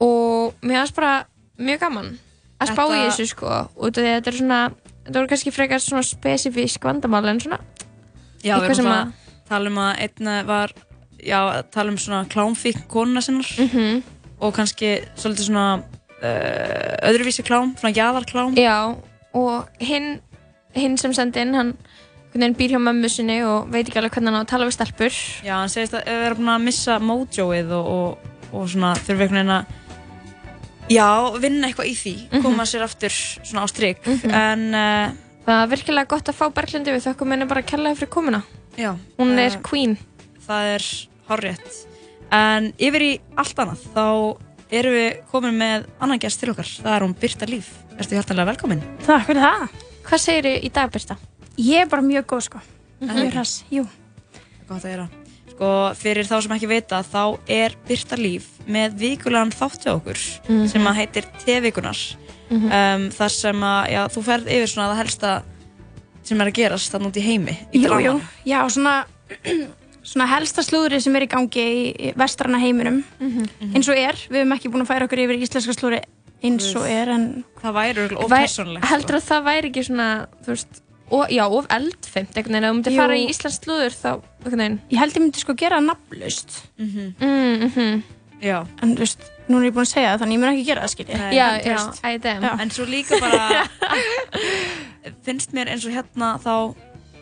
Og 0.00 0.56
mér 0.62 0.82
varst 0.82 0.96
bara 0.96 1.26
mjög 1.58 1.82
gaman 1.84 2.10
að 2.60 2.72
spá 2.72 2.82
í 2.88 2.98
þessu 3.06 3.28
sko. 3.32 3.52
Og 3.76 3.96
þetta 3.96 4.32
er 4.32 4.38
svona 4.40 4.60
þetta 5.06 5.18
voru 5.20 5.30
kannski 5.30 5.54
frekar 5.54 5.82
svona 5.82 6.04
spesifísk 6.06 6.84
vandamál 6.84 7.26
en 7.30 7.40
svona 7.40 7.60
Já, 8.44 8.56
eitthvað 8.56 8.80
sem 8.80 8.90
að 8.90 9.14
tala 9.48 9.70
um 9.70 9.78
að 9.80 10.02
einna 10.04 10.34
var 10.46 10.72
já, 11.22 11.38
að 11.40 11.62
tala 11.74 11.92
um 11.92 11.98
svona 12.00 12.26
klámfík 12.30 12.86
konuna 12.90 13.22
sinnar. 13.24 13.48
Mhm. 13.58 14.02
og 14.40 14.52
kannski 14.52 14.98
svolítið 15.16 15.46
svona 15.48 15.80
uh, 15.80 17.08
öðruvísi 17.08 17.40
klám, 17.46 17.72
svona 17.80 17.94
jaðarklám. 17.96 18.56
Já, 18.60 18.96
og 19.32 19.68
hinn, 19.80 20.20
hinn 20.76 20.98
sem 21.00 21.14
sendi 21.16 21.40
inn, 21.40 21.54
hann 21.56 21.72
einhvern 22.36 22.54
veginn 22.54 22.58
býr 22.60 22.74
hjá 22.76 22.80
mömmu 22.86 23.08
sinni 23.12 23.38
og 23.46 23.70
veit 23.72 23.88
ekki 23.88 23.98
alveg 24.00 24.12
hvernig 24.16 24.30
hann 24.32 24.38
á 24.38 24.44
að 24.44 24.50
tala 24.52 24.68
við 24.68 24.76
stelpur. 24.76 25.18
Já, 25.46 25.54
hann 25.58 25.72
segist 25.72 25.96
að 25.98 26.06
vera 26.06 26.36
búin 26.38 26.52
að 26.54 26.64
missa 26.68 26.98
mojoið 27.02 27.72
og, 27.76 27.90
og, 27.96 28.30
og 28.52 28.68
svona 28.72 28.92
þurfi 29.00 29.26
einhvern 29.26 29.40
veginn 29.40 29.54
að 29.56 29.74
já, 30.92 31.06
vinna 31.42 31.66
eitthvað 31.70 31.88
í 31.90 31.94
því, 31.98 32.14
koma 32.44 32.66
sér 32.68 32.84
aftur 32.86 33.14
svona 33.16 33.64
á 33.64 33.68
strik 33.72 34.04
Mhm. 34.06 34.30
en 34.30 34.66
uh, 34.74 35.22
Það 35.46 35.62
er 35.62 35.68
virkilega 35.70 36.08
gott 36.10 36.26
að 36.28 36.34
fá 36.40 36.46
Berglindi 36.54 36.90
við 36.90 37.04
þökkum 37.06 37.30
henni 37.30 37.46
bara 37.46 37.60
að 37.62 37.66
kella 37.70 37.94
fyrir 37.94 38.10
komuna. 38.10 38.42
já, 38.76 38.96
Hún 39.18 39.38
er 39.38 39.52
eh, 39.54 39.60
queen. 39.62 39.96
það 40.46 40.74
er 40.74 40.84
horrétt 41.28 41.86
en 42.34 42.72
yfir 42.78 43.02
í 43.02 43.20
allt 43.38 43.54
annað 43.62 43.84
þá 43.94 44.36
erum 44.74 44.92
við 44.98 45.20
komin 45.30 45.54
með 45.58 45.84
annan 46.02 46.18
gæst 46.18 46.40
til 46.42 46.50
okkar, 46.50 46.66
það 46.66 46.96
er 46.96 47.02
hún 47.06 47.14
Birta 47.20 47.46
Líf 47.46 47.68
Ertu 47.96 48.14
hjartanlega 48.18 48.50
velkomin? 48.52 48.82
Takk 49.06 49.26
fyrir 49.30 49.40
það. 49.40 49.68
Hvað 50.06 50.20
segir 50.20 50.42
þið 50.44 50.64
í 50.66 50.72
dag, 50.74 50.90
Birta? 50.92 51.16
Ég 51.58 51.84
er 51.84 51.88
bara 51.88 52.02
mjög 52.04 52.26
góð, 52.26 52.42
sko. 52.50 52.60
Mhm. 53.00 53.14
Mjög 53.16 53.32
hress, 53.32 53.64
jú. 53.72 53.86
Gott 54.68 54.82
að 54.84 54.90
gera. 54.92 55.08
Sko, 55.50 55.68
fyrir 55.96 56.26
þá 56.28 56.42
sem 56.42 56.52
ekki 56.56 56.68
vita, 56.68 56.98
þá 57.02 57.38
er 57.48 57.74
Birta 57.88 58.16
Líf 58.20 58.44
með 58.68 58.96
vikulegan 59.00 59.52
þátt 59.54 59.84
hjá 59.86 59.92
okkur 59.96 60.18
Mhm. 60.48 60.66
sem 60.68 60.82
að 60.84 60.94
heitir 61.00 61.24
T-vikunar. 61.44 62.16
Mhm. 62.50 62.64
um, 62.70 63.10
þar 63.10 63.30
sem 63.30 63.56
að, 63.60 63.88
já, 63.90 64.06
þú 64.08 64.22
ferð 64.22 64.46
yfir 64.46 64.68
svona 64.70 64.92
það 64.92 64.96
helsta 65.02 65.42
sem 66.22 66.40
er 66.40 66.46
að 66.46 66.52
gerast 66.54 66.92
þannig 66.92 67.06
út 67.08 67.16
í 67.16 67.24
heimi. 67.26 67.56
Í 67.72 67.82
Jú, 67.82 67.98
jú. 68.04 68.20
Já, 68.46 68.60
svona, 68.70 69.04
svona 70.04 70.26
helsta 70.28 70.62
slúðri 70.62 71.00
sem 71.02 71.16
er 71.16 71.22
í 71.22 71.28
gangi 71.28 71.94
í 71.96 72.14
vestrana 72.14 72.58
heiminum. 72.60 73.02
Eins 73.74 73.88
og 73.88 73.96
er. 73.96 74.14
Við 74.30 74.44
höfum 74.44 74.54
ekki 74.54 74.70
búin 74.70 74.82
að 74.82 74.90
færa 74.92 75.08
okkur 75.08 75.18
yfir 75.24 75.40
íslenska 75.42 75.74
slúðri 75.74 76.02
eins 76.44 76.68
og 76.76 76.84
er, 76.86 77.08
en... 77.08 77.44
Það 77.62 77.74
væri 77.74 78.08
persónulegt, 78.28 78.84
sko. 78.84 78.92
Heldur 78.94 79.16
að 79.16 79.24
það 79.26 79.44
væri 79.48 79.70
ekki 79.72 79.84
svona, 79.88 80.08
þú 80.44 80.52
veist, 80.52 80.82
og, 81.10 81.28
já, 81.30 81.44
of 81.46 81.66
eldfimt, 81.70 82.34
einhvern 82.36 82.56
veginn, 82.56 82.64
ef 82.66 82.70
þú 82.70 82.76
myndir 82.80 82.96
fara 82.98 83.16
í 83.16 83.26
Íslands 83.30 83.60
slúður 83.62 83.94
þá, 83.94 84.10
einhvern 84.42 84.62
veginn. 84.64 84.78
Ég 84.90 84.98
held 85.02 85.16
ég 85.16 85.22
myndi 85.24 85.42
sko 85.44 85.54
gera 85.54 85.80
nafnlaust. 85.80 86.60
Mhm. 86.78 87.14
Mm, 87.20 87.66
mhm. 87.68 88.02
Já. 88.42 88.58
En 88.82 88.96
þú 88.96 89.04
veist, 89.04 89.22
nú 89.48 89.60
er 89.60 89.68
ég 89.70 89.76
búin 89.76 89.86
að 89.86 89.92
segja 89.94 90.10
það, 90.12 90.20
þannig 90.24 90.36
ég 90.36 90.40
mun 90.42 90.50
ekki 90.52 90.66
gera 90.66 90.82
það, 90.82 90.92
skilji. 90.96 91.14
Nei, 91.16 91.30
Já, 91.36 91.46
en 91.54 91.70
já, 91.70 91.78
I 92.04 92.18
damn. 92.18 92.42
Já. 92.42 92.52
En 92.60 92.70
svo 92.70 92.84
líka 92.84 93.20
bara 93.20 93.68
finnst 95.26 95.54
mér 95.56 95.70
eins 95.72 95.86
og 95.86 95.94
hérna 95.94 96.34
þá 96.42 96.52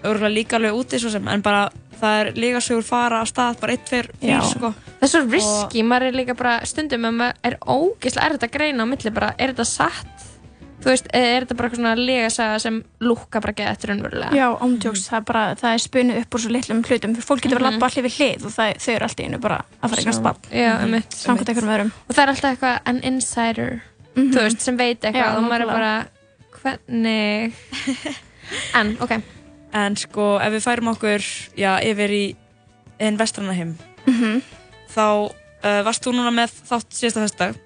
örgulega 0.05 0.35
líka 0.35 0.57
alveg 0.59 0.77
úti 0.77 0.99
svo 1.01 1.11
sem 1.13 1.29
en 1.33 1.43
bara 1.45 1.69
það 2.01 2.19
er 2.21 2.31
líka 2.37 2.61
sögur 2.65 2.85
fara 2.85 3.23
á 3.23 3.25
stað 3.29 3.61
bara 3.63 3.77
eitt, 3.77 3.85
tveir, 3.89 4.11
Já. 4.21 4.41
þrýr 4.41 4.51
sko 4.51 4.73
Það 4.75 5.07
er 5.07 5.13
svo 5.13 5.23
risky, 5.31 5.83
maður 5.87 6.09
er 6.09 6.17
líka 6.19 6.37
bara 6.39 6.55
stundum 6.69 7.07
að 7.09 7.17
maður 7.21 7.49
er 7.51 7.57
ógeðslega 7.61 8.27
erfitt 8.29 8.47
að 8.49 8.55
greina 8.57 8.85
á 8.85 8.87
milli 8.89 9.13
bara, 9.15 9.33
er 9.39 9.53
þetta 9.53 9.67
satt? 9.69 10.31
Þú 10.85 10.91
veist, 10.93 11.07
er 11.17 11.45
þetta 11.47 11.57
bara 11.57 11.69
eitthvað 11.71 11.81
svona 11.81 11.95
legasaga 11.97 12.57
sem 12.61 12.75
lúkka 13.01 13.41
bara 13.41 13.55
geða 13.57 13.71
eftir 13.73 13.89
raunverulega? 13.89 14.37
Já, 14.37 14.47
ándjóks, 14.67 15.05
það 15.09 15.17
er 15.17 15.25
bara, 15.31 15.45
það 15.57 15.73
er 15.79 15.83
spunnið 15.85 16.19
upp 16.21 16.35
úr 16.37 16.43
svo 16.45 16.51
litlum 16.53 16.83
hlutum. 16.85 17.15
Fólk 17.25 17.41
getur 17.41 17.57
verið 17.57 17.65
að 17.65 17.73
Mhm. 17.73 17.79
labba 17.79 17.87
allir 17.89 18.05
við 18.05 18.17
hlið 18.19 18.45
og 18.45 18.53
það, 18.53 18.73
þau 18.85 18.93
eru 18.95 19.05
alltaf 19.09 19.25
einu 19.25 19.39
bara 19.41 19.59
að 19.83 19.91
fara 19.95 20.03
Svo- 20.13 20.23
bann. 20.23 20.37
Já, 20.53 20.73
einmitt, 20.85 21.11
Samkvæmt 21.17 21.49
einhverjum 21.49 21.73
öðrum. 21.75 21.93
Og 22.09 22.15
það 22.15 22.23
er 22.23 22.29
alltaf 22.35 22.51
eitthvað 22.53 22.81
an 22.87 23.01
insider, 23.03 23.83
Mhm. 24.15 24.31
þú 24.35 24.41
veist, 24.45 24.61
sem 24.61 24.77
veit 24.77 25.01
eitthvað 25.01 25.25
Já, 25.25 25.37
og 25.39 25.43
maður 25.49 25.61
er 25.63 25.67
bara, 25.67 26.07
hvernig... 26.63 27.53
en, 28.79 28.97
ok. 29.01 29.23
En 29.75 29.97
sko, 29.97 30.39
ef 30.39 30.53
við 30.53 30.63
færum 30.69 30.93
okkur 30.93 31.25
já, 31.59 31.73
yfir 31.83 32.11
í 32.15 32.25
einn 33.01 33.17
vestrana 33.19 33.55
heim 33.57 33.79
Mhm. 34.07 34.43
þá 34.95 35.33
uh, 35.65 35.83
varst 35.83 36.05
þú 36.05 36.13
núna 36.13 36.31
með 36.31 36.53
þátt 36.69 36.93
síðasta 36.93 37.25
fyrstdag 37.25 37.57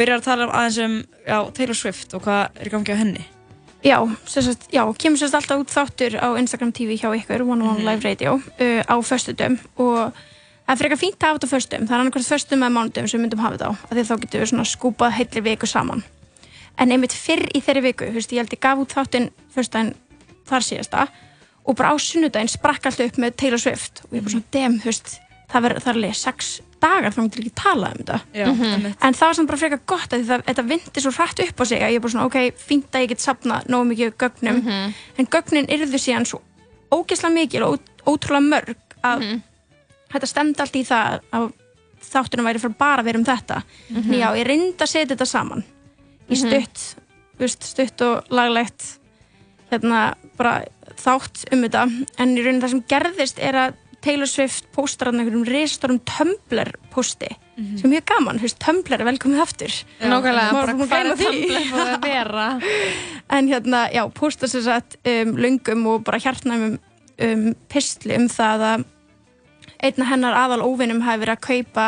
byrjar 0.00 0.20
að 0.22 0.26
tala 0.26 0.48
aðeins 0.50 0.80
um 0.86 0.96
já, 1.28 1.36
Taylor 1.56 1.78
Swift 1.78 2.16
og 2.16 2.24
hvað 2.24 2.42
er 2.64 2.70
í 2.70 2.74
gangi 2.74 2.96
á 2.96 3.00
henni 3.02 3.26
Já, 3.80 3.96
sagt, 4.28 4.66
já, 4.68 4.82
kemur 5.00 5.16
sérst 5.16 5.32
alltaf 5.38 5.62
út 5.62 5.70
þáttur 5.72 6.18
á 6.20 6.28
Instagram 6.36 6.68
TV 6.76 6.98
hjá 7.00 7.08
ykkur, 7.16 7.46
One 7.48 7.64
One 7.64 7.78
Mhm. 7.80 7.86
Live 7.88 8.04
Radio, 8.04 8.34
uh, 8.36 8.82
á 8.84 8.96
föstudum 9.00 9.54
og 9.80 10.12
það 10.68 10.74
er 10.74 10.80
frekar 10.82 11.00
fínt 11.00 11.16
að 11.16 11.28
hafa 11.30 11.38
þetta 11.38 11.48
á 11.48 11.54
föstum, 11.54 11.86
það 11.88 11.94
er 11.96 12.02
annarkvæmt 12.02 12.28
föstum 12.28 12.60
eða 12.60 12.74
mánudum 12.76 13.08
sem 13.08 13.16
við 13.16 13.22
myndum 13.24 13.40
hafa 13.40 13.56
þetta 13.56 13.70
á, 13.72 13.72
af 13.72 13.94
því 13.96 14.04
þá 14.04 14.14
getum 14.20 14.40
við 14.42 14.50
svona 14.52 14.66
skúpað 14.68 15.16
heilli 15.16 15.40
viku 15.48 15.66
saman. 15.66 16.02
En 16.76 16.92
einmitt 16.92 17.16
fyrr 17.16 17.46
í 17.56 17.62
þeirri 17.64 17.82
viku, 17.88 18.10
veist, 18.12 18.32
ég 18.36 18.44
held 18.44 18.52
ég 18.52 18.60
gaf 18.60 18.78
út 18.84 18.92
þáttinn 18.92 19.30
föstudaginn 19.56 19.94
þar 20.50 20.66
síðasta 20.68 21.08
og 21.64 21.76
bara 21.80 21.92
á 21.92 21.96
sunnudaginn 21.96 22.52
sprakk 22.52 22.84
alltaf 22.84 23.06
upp 23.08 23.16
með 23.24 23.36
Taylor 23.40 23.58
Swift 23.64 24.04
og 24.04 24.12
ég 24.12 24.20
bara 24.28 24.34
svona, 24.36 24.50
dem, 24.52 24.76
veist, 24.84 25.16
það 25.48 25.62
verður, 25.66 25.80
það 25.80 25.90
er 25.94 25.98
alveg 26.02 26.20
sex 26.20 26.60
dagar 26.80 27.12
þá 27.12 27.20
getur 27.26 27.40
ekki 27.44 27.52
talað 27.60 27.92
um 27.92 27.98
þetta. 28.04 28.20
Já, 28.34 28.46
Mhm. 28.46 28.64
einmitt. 28.74 28.96
En 29.02 29.14
það 29.14 29.26
var 29.26 29.34
samt 29.34 29.48
bara 29.48 29.58
frekar 29.58 29.80
gott 29.86 30.10
að 30.10 30.24
það, 30.26 30.42
þetta 30.44 30.68
vindi 30.68 31.00
svo 31.00 31.10
hrætt 31.12 31.40
upp 31.48 31.60
á 31.60 31.64
sig 31.66 31.80
að 31.80 31.90
ég 31.90 31.96
er 31.96 32.00
bara 32.00 32.12
svona, 32.12 32.26
ok, 32.26 32.38
fínt 32.56 32.90
að 32.92 33.02
ég 33.04 33.08
get 33.08 33.18
sapna 33.20 33.62
nógu 33.68 33.86
mikið 33.94 34.12
gögnum, 34.16 34.62
Mhm. 34.62 34.94
en 35.18 35.26
gögnin 35.26 35.68
yrðu 35.68 35.98
síðan 35.98 36.26
svo 36.26 36.40
ógeðslega 36.90 37.32
mikil 37.34 37.62
og 37.64 37.80
ótrúlega 38.06 38.48
mörg 38.48 38.76
að 39.04 39.18
Mhm. 39.20 39.42
þetta 40.12 40.26
stemdi 40.26 40.60
allt 40.60 40.72
í 40.76 40.84
það 40.86 41.20
að 41.32 41.52
þáttunum 42.00 42.44
væri 42.48 42.58
fyrir 42.60 42.78
bara 42.78 43.02
að 43.02 43.04
vera 43.04 43.18
um 43.18 43.24
þetta. 43.24 43.62
Mhm. 43.90 44.12
En 44.12 44.20
já, 44.20 44.36
ég 44.36 44.46
reyndi 44.46 44.76
að 44.78 44.88
setja 44.88 45.16
þetta 45.16 45.26
saman 45.26 45.64
í 46.30 46.34
Mhm. 46.34 46.36
stutt, 46.36 46.94
veist, 47.38 47.62
stutt 47.62 48.00
og 48.02 48.24
laglegt 48.30 48.96
hérna 49.70 50.14
bara 50.36 50.64
þátt 50.96 51.44
um 51.52 51.62
þetta, 51.62 52.06
en 52.18 52.36
í 52.36 52.42
raunin 52.44 52.60
það 52.60 52.70
sem 52.70 52.82
gerðist 52.82 53.38
er 53.38 53.52
að 53.54 53.74
Taylor 54.04 54.28
Swift 54.30 54.70
postar 54.74 55.10
hann 55.10 55.20
einhverjum 55.20 55.46
reistórum 55.48 56.00
Tumblr 56.08 56.72
posti 56.92 57.30
sem 57.60 57.90
er 57.90 57.92
mjög 57.94 58.06
gaman, 58.08 58.38
þú 58.40 58.46
veist, 58.46 58.58
Tumblr 58.62 58.96
er 58.96 59.04
velkomið 59.04 59.42
aftur. 59.42 59.74
Nákvæmlega, 60.00 60.52
bara 60.54 61.00
er 61.00 61.10
er 61.10 61.18
því. 61.18 61.26
Tumblr 61.26 61.66
búið 61.74 61.90
að 61.92 62.06
vera? 62.06 62.46
en 63.36 63.50
hérna, 63.50 63.82
já, 63.92 64.02
posta 64.16 64.48
sér 64.48 64.64
satt 64.64 64.96
um, 65.04 65.34
löngum 65.36 65.84
og 65.92 66.06
bara 66.06 66.20
hjartnæmum 66.22 66.78
um, 67.26 67.44
pistli 67.68 68.16
um 68.16 68.28
það 68.32 68.66
að 68.70 68.86
einna 69.80 70.08
hennar 70.08 70.38
aðal 70.46 70.64
óvinnum 70.64 71.04
hafi 71.04 71.24
verið 71.24 71.36
að 71.36 71.44
kaupa 71.46 71.86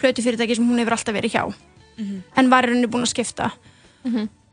plötufyrirtæki 0.00 0.58
sem 0.58 0.68
hún 0.68 0.80
hefur 0.82 0.96
alltaf 0.96 1.16
verið 1.16 1.36
hjá. 1.36 1.44
En 2.36 2.50
var 2.52 2.68
rauninni 2.68 2.88
búin 2.92 3.06
að 3.06 3.14
skipta. 3.14 3.50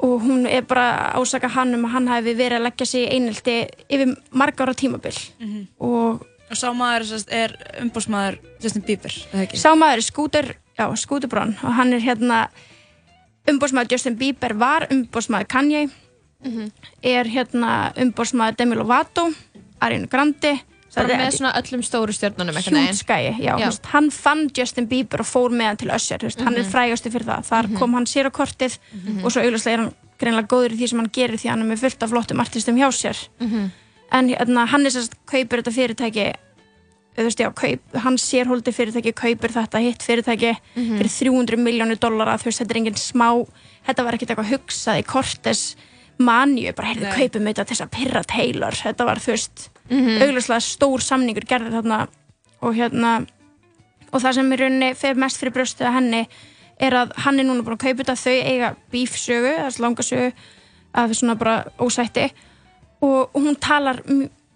Og 0.03 0.23
hún 0.23 0.47
er 0.47 0.63
bara 0.67 1.13
ásaka 1.15 1.47
hann 1.51 1.75
um 1.75 1.85
að 1.87 1.93
hann 1.95 2.07
hafi 2.11 2.33
verið 2.35 2.59
að 2.59 2.65
leggja 2.67 2.87
sig 2.87 3.07
einelti 3.11 3.57
yfir 3.87 4.15
marga 4.31 4.65
ára 4.65 4.75
tímabil. 4.75 5.15
Og 5.79 6.23
Og 6.53 6.59
sá 6.59 6.69
maður 6.77 7.23
er 7.33 7.55
umbósmaður 7.81 8.35
Justin 8.61 8.83
Bieber, 8.85 9.13
eða 9.33 9.45
ekki? 9.47 9.57
Sá 9.57 9.71
maður 9.73 10.01
er 10.03 10.05
Scooter, 10.05 10.51
já, 10.77 10.85
Scooter 11.01 11.29
Braun 11.31 11.55
og 11.63 11.73
hann 11.79 11.93
er 11.97 12.03
hérna 12.03 12.43
umbósmaður 13.49 13.95
Justin 13.95 14.17
Bieber 14.19 14.53
var 14.61 14.85
umbósmaður 14.93 15.49
Kanye 15.49 15.87
er 17.01 17.25
hérna 17.31 17.71
umbósmaður 17.97 18.57
Demi 18.59 18.77
Lovato 18.77 19.29
Ariana 19.81 20.07
Grande 20.11 20.53
Bara 20.93 21.15
með 21.17 21.31
svona 21.39 21.55
öllum 21.57 21.81
stóru 21.81 22.13
stjórnunum 22.13 22.53
einhvern 22.53 22.75
veginn. 22.77 22.91
Hjút 22.93 22.99
skæi, 23.01 23.31
já, 23.41 23.55
Já. 23.57 23.65
Veist, 23.65 23.87
hann 23.89 24.11
fann 24.13 24.43
Justin 24.53 24.85
Bieber 24.91 25.23
og 25.23 25.25
fór 25.25 25.49
með 25.49 25.71
hann 25.71 25.79
til 25.81 25.89
Usher 25.95 26.21
veist, 26.21 26.37
hann 26.45 26.53
er 26.53 26.61
Mhm. 26.61 26.69
frægastu 26.69 27.09
fyrir 27.09 27.25
það, 27.25 27.47
þar 27.49 27.67
Mhm. 27.69 27.77
kom 27.79 27.93
hann 27.97 28.05
sér 28.05 28.29
á 28.29 28.31
kortið 28.31 28.77
Mhm. 28.93 29.25
og 29.25 29.31
svo 29.31 29.41
auglustlega 29.41 29.73
er 29.73 29.77
hann 29.81 29.93
greinlega 30.19 30.47
góður 30.47 30.71
í 30.73 30.77
því 30.77 30.89
sem 30.89 30.99
hann 30.99 31.09
gerir 31.09 31.39
því 31.41 31.49
hann 31.49 31.61
er 31.61 31.65
með 31.75 31.79
fullt 31.81 32.03
af 32.03 32.09
flottum 32.11 32.39
artistum 32.39 32.75
hjá 32.77 32.87
sér 32.93 33.17
Mhm. 33.41 33.71
En 34.13 34.29
hérna, 34.29 34.65
hann 34.69 34.85
er 34.85 34.93
sérst 34.93 35.15
kaupir 35.29 35.61
þetta 35.63 35.73
fyrirtæki 35.73 36.25
veist, 37.17 37.39
já, 37.39 37.49
kaup, 37.53 37.81
hann 38.01 38.15
sérhóldi 38.17 38.71
fyrirtæki 38.73 39.11
kaupir 39.13 39.51
þetta 39.53 39.81
hitt 39.83 40.01
fyrirtæki 40.05 40.55
Mhm. 40.75 40.97
fyrir 40.97 41.11
300 41.11 41.57
miljónu 41.61 41.95
dollara 41.99 42.37
þú 42.37 42.45
veist, 42.49 42.61
þetta 42.63 42.71
er 42.71 42.77
engin 42.81 42.95
smá 42.97 43.27
þetta 43.87 44.03
var 44.05 44.13
ekkert 44.17 44.29
eitthvað 44.33 44.51
hugsað 44.53 44.99
í 45.01 45.05
Cortes 45.05 45.75
manju, 46.19 46.73
bara 46.75 46.87
heyrðu, 46.93 47.09
kaupum 47.13 47.45
þetta 47.49 47.65
til 47.65 47.75
þess 47.75 47.85
að 47.85 47.91
pyrra 47.97 48.23
Taylor, 48.25 48.71
þetta 48.71 49.05
var 49.05 49.17
þú 49.17 49.31
veist 49.33 49.69
Mhm. 49.89 50.21
augljóslega 50.21 50.61
stór 50.61 51.01
samningur 51.01 51.45
gerði 51.45 51.71
þarna 51.73 52.07
og 52.61 52.73
hérna 52.75 53.27
og 54.13 54.21
það 54.21 54.33
sem 54.33 54.51
í 54.53 54.57
rauninni 54.57 54.95
fer 54.95 55.15
mest 55.15 55.37
fyrir 55.41 55.51
brjóstið 55.53 55.87
að 55.87 55.93
henni 55.93 56.27
er 56.79 56.91
að 56.91 57.11
hann 57.17 57.39
er 57.39 57.43
núna 57.45 57.61
búin 57.63 57.77
að 57.77 57.85
kaupa 57.85 58.03
þetta 58.03 58.15
þau 58.15 58.43
eiga 58.45 58.75
bífsögu, 58.91 59.53
þess 59.65 59.79
langa 59.79 60.03
sögu 60.03 60.33
að 60.95 61.13
svona 61.13 61.35
bara 61.37 61.65
ósætti 61.79 62.31
og, 63.03 63.29
hún 63.35 63.55
talar 63.59 63.99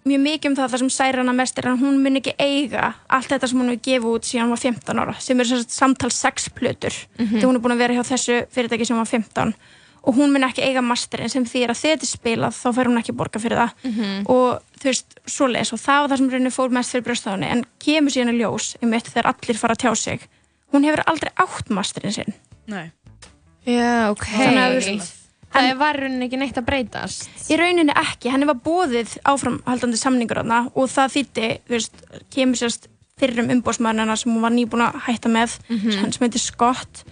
mjög 0.08 0.20
mikið 0.24 0.48
um 0.48 0.54
það 0.56 0.70
það 0.72 0.80
sem 0.80 0.90
særi 0.94 1.20
hana 1.20 1.32
mest 1.36 1.58
er 1.60 1.66
að 1.68 1.82
hún 1.82 1.98
mun 2.00 2.16
ekki 2.16 2.32
eiga 2.40 2.94
allt 3.12 3.28
þetta 3.28 3.48
sem 3.50 3.58
hún 3.60 3.68
hefur 3.74 3.82
gefið 3.88 4.12
út 4.14 4.28
síðan 4.28 4.46
hún 4.48 4.54
var 4.56 4.62
15 4.62 5.02
ára 5.02 5.14
sem 5.20 5.40
eru 5.42 5.48
sem 5.50 5.58
sagt 5.64 5.74
samtal 5.76 6.10
6 6.14 6.48
plötur 6.56 6.94
Mhm. 7.18 7.34
þegar 7.34 7.48
hún 7.50 7.58
er 7.58 7.64
búin 7.66 7.74
að 7.76 7.82
vera 7.82 7.94
hjá 7.98 8.04
þessu 8.12 8.38
fyrirtæki 8.54 8.86
sem 8.86 8.96
hún 8.96 9.04
var 9.04 9.12
15 9.12 9.54
og 10.08 10.14
hún 10.16 10.32
mun 10.32 10.46
ekki 10.48 10.62
eiga 10.64 10.80
masterinn 10.80 11.28
sem 11.28 11.44
því 11.44 11.66
að 11.68 11.76
þetta 11.82 12.06
er 12.06 12.12
spilað 12.14 12.56
þá 12.56 12.68
fær 12.72 12.86
hún 12.88 12.98
ekki 13.02 13.12
borga 13.12 13.38
fyrir 13.42 13.58
það 13.58 13.70
Mhm. 13.84 14.24
og 14.30 14.62
þú 14.80 14.84
veist, 14.88 15.06
svoleiðis 15.26 15.72
og 15.74 15.78
það 15.82 16.00
var 16.00 16.08
það 16.08 16.16
sem 16.22 16.30
rauninni 16.30 16.54
fór 16.56 16.70
mest 16.70 16.92
fyrir 16.94 17.04
brjóstaðunni 17.04 17.50
en 17.52 17.64
kemur 17.78 18.10
síðan 18.14 18.32
í 18.32 18.38
ljós 18.40 18.76
um 18.80 18.92
eitt 18.94 19.10
þegar 19.12 19.26
allir 19.34 19.58
fara 19.58 19.74
að 19.74 19.82
tjá 19.84 19.96
sig 19.96 20.20
hún 20.72 20.84
hefur 20.88 21.02
aldrei 21.06 21.30
átt 21.36 21.68
masterinn 21.68 22.12
sinn 22.14 22.32
Nei. 22.68 22.92
Já, 23.66 24.08
ok. 24.10 24.24
Þannig 24.24 24.64
að, 24.64 25.12
Það 25.52 25.78
var 25.80 25.96
í 25.96 26.00
rauninni 26.02 26.26
ekki 26.28 26.38
neitt 26.42 26.58
að 26.60 26.66
breytast. 26.68 27.28
Í 27.50 27.56
rauninni 27.58 27.94
ekki, 27.96 28.30
henni 28.30 28.46
var 28.46 28.58
bóðið 28.64 29.14
áframhaldandi 29.24 29.96
samningur 30.00 30.42
þarna 30.42 30.58
og 30.74 30.88
það 30.92 31.14
þýtti, 31.16 31.48
þú 31.66 31.74
veist, 31.76 32.02
kemur 32.34 32.60
sérst 32.60 32.88
fyrrum 33.18 33.48
umbósmannina 33.50 34.16
sem 34.16 34.30
hún 34.32 34.44
var 34.44 34.52
nýbúin 34.54 34.84
að 34.84 35.00
hætta 35.08 35.28
með, 35.32 35.58
Mhm. 35.68 35.98
hann 36.00 36.12
sem 36.12 36.28
heitir 36.28 36.38
Scott 36.40 37.04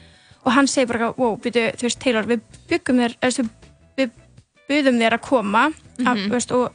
og 0.45 0.53
hann 0.53 0.67
segir 0.67 0.87
bara, 0.87 1.13
wow, 1.17 1.37
byrju, 1.37 1.73
þú 1.77 1.83
veist, 1.89 1.99
Taylor, 1.99 2.23
við 2.25 2.41
byggum 2.69 3.01
þér, 3.01 3.17
veist, 3.23 3.41
við 3.99 4.11
buðum 4.69 5.01
þér 5.01 5.13
að 5.19 5.23
koma 5.23 5.73
að, 5.99 6.05
Mhm. 6.05 6.27
þú 6.29 6.31
veist, 6.31 6.53
og 6.53 6.73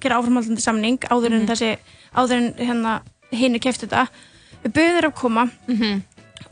gera 0.00 0.16
áframhaldandi 0.20 0.60
samning 0.60 0.98
áður 1.08 1.32
en 1.32 1.46
Mhm. 1.46 1.48
þessi, 1.48 1.78
áður 2.16 2.32
en 2.36 2.52
hérna 2.54 3.00
hinn 3.32 3.58
kefti 3.60 3.86
þetta, 3.86 4.08
við 4.64 4.72
buðum 4.72 4.98
þér 5.00 5.08
að 5.10 5.14
koma 5.14 5.50
Mhm. 5.68 6.02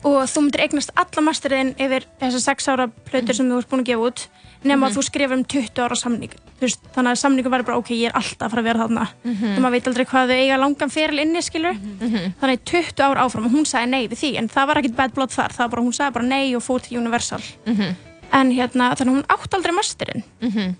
og 0.05 0.23
þú 0.27 0.41
myndir 0.41 0.61
eignast 0.61 0.89
alla 0.95 1.21
masteriðin 1.31 1.75
yfir 1.77 2.05
þessar 2.21 2.39
sex 2.41 2.67
ára 2.67 2.91
plötur 3.05 3.35
sem 3.35 3.49
þú 3.49 3.57
ert 3.57 3.69
búin 3.69 3.81
að 3.81 3.85
gefa 3.85 4.07
út 4.11 4.27
nema 4.63 4.87
Mhm. 4.87 4.91
að 4.91 4.97
þú 4.97 5.03
skrifar 5.03 5.37
um 5.37 5.43
20 5.45 5.81
ára 5.83 5.95
samning 5.95 6.31
veist, 6.61 6.79
þannig 6.95 7.11
að 7.11 7.17
samningu 7.19 7.49
var 7.49 7.63
bara 7.63 7.77
ok, 7.77 7.89
ég 7.89 8.05
er 8.07 8.11
alltaf 8.15 8.47
að 8.47 8.49
fara 8.51 8.61
að 8.61 8.63
vera 8.65 8.79
þarna 8.87 9.07
Mhm. 9.23 9.55
og 9.57 9.59
maður 9.63 9.71
veit 9.71 9.87
aldrei 9.87 10.05
hvað 10.05 10.27
þau 10.29 10.37
eiga 10.39 10.57
langan 10.59 10.89
feril 10.89 11.19
inni 11.19 11.41
skilur 11.41 11.73
Mhm. 11.73 12.33
þannig 12.41 12.59
að 12.59 12.63
20 12.65 13.03
ár 13.03 13.17
áfram 13.17 13.45
og 13.45 13.51
hún 13.51 13.65
sagði 13.65 13.89
nei 13.89 14.07
við 14.07 14.17
því 14.23 14.37
en 14.37 14.47
það 14.49 14.67
var 14.67 14.75
ekkit 14.77 14.95
bad 14.95 15.13
blood 15.13 15.29
þar, 15.29 15.49
það 15.51 15.57
var 15.59 15.69
bara, 15.69 15.81
hún 15.81 15.93
sagði 15.93 16.13
bara 16.13 16.25
nei 16.25 16.55
og 16.55 16.61
fór 16.63 16.81
til 16.81 16.97
Universal 16.97 17.41
Mhm. 17.65 17.95
en 18.31 18.51
hérna, 18.51 18.95
þannig 18.95 19.11
að 19.11 19.15
hún 19.15 19.25
átt 19.27 19.53
aldrei 19.53 19.71
masterinn 19.73 20.23
Mhm. 20.41 20.75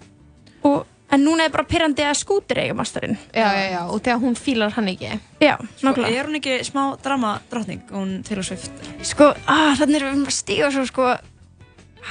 og, 0.63 0.85
en 1.11 1.19
núna 1.25 1.45
er 1.45 1.49
bara 1.49 1.63
pyrrandi 1.65 2.01
að 2.01 2.15
skútir 2.23 2.57
eiga 2.57 2.73
masterinn 2.73 3.17
Já, 3.35 3.51
já, 3.53 3.71
já, 3.71 3.81
og 3.91 4.01
þegar 4.01 4.19
hún 4.21 4.35
fílar 4.35 4.71
hann 4.71 4.87
ekki. 4.87 5.19
Já, 5.41 5.57
Sko, 5.77 5.87
nákvæmlega 5.87 6.19
er 6.19 6.25
hún 6.25 6.35
ekki 6.41 6.59
smá 6.63 6.97
drama 7.03 7.39
drottning, 7.51 7.81
hún 7.91 8.23
Taylor 8.23 8.43
Swift? 8.43 8.71
sko, 9.03 9.35
ah, 9.47 9.75
þannig 9.77 10.01
erum 10.01 10.25
við 10.25 10.27
að 10.27 10.31
stíga 10.31 10.71
svo 10.71 10.85
sko 10.87 11.17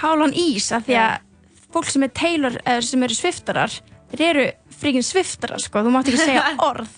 hálan 0.02 0.32
ís 0.34 0.70
af 0.72 0.86
því 0.86 0.96
að 0.96 1.18
fólk 1.74 1.90
sem 1.92 2.06
er 2.06 2.12
Taylor 2.16 2.58
eða 2.62 2.82
sem 2.86 3.06
eru 3.06 3.16
sviftarar 3.16 3.76
þeir 4.12 4.26
eru 4.30 4.48
fríkin 4.82 5.06
sviftarar 5.06 5.62
sko, 5.62 5.84
þú 5.84 5.94
mátt 5.94 6.10
ekki 6.10 6.20
segja 6.20 6.44
orð. 6.70 6.90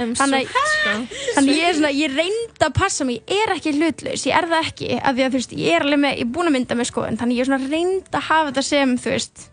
Um, 0.00 0.14
þannig, 0.16 0.48
sko. 0.48 0.92
þannig 1.36 1.58
ég 1.58 1.66
er 1.68 1.74
svona, 1.76 1.90
ég 1.92 2.14
reyndi 2.16 2.64
að 2.64 2.72
passa 2.78 3.04
mig, 3.04 3.18
ég 3.28 3.42
er 3.44 3.52
ekki 3.52 3.74
hlutlaus, 3.76 4.22
ég 4.24 4.38
er 4.38 4.46
það 4.48 4.68
ekki 4.70 4.88
af 4.96 5.18
því 5.18 5.24
að 5.26 5.34
þú 5.34 5.40
veist, 5.42 5.52
ég 5.60 5.76
er 5.76 5.84
alveg 5.84 6.00
með, 6.00 6.14
ég 6.16 6.24
er 6.24 6.30
búin 6.32 6.48
að 6.48 6.54
mynda 6.56 6.78
með 6.78 6.88
skoðun 6.88 7.18
þannig 7.20 7.36
ég 7.36 7.44
er 7.44 7.50
svona 7.50 7.68
reyndi 7.74 8.16
að 8.16 8.24
hafa 8.30 8.46
þetta 8.48 8.64
sem 8.70 8.94
þú 9.04 9.12
veist, 9.12 9.44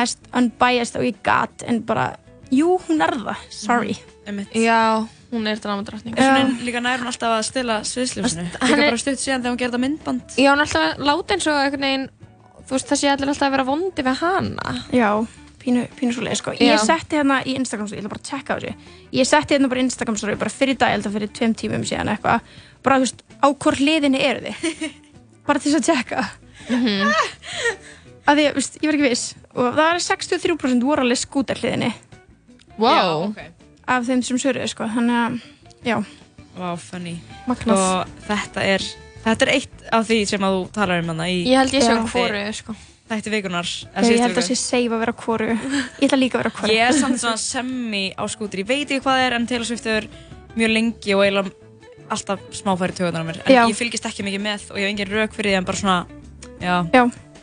mest 0.00 0.28
unbiased 0.36 1.00
og 1.00 1.06
ég 1.08 1.22
gat, 1.24 1.64
en 1.64 1.80
bara 1.88 2.10
jú, 2.52 2.76
hún 2.88 3.00
er 3.04 3.16
það, 3.24 3.46
sorry. 3.56 3.96
Einmitt. 4.28 4.52
Já, 4.56 5.04
hún 5.32 5.48
er 5.48 5.58
dramadrottning. 5.60 6.14
En 6.16 6.28
svona 6.28 6.64
líka 6.68 6.80
nær 6.84 7.00
hún 7.02 7.10
alltaf 7.10 7.34
að 7.38 7.42
stila 7.48 7.80
sviðsljósinu. 7.88 8.44
Hann 8.60 8.70
Líka 8.70 8.86
bara 8.86 9.00
stutt 9.00 9.20
síðan 9.20 9.42
þegar 9.42 9.52
hún 9.54 9.60
gerði 9.60 9.76
það 9.76 9.82
myndband. 9.84 10.36
Já, 10.36 10.50
hún 10.52 10.60
er 10.60 10.68
alltaf 10.68 10.86
að 10.86 11.04
láta 11.08 11.36
eins 11.36 11.48
og 11.50 11.58
veginn, 11.74 12.06
þú 12.68 12.76
veist, 12.76 12.88
það 12.90 13.00
sé 13.00 13.10
allir 13.12 13.32
alltaf 13.32 13.48
að 13.48 13.54
vera 13.56 13.66
vondi 13.68 14.04
við 14.06 14.20
hana. 14.22 14.74
Já, 14.94 15.08
pínu, 15.64 15.86
pínu 15.98 16.16
svoleið 16.16 16.38
sko. 16.40 16.54
Já. 16.58 16.64
Ég 16.74 16.82
setti 16.84 17.18
hérna 17.20 17.40
í 17.44 17.54
Instagram 17.58 17.88
ég 17.92 18.02
ætla 18.02 18.12
bara 18.12 18.22
að 18.22 18.28
checka 18.30 18.54
á 18.54 18.58
þessu. 18.60 18.74
Ég 19.18 19.28
setti 19.30 19.54
hérna 19.56 19.70
bara 19.72 19.80
í 19.82 19.86
Instagram 19.88 20.16
story 20.20 20.36
bara 20.40 20.52
fyrir 20.52 20.78
dag, 20.80 20.92
ég 20.92 20.98
held 20.98 21.08
að 21.10 21.16
fyrir 21.18 21.32
tveim 21.38 21.54
tímum 21.60 21.84
síðan 21.88 22.12
eitthvað. 22.14 22.40
Bara 22.84 22.98
þú 23.00 23.06
veist, 23.06 23.22
á 23.40 23.46
hvort 23.52 23.80
hliðinni 23.80 24.20
eru 24.24 24.40
þið? 24.48 24.96
bara 25.48 25.60
til 25.60 25.72
þess 25.74 25.80
að 25.82 25.88
checka. 25.92 26.24
Mhm. 26.68 27.12
Að 28.24 28.38
því, 28.38 28.44
þú 28.48 28.56
veist, 28.56 28.76
ég 28.80 28.88
var 28.88 28.96
ekki 28.96 29.08
viss. 29.10 29.24
Og 29.52 29.66
það 29.66 29.78
var 29.84 29.98
63% 30.00 30.84
voru 30.88 31.02
alveg 31.04 31.18
skúta 31.20 31.56
hliðinni 31.58 31.90
Wow. 32.80 33.34
af 33.86 34.06
þeim 34.08 34.22
sem 34.24 34.38
söruðu 34.40 34.68
sko. 34.72 34.86
Þannig 34.90 35.18
að, 35.20 35.34
já. 35.84 35.98
Magnað. 36.56 37.74
Og 37.76 38.14
þetta 38.28 38.64
er, 38.64 38.86
þetta 39.24 39.46
er 39.46 39.52
eitt 39.56 39.84
af 39.92 40.06
því 40.08 40.18
sem 40.28 40.40
að 40.46 40.56
þú 40.58 40.64
talar 40.76 41.02
um 41.04 41.08
hana 41.14 41.28
í 41.32 41.38
Ég 41.48 41.56
held 41.62 41.72
ég 41.74 41.82
sé 41.86 41.94
Já. 41.94 42.02
hvoru, 42.12 42.42
sko. 42.60 42.74
Þætti 43.04 43.30
vikunar 43.34 43.66
Ég, 43.68 44.06
ég 44.14 44.20
held 44.24 44.38
að 44.40 44.46
sé 44.48 44.54
safe 44.56 44.88
að 44.96 45.02
vera 45.04 45.12
hvoru. 45.12 45.48
Ég 46.00 46.06
ætla 46.08 46.16
líka 46.20 46.38
að 46.38 46.42
vera 46.44 46.52
hvoru. 46.56 46.72
Ég 46.72 46.86
er 46.88 46.92
samt 46.96 47.20
svona 47.20 47.36
semi 47.36 48.04
á 48.16 48.24
skútur, 48.32 48.62
ég 48.62 48.66
veit 48.68 48.86
ekki 48.88 49.02
hvað 49.04 49.18
það 49.18 49.26
er 49.26 49.36
en 49.36 49.46
Taylor 49.50 49.68
Swift 49.68 49.86
er 49.92 50.06
mjög 50.56 50.72
lengi 50.72 51.14
og 51.14 51.24
eiginlega 51.26 51.52
alltaf 52.14 52.40
smáfæri 52.52 52.94
tögunar 52.96 53.24
á 53.24 53.26
mér 53.28 53.38
en 53.44 53.52
Já. 53.52 53.62
ég 53.68 53.76
fylgist 53.76 54.04
ekki 54.08 54.24
mikið 54.24 54.40
með 54.44 54.64
og 54.70 54.76
ég 54.80 54.84
hef 54.88 54.92
engin 54.94 55.12
rauk 55.12 55.32
fyrir 55.36 55.50
því 55.52 55.58
en 55.58 55.64
bara 55.68 55.76
svona, 55.80 56.06
já 56.60 56.74
Já, 56.94 57.02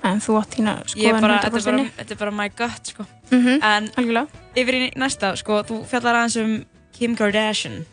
en 0.10 0.20
þú 0.22 0.36
átt 0.42 0.54
þína 0.58 0.74
er 0.82 0.92
skoðan 0.94 1.26
þetta 1.26 1.48
er 1.48 1.52
bara, 1.52 1.62
100%. 1.62 1.96
þetta 1.98 2.12
er 2.16 2.20
bara 2.22 2.32
my 2.32 2.50
gut 2.50 2.92
sko. 2.94 3.06
Mhm, 3.32 3.58
En 3.62 3.90
algjörlega. 3.98 4.28
yfir 4.56 4.74
í 4.82 4.92
næsta, 4.98 5.36
sko, 5.38 5.62
þú 5.66 5.82
fjallar 5.90 6.16
aðeins 6.22 6.38
um 6.42 6.66
Kim 6.94 7.16
Kardashian 7.16 7.86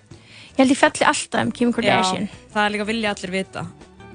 Ég 0.59 0.64
held 0.64 0.72
ég 0.74 0.78
felli 0.80 1.06
alltaf 1.06 1.44
um 1.44 1.51
Kim 1.55 1.70
Kardashian. 1.72 2.24
Já, 2.26 2.52
það 2.55 2.64
er 2.66 2.72
líka 2.74 2.86
vilja 2.89 3.10
allir 3.14 3.30
vita 3.30 3.66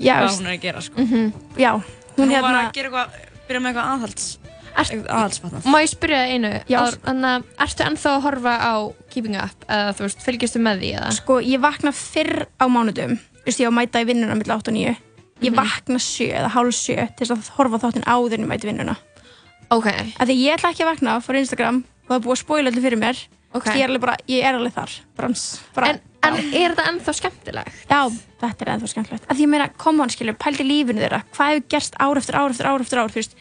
Já, 0.04 0.16
hvað 0.20 0.34
hún 0.36 0.48
er 0.50 0.56
að 0.58 0.62
gera 0.66 0.82
sko. 0.84 1.00
Mhm, 1.00 1.30
Já, 1.58 1.70
hún 1.74 1.84
Hún 2.18 2.30
var 2.34 2.36
hérna... 2.36 2.64
að 2.68 2.74
gera 2.76 2.90
eitthvað, 2.90 3.14
byrja 3.48 3.62
með 3.64 3.70
eitthvað 3.72 3.92
aðhalds 3.94 4.26
eitthvað 4.74 5.08
aðhaldsfatnað 5.14 5.68
Má 5.72 5.78
ég 5.84 5.90
spyrja 5.94 6.18
það 6.20 6.34
einu? 6.34 6.52
Já. 6.74 6.80
Þannig 7.06 7.30
að, 7.30 7.44
ertu 7.68 7.86
ennþá 7.88 8.12
að 8.18 8.22
horfa 8.26 8.54
á 8.60 8.74
Keeping 9.14 9.38
Up? 9.40 9.66
Eða 9.70 9.94
þú 9.96 10.06
veist, 10.08 10.24
fylgistu 10.26 10.60
með 10.66 10.82
því 10.84 10.90
eða? 10.98 11.12
Sko, 11.20 11.38
ég 11.46 11.62
vakna 11.64 11.92
fyrr 11.96 12.46
á 12.60 12.66
mánudum 12.68 13.16
Þú 13.16 13.46
veist, 13.48 13.62
ég 13.62 13.70
á 13.70 13.72
að 13.72 13.78
mæta 13.80 14.02
í 14.04 14.08
vinnuna 14.10 14.36
millir 14.40 14.56
8 14.58 14.68
og 14.74 14.78
9 14.78 14.96
Ég 15.44 15.52
Mhm. 15.52 15.56
vakna 15.62 16.00
7 16.00 16.30
eða 16.34 16.50
hálf 16.58 16.74
7 16.74 17.08
til 17.18 17.28
þess 17.28 17.34
að 17.38 17.50
horfa 17.58 17.80
þáttinn 17.86 18.06
áður 18.10 18.34
en 18.34 18.44
ég 18.46 18.50
mæti 18.52 18.66
í 18.68 18.72
vinnuna 18.74 18.96
Ok 19.70 19.88
Af 19.94 20.28
því 20.28 20.36
ég 20.42 20.58
ætla 20.58 20.70
ekki 20.74 20.84
að 20.84 20.92
vakna 20.94 21.16
fyrir 21.22 21.44
Instagram 21.46 21.84
og 21.84 22.10
það 22.10 22.16
er 22.20 22.24
búið 22.28 22.36
að 22.36 22.42
spoila 22.44 22.70
allir 22.74 22.84
fyrir 22.88 23.00
mér 23.02 23.18
Ok. 23.54 23.64
Þú 23.64 23.70
veist, 23.70 23.78
Ég 23.78 23.90
er 23.90 24.00
bara, 24.00 24.18
ég 24.28 24.44
er 24.44 24.56
alveg 24.58 24.74
þar. 24.74 24.90
Brans, 25.16 25.60
bara, 25.76 25.88
En, 25.94 26.00
en 26.24 26.34
er 26.54 26.74
þetta 26.74 26.86
ennþá 26.90 27.14
skemmtilegt? 27.14 27.74
Já, 27.90 28.10
þetta 28.42 28.62
er 28.66 28.72
ennþá 28.74 28.88
skemmtilegt. 28.90 29.26
Af 29.30 29.38
því 29.38 29.44
ég 29.46 29.50
meina, 29.50 29.68
koma 29.78 30.04
hann 30.04 30.10
skilur, 30.10 30.34
pældi 30.40 30.64
lífinu 30.64 31.02
þeirra. 31.04 31.24
Hvað 31.36 31.52
hefur 31.54 31.68
gerst 31.70 31.96
ár 32.00 32.18
eftir 32.18 32.36
ár 32.36 32.50
eftir 32.50 32.66
ár 32.68 32.82
eftir 32.82 32.98
ár? 33.00 33.10
Þú 33.14 33.20
veist, 33.22 33.36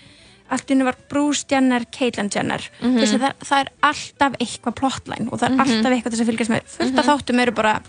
allt 0.53 0.69
henni 0.69 0.85
var 0.85 0.97
Bruce 1.09 1.45
Jenner, 1.49 1.85
Caitlyn 1.91 2.29
Jenner. 2.35 2.61
Mhm. 2.83 2.97
Þú 2.99 3.01
veist, 3.01 3.19
það, 3.23 3.33
það 3.41 3.61
er 3.61 3.71
alltaf 3.83 4.33
eitthvað 4.39 4.75
plotline 4.75 5.29
og 5.33 5.39
það 5.41 5.47
er 5.49 5.51
Mhm. 5.51 5.61
alltaf 5.61 5.93
eitthvað 5.93 6.13
þess 6.13 6.21
að 6.21 6.31
fylgjast 6.33 6.51
með. 6.51 6.63
Fullt 6.67 6.99
af 6.99 7.05
Mhm. 7.07 7.11
þáttum 7.13 7.41
eru 7.41 7.53
bara 7.53 7.83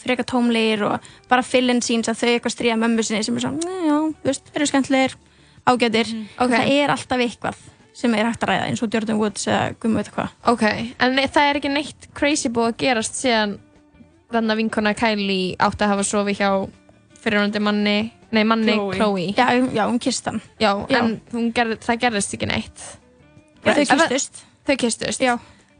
freka 0.00 0.24
tómlegir 0.24 0.82
og 0.82 1.00
bara 1.28 1.42
fill-in 1.42 1.80
síns 1.80 2.08
að 2.08 2.16
þau 2.18 2.28
eitthvað 2.40 2.56
stríða 2.56 2.78
mömmu 2.80 3.04
sinni 3.04 3.22
sem 3.22 3.36
er 3.36 3.40
svona, 3.40 3.62
"Nei, 3.62 3.86
já, 3.86 4.14
þú 4.14 4.24
veist, 4.24 4.42
eitthvað 7.90 8.00
sem 8.00 8.14
er 8.14 8.24
hægt 8.30 8.42
að 8.44 8.48
ræða 8.52 8.66
eins 8.70 8.82
og 8.82 8.94
Jordan 8.94 9.18
Woods 9.20 9.46
eða 9.50 9.74
gummi 9.80 9.96
veit 10.00 10.10
hvað 10.14 10.28
Ok, 10.52 10.62
en 11.00 11.16
það 11.18 11.48
er 11.50 11.58
ekki 11.60 11.72
neitt 11.74 12.08
crazy 12.14 12.48
búið 12.48 12.72
að 12.72 12.76
gerast 12.84 13.14
síðan 13.20 13.58
þannig 14.30 14.54
að 14.54 14.60
vinkona 14.62 14.94
Kylie 14.94 15.56
átti 15.58 15.84
að 15.84 15.92
hafa 15.94 16.02
sofið 16.06 16.38
hjá 16.40 16.50
fyrirhundi 17.20 17.60
manni, 17.60 17.96
nei 18.32 18.44
manni 18.46 18.72
Chloe. 18.72 18.94
Chloe. 18.96 19.26
Já, 19.36 19.50
já, 19.74 19.82
hún 19.90 19.98
kist 20.00 20.24
hann. 20.30 20.40
Já, 20.60 20.86
Já. 20.88 20.98
en 21.02 21.20
hún 21.32 21.50
gerði, 21.52 21.76
það 21.84 21.98
gerðist 22.06 22.34
ekki 22.38 22.46
neitt. 22.48 22.84
Já, 23.64 23.74
þau 23.74 23.84
það- 23.84 23.90
kysstust. 24.08 24.44
Þau 24.66 24.76
kistust? 24.80 25.20
Já. 25.20 25.34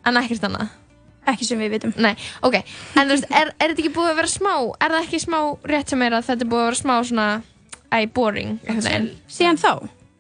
En 0.05 0.17
ekkert 0.21 0.45
annað? 0.51 0.69
Ekki 1.31 1.45
sem 1.47 1.59
við 1.61 1.71
vitum. 1.77 1.95
Nei, 1.97 2.15
ok. 2.43 2.55
En 2.97 3.07
þú 3.09 3.15
veist, 3.15 3.27
er, 3.31 3.55
er 3.61 3.69
þetta 3.73 3.83
ekki 3.85 3.95
búið 3.95 4.11
að 4.13 4.17
vera 4.21 4.29
smá, 4.35 4.53
er 4.81 4.91
það 4.91 5.07
ekki 5.07 5.21
smá 5.25 5.39
rétt 5.65 5.89
sem 5.89 6.03
er 6.03 6.13
að 6.19 6.25
þetta 6.29 6.45
er 6.45 6.51
búið 6.53 6.61
að 6.61 6.69
vera 6.71 6.81
smá 6.83 6.95
svona, 7.05 7.27
æ, 7.93 7.99
boring, 8.13 8.59
einhvern 8.67 8.85
veginn? 8.85 9.11
síðan 9.29 9.61
þá 9.61 9.73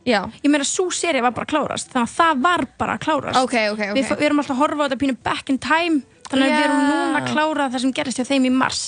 Já. 0.08 0.22
ég 0.40 0.48
meina 0.48 0.64
svo 0.64 0.88
séri 0.94 1.20
var 1.20 1.34
bara 1.36 1.46
að 1.46 1.52
klárast 1.52 1.92
þannig 1.92 2.08
að 2.08 2.16
það 2.16 2.40
var 2.46 2.66
bara 2.80 2.96
að 2.96 3.04
klárast. 3.04 3.42
Ok, 3.42 3.56
ok, 3.74 3.84
ok. 3.90 3.98
Við, 3.98 4.08
við 4.16 4.26
erum 4.30 4.42
alltaf 4.42 4.56
að 4.56 4.62
horfa 4.64 4.80
á 4.80 4.84
þetta 4.88 5.02
pínu 5.04 5.18
back 5.28 5.52
in 5.52 5.60
time 5.60 6.00
þannig 6.30 6.46
að 6.46 6.56
við 6.56 6.64
erum 6.64 6.82
núna 6.88 7.20
að 7.20 7.30
klára 7.34 7.70
það 7.70 7.84
sem 7.84 7.94
gerist 8.00 8.20
hjá 8.20 8.28
þeim 8.30 8.48
í 8.48 8.52
mars. 8.54 8.84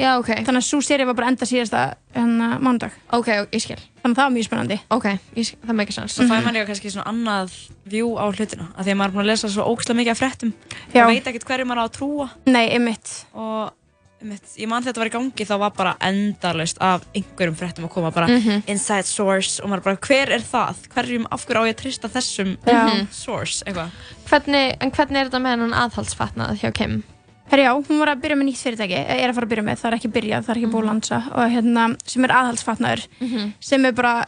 Já, 0.00 0.14
ok. 0.16 0.30
þannig 0.46 0.62
að 0.62 0.66
svo 0.68 0.78
séri 0.84 1.04
var 1.04 1.16
bara 1.18 1.28
að 1.28 1.34
enda 1.34 1.46
síðasta 1.48 1.80
hérna, 2.14 2.46
mánudag. 2.62 2.94
Ok, 3.16 3.28
ég 3.52 3.60
skil. 3.62 3.76
Þannig 4.00 4.14
að 4.14 4.20
það 4.20 4.22
var 4.22 4.34
mjög 4.36 4.46
spennandi. 4.46 4.78
Ok, 4.96 5.06
ég 5.36 5.48
skil, 5.48 5.58
það 5.66 5.76
meikir 5.80 5.96
sens 5.96 6.14
Svo 6.16 6.26
fæði 6.30 6.44
maður 6.46 6.56
líka 6.56 6.68
kannski 6.70 6.92
svona 6.94 7.10
annað 7.10 7.56
view 7.90 8.14
á 8.16 8.24
hlutina 8.30 8.68
af 8.70 8.86
því 8.86 8.94
að 8.94 9.00
maður 9.00 9.10
er 9.10 9.16
búin 9.16 9.24
að 9.24 9.30
lesa 9.32 9.50
svo 9.52 9.66
ógslag 9.68 9.98
mikið 9.98 10.14
af 10.14 10.22
fréttum. 10.22 10.54
Já. 10.94 11.02
og 11.02 11.10
veit 11.10 11.28
ekkert 11.32 11.46
hverju 11.50 11.68
maður 11.68 11.82
á 11.82 11.84
að 11.84 11.92
trúa. 11.98 12.28
Nei, 12.48 12.64
einmitt. 12.70 13.12
Og 13.34 13.58
einmitt, 13.60 13.79
ég 14.20 14.68
man 14.68 14.82
þegar 14.82 14.92
þetta 14.92 15.00
var 15.00 15.08
í 15.10 15.14
gangi 15.14 15.46
þá 15.48 15.54
var 15.62 15.70
bara 15.76 15.92
endalaust 16.00 16.78
af 16.84 17.04
einhverjum 17.16 17.56
fréttum 17.56 17.86
að 17.86 17.92
koma 17.94 18.10
bara 18.12 18.26
Mhm. 18.28 18.62
inside 18.68 19.06
source 19.08 19.60
og 19.62 19.70
maður 19.70 19.84
bara 19.84 19.96
hver 19.96 20.30
er 20.30 20.40
það? 20.44 20.74
Hverjum, 20.94 21.26
af 21.30 21.46
hverju 21.46 21.60
á 21.60 21.68
ég 21.68 21.74
að 21.74 21.80
trista 21.82 22.08
þessum 22.08 22.56
Já. 22.66 23.06
source 23.10 23.62
eitthvað? 23.64 23.90
Hvernig, 24.28 24.76
en 24.80 24.90
hvernig 24.90 25.16
er 25.16 25.28
þetta 25.30 25.40
með 25.40 25.50
hennan 25.56 25.72
aðhaldsfatnað 25.74 26.58
hjá 26.60 26.74
Kim? 26.74 27.02
Herri 27.50 27.64
já, 27.64 27.72
hún 27.74 27.98
var 27.98 28.08
að 28.14 28.20
byrja 28.22 28.36
með 28.36 28.46
nýtt 28.46 28.62
fyrirtæki 28.62 28.94
er 28.94 29.28
að 29.30 29.34
fara 29.34 29.46
að 29.46 29.50
byrja 29.50 29.64
með, 29.66 29.78
það 29.80 29.90
er 29.90 29.96
ekki 29.98 30.12
byrjað, 30.14 30.44
það 30.44 30.50
er 30.50 30.58
ekki 30.60 30.70
búið 30.70 30.84
að 30.84 30.90
lansa 30.90 31.16
og 31.34 31.50
hérna, 31.50 31.96
sem 32.06 32.24
er 32.24 32.30
aðhaldsfatnaður 32.30 33.06
Mhm. 33.20 33.52
sem 33.60 33.84
er 33.86 33.92
bara 33.92 34.26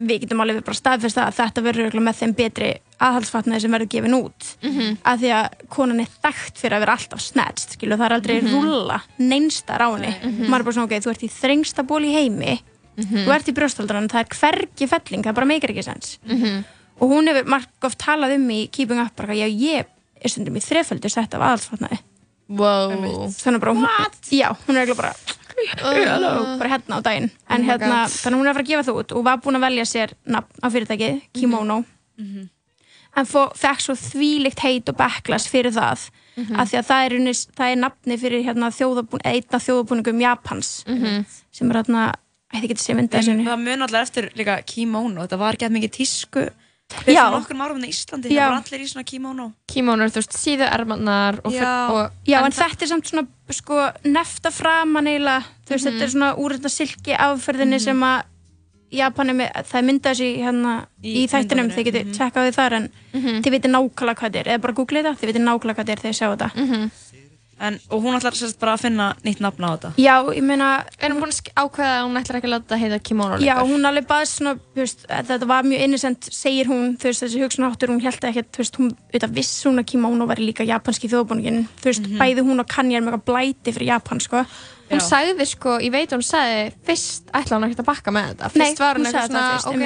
við 0.00 0.20
getum 0.22 0.40
alveg 0.44 0.62
bara 0.64 0.78
staðfest 0.78 1.16
það 1.18 1.26
að 1.28 1.36
þetta 1.40 1.62
verður 1.66 1.96
með 2.06 2.18
þeim 2.20 2.34
betri 2.38 2.68
aðhaldsfatnaði 3.02 3.60
sem 3.64 3.72
verður 3.74 3.88
gefin 3.94 4.14
út 4.14 4.44
Mhm. 4.62 4.96
að 5.04 5.18
því 5.22 5.30
að 5.34 5.46
konan 5.68 6.00
er 6.00 6.10
þekkt 6.22 6.56
fyrir 6.62 6.76
að 6.76 6.80
vera 6.84 6.96
alltaf 6.96 7.20
skilu, 7.74 7.96
það 7.96 8.06
er 8.06 8.12
aldrei 8.14 8.40
Mhm. 8.42 8.52
rúlla 8.54 9.00
neinstar 9.18 9.80
á 9.82 9.88
henni 9.96 10.14
Mhm. 10.22 10.46
maður 10.48 10.60
er 10.60 10.64
bara 10.64 10.72
svona 10.74 10.84
ok, 10.84 11.00
þú 11.02 11.10
ert 11.10 11.22
í 11.26 11.30
þrengsta 11.30 11.86
ból 11.86 12.02
í 12.04 12.12
heimi 12.14 12.60
Mhm. 12.96 13.24
þú 13.26 13.34
ert 13.34 13.48
í 13.48 13.54
brjóstaldran, 13.54 14.08
það 14.08 14.20
er 14.20 14.28
hvergi 14.38 14.88
felling 14.88 15.22
það 15.24 15.34
bara 15.34 15.46
meikar 15.46 15.70
ekki 15.70 15.84
sens 15.84 16.18
Mhm. 16.26 16.64
og 17.00 17.10
hún 17.10 17.26
hefur 17.28 17.46
marg 17.46 17.66
oft 17.82 17.98
talað 17.98 18.34
um 18.36 18.48
í 18.48 18.70
Keeping 18.70 19.00
Up 19.00 19.16
bara, 19.16 19.34
já, 19.34 19.46
ég 19.50 19.84
er 20.22 20.28
stundum 20.28 20.54
í 20.54 20.60
þreföldu 20.62 21.10
sett 21.10 21.34
af 21.34 21.40
aðhaldsfatnaði 21.40 21.98
wow. 22.48 23.28
þannig 23.28 23.60
bara, 23.60 23.72
hún, 23.74 23.86
já, 24.30 24.56
hún 24.66 24.76
er 24.76 24.86
eiginlega 24.86 24.96
bara 24.96 25.14
bara 26.58 26.68
hérna 26.72 26.98
á 26.98 27.00
daginn. 27.02 27.30
En 27.50 27.62
Oh 27.62 27.68
hérna, 27.70 27.98
þannig 28.08 28.34
að 28.34 28.38
hún 28.38 28.46
er 28.46 28.50
að 28.52 28.58
fara 28.58 28.64
að 28.64 28.70
gefa 28.72 28.86
það 28.88 28.98
út 29.02 29.12
og 29.18 29.24
var 29.24 29.40
búin 29.44 29.58
að 29.58 29.64
velja 29.66 29.84
sér 29.88 30.14
nafn 30.26 30.62
á 30.62 30.66
fyrirtæki 30.70 31.10
Kimono. 31.34 31.84
En 33.18 33.26
fó, 33.26 33.48
fekk 33.56 33.80
svo 33.82 33.94
þvílikt 33.98 34.60
heit 34.62 34.88
og 34.92 34.96
backlash 34.98 35.48
fyrir 35.50 35.72
það 35.74 36.10
Mhm. 36.38 36.54
af 36.60 36.68
því 36.70 36.76
að 36.78 36.86
það 36.86 37.04
er, 37.06 37.12
unis, 37.18 37.46
það 37.56 37.72
er 37.72 37.76
nafni 37.82 38.16
fyrir 38.20 38.44
hérna, 38.46 38.68
þjóðabún, 38.70 39.22
einn 39.26 39.54
af 39.56 39.64
þjóðabúningum 39.66 40.20
Japans. 40.22 40.84
Mhm. 40.86 41.24
sem 41.50 41.70
er 41.70 41.82
hérna 41.82 42.14
ég 42.54 42.60
þið 42.62 42.68
getur 42.68 42.84
sé 42.84 42.94
mynda 42.94 43.14
En 43.18 43.22
þessu 43.24 43.44
það 43.44 43.64
mun 43.64 43.82
allir 43.82 44.02
eftir 44.02 44.30
líka 44.36 44.62
kimono, 44.64 45.26
þetta 45.26 45.38
var 45.38 45.56
gett 45.56 45.72
mikið 45.72 45.90
tísku. 45.90 46.50
Fyrir 46.88 47.18
nokkrum 47.34 47.60
árum 47.64 47.84
í 47.84 47.90
Íslandi, 47.92 48.30
það 48.32 48.48
var 48.48 48.56
allir 48.62 48.84
í 48.84 48.88
svona 48.88 49.04
kimono 49.08 49.46
Kimono, 49.68 50.08
þú 50.08 50.22
veist, 50.22 50.38
síðu 50.40 50.66
ermarnar 50.68 51.40
og, 51.44 51.52
Já. 51.52 51.68
og 51.92 52.28
Já, 52.28 52.40
en, 52.40 52.56
þetta 52.56 52.86
er 52.86 52.92
samt 52.94 53.10
svona 53.10 53.26
sko, 53.52 53.82
nefta 54.08 54.52
framan 54.52 55.10
eiginlega. 55.10 55.44
Þú 55.68 55.76
veist, 55.76 55.88
þetta 55.88 56.06
er 56.06 56.12
svona 56.14 56.32
úr 56.40 56.56
þetta 56.56 56.72
silki 56.72 57.16
afferðinni 57.28 57.80
sem 57.82 58.02
að 58.08 58.34
Japan 58.88 59.28
er 59.28 59.36
með, 59.36 59.50
það 59.68 59.78
er 59.78 59.84
myndað 59.84 60.14
þessi 60.16 60.28
hérna 60.40 60.74
í, 61.04 61.10
Í 61.12 61.24
þættinum, 61.28 61.66
þið 61.74 61.90
mm 61.92 62.12
tjekkað 62.16 62.46
því 62.46 62.52
þar 62.56 62.76
en 62.78 62.86
þið 63.12 63.50
veitir 63.52 63.72
nákvæmlega 63.74 64.16
hvað 64.16 64.30
þetta 64.30 64.40
er. 64.40 64.48
Eða 64.54 64.62
bara 64.64 64.76
googlið 64.78 65.08
þetta, 65.08 65.20
þið 65.20 65.28
veitir 65.28 65.44
nákvæmlega 65.44 65.76
hvað 65.76 65.90
þetta 65.90 65.92
er 65.92 66.00
þegar 66.00 66.14
þið 66.14 66.18
sjá 66.18 66.28
þetta 66.32 66.48
en, 67.60 67.78
Og 67.90 68.02
hún 68.04 68.16
ætlar 68.16 68.36
sérst 68.38 68.58
bara 68.60 68.74
að 68.76 68.84
finna 68.86 69.08
nýtt 69.26 69.42
nafn 69.44 69.66
á 69.66 69.70
þetta? 69.74 69.90
Já, 70.00 70.14
ég 70.34 70.44
meina 70.46 70.68
Er 70.98 71.12
hún 71.12 71.20
búin 71.22 71.32
að 71.34 71.50
ákveða 71.58 71.90
að 71.98 72.06
hún 72.06 72.20
ætlar 72.20 72.38
ekki 72.38 72.48
að 72.48 72.54
láta 72.54 72.70
það 72.72 72.82
heita 72.84 72.98
kimono 73.08 73.40
Já, 73.42 73.54
hún 73.66 73.88
alveg 73.88 74.08
baðist 74.08 74.38
svona, 74.38 74.54
þú 74.74 74.80
veist, 74.84 75.04
að 75.10 75.30
þetta 75.32 75.50
var 75.52 75.68
mjög 75.68 75.84
innocent, 75.88 76.30
segir 76.38 76.66
hún, 76.70 76.96
þú 76.98 77.10
veist, 77.10 77.22
þessi 77.24 77.42
hugsunaháttur, 77.44 77.92
hún 77.92 78.02
held 78.04 78.26
ekki, 78.30 78.46
þú 78.54 78.64
veist, 78.64 78.80
hún, 78.80 78.90
auðvitað 79.08 79.36
viss 79.38 79.54
hún 79.66 79.82
að 79.82 79.88
kimono 79.92 80.24
væri 80.30 80.48
líka 80.48 80.66
japanski 80.68 81.10
þjóðbúningin, 81.12 81.62
þú 81.82 81.90
veist, 81.90 82.10
bæði 82.20 82.40
hún 82.48 82.62
og 82.62 82.68
Kanye 82.70 82.98
er 82.98 83.04
með 83.04 83.12
eitthvað 83.16 83.28
blæti 83.32 83.74
fyrir 83.76 83.90
Japan, 83.92 84.18
sko. 84.22 84.44
Hún 84.88 85.02
sagði 85.04 85.44
sko, 85.44 85.74
ég 85.84 85.92
veit 85.92 86.12
hún 86.14 86.24
sagði 86.24 86.70
fyrst 86.88 87.28
ætla 87.36 87.58
hún 87.58 87.66
ekkert 87.66 87.82
að 87.82 87.88
bakka 87.90 88.14
með 88.14 88.30
þetta. 88.30 88.46
Nei, 88.54 88.62
Fyrst 88.70 88.80
var 88.80 88.96
hún 88.96 89.08
eitthvað 89.08 89.26
svona, 89.28 89.44
ok, 89.68 89.82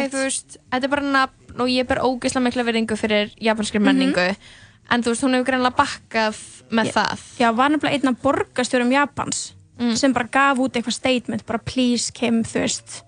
er 4.89 4.95
En 4.95 5.03
þú 5.03 5.13
veist, 5.13 5.23
hún 5.25 5.35
hefur 5.35 5.47
greinlega 5.49 5.77
bakkað 5.79 6.39
með 6.71 6.91
það 6.93 7.21
Já, 7.41 7.49
var 7.57 7.71
nefnilega 7.71 7.97
einn 7.99 8.09
af 8.13 8.23
borgarstjórum 8.23 8.93
Japans 8.93 9.55
sem 9.99 10.13
bara 10.15 10.29
gaf 10.31 10.59
út 10.63 10.77
eitthvað 10.77 10.95
statement, 10.95 11.47
bara 11.47 11.59
please 11.59 12.13
Kim, 12.15 12.43
þú 12.45 12.61
veist, 12.63 13.01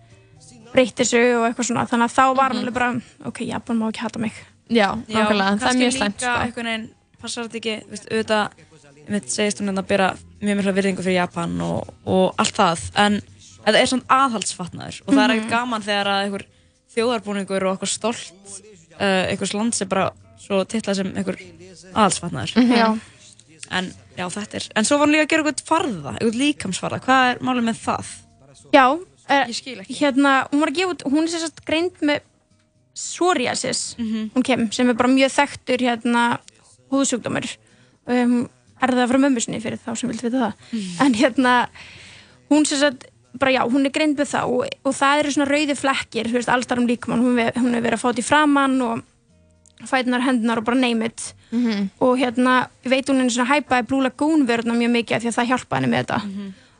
breytt 0.73 0.97
þessu 0.99 1.21
og 1.39 1.45
eitthvað 1.47 1.69
svona, 1.69 1.85
þannig 1.87 2.09
að 2.09 2.15
þá 2.17 2.25
var 2.35 2.51
hann 2.55 2.63
alveg 2.65 2.75
bara, 2.75 2.89
ok, 3.31 3.41
Japan 3.47 3.79
má 3.79 3.85
ekki 3.93 4.01
hata 4.03 4.19
mig. 4.19 4.33
Já, 4.73 4.89
nákvæmlega, 5.07 5.53
það 5.53 5.55
er 5.55 5.61
kannski 5.61 5.83
mjög 5.85 5.93
slæmt 5.99 6.17
líka 6.17 6.33
sko. 6.33 6.41
einhvern 6.47 6.67
veginn 6.73 6.89
passar 7.21 7.45
þetta 7.47 7.61
ekki, 7.61 7.75
þú 7.85 7.91
veist, 7.95 8.09
auðvitað 8.11 9.11
mitt 9.15 9.31
segist 9.31 9.61
hún 9.61 9.69
hérna 9.71 9.85
að 9.85 9.89
bera 9.93 10.09
mjög 10.41 10.57
mikla 10.63 10.75
virðingu 10.81 11.05
fyrir 11.05 11.19
Japan 11.21 11.55
og, 11.69 11.95
og 12.09 12.35
allt 12.43 12.57
það 12.59 12.83
en 13.05 13.21
þetta 13.67 13.79
er 13.85 13.91
svona 13.93 14.19
aðhaldsfatnaður 14.19 14.99
og 15.05 15.13
það 15.15 15.23
er 15.23 15.29
Mhm. 15.29 15.37
ekkert 15.39 15.51
gaman 15.55 15.83
þegar 15.87 16.11
að 16.15 16.25
einhver 16.25 16.47
þjóðarbúningur 16.97 17.67
og 17.69 17.77
eitthvað 17.77 17.93
stolt 17.93 18.33
uh, 18.99 19.25
einhvers 19.31 19.55
land 19.55 19.75
sem 19.79 19.89
bara 19.89 20.11
svo 20.39 20.65
titlað 20.65 20.97
sem 21.01 21.13
einhver 21.15 21.39
aðhaldsfatnaður 21.95 22.55
Mhm. 22.57 22.77
Já. 22.77 22.89
en 23.71 23.93
já 24.19 24.27
þetta 24.29 24.55
er 24.61 24.69
en 24.77 24.85
svo 24.85 24.99
var 24.99 25.07
hún 25.09 25.15
líka 25.15 25.25
að 25.27 25.29
gera 25.35 25.43
eitthvað 25.45 25.65
farða, 25.71 26.13
eitthvað 26.19 26.41
líkamsfarða 26.43 27.01
hvað 27.07 27.31
er 27.35 27.39
málið 27.41 27.65
með 27.71 27.79
það? 27.85 28.07
Já, 28.73 28.87
er, 29.29 29.47
Ég 29.49 29.55
skil 29.57 29.79
ekki. 29.81 29.95
hérna, 30.01 30.49
hún 30.51 30.61
var 30.61 30.69
að 30.71 30.75
gefa 30.77 30.91
út, 30.95 31.03
hún 31.13 31.23
er 31.23 31.29
sérst 31.33 31.65
greind 31.65 32.01
með 32.03 32.21
psoriasis, 32.95 33.97
hún 33.99 34.43
kem, 34.45 34.69
sem 34.73 34.89
er 34.91 34.95
bara 34.99 35.09
mjög 35.11 35.33
þekktur 35.35 35.83
hérna 35.83 36.39
húðsjúkdómur. 36.93 37.49
Um, 38.07 38.49
er 38.83 38.93
það 38.93 39.09
frá 39.11 39.19
mömmu 39.23 39.41
sinni 39.43 39.61
fyrir 39.63 39.81
þá 39.81 39.95
sem 39.97 40.11
vildi 40.11 40.29
vita 40.29 40.43
það. 40.45 40.53
En 41.01 41.15
hérna, 41.19 41.55
hún 42.51 42.67
sérst 42.69 43.07
bara 43.39 43.51
já, 43.57 43.63
hún 43.67 43.87
er 43.89 43.91
greind 43.91 44.17
með 44.21 44.29
það 44.31 44.53
og, 44.55 44.69
og 44.87 44.95
það 44.95 45.19
eru 45.25 45.33
svona 45.35 45.49
rauði 45.51 45.75
flekkir, 45.81 46.29
þú 46.31 46.37
veist, 46.39 46.53
allstar 46.55 46.79
um 46.79 46.87
líkamann, 46.87 47.25
hún, 47.25 47.41
hún 47.57 47.75
er 47.75 47.83
verið 47.83 47.97
að 47.99 48.03
fá 48.05 48.09
þetta 48.13 48.23
í 48.23 48.29
framann 48.29 48.77
og 48.87 49.03
fætunar, 49.91 50.23
hendunar 50.27 50.59
og 50.59 50.65
bara 50.65 50.77
name 50.81 51.07
it. 51.07 51.35
Og 52.01 52.19
hérna, 52.19 52.69
ég 52.85 52.91
veit 52.91 53.09
hún 53.09 53.21
er 53.23 53.31
svona 53.31 53.51
hæpaði 53.55 53.87
Blue 53.89 54.03
Lagoon 54.03 54.47
vörðuna 54.49 54.75
mjög 54.79 54.91
mikið 54.99 55.23
því 55.23 55.29
að 55.31 55.37
það 55.39 55.51
hjálpa 55.53 55.77
henni 55.81 55.91
með 55.93 56.05
þetta. 56.05 56.21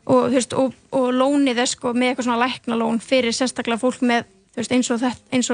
Og, 0.05 0.23
þú 0.29 0.33
veist, 0.35 0.53
og, 0.53 0.73
og 0.91 1.05
lónið 1.17 1.57
er 1.63 1.69
sko 1.71 1.93
með 1.93 2.09
eitthvað 2.11 2.27
svona 2.27 2.43
læknalón 2.47 2.99
fyrir 3.01 3.33
sérstaklega 3.33 3.79
fólk 3.81 4.01
með 4.05 4.25
veist, 4.55 4.71
eins 4.71 4.91
og, 4.91 5.01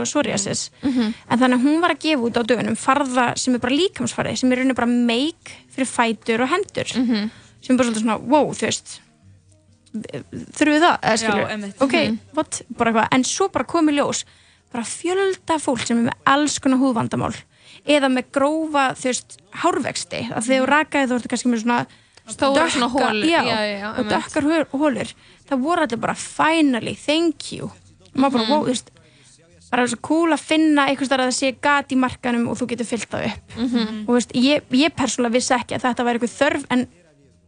og 0.01 0.07
psoriasis. 0.09 0.65
En 0.83 1.39
þannig 1.39 1.55
að 1.57 1.63
hún 1.67 1.79
var 1.81 1.93
að 1.95 2.01
gefa 2.03 2.25
út 2.27 2.37
á 2.37 2.43
dögunum 2.43 2.75
farða 2.77 3.29
sem 3.39 3.55
er 3.55 3.59
bara 3.63 3.73
líkamsfarði 3.77 4.35
sem 4.41 4.51
er 4.51 4.59
rauninni 4.61 4.75
bara 4.77 4.89
make 4.91 5.55
fyrir 5.73 5.87
fætur 5.89 6.43
og 6.43 6.51
hendur. 6.51 6.91
Sem 7.61 7.73
er 7.75 7.79
bara 7.79 7.93
svona, 7.95 8.17
wow, 8.19 8.51
þú 8.53 8.67
veist 8.67 8.99
þurfum 9.91 10.71
við 10.75 10.83
það, 10.85 10.97
Já, 11.21 11.31
ok, 11.83 11.95
Mhm. 12.07 12.19
what, 12.33 12.61
bara 12.77 12.91
eitthvað. 12.91 13.07
En 13.11 13.23
svo 13.23 13.47
bara 13.51 13.65
komið 13.65 13.97
ljós, 13.99 14.23
bara 14.71 14.83
fjölda 14.87 15.57
fólk 15.59 15.85
sem 15.85 15.97
er 16.01 16.09
með 16.09 16.17
alls 16.25 16.59
konar 16.63 16.79
húðvandamál 16.81 17.33
eða 17.87 18.09
með 18.13 18.29
grófa, 18.35 18.85
þú 18.99 19.09
veist 19.09 19.37
hárvexti, 19.63 20.21
að 20.31 20.47
þú 20.47 20.59
rakaði 20.69 21.09
þú 21.09 21.17
ertu 21.17 21.31
kannski 21.31 21.49
með 21.51 21.63
svona 21.63 21.79
já, 23.25 23.41
og 23.97 24.05
dökkar 24.11 24.43
holur. 24.71 25.13
Það 25.49 25.63
voru 25.65 25.81
allir 25.87 25.99
bara 25.99 26.13
finally, 26.15 26.93
thank 26.95 27.51
you. 27.51 27.65
Og 28.13 28.15
maður 28.15 28.31
bara, 28.37 28.43
Mhm. 28.43 28.51
wow, 28.51 28.61
þú 28.63 28.67
veist 28.71 28.91
bara 29.71 29.87
svo 29.87 29.97
cool 30.01 30.29
að 30.35 30.39
finna 30.39 30.85
einhvers 30.87 31.09
þar 31.09 31.19
að 31.23 31.29
það 31.31 31.39
sé 31.39 31.51
gat 31.61 31.89
í 31.91 31.97
markanum 31.97 32.47
og 32.49 32.57
þú 32.59 32.67
getur 32.67 32.85
fyllt 32.85 33.09
það 33.09 33.25
upp. 33.31 33.57
Mhm. 33.57 34.01
og 34.07 34.07
þú 34.07 34.17
veist, 34.19 34.31
ég, 34.35 34.61
ég 34.71 34.95
persónulega 34.95 35.33
vissi 35.33 35.53
ekki 35.57 35.75
að 35.75 35.81
þetta 35.87 36.05
væri 36.05 36.19
eitthvað 36.19 36.37
þörf 36.41 36.65
en 36.69 36.87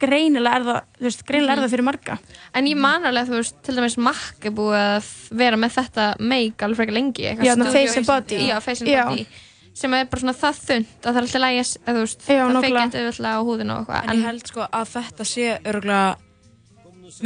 greinilega 0.01 0.57
er 0.59 0.65
það, 0.67 0.81
þú 0.97 1.07
veist, 1.07 1.23
greinilega 1.27 1.55
er 1.55 1.63
það 1.63 1.73
fyrir 1.75 1.87
marga. 1.87 2.17
En 2.53 2.67
ég 2.67 2.79
man 2.79 3.05
alveg 3.07 3.23
að 3.23 3.31
þú 3.31 3.39
veist, 3.39 3.55
til 3.63 3.75
dæmis 3.77 3.97
Mac 3.97 4.47
er 4.49 4.55
búið 4.57 4.77
að 4.81 5.09
vera 5.43 5.59
með 5.59 5.77
þetta 5.77 6.07
make 6.19 6.65
alveg 6.67 6.81
frekar 6.81 6.97
lengi 6.97 7.27
eitthvað 7.29 7.49
Já, 7.49 7.71
Face 7.77 7.97
and 8.01 8.09
Body. 8.09 8.39
Já, 8.49 8.59
face 8.63 8.85
and 8.85 8.93
body 8.93 9.27
sem 9.73 9.93
er 9.97 10.05
bara 10.05 10.21
svona 10.21 10.35
það 10.37 10.59
þund 10.67 10.89
að 10.93 11.07
það 11.07 11.15
er 11.17 11.23
alltaf 11.23 11.41
lægis 11.41 11.71
að 11.81 11.95
þú 11.95 12.01
veist, 12.03 12.19
Já, 12.27 12.33
það 12.43 12.51
nákvæmlega. 12.53 12.83
feikja 12.83 13.05
auðvitað 13.07 13.33
á 13.33 13.41
húðina 13.47 13.73
og 13.73 13.79
eitthvað. 13.81 14.03
En 14.11 14.19
ég 14.19 14.27
held 14.27 14.51
sko 14.51 14.67
að 14.69 14.91
þetta 14.93 15.25
sé 15.25 15.47
örgulega 15.63 16.03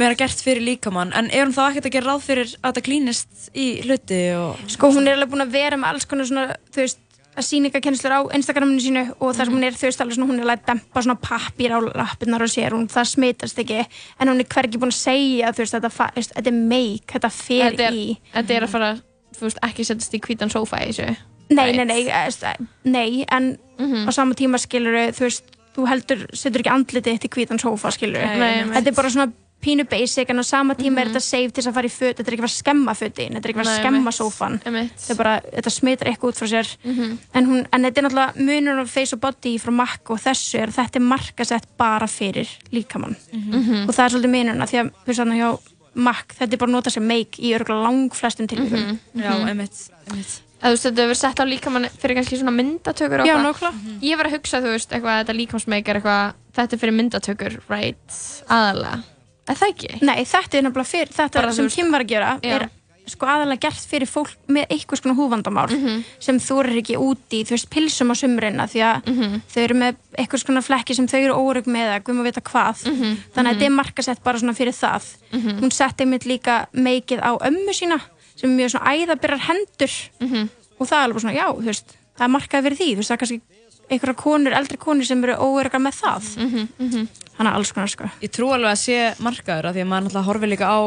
meira 0.00 0.16
gert 0.20 0.42
fyrir 0.44 0.64
líkamann. 0.64 1.12
En 1.16 1.28
er 1.32 1.44
hún 1.44 1.54
þá 1.56 1.62
ekkert 1.68 1.88
að 1.90 1.94
gera 1.96 2.08
ráð 2.12 2.24
fyrir 2.24 2.54
að 2.54 2.70
þetta 2.70 2.84
klínist 2.88 3.44
í 3.56 3.66
hluti 3.84 4.20
og 4.36 4.64
sko 4.72 4.90
hún 4.96 5.08
er 5.08 5.18
alveg 5.18 5.32
búin 5.32 5.44
að 5.44 5.54
vera 5.58 5.78
með 5.80 5.92
alls 5.92 6.08
konar 6.08 6.28
svona, 6.28 6.56
þú 6.72 6.84
veist, 6.84 7.00
að 7.38 7.46
síningakenslur 7.46 8.14
á 8.14 8.20
Instagraminu 8.36 8.82
sínu 8.82 9.02
og 9.22 9.34
þar 9.36 9.48
sem 9.48 9.54
hún 9.56 9.66
er, 9.68 9.76
alveg 9.78 10.16
svona, 10.16 10.28
hún 10.30 10.40
er 10.42 10.52
að 10.52 10.64
dempa 10.68 11.02
svona 11.04 11.18
pappir 11.22 11.74
á 11.74 11.78
lappirnar 11.80 12.44
og 12.44 12.50
sér, 12.52 12.74
hún, 12.76 12.88
það 12.92 13.10
smitast 13.12 13.60
ekki, 13.62 13.80
en 14.18 14.32
hún 14.32 14.42
er 14.42 14.48
hvergi 14.52 14.80
búin 14.82 14.92
að 14.94 14.98
segja, 14.98 15.52
þú 15.54 15.64
veist, 15.64 15.76
þetta, 15.78 16.10
þetta 16.34 16.52
er 16.52 16.58
make, 16.74 17.06
þetta 17.14 17.30
fer 17.34 17.64
þetta 17.70 17.86
er, 17.88 17.98
í. 17.98 18.06
þetta 18.34 18.56
er 18.58 18.66
að 18.68 18.74
fara 18.74 18.90
þú 19.38 19.46
veist, 19.46 19.60
ekki 19.70 19.86
setjast 19.88 20.16
í 20.18 20.22
hvítan 20.26 20.50
sófa 20.52 20.82
í 20.82 20.90
þessu. 20.90 21.08
Nei, 21.48 21.72
nei, 21.72 21.84
nei, 21.88 22.00
eh, 22.12 22.26
st- 22.34 22.66
nei, 22.84 23.24
en 23.32 23.54
á 23.78 24.10
sama 24.12 24.34
tíma 24.36 24.58
skilur 24.60 24.98
þú 25.16 25.24
veist, 25.28 25.54
þú 25.78 25.86
heldur, 25.88 26.24
setur 26.36 26.60
ekki 26.64 26.74
andlitið 26.74 27.14
þitt 27.16 27.28
í 27.28 27.34
hvítan 27.36 27.60
sófa, 27.62 27.92
skilur 27.94 28.18
nei. 28.20 28.64
Þetta 28.74 28.90
er 28.90 28.96
bara 28.98 29.12
svona 29.14 29.30
pínu 29.60 29.84
basic, 29.90 30.30
en 30.30 30.38
á 30.38 30.44
sama 30.44 30.74
tíma 30.74 31.00
er 31.00 31.06
Mhm. 31.08 31.14
þetta 31.14 31.20
safe 31.22 31.50
til 31.52 31.62
þess 31.64 31.68
að 31.70 31.74
fara 31.74 31.88
í 31.88 31.90
föt, 31.90 32.14
þetta 32.16 32.28
er 32.28 32.34
ekki 32.34 32.42
að 32.42 32.46
fara 32.46 32.54
að 32.54 32.62
skemma 32.62 32.92
fötin, 32.94 33.32
þetta 33.34 33.44
er 33.44 33.50
ekki 33.50 33.58
að 33.58 33.64
fara 33.64 33.74
að 33.74 33.82
skemma 33.82 34.10
sófan. 34.14 34.58
Þetta 34.62 35.10
er 35.10 35.16
bara, 35.16 35.40
þetta 35.40 35.70
smitar 35.70 36.06
eitthvað 36.08 36.28
út 36.30 36.38
frá 36.38 36.48
sér. 36.48 36.76
Mhm. 36.84 37.18
En, 37.34 37.46
hún, 37.46 37.66
en 37.72 37.82
þetta 37.82 37.98
er 37.98 38.04
náttúrulega 38.08 38.36
munur 38.36 38.82
á 38.82 38.86
face 38.88 39.12
og 39.14 39.20
body 39.20 39.58
frá 39.58 39.72
makk 39.74 40.10
og 40.10 40.18
þessu 40.20 40.58
er 40.62 40.68
að 40.68 40.74
þetta 40.78 40.96
er 40.96 41.06
markasett 41.08 41.66
bara 41.76 42.06
fyrir 42.06 42.48
líkamann. 42.72 43.16
Mhm. 43.32 43.88
Og 43.88 43.94
það 43.94 44.04
er 44.04 44.10
svolítið 44.14 44.34
munurna, 44.36 44.64
því 44.66 44.78
að, 44.78 44.90
þú 44.90 45.06
veist, 45.06 45.20
þannig 45.20 45.38
hjá 45.42 45.58
makk, 45.94 46.28
þetta 46.38 46.52
er 46.52 46.56
bara 46.58 46.70
notað 46.72 46.92
sem 46.92 47.06
make 47.08 47.38
í 47.42 47.50
örgulega 47.58 47.82
lang 47.82 48.10
flestum 48.14 48.46
tilvíkum. 48.46 48.98
Já, 49.16 49.32
einmitt, 49.48 49.90
einmitt. 50.08 50.40
að 50.62 50.70
þú 50.70 50.74
veist, 50.74 50.86
þetta 50.86 51.02
hefur 51.02 51.16
sett 51.16 51.36
á 51.38 51.44
líkamann 51.44 51.88
fyrir 51.98 52.14
kannski 52.16 52.38
svona 52.38 52.54
myndatökur 52.54 53.20
og 53.20 53.26
Já, 53.26 53.34
eitthvað. 53.34 53.72
nákvæmlega. 53.74 54.00
ég 54.02 54.16
var 54.16 54.26
að 54.26 54.32
hugsa, 54.38 54.60
þú 54.62 54.70
veist, 54.74 54.90
eitthvað 54.90 55.24
þetta 55.24 55.36
líkamsmeik 55.36 55.88
er 55.88 55.94
eitthvað, 56.00 56.32
þetta 56.54 56.72
er 56.72 56.78
fyrir 56.78 56.94
myndatökur 56.94 57.60
right, 57.68 58.08
aðalega 58.48 59.02
er 59.48 59.54
það 59.60 59.68
ekki? 59.74 60.02
Nei, 60.02 60.24
þetta 60.24 60.58
er 60.58 60.62
nefnilega 60.68 60.90
fyrir, 60.92 61.08
þetta 61.14 61.40
Bara, 61.40 61.52
sem 61.52 61.68
Kim 61.68 61.90
var 61.92 62.00
að 62.04 62.08
gera 62.08 62.40
Já. 62.42 62.54
er 62.56 62.68
sko 63.08 63.24
aðalega 63.24 63.60
gert 63.64 63.86
fyrir 63.88 64.04
fólk 64.10 64.34
með 64.52 64.66
einhvers 64.68 65.00
konar 65.00 65.16
húfandamál 65.16 65.70
Mhm. 65.72 66.02
sem 66.20 66.36
þú 66.38 66.58
eru 66.60 66.74
ekki 66.82 66.96
úti 67.00 67.40
þú 67.44 67.54
veist, 67.56 67.70
pilsum 67.70 68.10
á 68.12 68.14
sumrina 68.20 68.66
því 68.68 68.80
að 68.84 69.06
Mhm. 69.08 69.40
þau 69.48 69.62
eru 69.64 69.74
með 69.74 69.96
einhvers 70.18 70.44
konar 70.44 70.62
flekki 70.62 70.94
sem 70.94 71.06
þau 71.08 71.24
eru 71.24 71.34
órug 71.34 71.64
með 71.64 71.88
að 71.96 72.02
guðum 72.04 72.20
að 72.20 72.24
vita 72.28 72.40
hvað 72.42 72.76
þannig 72.84 73.48
að 73.48 73.54
þetta 73.56 73.64
er 73.64 73.70
markasett 73.80 74.22
bara 74.22 74.38
svona 74.38 74.52
fyrir 74.54 74.74
það 74.76 75.04
Mhm. 75.32 75.60
hún 75.60 75.72
setti 75.72 76.04
mitt 76.06 76.24
líka 76.26 76.66
meikið 76.74 77.20
á 77.24 77.32
ömmu 77.40 77.72
sína 77.72 78.00
sem 78.36 78.50
er 78.50 78.56
mjög 78.68 78.70
svona 78.76 78.92
æðabyrrar 78.92 79.40
hendur 79.40 80.10
Mhm. 80.20 80.48
og 80.78 80.86
það 80.86 80.92
er 80.92 81.08
alveg 81.08 81.20
svona, 81.22 81.34
já, 81.34 81.46
þú 81.56 81.64
veist 81.64 81.96
það 82.18 82.24
er 82.24 82.28
markað 82.28 82.62
fyrir 82.64 82.76
því, 82.76 82.92
þú 82.92 82.96
veist, 82.98 83.08
það 83.08 83.16
er 83.16 83.18
kannski 83.24 83.40
einhverja 83.90 84.14
konur, 84.16 84.52
eldri 84.52 84.76
konur 84.76 85.04
sem 85.08 85.22
eru 85.24 85.34
óörgar 85.40 85.80
með 85.80 85.94
það 86.02 86.28
Mhm, 86.38 86.68
mhm. 86.78 87.08
þannig 87.38 87.52
að 87.52 87.56
alls 87.56 87.72
konar 87.72 87.88
sko 87.92 88.10
Ég 88.22 88.30
trú 88.34 88.50
alveg 88.52 88.70
að 88.72 88.82
sé 88.82 88.98
markaður 89.22 89.68
af 89.70 89.74
því 89.74 89.82
að 89.84 89.88
maður 89.92 90.04
náttúrulega 90.08 90.28
horfir 90.28 90.48
líka 90.52 90.66
á 90.68 90.78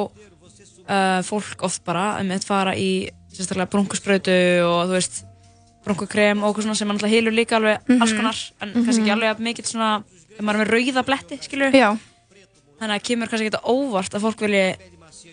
uh, 0.91 1.21
fólk 1.23 1.63
oft 1.63 1.83
bara 1.85 2.19
um 2.21 2.31
að 2.31 2.45
fara 2.45 2.75
í 2.75 3.09
sérstaklega 3.31 3.69
brunkusbrautu 3.71 4.37
og 4.67 4.87
þú 4.89 4.95
veist 4.97 5.23
brunkukrem 5.85 6.43
og 6.43 6.51
okkur 6.51 6.63
svona 6.67 6.75
sem 6.77 6.87
maður 6.87 6.99
náttúrulega 6.99 7.15
hilur 7.15 7.33
líka 7.37 7.55
alveg 7.57 7.79
Mhm. 7.87 8.01
alls 8.01 8.13
konar 8.13 8.37
en 8.61 8.73
kannski 8.73 9.01
Mhm. 9.01 9.07
ekki 9.07 9.15
alveg 9.15 9.29
að 9.35 9.43
mikið 9.47 9.65
svona 9.71 10.03
ef 10.37 10.41
maður 10.45 10.61
er 10.61 10.65
með 10.65 10.71
rauða 10.73 11.03
bletti, 11.05 11.37
skilur 11.41 11.71
Já. 11.73 11.97
þannig 12.79 12.95
að 12.99 13.03
kemur 13.07 13.27
kannski 13.29 13.47
ekki 13.49 13.63
óvart 13.65 14.13
að 14.13 14.21
fólk 14.21 14.39
vilji 14.41 14.75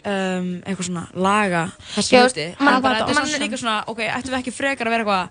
um, 0.05 0.63
eitthvað 0.65 0.87
svona 0.89 1.05
laga 1.15 1.63
þessi 1.95 2.13
Já, 2.17 2.23
hluti 2.25 2.47
man- 2.61 2.75
en 2.77 2.83
bara 2.83 2.95
þetta 3.01 3.35
er 3.35 3.49
líka 3.49 3.59
svona 3.59 3.85
ok, 3.87 3.99
ættum 3.99 4.33
við 4.33 4.39
ekki 4.43 4.53
frekar 4.53 4.87
að 4.87 4.91
vera 4.91 5.05
eitthvað 5.05 5.29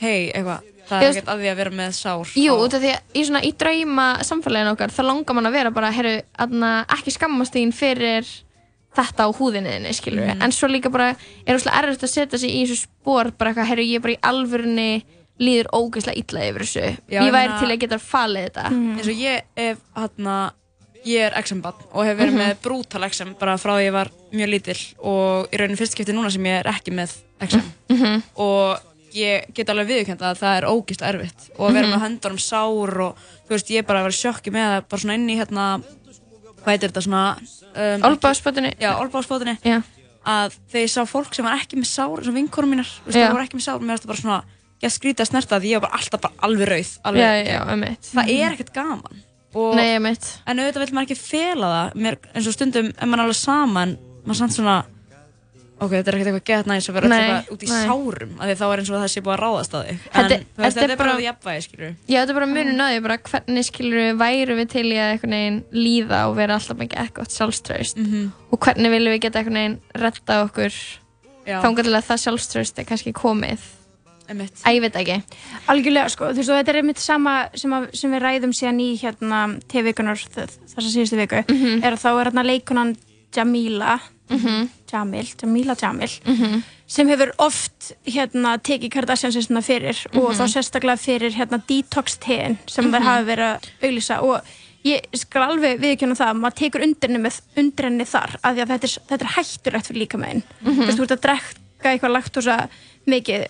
hei, 0.00 0.30
eitthvað, 0.32 0.60
það 0.88 1.02
er 1.02 1.08
ekkert 1.12 1.30
að 1.32 1.40
því 1.42 1.48
að 1.52 1.56
vera 1.56 1.70
með 1.70 1.92
sár. 1.98 2.32
Jú, 2.38 2.52
á- 2.54 2.68
því 2.72 2.90
að 2.94 3.00
í 3.14 3.24
svona 3.28 3.42
í 3.44 3.52
drauma 3.58 4.08
samfélaginu 4.22 4.72
okkar 4.74 4.90
þá 4.94 5.02
langar 5.04 5.34
man 5.34 5.46
að 5.50 5.52
vera 5.58 5.70
bara, 5.70 5.90
herru, 5.92 6.22
ekki 6.38 7.14
skammast 7.14 7.54
þín 7.54 7.72
fyrir 7.74 8.26
þetta 8.98 9.26
á 9.26 9.30
húðinni 9.30 9.70
þinni, 9.76 9.92
skilur 9.94 10.26
Mhm. 10.26 10.42
en 10.42 10.50
svo 10.52 10.66
líka 10.68 10.90
bara 10.90 11.10
er 11.46 11.54
úrslega 11.54 11.82
erfitt 11.82 12.02
að 12.02 12.08
setja 12.14 12.38
sig 12.38 12.50
í 12.50 12.64
þessu 12.66 12.86
spór 12.88 13.30
bara 13.36 13.52
eitthvað, 13.52 13.66
herru, 13.66 13.82
ég 13.84 13.96
er 13.96 14.00
bara 14.00 14.14
í 14.14 14.20
alvörunni 14.22 15.02
líður 15.38 15.66
ógeðslega 15.72 16.16
illa 16.18 16.40
yfir 16.50 16.62
þessu. 16.64 16.98
Já, 17.10 17.20
ég 17.22 17.30
væri 17.32 17.48
meina- 17.48 17.60
til 17.60 17.68
að 17.68 17.78
geta 17.78 17.98
falið 17.98 18.50
þetta. 18.50 18.64
Eins 18.72 19.06
og 19.06 19.14
ég 19.14 19.42
ef 19.56 19.78
hérna 19.96 20.52
ég 21.06 21.20
er 21.20 21.42
XM-bann 21.42 21.74
og 21.94 22.04
hef 22.04 22.18
verið 22.18 22.32
Mhm. 22.34 22.38
með 22.38 22.56
brútal 22.60 23.04
XM 23.08 23.38
bara 23.38 23.54
frá 23.56 23.76
því 23.78 23.86
ég 23.86 23.92
var 23.92 24.08
mjög 24.32 24.48
lítill 24.50 24.94
og 24.98 25.48
í 25.52 25.56
rauninu 25.56 25.76
fyrst 25.78 25.94
skipti 25.94 26.12
núna 26.12 26.30
sem 26.30 26.42
ég 26.42 26.58
er 26.64 26.72
ekki 26.72 26.90
með 26.92 27.12
XM 27.40 27.62
Mhm. 27.88 28.22
og 28.36 28.80
ég 29.16 29.46
get 29.54 29.70
alveg 29.72 29.88
viðkjönd 29.92 30.22
að 30.22 30.40
það 30.42 30.56
er 30.58 30.66
ógist 30.68 31.02
erfitt 31.02 31.46
og 31.58 31.68
að 31.70 31.74
vera 31.78 31.86
Mhm. 31.86 31.94
með 31.94 32.02
höndunum 32.04 32.40
sár 32.42 33.00
og 33.06 33.16
þú 33.48 33.54
veist 33.54 33.70
ég 33.70 33.86
bara 33.86 34.02
var 34.02 34.10
í 34.10 34.18
sjokki 34.18 34.50
með 34.52 34.66
það 34.72 34.88
bara 34.88 35.00
svona 35.02 35.14
inn 35.14 35.28
í 35.30 35.36
hérna 35.38 35.66
hvað 36.58 36.72
heitir 36.74 36.90
þetta 36.90 37.04
svona 37.06 37.22
um, 37.38 38.02
Olnbogaspotinu 38.08 38.72
já, 38.80 38.90
olbáspotinu 39.00 39.56
Já. 39.64 39.82
að 40.26 40.56
þegar 40.68 40.82
ég 40.84 40.92
sá 40.92 41.02
fólk 41.08 41.34
sem 41.34 41.44
var 41.46 41.56
ekki 41.60 41.78
með 41.78 41.86
sár 41.88 42.18
eins 42.18 42.28
og 42.28 42.34
vinkonum 42.34 42.70
mínar, 42.74 42.88
þú 42.88 43.06
veist, 43.06 43.18
það 43.18 43.32
voru 43.32 43.46
ekki 43.46 43.56
með 43.60 43.66
sár 43.68 43.78
mér 43.80 43.94
finnst 43.94 44.04
það 44.04 44.12
bara 44.12 44.22
svona, 44.24 44.42
ég 44.82 44.92
skrítið 44.92 45.24
að 45.24 45.30
snerta 45.30 45.60
því 45.62 45.70
ég 45.72 45.80
var 45.80 45.88
bara 45.88 45.98
alltaf 46.02 46.20
bara 46.20 46.34
alveg 46.48 46.68
rauð 46.68 46.92
alveg, 47.04 47.22
Já, 47.22 47.30
já, 47.46 47.96
það 48.12 48.30
er 48.34 48.52
ekkert 48.52 48.72
gaman. 48.74 49.22
Og, 49.54 49.74
Nei, 49.74 49.94
en 49.96 50.58
auðvitað 50.60 50.82
vil 50.84 50.92
maður 50.94 51.06
ekki 51.08 51.16
fela 51.16 51.68
það. 51.72 51.94
Mér, 52.04 52.16
eins 52.34 52.46
og 52.46 52.52
stundum, 52.52 52.90
ef 52.92 53.06
maður 53.08 53.18
er 53.18 53.24
alveg 53.24 53.38
saman 53.40 53.94
maður 54.26 54.36
samt 54.42 54.52
svona 54.58 54.74
ok, 55.80 55.90
þetta 55.94 56.10
er 56.10 56.16
ekkert 56.18 56.28
eitthvað 56.28 56.44
gett 56.50 56.66
næs 56.66 56.88
að 56.90 56.94
vera 56.98 57.08
Nei, 57.08 57.18
eitthvað 57.18 57.52
út 57.54 57.62
í 57.62 57.68
nei. 57.68 57.86
sárum 57.86 58.32
af 58.38 58.46
því 58.48 58.54
þá 58.58 58.64
er 58.72 58.78
eins 58.82 58.90
og 58.90 58.96
það 58.98 59.12
sé 59.14 59.20
búið 59.22 59.34
að 59.36 59.42
ráðast 59.44 59.74
að 59.78 59.84
þig 59.88 59.98
en 59.98 59.98
Þetta- 60.12 60.28
veist, 60.38 60.48
þetta 60.58 60.68
þetta 60.68 60.82
er 60.82 60.96
bara 60.96 61.08
bara- 61.08 61.18
því 61.18 61.26
jafnvægi, 61.28 61.62
skilur 61.68 61.94
Já, 62.08 62.18
þetta 62.18 62.30
er 62.34 62.38
bara 62.40 62.50
munun 62.52 62.82
að 62.84 62.92
því 62.94 63.02
bara 63.06 63.18
hvernig 63.28 63.64
skilur 63.68 64.18
væru 64.18 64.56
við 64.58 64.68
til 64.74 64.86
í 64.88 64.96
að 64.98 65.10
einhvern 65.14 65.36
veginn 65.38 65.58
líða 65.72 66.20
og 66.28 66.36
vera 66.36 66.54
alltaf 66.58 66.76
með 66.78 66.94
ekkert 67.04 67.30
sjálfströst 67.38 67.96
Mhm. 67.96 68.32
og 68.52 68.58
hvernig 68.60 68.90
viljum 68.90 69.12
við 69.14 69.20
geta 69.20 69.38
einhvern 69.38 69.60
veginn 69.60 69.80
retta 69.94 70.42
okkur 70.44 70.72
Já. 71.46 71.62
þangar 71.62 71.84
til 71.84 71.94
að 71.94 72.06
það 72.10 72.22
sjálfströst 72.26 72.78
er 72.78 72.84
kannski 72.84 73.12
komið 73.12 73.58
Einmitt. 74.28 74.60
Æ, 74.60 74.76
ég 74.76 74.80
veit 74.84 74.92
ekki 74.92 75.22
Algjörlega 75.72 76.10
sko, 76.12 76.26
þú 76.32 76.36
veist 76.36 76.50
þetta 76.52 76.68
er 76.68 76.76
einmitt 76.82 76.98
sama 77.00 77.48
sem, 77.56 77.70
að, 77.72 77.86
sem 77.96 78.12
við 78.12 78.20
ræðum 78.20 78.52
síðan 78.52 78.80
í 78.84 78.88
hérna 79.00 79.38
TV-vikunar 79.72 80.20
þessa 80.20 80.84
síðustu 80.84 81.16
viku 81.16 81.40
Mhm. 81.48 81.82
er 81.82 81.92
að 81.96 82.02
þá 82.04 82.08
er 82.20 82.24
hérna 82.30 82.44
leikunan 82.44 82.96
Jamila 83.34 83.98
Mhm. 84.28 84.68
Jamil, 84.92 85.26
Jamila 85.42 85.74
Jamil 85.80 86.10
Mhm. 86.24 86.62
sem 86.86 87.08
hefur 87.08 87.32
oft 87.38 87.92
hérna 88.06 88.56
tekið 88.58 88.90
Kardashiansistuna 88.90 89.60
fyrir 89.62 90.06
og 90.14 90.30
Mhm. 90.32 90.38
þá 90.40 90.44
sérstaklega 90.54 90.98
fyrir 90.98 91.32
hérna 91.34 91.62
detox 91.66 92.18
tein 92.18 92.58
sem 92.66 92.84
Mhm. 92.84 92.94
þær 92.94 93.02
hafi 93.02 93.24
verið 93.26 93.48
að 93.48 93.60
auglýsa 93.82 94.22
og 94.22 94.40
ég 94.84 95.00
skal 95.14 95.42
alveg 95.50 95.80
viðkjöna 95.80 96.16
það 96.16 96.30
að 96.32 96.38
maður 96.40 96.56
tekur 96.56 96.82
henni 97.84 98.04
þar 98.04 98.36
af 98.42 98.54
því 98.56 98.62
að 98.62 98.68
þetta 98.68 98.84
er, 98.84 99.02
þetta 99.08 99.20
er 99.24 99.34
hættulegt 99.36 99.86
fyrir 99.86 100.06
líkamæðin 100.06 100.42
Mhm. 100.64 100.74
þú 100.74 100.86
veist, 100.86 100.98
þú 100.98 101.02
ert 101.02 101.16
að 101.16 101.24
drekka 101.26 101.88
eitthvað 101.98 102.16
laktósa 102.16 102.68
mikið 103.06 103.46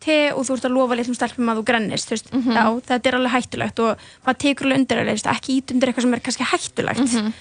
te 0.00 0.30
og 0.32 0.46
þú 0.46 0.52
ert 0.54 0.64
að 0.64 0.72
lofa 0.72 0.94
litlum 0.96 1.14
stelpum 1.16 1.48
að 1.50 1.58
þú 1.58 1.64
grennist 1.64 2.08
Mhm. 2.32 2.52
já, 2.54 2.80
þetta 2.86 3.06
er 3.06 3.14
alveg 3.18 3.32
hættulegt 3.32 3.78
og 3.80 3.98
maður 4.24 4.38
tekur 4.38 4.66
alveg 4.98 5.12
veist, 5.12 5.26
ekki 5.26 5.56
ít 5.58 5.66
undir 5.72 5.88
eitthvað 5.92 6.02
sem 6.02 6.14
er 6.14 6.20
kannski 6.20 6.44
hættulegt 6.44 7.12
Mhm. 7.12 7.32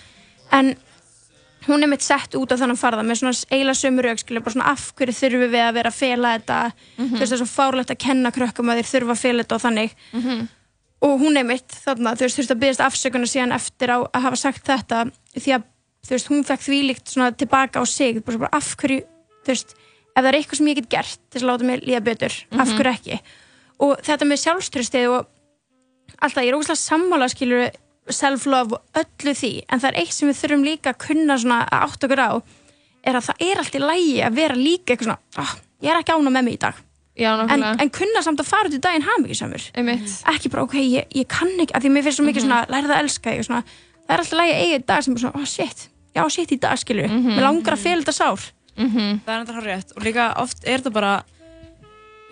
en 0.51 0.75
hún 1.67 1.83
er 1.83 1.87
mitt 1.91 2.01
sett 2.01 2.35
út 2.35 2.51
af 2.51 2.59
þannig 2.61 2.79
farða 2.79 3.03
með 3.05 3.19
svona 3.21 3.45
eiginlega 3.51 3.79
sömu 3.81 4.03
rauk 4.05 4.19
skilja, 4.21 4.41
bara 4.43 4.53
svona 4.55 4.71
af 4.71 4.93
hverju 4.97 5.15
þurfum 5.19 5.51
við 5.53 5.63
að 5.67 5.73
vera 5.77 5.89
að 5.91 5.97
fela 5.99 6.33
þetta 6.37 6.59
Mhm. 6.97 7.07
þú 7.15 7.19
veist, 7.19 7.31
það 7.31 7.37
er 7.37 7.41
svo 7.45 7.49
fárlegt 7.57 7.91
að 7.93 7.99
kenna 8.05 8.31
krökkum 8.31 8.69
að 8.71 8.77
þeir 8.81 8.91
þurfa 8.93 9.11
að 9.15 9.23
fela 9.25 9.43
þetta 9.43 9.55
og 9.55 9.61
þannig 9.61 9.91
Mhm. 10.13 10.47
og 11.01 11.19
hún 11.21 11.37
er 11.37 11.43
mitt 11.43 11.67
þarna, 11.85 12.15
þú 12.15 12.23
veist, 12.25 12.37
þurfti 12.39 12.55
að 12.55 12.61
byggast 12.63 12.85
afsökunar 12.87 13.29
síðan 13.29 13.53
eftir 13.53 13.87
á 13.93 13.97
að 14.13 14.21
hafa 14.21 14.35
sagt 14.37 14.65
þetta 14.65 15.11
því 15.35 15.51
að, 15.55 15.63
þú 16.07 16.09
veist, 16.15 16.27
hún 16.31 16.43
fekk 16.43 16.61
þvílíkt 16.67 17.07
svona 17.13 17.31
tilbaka 17.37 17.79
á 17.79 17.83
sig, 17.85 18.23
bara, 18.25 18.37
bara 18.37 18.49
af 18.53 18.75
hverju 18.77 19.01
þú 19.45 19.47
veist, 19.47 19.75
ef 20.15 20.23
það 20.23 20.27
er 20.27 20.33
eitthvað 20.41 20.57
sem 20.57 20.67
ég 20.67 20.75
get 20.75 20.89
gert 20.89 21.19
þess 21.31 21.43
að 21.43 21.49
láta 21.51 21.63
mig 21.63 21.81
líða 21.83 22.03
betur, 22.03 22.33
af 22.51 22.67
Mhm. 22.67 22.77
hverju 22.77 22.93
ekki 22.95 23.19
og 23.79 23.97
þetta 24.01 24.25
með 24.25 24.41
sjálfströstið 24.43 25.09
og 25.13 25.27
alltaf, 26.21 26.43
ég 26.43 26.49
er 26.49 27.29
skilur 27.29 27.71
self-love 28.13 28.73
og 28.77 28.81
öllu 29.01 29.33
því 29.35 29.51
en 29.69 29.79
það 29.83 29.89
er 29.91 29.99
eitt 30.01 30.13
sem 30.13 30.29
við 30.29 30.39
þurfum 30.41 30.63
líka 30.67 30.93
að 30.93 30.99
kunna 31.07 31.37
svona 31.37 31.61
að 31.67 31.85
átt 31.87 32.03
okkur 32.07 32.21
á 32.23 32.31
er 33.07 33.15
að 33.19 33.25
það 33.29 33.45
er 33.49 33.57
allt 33.61 33.75
í 33.75 33.81
lægi 33.83 34.17
að 34.27 34.33
vera 34.41 34.55
líka 34.55 34.93
eitthvað 34.93 35.07
svona 35.09 35.43
oh, 35.43 35.53
ég 35.81 35.91
er 35.93 35.99
ekki 36.01 36.15
ána 36.17 36.33
með 36.37 36.43
mig 36.47 36.53
í 36.57 36.61
dag 36.67 36.83
Já, 37.17 37.31
en, 37.49 37.63
en 37.81 37.89
kunna 37.89 38.21
samt 38.21 38.39
að 38.43 38.45
fara 38.45 38.69
út 38.69 38.75
í 38.77 38.79
daginn 38.83 39.01
hamingisamur 39.07 39.63
Einmitt. 39.73 40.11
ekki 40.29 40.51
bara 40.53 40.63
ok, 40.67 40.75
ég, 40.85 41.07
ég 41.17 41.25
kann 41.27 41.49
ekki 41.63 41.73
að 41.73 41.87
því 41.87 41.89
mér 41.95 42.03
finnst 42.05 42.19
svo 42.19 42.25
mikið 42.27 42.43
Mhm. 42.43 42.49
svona 42.51 42.65
lærið 42.69 42.93
að 42.93 42.99
elska 43.01 43.31
þig 43.33 43.39
og 43.41 43.47
svona, 43.47 43.61
það 44.05 44.13
er 44.13 44.21
alltaf 44.21 44.37
lægi 44.37 44.53
að 44.53 44.61
eiga 44.61 44.75
í 44.77 44.85
dag 44.91 45.01
sem 45.03 45.13
bara 45.15 45.23
svona, 45.23 45.41
oh 45.41 45.45
shit, 45.49 45.87
já 46.13 46.21
shit 46.29 46.51
í 46.53 46.59
dag 46.61 46.77
skilur 46.77 47.07
Mhm. 47.09 47.31
mér 47.33 47.41
langar 47.47 47.73
að 47.73 47.83
þetta 47.87 48.13
sár 48.13 48.45
Mhm. 48.77 49.19
það 49.25 49.49
er 49.49 49.53
hár 49.57 49.65
rétt 49.65 49.97
og 49.97 50.03
líka 50.05 50.27
oft 50.37 50.61
er 50.63 50.77
þetta 50.77 50.93
bara 50.93 51.23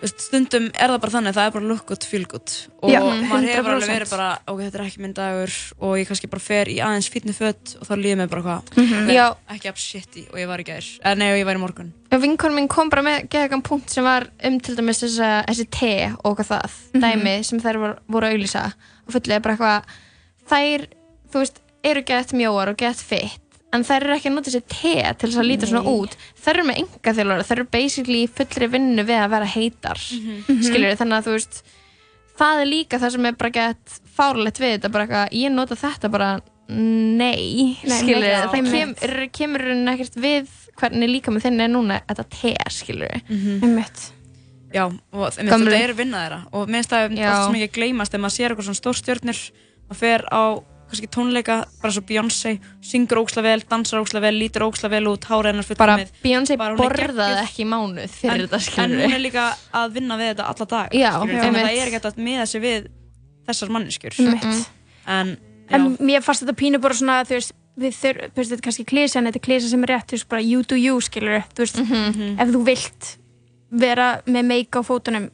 stundum 0.04 0.66
er 0.76 0.90
það 0.92 1.00
bara 1.00 1.12
þannig 1.14 1.30
að 1.32 1.36
það 1.38 1.46
er 1.48 1.52
bara 1.54 1.68
look 1.70 1.86
good, 1.88 2.04
feel 2.04 2.24
good 2.28 2.52
og 2.84 2.90
Já, 2.92 2.98
maður 3.00 3.46
hefur 3.48 3.70
100%. 3.70 3.72
alveg 3.72 3.92
verið 3.94 4.10
bara 4.12 4.26
ok, 4.52 4.58
þetta 4.60 4.78
er 4.78 4.84
ekki 4.86 5.00
minn 5.00 5.14
dagur 5.16 5.54
og 5.80 5.94
ég 5.96 6.06
kannski 6.10 6.28
bara 6.30 6.44
fer 6.44 6.68
í 6.68 6.76
aðeins 6.84 7.08
fítni 7.12 7.32
fött 7.36 7.72
og 7.80 7.88
þá 7.88 7.94
líður 7.96 8.18
mér 8.20 8.28
bara 8.34 8.42
hvað 8.42 8.62
Mhm. 8.76 9.10
Já. 9.16 9.26
ekki 9.56 9.68
up 9.72 9.76
shitty 9.80 10.26
og 10.32 10.36
ég 10.38 10.46
var 10.48 10.58
í 10.60 10.64
gær 10.68 10.84
eða 11.00 11.16
nei, 11.16 11.30
og 11.32 11.38
ég 11.40 11.46
var 11.48 11.56
í 11.56 11.62
morgun 11.64 11.92
Vinkon 12.16 12.54
minn 12.54 12.68
kom 12.68 12.88
bara 12.88 13.02
með 13.02 13.28
geðagan 13.28 13.62
punkt 13.62 13.90
sem 13.90 14.04
var 14.04 14.28
um 14.44 14.60
til 14.60 14.76
dæmis 14.76 15.00
þessi 15.02 15.66
te 15.70 16.12
og 16.24 16.36
hvað 16.38 16.46
það, 16.52 16.70
Mhm. 16.94 17.00
dæmi 17.02 17.44
sem 17.44 17.60
þær 17.60 17.76
voru, 17.80 17.96
voru 18.08 18.26
að 18.26 18.34
auðlýsa 18.36 18.72
og 19.06 19.12
fullið 19.14 19.42
bara 19.42 19.56
eitthvað 19.56 19.82
þær, 20.48 20.86
þú 21.32 21.38
veist, 21.42 21.56
eru 21.84 22.02
gett 22.02 22.32
mjóar 22.32 22.68
og 22.68 22.76
gett 22.76 22.96
fitt 22.96 23.40
en 23.74 23.84
þær 23.84 24.04
eru 24.06 24.14
ekki 24.16 24.30
að 24.30 24.36
nota 24.36 24.50
þessi 24.50 24.66
te 24.70 24.92
til 25.18 25.30
þess 25.30 25.40
að 25.42 25.48
líta 25.50 25.66
svona 25.70 25.90
út. 25.90 26.14
Þær 26.44 26.54
eru 26.54 26.66
með 26.68 26.78
enga 26.82 27.14
þjálfara, 27.18 27.46
þær 27.48 27.56
eru 27.58 27.68
basically 27.72 28.20
í 28.24 28.28
fullri 28.38 28.68
vinnu 28.72 29.06
við 29.08 29.22
að 29.22 29.32
vera 29.34 29.48
heitar. 29.56 30.02
Mhm. 30.16 30.62
skilur 30.62 30.96
þannig 31.00 31.18
að 31.18 31.26
þú 31.26 31.34
veist 31.36 31.62
það 32.36 32.60
er 32.62 32.70
líka 32.70 33.00
það 33.00 33.14
sem 33.16 33.26
er 33.26 33.38
bara 33.40 33.54
gett 33.56 33.96
fárlegt 34.16 34.60
við 34.60 34.76
þetta, 34.76 34.92
bara 34.92 35.06
eitthvað, 35.06 35.32
ég 35.40 35.52
nota 35.52 35.78
þetta 35.80 36.10
bara 36.12 36.30
nei, 36.68 37.76
Nei, 37.86 37.98
skilur 38.00 38.24
nei, 38.26 38.36
það 38.42 38.70
kem, 38.72 38.94
er, 39.06 39.14
kemur 39.32 39.62
rauninni 39.62 39.92
ekkert 39.94 40.16
við 40.18 40.48
hvernig 40.76 41.12
líka 41.12 41.32
með 41.32 41.46
þinn 41.46 41.62
er 41.62 41.70
núna 41.72 42.00
þetta 42.08 42.24
te, 42.32 42.54
skilur 42.74 43.20
einmitt. 43.30 44.10
Já, 44.74 44.84
og 44.90 45.30
þetta 45.32 45.58
er 45.78 45.92
vinna 45.96 46.24
þeirra. 46.24 46.40
Og 46.58 46.68
minnst 46.68 46.90
það 46.92 47.14
Já. 47.16 47.28
oft 47.30 47.44
sem 47.46 47.60
ekki 47.62 47.78
gleymast 47.78 48.12
þegar 48.12 48.24
maður 48.24 48.36
sér 48.36 48.52
eitthvað 48.52 48.68
svona 48.68 48.80
stórstjörnur 48.82 49.42
maður 49.86 50.00
fer 50.02 50.26
á 50.26 50.42
kannski 50.86 51.08
tónleika 51.10 51.56
bara 51.82 51.92
svo 51.92 52.02
Beyoncé, 52.06 52.56
syngur 52.80 53.18
óksla 53.24 53.42
vel 53.42 53.60
dansar 53.68 54.00
óksla 54.04 54.20
vel, 54.22 54.34
lítur 54.38 54.62
óksla 54.68 54.88
vel 54.92 55.06
út 55.10 55.24
hára 55.30 55.50
hennar 55.52 55.66
fullt 55.66 55.78
bara 55.80 55.96
með 55.98 56.12
Beyoncé 56.22 56.56
borðaði 56.60 57.42
ekki 57.42 57.66
mánuð 57.66 58.08
fyrir 58.20 58.34
en, 58.34 58.46
þetta 58.46 58.56
en 58.60 58.66
skilur 58.68 59.02
hún 59.06 59.16
er 59.18 59.22
líka 59.24 59.46
að 59.72 59.92
vinna 59.98 60.16
við 60.20 60.30
þetta 60.34 60.48
alla 60.52 60.68
dag 60.76 60.94
Já, 60.94 61.10
þannig 61.18 61.36
að 61.40 61.44
einmitt. 61.48 61.66
það 61.66 61.82
er 61.82 61.90
ekki 61.92 62.00
að 62.12 62.22
miða 62.30 62.46
sig 62.46 62.62
við 62.62 62.88
þessar 63.46 63.74
manneskjur. 63.76 64.18
Einmitt. 64.22 64.66
en 65.06 65.36
en 65.70 65.96
mér 65.98 66.22
fannst 66.22 66.44
þetta 66.46 66.54
pínu 66.60 66.78
bara 66.82 66.94
svona 66.94 67.20
þú 67.26 67.34
veist, 67.40 67.52
við 67.76 67.92
þurfum, 67.98 68.30
þú 68.30 68.38
veist, 68.38 68.50
þetta 68.52 68.60
er 68.62 68.66
kannski 68.68 68.84
klísa 68.86 69.18
en 69.18 69.26
þetta 69.26 69.40
er 69.40 69.46
klísa 69.48 69.68
sem 69.72 69.82
er 69.82 69.90
rétt, 69.90 70.06
þú 70.06 70.14
veist, 70.16 70.28
bara 70.30 70.42
you 70.46 70.62
do 70.62 70.76
you 70.78 71.00
skilur, 71.02 71.42
þú 71.54 71.64
veist, 71.64 71.80
Mhm. 71.82 72.38
ef 72.40 72.48
þú 72.54 72.60
vilt 72.64 73.16
vera 73.70 74.22
með 74.26 74.44
make 74.46 74.78
á 74.78 74.82
fótunum 74.86 75.26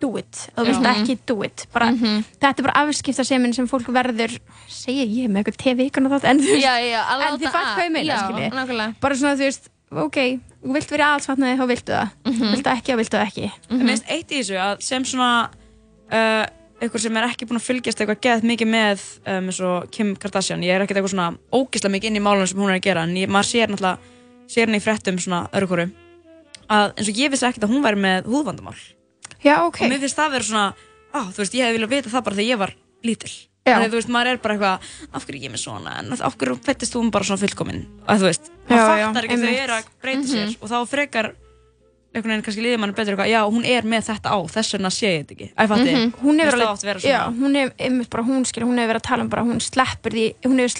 do 0.00 0.10
it, 0.20 0.40
þú 0.56 0.64
vilt 0.66 0.82
Já. 0.84 0.90
ekki 0.92 1.18
do 1.26 1.42
it. 1.42 1.66
Bara, 1.72 1.90
Mhm. 1.90 2.24
þetta 2.40 2.58
er 2.58 2.66
bara 2.66 2.80
afskiptasemin 2.84 3.54
sem 3.54 3.68
fólk 3.68 3.86
verður, 3.88 4.38
segja 4.68 5.04
ég 5.06 5.30
með 5.30 5.44
eitthvað 5.44 5.56
TV-ikon 5.62 6.06
og 6.06 6.12
það, 6.12 6.24
en 6.30 6.40
þú 6.40 6.52
veist, 6.52 6.66
en 6.66 7.38
þið 7.38 7.52
fætt 7.52 7.70
hvað 7.76 7.86
ég 7.86 7.92
meina, 7.92 8.94
bara 9.00 9.14
svona, 9.14 9.36
þú 9.36 9.46
veist, 9.48 9.68
ok 9.90 10.16
þú 10.66 10.72
vilt 10.74 10.90
vera 10.90 11.14
aðalsvatnaði, 11.14 11.58
þá 11.58 11.66
viltu 11.70 11.92
það. 11.94 12.10
Mhm. 12.26 12.52
viltu 12.54 12.70
ekki, 12.74 12.92
þá 12.92 12.96
viltu 12.96 13.16
það 13.16 13.26
ekki. 13.26 13.52
Mm 13.70 13.80
-hmm. 13.80 14.02
eitt 14.08 14.30
í 14.30 14.38
þessu 14.40 14.56
að 14.58 14.82
sem 14.82 15.04
svona 15.04 15.50
uh, 16.12 16.46
eitthvað 16.80 17.00
sem 17.00 17.16
er 17.16 17.24
ekki 17.24 17.46
búin 17.46 17.60
að 17.60 17.68
fylgjast 17.68 18.00
eitthvað 18.00 18.20
geðt 18.20 18.42
mikið 18.44 18.68
með 18.68 19.00
um, 19.26 19.46
eins 19.48 19.60
og 19.60 19.90
Kim 19.90 20.16
Kardashian. 20.16 20.62
Ég 20.62 20.74
er 20.74 20.82
ekkert 20.82 20.98
eitthvað 20.98 21.14
svona 21.14 21.38
ógislega 21.52 21.94
mikið 21.94 22.04
inn 22.10 22.16
í 22.16 22.20
málunum 22.20 22.46
sem 22.46 22.58
hún 22.58 22.70
er 22.70 22.78
að 22.80 22.82
gera 22.82 23.02
en 23.02 23.16
ég, 23.16 23.28
maður 23.28 23.48
sér 23.48 23.68
náttúrulega 23.68 23.98
sér 24.46 24.66
henni 24.66 24.78
í 24.78 24.84
fréttum 24.84 25.18
svona 25.18 25.48
öðru 25.52 25.68
hverju 25.68 25.90
að 26.68 26.92
eins 26.98 27.08
og 27.08 27.14
ég 27.16 27.30
vissi 27.30 27.46
ekkert 27.46 27.64
að 27.64 27.72
hún 27.74 27.84
væri 27.84 28.00
með 28.02 28.28
húðvandamál 28.30 28.76
Já, 29.44 29.56
ok. 29.66 29.80
og 29.82 29.90
mér 29.90 30.00
finnst 30.00 30.16
það 30.16 30.30
vera 30.36 30.44
svona 30.44 30.74
á, 31.14 31.20
þú 31.32 31.38
veist, 31.42 31.54
ég 31.54 31.64
hefði 31.66 31.78
viljað 31.78 31.94
vita 31.96 32.10
það 32.10 32.24
bara 32.24 32.36
þegar 32.36 32.50
ég 32.52 32.58
var 32.58 32.72
lítil 33.04 33.30
Já. 33.66 33.72
þannig 33.74 33.86
að 33.86 33.90
þú 33.90 33.98
veist, 34.00 34.08
maður 34.14 34.26
er 34.32 34.36
bara 34.38 34.54
eitthvað 34.54 34.78
af 35.12 35.24
hverju 35.26 35.38
er 35.40 35.46
ég 35.46 35.52
með 35.52 35.62
svona, 35.64 35.98
en 35.98 36.12
af 36.12 36.36
hverju 36.38 36.58
fættist 36.62 36.92
þú 36.94 37.10
bara 37.10 37.24
svona 37.24 37.42
fullkomin, 37.42 37.82
að 38.06 38.18
þú 38.22 38.26
veist, 38.30 38.50
maður 38.68 38.86
fattar 39.06 39.24
ekki 39.26 39.34
einmitt. 39.34 39.50
þau 39.56 39.62
eru 39.64 39.72
að 39.72 39.84
breyta 40.02 40.26
sér 40.30 40.46
Mhm. 40.46 40.56
og 40.62 40.68
þá 40.70 40.78
frekar 40.86 41.32
einhvern 42.16 42.32
veginn 42.32 42.42
kannski 42.46 42.62
líður 42.64 42.78
mann 42.80 42.92
betur 42.94 43.12
eitthvað, 43.16 43.28
já, 43.28 43.40
hún 43.50 43.64
er 43.66 43.82
með 43.82 44.02
þetta 44.08 44.28
á 44.32 44.36
þess 44.48 44.72
vegna 44.72 44.88
sé 44.90 45.06
ég 45.10 45.26
þetta 45.26 45.34
ekki, 45.36 45.48
ég 45.52 45.68
fatti 45.68 45.92
Mhm. 45.92 46.12
hún 46.22 46.40
hefur 46.40 46.54
alveg 46.62 47.02
já, 47.02 47.20
hún 47.28 47.54
hefur, 47.56 47.74
einmitt 47.78 48.08
bara 48.10 48.22
hún 48.24 48.46
skil, 48.46 48.62
hún 48.64 48.78
hefur 48.78 48.94
verið 48.94 49.02
að 49.02 49.08
tala 49.10 49.22
um 49.22 49.28
bara, 49.28 49.42
hún 49.42 49.60
sleppur 49.60 50.12
því, 50.12 50.34
hún 50.44 50.58
hefur 50.58 50.72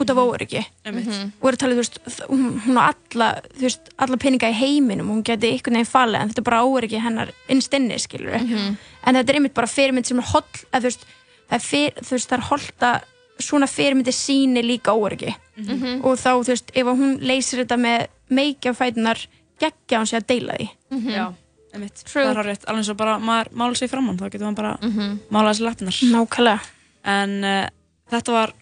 út 0.00 0.10
af 0.10 0.16
óöryggi. 0.16 0.64
Einmitt. 0.86 1.06
Mhm. 1.06 1.32
Og 1.42 1.48
er 1.48 1.56
að 1.56 1.58
tala, 1.58 1.74
þú 1.74 1.82
veist, 1.82 1.98
hún, 2.28 2.78
á 2.78 2.82
alla, 2.94 3.28
þú 3.56 3.60
veist, 3.66 3.88
alla 3.98 4.16
peninga 4.16 4.50
í 4.50 4.54
heiminum, 4.54 5.08
hún 5.10 5.22
geti 5.24 5.50
einhvern 5.52 5.74
veginn 5.78 5.92
falið, 5.92 6.20
en 6.20 6.28
þetta 6.30 6.38
er 6.38 6.48
bara 6.50 6.62
óöryggi 6.64 7.00
hennar 7.02 7.32
innst 7.48 7.72
inni, 7.74 7.98
skilur 7.98 8.38
Mhm. 8.40 8.76
En 9.06 9.14
þetta 9.14 9.28
er 9.30 9.34
einmitt 9.34 9.54
bara 9.54 9.66
fyrirmynd 9.66 10.06
sem 10.06 10.18
er 10.18 10.24
holl, 10.32 10.42
að 10.72 10.80
þú 10.80 10.82
veist, 10.90 11.04
það 11.50 11.56
er, 11.58 11.64
fyr, 11.64 11.92
veist, 12.10 12.28
það 12.30 12.38
er 12.38 12.48
holdt 12.50 12.80
að 12.80 13.00
svona 13.40 13.66
fyrirmyndi 13.66 14.12
síni 14.12 14.62
líka 14.62 14.92
óöryggi. 14.92 15.34
Mhm. 15.56 16.04
Og 16.04 16.16
þá, 16.18 16.30
þú 16.42 16.48
veist, 16.52 16.70
ef 16.74 16.86
að 16.86 16.98
hún 16.98 17.18
leysir 17.20 17.64
þetta 17.64 17.76
með 17.78 18.06
meikja 18.30 18.74
fætunar, 18.74 19.26
geggja 19.60 19.98
hún 19.98 20.06
sig 20.06 20.20
að 20.22 20.26
deila 20.26 20.52
því. 20.58 20.68
já, 21.12 21.32
einmitt, 21.74 21.94
það 22.06 22.30
er 22.30 22.34
horrið 22.36 22.64
alveg 22.66 22.78
eins 22.78 22.88
og 22.90 22.96
bara 22.96 23.18
maður 23.18 23.48
mála 23.52 23.76
sig 23.76 23.90
framann, 23.90 24.16
þá 24.18 24.30
getur 24.30 24.46
maður 24.46 24.54
bara 24.56 24.78
Mhm. 24.82 25.18
mála 25.30 25.50
þessi 25.52 25.64
lappinnar 25.66 25.98
Nákvæmlega 26.12 26.60
en 27.04 27.44
uh, 27.44 27.68
þetta 28.10 28.32
var 28.32 28.52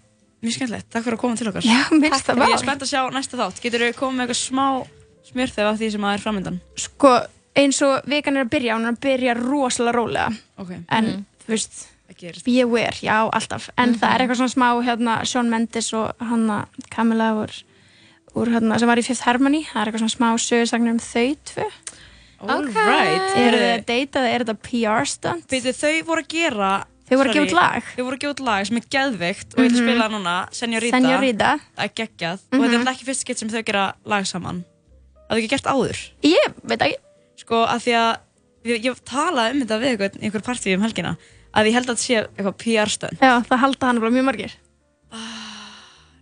mjög 0.46 0.58
skemmtilegt, 0.58 0.88
takk 0.92 1.06
fyrir 1.06 1.18
að 1.18 1.22
koma 1.24 1.40
til 1.40 1.50
okkar. 1.50 1.66
Já, 1.66 1.80
mér 1.92 2.14
finnst 2.14 2.28
það 2.30 2.42
Og 2.42 2.52
Ég 2.52 2.56
er 2.56 2.62
spennt 2.62 2.86
að 2.86 2.92
sjá 2.92 3.00
næsta 3.14 3.40
þátt, 3.40 3.60
getur 3.64 3.84
þú 3.84 3.90
komið 3.98 4.16
með 4.20 4.26
eitthvað 4.26 4.40
smá 4.42 4.66
smjörþef 5.26 5.72
af 5.72 5.80
því 5.80 5.90
sem 5.96 6.06
að 6.06 6.14
er 6.16 6.22
framöndan 6.22 6.62
sko, 6.78 7.12
eins 7.58 7.82
og 7.82 8.08
vegan 8.08 8.38
er 8.38 8.46
að 8.46 8.54
byrja, 8.54 8.78
hún 8.78 8.86
er 8.86 8.94
að 8.94 9.02
byrja 9.06 9.36
rosalega 9.40 9.96
rólega. 9.96 10.28
Okay. 10.62 10.82
en, 10.94 11.12
þú 11.44 11.54
veist 11.56 11.84
Það 12.06 12.44
be 12.46 12.60
aware, 12.62 12.96
já, 13.02 13.16
alltaf. 13.34 13.66
En 13.76 13.96
það 13.98 14.12
er 14.12 14.22
eitthvað 14.22 14.38
svona 14.38 14.52
smá, 14.54 14.66
hérna, 14.86 15.16
Shawn 15.26 15.50
Mendes 15.50 15.88
og 15.96 16.22
hanna 16.22 16.60
Camilla 16.92 17.32
úr, 17.36 17.52
úr 18.38 18.52
hérna, 18.54 18.78
sem 18.78 18.88
var 18.88 19.00
í 19.00 19.04
Fifth 19.04 19.26
Harmony. 19.26 19.64
Það 19.66 19.80
er 19.80 19.90
eitthvað 19.90 20.04
svona 20.04 20.14
smá 20.14 20.44
sögursagnir 20.44 20.94
um 20.94 21.00
þau 21.02 21.34
tvö. 21.50 21.66
Er 22.46 23.56
að 23.58 23.84
deyta 23.88 24.22
eða 24.22 24.30
er 24.30 24.44
þetta 24.44 24.56
PR 24.68 25.10
stunt? 25.10 25.56
Þau 25.66 25.92
voru 26.06 26.22
að 26.22 26.30
gera 26.36 26.70
Þau 27.06 27.16
voru 27.20 27.30
að 27.30 27.34
gefa 27.36 27.46
út 27.46 27.54
lag. 27.54 27.82
Þau 27.96 28.02
voru 28.04 28.16
að 28.16 28.22
gefa 28.24 28.34
út 28.34 28.40
lag 28.46 28.66
sem 28.66 28.76
er 28.80 28.86
geðveikt 28.90 29.54
og 29.54 29.60
ég 29.62 29.70
að 29.70 29.76
Mhm. 29.76 29.82
spila 29.86 30.08
núna. 30.10 30.34
Senorita. 30.52 30.96
Senorita. 31.00 31.50
Það 31.76 31.84
er 31.84 31.92
geggjað. 32.00 32.38
Og 32.50 32.58
þetta 32.58 32.64
er 32.64 32.68
Mhm. 32.68 32.80
alltaf 32.80 32.94
ekki 32.96 33.06
fyrst 33.06 33.20
skipt 33.26 33.38
sem 33.38 33.48
þau 33.48 33.62
gera 33.64 33.84
lag 34.04 34.24
saman. 34.26 34.64
Það 35.30 35.36
er 35.36 35.42
ekki 35.42 35.48
gert 35.54 35.64
áður? 35.70 35.98
Ég 36.22 36.54
veit 36.64 36.78
ekki. 36.80 36.96
Sko, 37.36 37.66
að 37.66 37.78
því 37.86 37.92
að 37.94 38.16
ég, 38.64 38.82
ég 38.84 39.00
talaði 39.04 39.50
um 39.54 39.60
þetta 39.62 39.80
við 39.80 39.90
einhver, 39.92 40.10
einhver 40.22 40.42
partíu 40.42 40.74
um 40.74 40.82
helgina 40.82 41.16
að 41.54 41.66
ég 41.66 41.72
held 41.72 41.86
að 41.86 41.94
þetta 41.94 42.06
sé 42.06 42.26
eitthvað 42.36 42.58
PR 42.58 42.88
stönd. 42.90 43.18
Já, 43.20 43.40
það 43.46 43.58
halda 43.58 43.86
hann 43.86 44.00
bara 44.00 44.10
mjög 44.10 44.24
margir. 44.24 44.52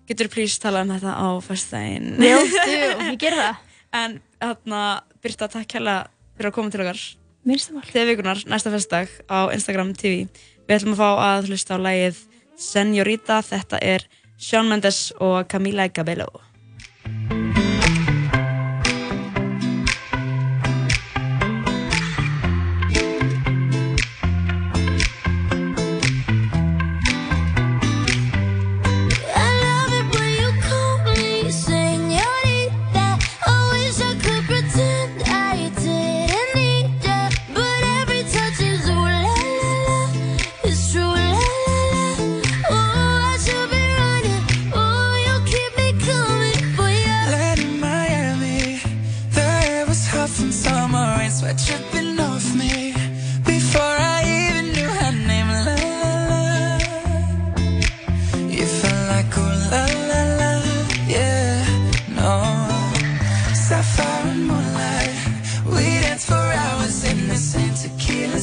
Getur 0.07 0.29
þú 0.29 0.33
please 0.35 0.59
tala 0.61 0.83
um 0.85 0.89
þetta 0.93 1.13
á 1.17 1.29
fyrstæðin? 1.41 2.09
Jú, 2.21 2.39
jú, 2.45 3.13
ég 3.13 3.19
ger 3.19 3.33
það. 3.33 3.57
En 3.95 4.17
þarna, 4.43 5.03
Birta, 5.23 5.47
takk 5.49 5.69
hérlega 5.79 6.09
fyrir 6.37 6.51
að 6.51 6.55
koma 6.57 6.71
til 6.75 6.81
okkar. 6.83 6.99
Minnst 7.47 7.69
það 7.71 7.75
mál. 7.77 7.85
Þegar 7.93 8.09
vikunar, 8.11 8.41
næsta 8.51 8.73
fyrstdag 8.75 9.09
á 9.31 9.39
Instagram 9.55 9.93
TV 9.95 10.27
Við 10.65 10.79
ætlum 10.79 10.95
að 10.97 11.03
fá 11.03 11.11
að 11.29 11.51
hlusta 11.51 11.77
á 11.77 11.85
lagið 11.85 12.21
Senorita, 12.57 13.41
þetta 13.45 13.81
er 13.83 14.07
Shawn 14.39 14.71
Mendes 14.71 15.11
og 15.21 15.45
Camila 15.51 15.89
Cabello 15.93 16.54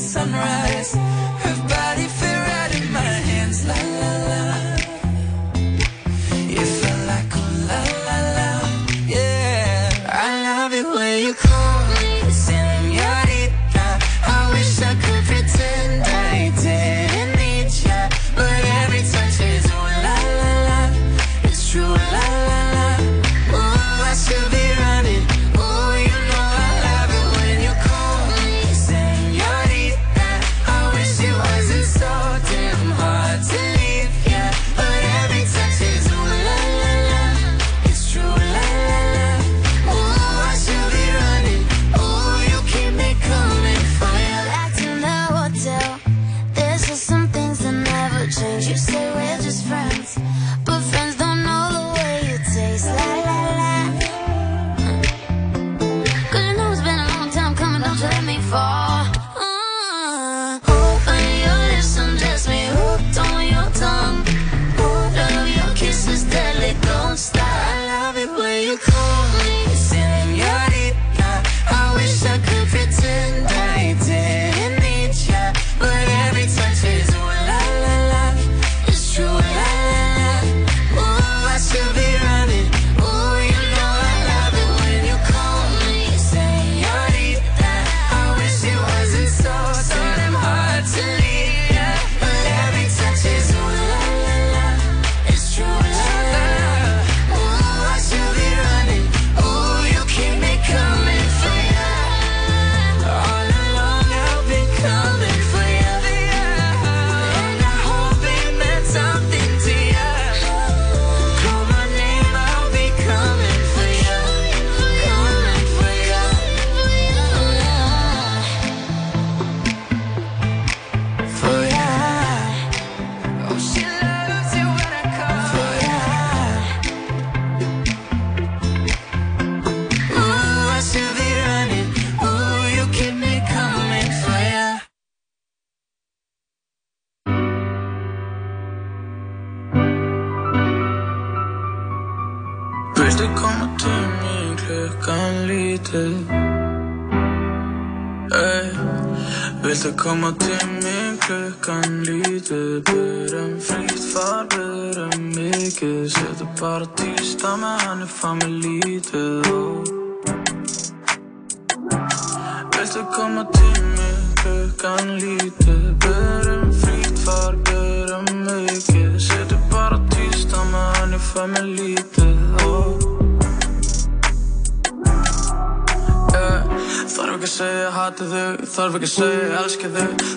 sunrise. 0.07 1.10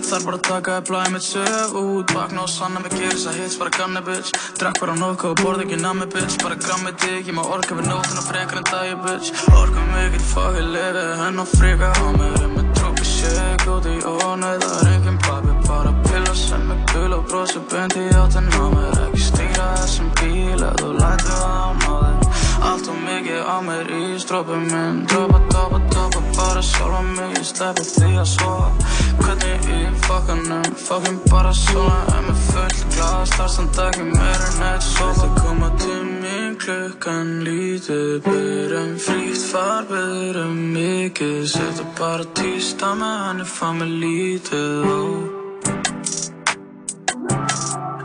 Þarf 0.04 0.24
bara 0.28 0.36
að 0.36 0.44
taka 0.44 0.72
að 0.78 0.88
blæði 0.90 1.12
mitt 1.14 1.24
sög 1.24 1.76
út 1.80 2.12
Vakna 2.12 2.42
og 2.44 2.50
sanna 2.52 2.80
mig 2.84 2.92
gerir 2.92 3.14
þess 3.14 3.28
að 3.30 3.38
hits 3.40 3.56
bara 3.56 3.72
ganni 3.72 4.02
bitch. 4.04 4.32
Drakk 4.60 4.80
bara 4.82 4.96
nokkuð 4.98 5.30
og 5.30 5.40
borð 5.40 5.62
ekki 5.64 5.78
nammi 5.80 6.06
bitch. 6.12 6.36
Bara 6.42 6.58
grammi 6.60 6.92
dig, 7.00 7.22
ég 7.24 7.36
má 7.36 7.40
orka 7.42 7.78
við 7.78 7.88
nótuna 7.88 8.24
frekar 8.26 8.60
en 8.60 8.68
dagi 8.68 8.98
bitch. 9.06 9.32
Orka 9.56 9.86
mikið, 9.94 10.26
fuck 10.28 10.58
ég 10.60 10.68
lifi 10.74 11.04
henn 11.22 11.40
og 11.40 11.48
frika 11.54 11.88
á 11.88 12.04
mér 12.18 12.36
Er 12.42 12.50
með 12.52 12.68
trópi 12.76 13.06
shake 13.08 13.70
út 13.72 13.88
í 13.88 13.96
ónöð 14.04 14.66
Það 14.66 14.76
er 14.82 14.90
engin 14.92 15.18
papi, 15.24 15.56
bara 15.68 15.94
pilla 16.04 16.34
sem 16.36 16.68
er 16.74 16.84
gul 16.92 17.16
og 17.16 17.24
brosi 17.30 17.64
beint 17.72 17.96
í 17.96 18.04
áttin 18.12 18.52
á 18.52 18.64
mér. 18.74 19.00
Ekki 19.08 19.24
stýra 19.30 19.70
þessum 19.80 20.12
bíl 20.20 20.60
eða 20.60 20.74
þú 20.82 20.92
það 21.00 21.48
á 21.48 21.68
náðir 21.80 22.42
Allt 22.64 22.92
og 22.92 23.00
mikið 23.08 23.40
á 23.44 23.56
mér 23.64 23.90
í 23.92 24.04
strópi 24.20 24.60
minn. 24.68 25.02
Dropa, 25.08 25.40
dropa, 25.48 25.80
dropa, 25.88 26.24
bara 26.36 26.62
sjálfa 26.64 27.02
mig 27.14 27.34
Ég 27.38 27.48
sleppi 27.48 27.88
því 27.88 28.12
að 28.20 28.30
sofa 28.36 29.03
Hvernig 29.20 29.68
í 29.70 29.80
fokkanum, 30.06 30.64
fokkin 30.86 31.20
bara 31.30 31.52
svona 31.54 32.00
Er 32.14 32.24
með 32.26 32.40
fullt 32.48 32.82
glas, 32.94 33.32
þar 33.36 33.50
samt 33.54 33.78
ekki 33.86 34.06
meira 34.10 34.48
en 34.50 34.64
eitt 34.72 34.86
sofa. 34.86 35.14
Það 35.20 35.38
koma 35.42 35.70
til 35.82 36.02
mín? 36.08 36.56
Klukkan 36.64 37.30
lítið 37.44 38.22
Byrjum 38.24 38.92
frítt 39.04 39.42
far, 39.50 39.84
byrjum 39.90 40.58
mikið. 40.74 41.40
Settu 41.50 41.84
bara 41.98 42.24
tísta 42.38 42.94
með 42.98 43.16
henni, 43.26 43.48
fá 43.54 43.68
mig 43.76 43.90
lítið 44.02 44.86
oh. 44.92 45.24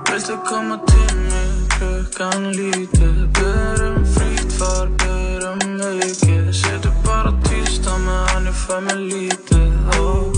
Viltu 0.09 0.35
koma 0.49 0.79
til 0.89 1.13
mig 1.21 1.53
klukkan 1.77 2.49
lítið 2.57 3.21
Byrjum 3.39 4.01
frítt 4.15 4.57
far, 4.59 4.91
byrjum 5.03 5.63
mikið. 5.79 6.51
Settu 6.63 6.91
bara 7.05 7.31
tísta 7.47 7.95
með 8.03 8.33
henni, 8.33 8.57
fæ 8.65 8.81
mig 8.89 9.07
lítið 9.13 9.95
oh. 10.01 10.28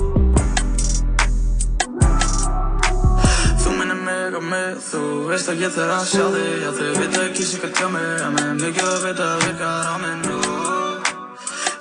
Mig 4.31 4.39
á 4.39 4.43
mig, 4.51 4.77
þú 4.79 5.27
veist 5.27 5.49
að 5.49 5.61
ég 5.61 5.71
þarf 5.75 5.91
að 5.91 6.05
sjá 6.07 6.25
þig 6.31 6.61
Já 6.63 6.69
þau 6.77 6.89
vita 6.99 7.23
ekki 7.27 7.43
sér 7.47 7.59
hvað 7.61 7.73
tjá 7.75 7.87
mig 7.91 8.21
En 8.23 8.35
með 8.35 8.51
mikið 8.61 8.87
að 8.87 9.03
vita 9.05 9.25
að 9.27 9.43
virkar 9.45 9.89
á 9.91 9.95
mig 9.99 10.15
nú 10.21 10.37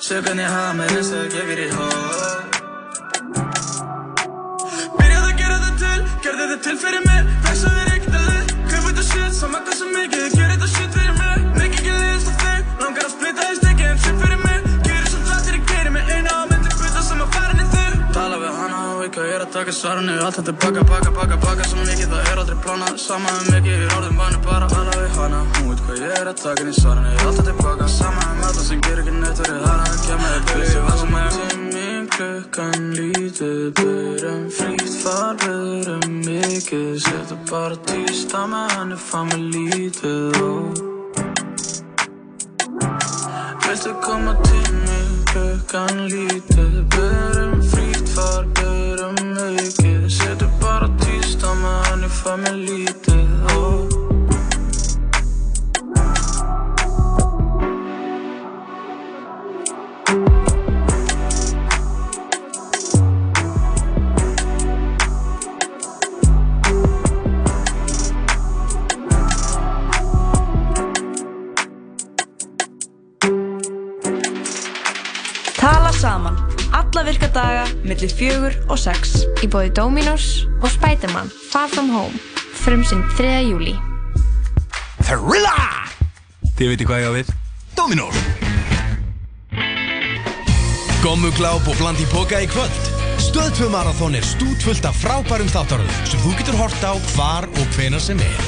Sér 0.01 0.23
hvernig 0.25 0.45
ég 0.45 0.51
hafa 0.51 0.89
eins 0.89 1.13
og 1.15 1.37
ég 1.39 1.53
er 1.55 1.63
í 1.63 1.69
hó 1.77 1.87
Byrjaði 4.99 5.31
að 5.31 5.39
gera 5.39 5.61
þetta 5.63 5.79
til, 5.85 6.01
gerði 6.27 6.51
þetta 6.51 6.61
til 6.67 6.77
fyrir 6.83 7.07
mig 7.07 7.33
Vexaði 7.47 7.79
þér 7.79 7.95
ekkert 7.95 8.19
að 8.19 8.29
þið, 8.31 8.55
kaup 8.73 8.85
þetta 8.91 9.09
shit 9.13 9.41
Sama 9.41 9.63
hvað 9.67 9.83
sem 9.83 9.95
mikið, 10.01 10.40
er 19.41 19.47
að 19.47 19.53
taka 19.55 19.73
svarinu 19.73 20.17
Allt 20.21 20.37
þetta 20.41 20.53
baka, 20.61 20.83
baka, 20.85 21.11
baka, 21.17 21.37
baka 21.41 21.69
Svo 21.69 21.81
mikið 21.81 22.13
það 22.13 22.29
er 22.31 22.41
aldrei 22.43 22.59
plana 22.65 22.91
Sama 23.01 23.33
um 23.39 23.47
mikið, 23.49 23.73
ég 23.73 23.87
er 23.87 23.97
orðin 23.97 24.19
vanur 24.21 24.43
bara 24.45 24.69
Tala 24.73 24.97
við 25.01 25.17
hana, 25.17 25.41
hún 25.57 25.71
veit 25.71 25.85
hvað 25.87 26.03
ég 26.05 26.17
er 26.19 26.31
að 26.31 26.43
taka 26.43 26.65
inn 26.65 26.73
í 26.73 26.77
svarinu 26.77 27.15
Allt 27.25 27.41
þetta 27.41 27.55
baka, 27.61 27.89
sama 27.95 28.27
um 28.35 28.45
alla 28.51 28.67
sem 28.67 28.83
gerir 28.87 29.03
ekki 29.05 29.17
neitt 29.17 29.41
Verið 29.41 29.65
þar 29.65 29.85
að 29.87 29.97
kemur 30.07 30.35
þér 30.35 30.45
byrju 30.51 30.85
var 30.87 31.01
sem 31.01 31.17
til 31.39 31.63
mín 31.71 32.11
klukkan 32.17 32.87
lítið 32.99 33.65
Byrjum 33.81 34.45
frítt 34.59 34.95
far, 35.01 35.35
byrjum 35.41 36.21
mikið. 36.27 36.93
Settu 37.07 37.39
bara 37.49 37.79
tísta 37.89 38.45
með 38.51 38.77
henni, 38.77 38.99
fá 39.01 39.21
mig 39.31 39.47
lítið. 39.55 40.85
Viltu 43.65 43.95
koma 44.05 44.35
til 44.45 44.77
mig 44.85 45.09
klukkan 45.33 46.05
lítið 46.13 46.81
Byrjum 46.97 47.63
frítt 47.73 48.15
far, 48.17 48.45
byrjum 49.41 49.57
mikið 49.57 50.09
Settu 50.13 50.49
bara 50.61 50.89
tísta 51.01 51.55
með 51.63 51.89
henni, 51.89 52.13
fá 52.21 53.10
virka 77.11 77.31
daga, 77.35 77.65
millir 77.83 78.13
fjögur 78.15 78.55
og 78.71 78.79
sex. 78.79 79.25
Í 79.43 79.49
bóði 79.51 79.73
Dominos 79.75 80.45
og 80.61 80.71
Spiderman 80.71 81.31
Far 81.51 81.71
From 81.73 81.91
Home 81.91 82.15
frumsinn 82.61 83.03
3. 83.17 83.41
júli 83.49 83.75
Thrilla! 85.01 85.57
Þið 86.59 86.73
veitir 86.75 86.89
hvað 86.89 87.03
ég 87.03 87.09
á 87.09 87.13
við? 87.17 87.33
Dominós! 87.79 88.21
Gommugláp 91.01 91.65
og 91.65 91.79
bland 91.81 92.01
í 92.03 92.07
boka 92.13 92.43
í 92.45 92.49
kvöld. 92.51 92.89
Stöðtvö 93.25 93.71
marathón 93.73 94.19
er 94.19 94.27
stútfullt 94.27 94.85
af 94.85 94.99
frábærum 95.01 95.49
þáttaröðum 95.49 96.05
sem 96.11 96.21
þú 96.21 96.35
getur 96.37 96.59
hort 96.61 96.85
á 96.85 96.93
hvar 97.15 97.49
og 97.49 97.77
hvena 97.79 98.01
sem 98.03 98.21
er. 98.21 98.45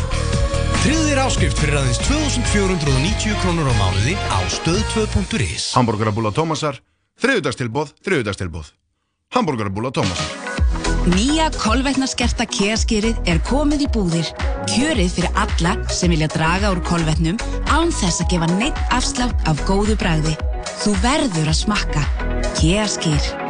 Tryggðir 0.82 1.22
áskrift 1.22 1.60
fyrir 1.62 1.80
aðeins 1.80 2.02
2490 2.05 3.40
krónur 3.40 3.72
á 3.72 3.74
mánuði 3.80 4.16
á 4.28 4.39
stöð2.is. 4.52 5.70
Hamburgerabúla 5.78 6.34
Tómasar, 6.36 6.82
þriðudagstilbóð, 7.23 7.93
þriðudagstilbóð. 8.05 8.73
Hamburgerabúla 9.32 9.93
Tómasar. 9.94 10.40
Nýja 11.03 11.49
kolvetnaskerta 11.57 12.47
keaskýrið 12.47 13.27
er 13.27 13.40
komið 13.49 13.86
í 13.86 13.90
búðir. 13.90 14.28
Kjörið 14.70 15.16
fyrir 15.16 15.40
alla 15.43 15.74
sem 15.90 16.15
vilja 16.15 16.31
draga 16.31 16.70
úr 16.70 16.82
kolvetnum 16.86 17.40
án 17.74 17.90
þess 17.90 18.23
að 18.23 18.36
gefa 18.36 18.51
neitt 18.55 18.94
afslátt 18.94 19.51
af 19.51 19.66
góðu 19.66 19.99
bragði. 19.99 20.36
Þú 20.85 20.94
verður 21.03 21.51
að 21.51 21.62
smakka. 21.65 22.09
Keaskýr. 22.61 23.41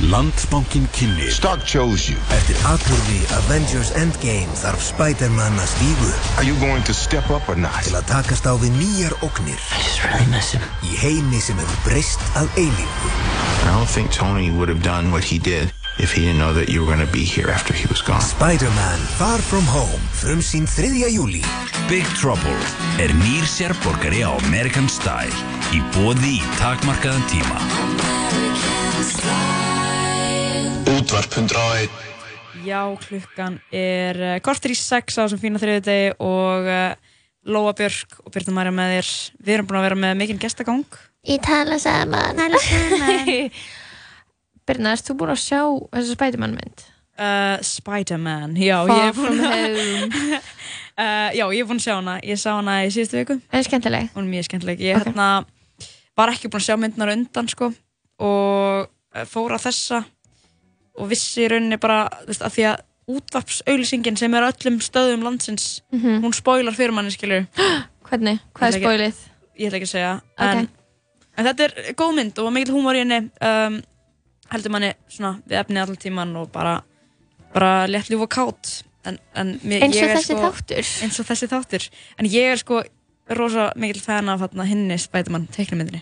Landsbankin 0.00 0.88
kynni 0.92 1.30
Stock 1.30 1.64
chose 1.64 2.12
you 2.12 2.20
Eftir 2.36 2.56
atbyrði 2.68 3.22
Avengers 3.32 3.94
Endgame 3.96 4.52
þarf 4.60 4.82
Spider-Man 4.84 5.56
að 5.56 5.70
stígu 5.72 6.08
Are 6.36 6.44
you 6.44 6.52
going 6.60 6.84
to 6.84 6.92
step 6.92 7.30
up 7.32 7.48
or 7.48 7.56
not? 7.56 7.80
Til 7.86 7.96
að 7.96 8.04
takast 8.10 8.44
á 8.44 8.52
við 8.60 8.76
nýjar 8.76 9.16
ógnir 9.24 9.56
I 9.56 9.80
just 9.80 10.04
really 10.04 10.28
miss 10.28 10.52
him 10.52 10.60
Í 10.84 10.92
heimi 11.00 11.40
sem 11.40 11.56
hefur 11.56 11.80
breyst 11.88 12.20
að 12.36 12.52
eilífu 12.60 13.08
I 13.64 13.72
don't 13.72 13.88
think 13.88 14.12
Tony 14.12 14.52
would 14.52 14.68
have 14.68 14.84
done 14.84 15.08
what 15.16 15.24
he 15.24 15.40
did 15.40 15.72
if 15.96 16.12
he 16.12 16.28
didn't 16.28 16.44
know 16.44 16.52
that 16.52 16.68
you 16.68 16.84
were 16.84 16.92
going 16.92 17.00
to 17.00 17.08
be 17.08 17.24
here 17.24 17.48
after 17.48 17.72
he 17.72 17.88
was 17.88 18.04
gone. 18.04 18.20
Spider-Man 18.20 19.00
Far 19.16 19.40
From 19.40 19.64
Home 19.72 20.02
Frumsýn 20.12 20.68
3. 20.68 21.08
júli 21.08 21.40
Big 21.88 22.04
Trouble 22.20 22.60
er 23.00 23.16
nýr 23.24 23.48
sérborgari 23.48 24.20
á 24.28 24.36
American 24.44 24.92
Style 24.92 25.32
í 25.72 25.80
bóði 25.96 26.36
í 26.36 26.44
takmarkaðan 26.60 27.24
tíma. 27.32 27.64
Útvarp 31.06 31.36
101 31.38 31.90
Já, 32.66 32.80
klukkan 32.98 33.60
er 33.70 34.16
uh, 34.18 34.30
kortir 34.42 34.72
í 34.74 34.76
sex 34.78 35.14
á 35.14 35.22
þessum 35.22 35.38
fína 35.38 35.60
þriði 35.62 35.82
degi 35.86 36.06
og 36.18 36.66
uh, 36.66 37.12
Lóa 37.46 37.74
Björk 37.78 38.16
og 38.24 38.32
Birta 38.34 38.50
Marja 38.50 38.72
með 38.74 38.90
þér. 38.96 39.10
Við 39.46 39.54
erum 39.54 39.68
búin 39.68 39.78
að 39.78 39.84
vera 39.86 39.98
með 40.02 40.16
mikinn 40.18 40.40
gestagang. 40.42 40.96
Í 41.22 41.36
tala 41.46 41.78
saman 41.78 42.40
Tala 42.40 42.58
saman 42.64 43.30
Birna, 44.66 44.96
erst 44.96 45.06
þú 45.06 45.16
búin 45.20 45.32
að 45.36 45.38
sjá 45.44 45.60
þessu 45.94 46.16
Spiderman 46.16 46.56
mynd? 46.58 46.82
Uh, 47.14 47.54
Spider-Man, 47.70 48.58
já, 48.58 48.74
Far 48.90 48.98
ég 48.98 49.06
er 49.06 49.14
búin 49.20 49.30
from 49.30 49.46
að... 49.46 49.78
home. 49.78 50.42
uh, 51.06 51.30
já, 51.38 51.44
ég 51.44 51.62
er 51.62 51.70
búin 51.70 51.78
að 51.78 51.86
sjá 51.86 51.94
hana. 52.00 52.16
Ég 52.26 52.42
sá 52.42 52.50
hana 52.56 52.80
í 52.82 52.90
síðustu 52.96 53.20
viku. 53.22 53.38
Er 53.46 53.60
það 53.60 53.68
skemmtileg? 53.70 54.10
Hún 54.18 54.26
er 54.26 54.34
mjög 54.34 54.50
skemmtileg. 54.50 54.82
Ég 54.90 54.98
Ok. 54.98 55.06
hérna, 55.12 55.30
var 56.18 56.34
ekki 56.34 56.50
búin 56.50 56.64
að 56.64 56.66
sjá 56.72 56.80
myndunar 56.82 57.14
undan, 57.14 57.54
sko, 57.54 57.70
og 58.26 58.90
fór 59.30 59.54
að 59.60 59.68
þessa 59.70 60.02
og 60.98 61.08
vissi 61.10 61.44
í 61.44 61.48
rauninni 61.52 61.78
bara, 61.82 62.08
veist, 62.26 62.42
að 62.42 62.54
því 62.56 62.64
að 62.72 62.82
útvarpsauðlýsingin 63.16 64.16
sem 64.18 64.34
er 64.34 64.42
á 64.46 64.50
öllum 64.50 64.78
stöðum 64.82 65.22
landsins, 65.26 65.82
Mhm. 65.92 66.22
hún 66.24 66.34
spoilar 66.34 66.74
fyrir 66.74 66.92
manni, 66.92 67.10
skilur. 67.14 67.46
Hvernig? 68.08 68.40
Hvað 68.54 68.68
er 68.74 68.80
spoilið? 68.80 69.14
Ég 69.58 69.66
ætla 69.70 69.78
ekki 69.80 69.88
að 69.88 69.94
segja, 69.94 70.14
Ok. 70.38 70.46
en 70.56 70.68
En 71.38 71.44
þetta 71.44 71.64
er 71.66 71.92
góð 71.92 72.14
mynd 72.16 72.38
og 72.40 72.52
mikil 72.52 72.72
húmor 72.72 72.96
í 72.96 73.02
henni 73.04 73.30
um, 73.44 73.74
heldur 74.48 74.70
manni 74.72 74.94
svona 75.06 75.34
við 75.46 75.58
efni 75.60 75.76
allan 75.82 75.96
tíman 76.00 76.30
og 76.40 76.46
bara 76.50 76.78
bara 77.52 77.86
létt 77.86 78.08
ljúf 78.08 78.22
og 78.24 78.30
kátt 78.32 78.70
en, 79.04 79.18
en 79.34 79.50
mér, 79.60 79.82
Eins 79.84 79.98
og 80.00 80.08
þessi 80.16 80.32
sko, 80.32 80.38
þáttur. 80.40 80.88
eins 81.04 81.20
og 81.20 81.26
þessi 81.28 81.48
þáttur 81.52 81.88
en 82.18 82.26
ég 82.32 82.52
er 82.54 82.56
sko 82.56 82.80
rosa 83.36 83.66
mikil 83.76 84.00
fan 84.00 84.28
af 84.32 84.40
hérna, 84.46 84.64
hinni 84.64 84.96
Spiderman 84.98 85.44
teiknumyndinni 85.52 86.00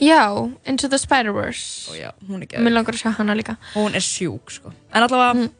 Já, 0.00 0.50
Into 0.66 0.88
the 0.88 0.98
Spider-Verse. 0.98 1.92
já, 1.98 2.12
hún 2.28 2.40
er 2.40 2.46
ekki 2.46 2.60
Mér 2.64 2.72
langar 2.72 2.94
að 2.96 3.02
sjá 3.02 3.12
hana 3.18 3.34
líka. 3.36 3.56
hún 3.74 3.94
er 3.94 4.00
sjúk 4.04 4.50
sko 4.50 4.72
en 4.94 5.02
allavega 5.02 5.50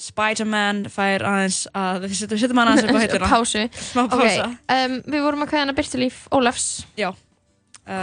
Spider-Man 0.00 0.86
fær 0.92 1.20
aðeins 1.28 1.66
að 1.76 2.06
við 2.06 2.14
setjum, 2.22 2.56
hann 2.60 2.70
aðeins 2.72 2.86
upp 2.88 2.96
á 2.96 3.00
heituna 3.04 3.28
Pásu. 3.28 3.64
smá 3.72 4.04
pása 4.08 4.44
Ok, 4.46 4.60
um, 4.76 4.94
við 5.12 5.24
vorum 5.26 5.42
að 5.44 5.50
kveða 5.52 5.64
hana 5.66 5.74
Byrtulíf 5.76 6.20
Ólafs. 6.32 6.68
Já. 6.96 7.10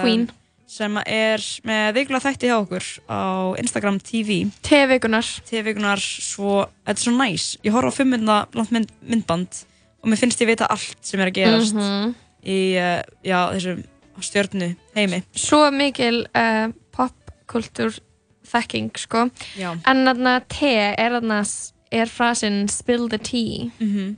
Queen. 0.02 0.28
sem 0.68 0.98
er 1.08 1.40
með 1.64 1.94
vikulega 1.96 2.26
þætti 2.28 2.50
hjá 2.50 2.58
okkur 2.60 2.86
á 3.08 3.22
Instagram 3.62 3.98
TV 4.04 4.42
TV-vikunar 4.68 5.24
TV-vikunar 5.48 6.02
svo, 6.04 6.66
þetta 6.84 6.98
er 7.00 7.04
svo 7.06 7.14
næs 7.16 7.46
ég 7.64 7.72
horf 7.72 7.94
á 7.96 7.98
fimm 8.02 8.12
mynda 8.12 8.40
langt 8.58 8.74
mynd, 8.76 8.90
myndband 9.08 9.62
og 10.04 10.10
mér 10.12 10.20
finnst 10.20 10.42
ég 10.44 10.50
vita 10.52 10.68
allt 10.68 10.98
sem 11.08 11.22
er 11.24 11.32
að 11.32 11.38
gerast 11.40 11.78
Mhm. 11.78 12.12
í 12.44 12.58
uh, 12.78 13.00
já, 13.24 13.40
þessum 13.56 13.80
stjörnu 14.26 14.76
heimi 14.96 15.24
Svo 15.36 15.72
mikil 15.72 16.24
uh, 16.36 16.68
popkultúr 16.96 17.98
þekking, 18.48 18.92
sko. 18.98 19.26
Já. 19.60 19.74
En 19.86 20.06
þarna 20.08 20.38
te 20.48 20.70
er 20.98 21.12
þarna 21.18 21.42
er 21.92 22.08
frasinn 22.12 22.68
spill 22.72 23.10
the 23.10 23.18
tea 23.20 23.70
Mhm. 23.80 24.16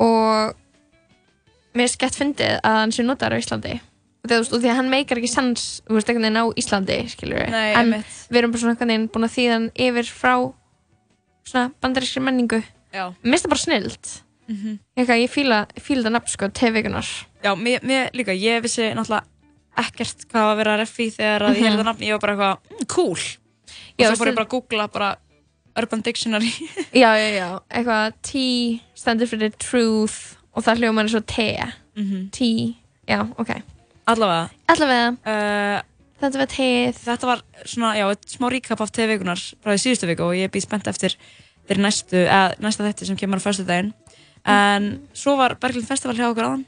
og 0.00 0.54
mér 1.76 1.86
er 1.86 1.92
skett 1.92 2.16
fyndið 2.18 2.58
að 2.64 2.78
hann 2.80 2.92
sé 2.94 3.04
notaður 3.04 3.36
á 3.36 3.42
Íslandi 3.42 3.74
og 4.20 4.28
því, 4.28 4.36
að, 4.36 4.52
og 4.52 4.60
hann 4.76 4.90
meikar 4.92 5.16
ekki 5.20 5.28
sens 5.32 5.66
þú 5.88 5.96
veist, 5.96 6.08
á 6.40 6.44
Íslandi, 6.60 6.96
skilur 7.12 7.46
Nei, 7.52 7.72
en 7.72 7.78
einmitt. 7.84 8.16
við 8.30 8.40
erum 8.42 8.52
bara 8.52 8.62
svona 8.64 8.76
búin 9.08 9.24
að 9.28 9.36
þýða 9.36 9.52
hann 9.56 9.68
yfir 9.88 10.10
frá 10.12 10.34
svona 11.48 11.70
bandarískri 11.80 12.22
menningu 12.24 12.60
Já. 12.92 13.12
mér 13.22 13.30
finnst 13.32 13.46
það 13.46 13.54
bara 13.54 13.64
snilt 13.64 14.10
Mhm. 14.50 14.78
Eitthvað, 14.98 15.20
ég 15.22 15.30
fíla 15.30 15.58
það 16.04 16.10
nafn 16.16 16.32
sko, 16.32 16.48
TV-vikunar 16.50 17.06
Já, 17.44 17.52
mér, 17.56 17.80
mér 17.86 18.10
líka, 18.12 18.34
ég 18.34 18.62
vissi 18.64 18.88
náttúrulega 18.94 19.24
ekkert 19.78 20.26
hvað 20.28 20.42
var 20.44 20.52
að 20.52 20.56
vera 20.60 20.72
að 20.74 20.80
reffi 20.82 21.06
þegar 21.14 21.40
að 21.46 21.50
ég 21.54 21.56
Mhm. 21.56 21.64
heyrði 21.64 21.78
það 21.80 21.88
nafn, 21.90 22.02
ég 22.04 22.10
var 22.16 22.20
bara 22.20 22.34
eitthvað, 22.34 22.58
mm, 22.80 22.86
cool. 22.88 23.20
Og 23.20 23.98
Já, 23.98 24.06
svo 24.10 24.16
fór 24.18 24.28
ég 24.28 24.34
bara 24.34 24.46
að 24.46 24.54
googla 24.54 24.88
bara 24.92 25.16
Urban 25.76 26.00
Dictionary. 26.02 26.50
Já, 26.92 27.10
já, 27.14 27.28
já, 27.38 27.60
eitthvað 27.70 28.12
T 28.22 28.80
stendur 28.94 29.26
fyrir 29.30 29.52
truth 29.56 30.36
og 30.54 30.64
það 30.64 30.78
hljómar 30.82 31.04
eins 31.06 31.14
og 31.14 31.26
T. 31.26 31.56
Mhm. 31.96 32.30
T, 32.32 32.76
já, 33.08 33.20
ok. 33.38 33.62
Allavega. 34.06 34.50
Allavega. 34.68 35.16
Uh, 35.24 35.82
Þetta 36.20 36.36
var 36.36 36.46
teið 36.52 36.94
Þetta 37.00 37.26
var 37.30 37.40
svona, 37.64 37.94
já, 37.96 38.04
smá 38.28 38.50
recap 38.52 38.80
af 38.82 38.90
TV-vikunar 38.92 39.40
frá 39.62 39.72
því 39.72 39.78
síðustu 39.86 40.06
viku 40.10 40.26
og 40.26 40.34
ég 40.36 40.50
býð 40.52 40.66
spennt 40.66 40.84
eftir 40.90 41.14
fyrir 41.66 41.80
næstu, 41.80 42.26
eða 42.26 42.58
næsta 42.60 42.84
þetti 42.84 43.06
sem 43.06 43.16
kemur 43.16 43.38
á 43.40 43.44
fyrstu 43.46 43.64
daginn 43.64 43.94
en 44.46 45.00
svo 45.12 45.36
var 45.36 45.54
Berglind 45.60 45.86
Festival 45.88 46.16
hjá 46.16 46.28
okkur 46.30 46.44
aðan 46.48 46.66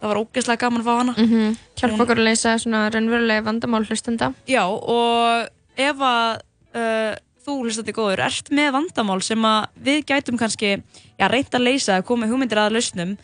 það 0.00 0.08
var 0.08 0.20
ógeðslega 0.22 0.60
gaman 0.62 0.80
að 0.80 0.86
fá 0.86 0.94
hana. 0.96 1.14
Mm 1.18 1.26
-hmm. 1.28 1.56
Hjálpa 1.76 1.94
Hún- 1.96 2.02
okkur 2.02 2.16
að 2.18 2.24
leysa 2.24 2.58
svona 2.58 2.90
raunverulega 2.90 3.42
vandamál 3.44 3.84
hlustenda. 3.84 4.32
Já, 4.48 4.64
og 4.64 5.48
ef 5.76 5.96
að 5.96 6.40
uh, 6.74 7.14
þú 7.46 7.52
hlustandi 7.64 7.92
góður 7.92 8.18
ert 8.24 8.48
með 8.50 8.72
vandamál 8.72 9.22
sem 9.22 9.38
að 9.44 9.66
við 9.84 10.04
gætum 10.06 10.38
kannski 10.38 10.82
já, 11.18 11.28
reynt 11.28 11.54
að 11.54 11.62
leysa 11.68 11.92
eða 11.98 12.02
koma 12.06 12.24
með 12.26 12.30
hugmyndir 12.32 12.58
að 12.58 12.72
lausnum 12.72 13.16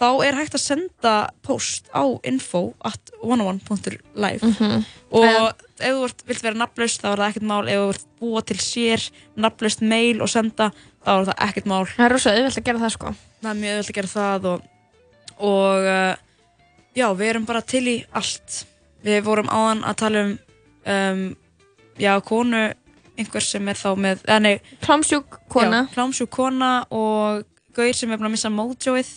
þá 0.00 0.24
er 0.26 0.34
hægt 0.34 0.54
að 0.54 0.60
senda 0.60 1.30
post 1.42 1.86
á 1.94 2.02
info 2.24 2.74
at 2.84 3.00
101.live 3.22 4.42
Mhm. 4.42 4.84
og 5.12 5.54
ef 5.78 5.90
þú 5.94 6.26
vilt 6.26 6.42
vera 6.42 6.54
nafnlaust 6.54 7.02
þá 7.02 7.12
er 7.12 7.16
það 7.18 7.28
ekkert 7.30 7.46
mál. 7.46 7.68
Ef 7.68 7.78
þú 7.78 7.86
vilt 7.86 8.06
búa 8.20 8.42
til 8.44 8.56
sér 8.56 9.10
nafnlaust 9.36 9.82
mail 9.82 10.20
og 10.22 10.28
senda 10.28 10.72
þá 11.04 11.10
er 11.14 11.26
það 11.30 11.42
ekkert 11.48 11.68
mál. 11.70 11.82
Það 11.94 12.06
er 12.06 12.14
rosa 12.16 12.34
auðvelt 12.34 12.60
að 12.60 12.68
gera 12.68 12.82
það 12.84 12.94
sko. 12.96 13.14
Það 13.42 13.50
er 13.52 13.60
mjög 13.60 13.74
auðvelt 13.74 13.92
að 13.92 13.98
gera 14.00 14.12
það 14.14 14.48
og, 14.52 14.70
og 15.50 15.90
uh, 15.94 16.14
já, 16.96 17.06
við 17.20 17.28
erum 17.32 17.48
bara 17.48 17.64
til 17.74 17.84
í 17.90 17.96
allt. 18.16 18.62
Við 19.04 19.20
vorum 19.26 19.52
áðan 19.52 19.84
að 19.84 20.00
tala 20.00 20.24
um 20.24 20.34
um, 20.84 21.36
já, 21.98 22.20
konu 22.24 22.62
einhver 23.14 23.44
sem 23.44 23.68
er 23.70 23.78
þá 23.78 23.90
með 23.98 24.24
eða 24.26 24.40
nei, 24.42 24.54
Klámsjúk 24.82 25.38
kona. 25.52 25.84
já, 25.84 25.92
klámsjúk 25.94 26.30
kona 26.34 26.72
og 26.90 27.44
gaur 27.76 27.94
sem 27.94 28.10
er 28.10 28.18
búin 28.18 28.30
að 28.30 28.34
missa 28.34 28.50
mojoið 28.52 29.12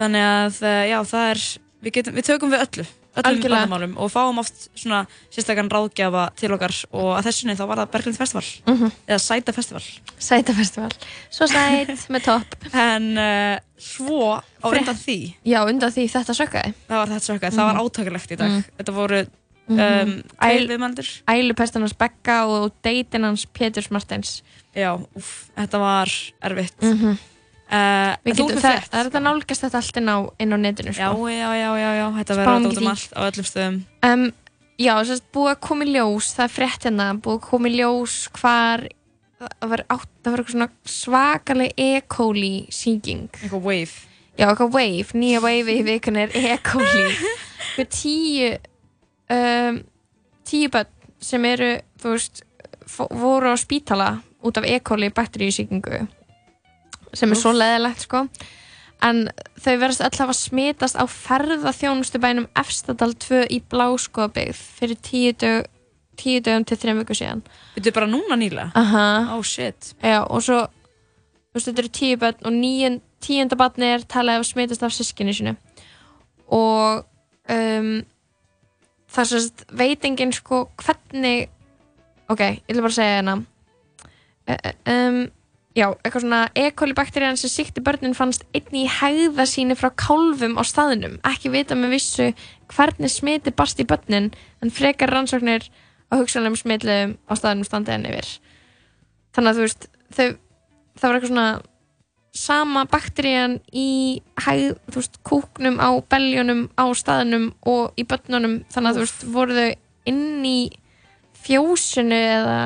þannig 0.00 0.26
að 0.28 0.60
uh, 0.64 0.82
já, 0.88 0.98
það 1.12 1.28
er 1.34 1.42
við, 1.82 1.94
getum, 1.98 2.16
við 2.16 2.28
tökum 2.30 2.54
við 2.54 2.64
öllu 2.66 2.86
öllum 3.20 3.42
vandamálum 3.52 3.96
og 4.00 4.08
fáum 4.12 4.38
oft 4.40 4.68
svona 4.78 5.02
sérstakann 5.34 5.68
ráðgjafa 5.72 6.30
til 6.38 6.52
okkar 6.54 6.72
og 6.92 7.10
að 7.18 7.26
þessunni 7.28 7.56
þá 7.58 7.64
var 7.68 7.82
það 7.82 7.90
Berglind 7.92 8.16
Festival. 8.18 8.44
Mhm. 8.66 8.92
eða 9.08 9.18
Sæta 9.20 9.52
Festival. 9.52 9.82
Sæta 10.18 10.54
Festival. 10.56 10.90
Svo 11.30 11.46
sæt, 11.50 11.92
með 12.14 12.24
topp. 12.24 12.56
En 12.72 13.10
uh, 13.18 13.58
svo 13.76 14.40
á 14.40 14.66
undan 14.70 14.96
því 14.96 15.18
Já, 15.44 15.60
undan 15.68 15.92
því 15.92 16.08
þetta 16.14 16.34
sökkaði. 16.40 16.74
Það 16.88 16.98
var 17.02 17.12
þetta 17.12 17.28
sökkaði, 17.28 17.56
það 17.58 17.70
var 17.72 17.82
átakalegt 17.84 18.32
í 18.32 18.40
dag. 18.40 18.50
Mm. 18.50 18.64
Þetta 18.80 18.92
voru 18.96 19.20
um, 19.22 19.28
Mhm. 19.72 20.22
tveir 20.36 20.58
Æl- 20.58 20.68
viðmældur 20.68 21.08
Ælupestan 21.30 21.82
hans 21.84 21.92
Begga 21.94 22.40
og 22.50 22.72
deitin 22.84 23.22
hans 23.24 23.44
Péturs 23.46 23.90
Martins 23.94 24.42
Já, 24.74 24.96
úf, 25.16 25.28
þetta 25.56 25.78
var 25.78 26.10
erfitt. 26.42 26.80
Mhm. 26.82 27.18
Uh, 27.72 28.12
getum, 28.28 28.52
það, 28.60 28.78
það 28.90 29.00
er 29.00 29.08
þetta 29.08 29.22
nálgast 29.24 29.64
þetta 29.66 29.80
allt 29.82 29.98
inn 30.02 30.12
á, 30.12 30.18
inn 30.44 30.54
á 30.54 30.58
netinu 30.60 30.94
sko. 30.94 31.10
já, 31.32 31.48
já, 31.56 31.70
já, 31.80 31.90
já, 31.98 32.06
þetta 32.20 32.38
verður 32.38 32.70
um 32.70 32.78
því. 32.78 32.90
allt 32.94 33.12
á 33.16 33.20
öllum 33.28 33.48
stöðum 33.50 33.82
um, 34.08 34.24
Já, 34.82 34.94
að 34.98 35.20
búið 35.36 35.50
að 35.52 35.60
koma 35.68 35.84
í 35.86 35.92
ljós 35.94 36.30
það 36.34 36.44
er 36.48 36.52
frétt 36.56 36.86
hérna, 36.88 37.06
búið 37.22 37.36
að 37.38 37.44
koma 37.50 37.68
í 37.70 37.74
ljós 37.76 38.14
hvar 38.38 38.82
það 39.42 39.68
var, 39.72 39.82
var 40.32 40.42
eitthvað 40.42 40.54
svona 40.56 40.68
svakaleg 40.88 41.74
E. 41.76 41.90
coli 42.10 42.54
síking 42.72 43.28
Eitthvað 43.42 43.62
wave 43.68 44.08
Já, 44.40 44.46
eitthvað 44.48 44.72
wave, 44.74 45.18
nýja 45.20 45.42
wave 45.44 45.76
í 45.76 45.82
vikun 45.86 46.18
er 46.22 46.32
E. 46.34 46.56
coli 46.66 47.04
Eitthvað 47.12 47.90
tíu 47.94 48.48
um, 49.36 49.82
tíu 50.48 50.72
börn 50.72 50.90
sem 51.22 51.44
eru, 51.46 51.70
þú 52.02 52.14
veist 52.16 52.42
voru 53.22 53.52
á 53.52 53.56
spítala 53.60 54.08
út 54.42 54.58
af 54.58 54.66
E. 54.66 54.80
coli 54.82 55.12
bakteríusíkingu 55.14 56.00
sem 57.16 57.32
er 57.32 57.40
svo 57.40 57.52
leðilegt 57.56 58.06
sko. 58.06 58.26
En 59.02 59.24
þau 59.58 59.72
verðast 59.80 60.04
öll 60.06 60.20
hafa 60.22 60.34
smitast 60.38 60.98
á 60.98 61.04
ferðaþjónustu 61.10 62.20
bænum 62.22 62.46
Efstadal 62.58 63.16
2 63.18 63.46
í 63.50 63.58
Bláskóðabyggð 63.72 64.60
fyrir 64.78 65.00
tíu, 65.02 65.32
dög, 65.34 65.66
tíu 66.20 66.42
dögum 66.44 66.66
til 66.68 66.78
þrejum 66.78 67.02
viku 67.02 67.16
síðan. 67.18 67.42
Þetta 67.74 67.90
er 67.90 67.96
bara 67.96 68.10
núna 68.12 68.38
nýla 68.38 68.68
Aha. 68.78 69.06
Oh 69.34 69.42
shit. 69.42 69.94
Já, 69.98 70.22
og 70.22 70.44
svo 70.46 70.60
þú 70.68 71.58
veist, 71.58 71.68
þetta 71.68 71.82
eru 71.82 71.92
tíu 71.98 72.20
börn 72.22 72.46
og 72.46 72.54
níun, 72.54 73.00
tíunda 73.22 73.58
barni 73.58 73.90
er 73.90 74.06
talað 74.06 74.40
af 74.40 74.48
smitast 74.48 74.86
af 74.86 74.94
sískinu 74.94 75.34
sinu 75.34 75.56
og 76.52 77.04
um, 77.50 77.92
það 79.12 79.22
er 79.24 79.30
sérst 79.32 79.64
veitingin 79.72 80.34
sko 80.36 80.66
hvernig 80.80 81.48
ok, 82.32 82.40
ég 82.40 82.70
ætla 82.70 82.84
bara 82.84 82.92
að 82.92 82.98
segja 82.98 83.16
hérna. 83.18 83.36
Uh, 84.42 84.72
um, 84.92 85.20
já, 85.76 85.86
eitthvað 86.02 86.24
svona 86.24 86.40
E. 86.58 86.70
coli 86.76 86.94
bakterían 86.96 87.38
sem 87.40 87.50
síkti 87.52 87.82
börnin 87.84 88.16
fannst 88.16 88.44
einni 88.56 88.84
í 88.84 88.90
hægða 88.90 89.46
síni 89.48 89.76
frá 89.78 89.90
kálfum 89.96 90.58
á 90.60 90.62
staðnum. 90.68 91.18
Ekki 91.28 91.52
vita 91.52 91.76
með 91.78 91.96
vissu 91.96 92.28
hvernig 92.72 93.12
smiti 93.12 93.52
barst 93.56 93.80
í 93.80 93.88
börnin 93.88 94.30
en 94.62 94.72
frekar 94.72 95.12
rannsóknir 95.12 95.68
á 96.12 96.14
hugsanlegum 96.20 96.60
smitluðum 96.60 97.16
á 97.24 97.32
staðnum 97.38 97.68
standi 97.68 97.94
enn 97.94 98.08
yfir. 98.10 98.28
Þannig 99.32 99.50
að 99.50 99.58
þú 99.58 99.66
veist 99.66 99.88
þau, 100.12 100.28
það 101.00 101.06
var 101.08 101.18
eitthvað 101.18 101.32
svona 101.32 101.48
sama 102.32 102.84
bakterían 102.88 103.58
í 103.76 104.20
hæð, 104.40 104.76
þú 104.88 105.00
veist, 105.00 105.18
kúknum 105.24 105.80
á 105.80 105.90
beljónum 106.08 106.62
á 106.80 106.84
staðnum 106.96 107.50
og 107.68 107.96
í 107.96 108.06
börnunum. 108.08 108.62
Þannig 108.72 108.92
að 108.92 109.00
þú 109.00 109.04
veist, 109.06 109.26
voru 109.32 109.58
þau 109.58 109.72
inn 110.12 110.46
í 110.48 110.58
fjósinu 111.42 112.16
eða 112.16 112.60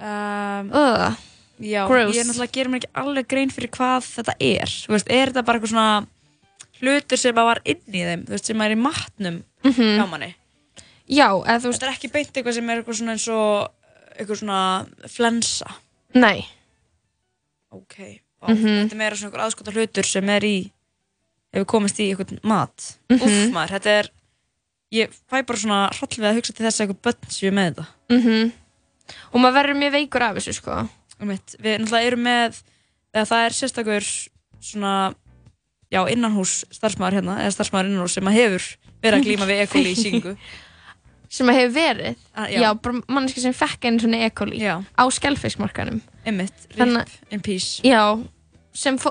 um, 0.00 0.72
uh, 0.72 1.20
Já, 1.62 1.86
Gross. 1.86 2.16
ég 2.16 2.20
er 2.20 2.26
náttúrulega 2.26 2.50
að 2.50 2.56
gera 2.58 2.70
mér 2.72 2.80
ekki 2.82 2.92
alveg 3.02 3.28
grein 3.30 3.50
fyrir 3.54 3.70
hvað 3.70 4.06
þetta 4.16 4.34
er. 4.40 4.72
Þú 4.82 4.94
veist, 4.96 5.10
er 5.14 5.30
þetta 5.30 5.44
bara 5.46 5.58
eitthvað 5.60 5.72
svona 5.72 6.06
hlutur 6.82 7.18
sem 7.22 7.36
að 7.38 7.48
var 7.50 7.60
inn 7.64 7.82
í 7.94 8.02
þeim? 8.08 8.24
Þú 8.26 8.34
veist, 8.34 8.44
sem 8.50 8.60
er 8.66 8.70
í 8.74 8.78
matnum 8.82 9.36
Mhm. 9.62 9.92
hjá 10.00 10.06
manni? 10.10 10.34
Já, 11.08 11.28
eða 11.46 11.60
þú 11.62 11.68
veist 11.70 11.80
Þetta 11.80 11.86
er 11.90 11.94
ekki 11.96 12.12
beint 12.12 12.32
eitthvað 12.32 12.54
sem 12.54 12.70
er 12.70 12.82
eitthvað 12.82 12.98
svona 12.98 13.12
eins 13.12 13.28
og 13.28 13.70
eitthvað 14.18 14.38
svona 14.42 14.86
flensa. 15.08 15.74
Nei. 16.14 16.46
Ok, 17.72 18.20
Vá, 18.42 18.48
Mhm. 18.48 18.88
þetta 18.88 18.92
er 18.92 18.96
meira 18.98 19.16
svona 19.16 19.30
einhver 19.30 19.44
aðskota 19.46 19.72
hlutur 19.72 20.04
sem 20.04 20.28
er 20.28 20.40
í 20.40 20.72
ef 21.54 21.62
við 21.62 21.66
komist 21.66 21.98
í 22.00 22.10
eitthvað 22.10 22.42
mat. 22.42 22.96
Mhm. 23.08 23.20
Úff 23.20 23.52
maður, 23.52 23.68
þetta 23.78 23.86
er 23.86 24.08
ég 24.92 25.08
fæ 25.30 25.46
bara 25.46 25.58
svona 25.58 25.92
hroll 25.94 26.08
við 26.18 26.26
að 26.30 26.36
hugsa 26.40 26.52
til 26.54 26.66
þess 26.66 26.80
að 26.80 26.86
eitthvað 26.88 27.02
börn 27.02 27.30
séu 27.30 27.52
með 27.52 27.74
þetta. 27.74 27.86
Mm 28.10 28.52
og 29.34 29.40
maður 29.40 29.54
verður 29.58 29.76
mjög 29.76 29.92
veikur 29.92 30.22
af 30.22 30.36
þessu 30.36 30.54
sko 30.54 30.88
mitt, 31.28 31.54
við 31.62 31.78
náttúrulega 31.82 32.06
erum 32.10 32.22
með 32.26 32.60
eða 33.14 33.24
það 33.30 33.44
er 33.46 33.56
sérstakur 33.58 34.06
svona 34.62 34.92
já, 35.92 36.00
innanhús 36.08 36.64
starfsmæður 36.72 37.18
hérna 37.20 37.38
eða 37.44 37.54
starfsmæður 37.56 37.90
innanhús 37.92 38.14
sem 38.18 38.28
að 38.30 38.38
hefur 38.40 38.68
verið 39.02 39.18
að 39.18 39.26
glíma 39.26 39.48
við 39.50 39.62
ekoli 39.66 39.92
í 39.92 39.98
síkingu 39.98 40.36
sem 41.36 41.48
að 41.48 41.58
hefur 41.60 41.74
verið 41.76 42.14
Ah, 42.34 42.46
já. 42.48 42.60
já. 42.64 42.68
bara 42.82 43.02
manneski 43.08 43.40
sem 43.44 43.52
fekk 43.56 43.84
einu 43.88 44.00
svona 44.04 44.22
E. 44.26 44.30
coli 44.30 44.60
Já. 44.62 44.76
á 44.96 45.04
skellfiskmarkanum 45.12 46.00
Einmitt, 46.24 46.54
Þannig- 46.76 47.08
rip 47.08 47.32
in 47.32 47.40
peace 47.40 47.82
já, 47.84 48.02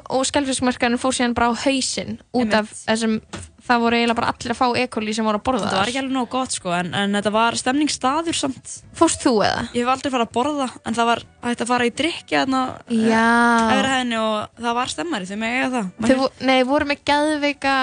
og 0.09 0.25
skellfiskmarkanum 0.25 0.97
fór 1.01 1.13
síðan 1.13 1.35
bara 1.37 1.51
á 1.51 1.53
hausinn 1.65 2.19
út 2.33 2.53
af 2.57 2.69
þessum 2.87 3.19
það 3.67 3.81
voru 3.83 3.95
eiginlega 3.97 4.17
bara 4.19 4.31
allir 4.33 4.53
að 4.53 4.57
fá 4.61 4.67
E. 4.81 4.87
coli 4.87 5.13
sem 5.13 5.25
voru 5.25 5.37
að 5.39 5.43
borða 5.47 5.65
Þetta 5.67 5.79
var 5.81 5.89
ekki 5.91 5.99
alveg 6.01 6.15
nóg 6.15 6.29
gott 6.33 6.51
sko 6.55 6.71
en, 6.73 6.93
en 6.97 7.13
þetta 7.17 7.31
var 7.35 7.57
stemningsstaður 7.59 8.37
samt 8.39 8.71
Fórst 8.97 9.21
þú 9.25 9.33
eða? 9.45 9.67
Ég 9.75 9.83
hef 9.85 9.91
aldrei 9.93 10.11
farið 10.15 10.27
að 10.27 10.33
borða 10.37 10.67
en 10.85 10.97
það 10.97 11.09
var 11.11 11.21
hægt 11.45 11.61
að 11.65 11.71
fara 11.73 11.85
í 11.89 11.93
drikja 12.01 12.41
þarna 12.45 12.61
Já. 12.89 13.27
Efri 13.75 13.91
hæðinni 13.93 14.19
og 14.21 14.63
það 14.65 14.77
var 14.81 14.93
stemmari 14.95 15.29
þau 15.29 15.37
með 15.43 15.55
eiga 15.59 15.69
það 15.75 16.09
Þau, 16.09 16.17
vo- 16.23 16.33
nei, 16.49 16.57
voru 16.71 16.89
með 16.91 17.03
geðveika 17.11 17.75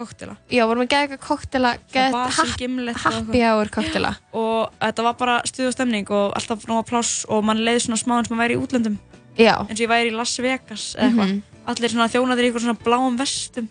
Koktela 0.00 0.36
Já, 0.48 0.64
voru 0.64 0.80
með 0.80 0.94
happ, 0.96 2.54
gimlet 2.56 2.96
og 2.96 3.12
happy 3.12 3.42
hour 3.44 3.68
koktela 3.72 4.14
og 4.32 4.70
þetta 4.80 5.04
var 5.04 5.16
bara 5.20 5.34
stuð 5.48 5.66
og 5.68 5.74
stemning 5.76 6.08
og 6.16 6.32
alltaf 6.38 6.62
nóga 6.70 6.86
pláss 6.88 7.24
og 7.28 7.42
mann 7.44 7.60
leiði 7.66 7.82
svona 7.84 8.00
smá 8.00 8.14
eins 8.16 8.30
og 8.30 8.36
maður 8.38 8.44
væri 8.46 8.56
í 8.56 8.62
útlöndum 8.64 8.96
Já. 9.36 9.56
eins 9.66 9.76
og 9.76 9.84
ég 9.84 9.90
væri 9.92 10.08
í 10.12 10.16
Las 10.16 10.32
Vegas 10.40 10.86
eða 10.96 11.10
eitthvað 11.10 11.28
Mhm. 11.28 11.42
allir 11.70 11.92
svona 11.92 12.08
þjónaðir 12.08 12.40
í 12.40 12.48
eitthvað 12.48 12.64
svona 12.64 12.84
bláum 12.86 13.18
vestum 13.20 13.68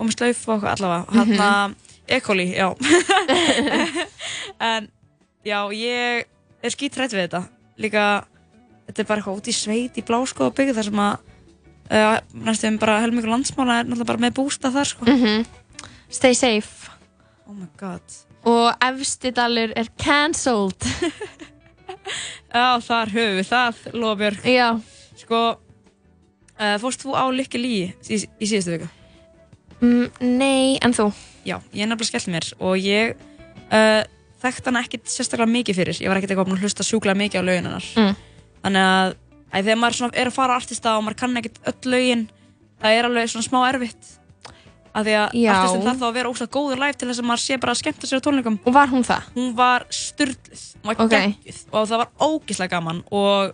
og 0.00 0.08
með 0.08 0.16
slaufu 0.16 0.54
og 0.56 0.64
allavega 0.72 1.04
Mhm. 1.12 1.36
hann 1.36 1.46
að 1.46 1.74
E. 2.10 2.18
coli, 2.24 2.48
já 2.56 2.66
en 4.70 4.88
já, 5.46 5.58
ég 5.70 6.24
er 6.62 6.72
skítrætt 6.74 7.12
við 7.14 7.26
þetta 7.28 7.42
líka, 7.80 8.04
þetta 8.88 9.02
er 9.04 9.08
bara 9.08 9.20
eitthvað 9.22 9.38
út 9.38 9.50
í 9.50 9.54
sveit 9.54 10.00
í 10.00 10.04
bláskóða 10.08 10.54
byggð 10.58 10.78
þar 10.80 10.88
sem 10.88 11.02
að 11.04 11.14
uh, 11.90 12.16
næstum 12.48 12.78
bara 12.82 12.98
helmingur 13.04 13.30
landsmála 13.30 13.78
er 13.80 13.86
náttúrulega 13.88 14.10
bara 14.10 14.24
með 14.26 14.34
bústa 14.40 14.72
þar 14.74 14.90
sko 14.90 15.06
Mhm. 15.06 15.46
Stay 16.10 16.34
safe 16.34 16.90
Oh 17.46 17.54
my 17.54 17.68
god 17.78 18.02
Og 18.42 18.72
efsti 18.82 19.30
dalur 19.36 19.70
er 19.76 19.86
cancelled 20.00 20.80
Já, 22.50 22.80
þar 22.82 23.12
höfum 23.14 23.36
við 23.38 23.46
það, 23.50 23.74
Lofbjörg 23.94 24.46
Já 24.50 24.68
Sko, 25.20 25.40
uh, 26.58 26.76
fórst 26.82 27.04
þú 27.04 27.14
á 27.14 27.24
Lykke 27.30 27.60
Lí 27.60 27.74
í, 28.10 28.16
í 28.18 28.46
síðustu 28.48 28.74
viku? 28.78 28.88
Mm, 29.80 30.06
Nei, 30.38 30.78
en 30.82 30.92
þú? 30.96 31.08
Já, 31.44 31.56
ég 31.72 31.82
er 31.84 31.88
nefnilega 31.90 32.10
skellt 32.12 32.28
mér 32.34 32.50
og 32.60 32.76
ég 32.78 33.14
uh, 33.72 34.02
þekkt 34.42 34.68
hana 34.70 34.82
ekkit 34.84 35.08
sérstaklega 35.08 35.50
mikið 35.50 35.80
fyrir 35.80 36.00
ég 36.04 36.08
var 36.12 36.20
ekkit 36.20 36.34
eitthvað 36.34 36.54
að 36.56 36.62
hlusta 36.64 36.86
sjúklega 36.86 37.16
mikið 37.20 37.40
á 37.40 37.48
lögin 37.48 37.68
hennar 37.70 37.86
Mm. 37.96 38.14
þannig 38.64 38.86
að, 38.92 39.14
að 39.52 39.64
þegar 39.66 39.80
maður 39.82 40.14
er 40.20 40.30
að 40.30 40.36
fara 40.36 40.56
artista 40.60 40.96
og 40.98 41.04
maður 41.06 41.20
kann 41.24 41.36
ekkit 41.40 41.60
öll 41.66 41.92
lögin 41.94 42.26
það 42.80 42.96
er 42.98 43.08
alveg 43.08 43.30
svona 43.32 43.48
smá 43.48 43.60
erfitt 43.72 44.16
af 44.90 45.04
því 45.06 45.12
að 45.14 45.34
Já. 45.38 45.50
artistin 45.54 45.84
þarf 45.86 46.00
þá 46.00 46.06
að 46.08 46.14
vera 46.18 46.30
óslega 46.32 46.50
góður 46.56 46.80
live 46.82 46.96
til 46.98 47.08
þess 47.08 47.20
að 47.22 47.26
maður 47.30 47.42
sé 47.44 47.58
bara 47.62 47.72
að 47.76 47.78
skemmta 47.80 48.08
sér 48.10 48.18
á 48.18 48.26
tónleikum 48.26 48.56
Og 48.66 48.74
var 48.74 48.88
hún 48.90 49.04
það? 49.06 49.28
Hún 49.36 49.52
var 49.54 49.84
styrluð, 49.94 50.64
hún 50.82 50.88
var 50.90 50.96
Ok. 51.04 51.12
geggjuð 51.14 51.60
og 51.70 51.84
það 51.92 52.00
var 52.02 52.10
ógislega 52.26 52.72
gaman 52.74 53.02
og 53.10 53.52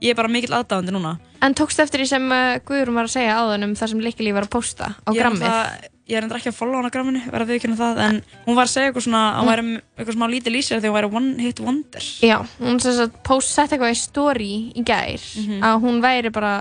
ég 0.00 0.10
er 0.10 0.14
bara 0.18 0.28
mikill 0.28 0.54
aðdáðandi 0.54 0.94
núna 0.94 1.18
En 1.42 1.54
tókstu 1.54 1.82
eftir 1.84 2.00
því 2.02 2.06
sem 2.10 2.24
uh, 2.34 2.58
Guðrún 2.66 2.96
var 2.98 3.06
að 3.06 3.12
segja 3.14 3.36
áðan 3.38 3.64
um 3.68 3.74
það 3.78 3.88
sem 3.92 4.00
Likki 4.02 4.32
var 4.34 4.42
að 4.48 4.50
posta 4.50 4.88
á 5.06 5.10
Ég 5.14 5.20
grammið? 5.22 5.44
náttúrulega- 5.46 5.94
Ég 6.08 6.16
er 6.16 6.24
endur 6.24 6.38
ekki 6.38 6.48
að 6.48 6.56
follow 6.56 6.78
hana 6.80 6.88
á 6.88 6.94
gramminu, 6.94 7.20
verða 7.28 7.44
að 7.44 7.50
viðkynna 7.52 7.76
það 7.76 7.98
en 8.00 8.18
hún 8.46 8.56
var 8.56 8.64
að 8.64 8.70
segja 8.72 8.88
eitthvað 8.88 9.04
svona 9.04 9.22
hún 9.36 9.48
væri 9.50 9.64
með 9.66 9.82
eitthvað 9.98 10.14
smá 10.16 10.26
lítið 10.32 10.54
lýsir 10.54 10.80
þegar 10.80 10.88
hún 10.88 10.96
væri 10.96 11.10
one 11.18 11.42
hit 11.44 11.60
wonder 11.60 12.06
Já, 12.24 12.36
hún 12.62 12.80
sem 12.80 12.94
sagt 12.96 13.18
post 13.28 13.52
sett 13.52 13.74
eitthvað 13.76 13.92
í 13.92 13.98
story 14.00 14.52
í 14.72 14.84
gær 14.88 15.20
Mhm. 15.36 15.60
að 15.68 15.82
hún 15.84 16.00
væri 16.00 16.32
bara, 16.32 16.54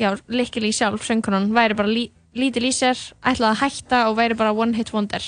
já, 0.00 0.16
Likki 0.32 0.72
sjálf, 0.72 1.04
söngunan, 1.04 1.52
væri 1.52 1.76
bara 1.76 1.88
lí, 1.92 2.10
lítið 2.34 2.62
lýsir, 2.70 2.96
ætlaði 3.22 3.52
að 3.52 3.60
hætta 3.60 4.08
og 4.08 4.16
væri 4.16 4.34
bara 4.34 4.54
one 4.56 4.72
hit 4.72 4.92
wonder. 4.94 5.20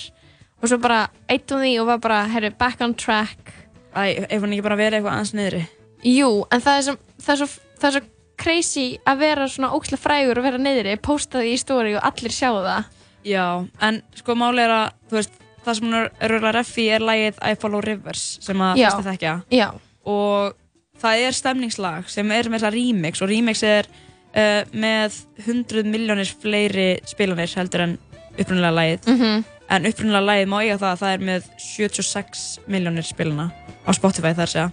Og 0.62 0.68
svo 0.70 0.80
bara 0.80 1.10
eitt 1.28 1.52
um 1.52 1.60
því 1.60 1.80
og 1.80 1.86
var 1.86 1.98
bara, 1.98 2.24
herru, 2.26 2.50
back 2.58 2.80
on 2.80 2.94
track. 2.94 3.52
Æ, 3.94 4.26
ef 4.30 4.40
hún 4.42 4.52
ekki 4.56 4.62
bara 4.64 4.76
verið 4.76 5.02
eitthvað 5.02 5.12
aðeins 5.12 5.34
niðri. 5.36 5.68
Jú, 6.06 6.30
en 6.52 6.62
það 6.62 6.78
er, 6.78 6.86
sem, 6.86 7.00
það 7.24 7.34
er, 7.34 7.40
svo, 7.42 7.66
það 7.80 7.88
er 7.90 7.96
svo 7.96 8.06
crazy 8.38 8.86
að 9.08 9.24
vera 9.24 9.48
svona 9.50 9.72
ókslega 9.74 10.02
frægur 10.02 10.38
og 10.38 10.46
vera 10.46 10.60
niðri, 10.62 10.94
posta 11.02 11.42
því 11.42 11.52
í 11.56 11.58
story 11.60 11.96
og 11.98 12.06
allir 12.06 12.34
sjá 12.34 12.50
það. 12.54 12.94
Já, 13.26 13.46
en 13.82 14.00
sko 14.16 14.36
máli 14.38 14.62
er 14.62 14.74
að, 14.76 14.96
þú 15.10 15.18
veist, 15.18 15.38
það 15.64 15.78
sem 15.78 15.88
hún 15.88 15.98
er 15.98 16.32
röglega 16.32 16.54
reffi 16.56 16.86
er 16.94 17.04
lagið 17.04 17.42
I 17.42 17.58
Follow 17.60 17.82
Rivers 17.84 18.24
sem 18.44 18.62
að 18.64 18.80
fyrst 18.80 19.00
að 19.02 19.08
þekkja. 19.10 19.34
Já. 19.52 19.66
Og 20.08 20.56
það 21.02 21.24
er 21.26 21.36
stemningslag 21.36 22.10
sem 22.12 22.30
er 22.34 22.48
með 22.48 22.62
þessa 22.62 22.74
remix 22.74 23.22
og 23.24 23.32
remix 23.32 23.64
er 23.66 23.88
uh, 23.90 24.62
með 24.72 25.18
100 25.44 25.90
miljónir 25.90 26.30
fleiri 26.42 26.88
spilanir 27.08 27.54
heldur 27.58 27.86
en 27.88 27.96
upprunalega 28.38 28.76
lagið. 28.78 29.10
Mhm. 29.14 29.46
En 29.68 29.84
upprunalega 29.84 30.28
lagið 30.30 30.48
má 30.48 30.58
eiga 30.62 30.78
það 30.80 30.92
að 30.94 31.02
það 31.02 31.14
er 31.14 31.26
með 31.28 31.48
76 31.60 32.46
miljónir 32.72 33.04
spilana 33.04 33.50
á 33.84 33.90
Spotify 33.96 34.32
þar 34.38 34.54
segja. 34.54 34.70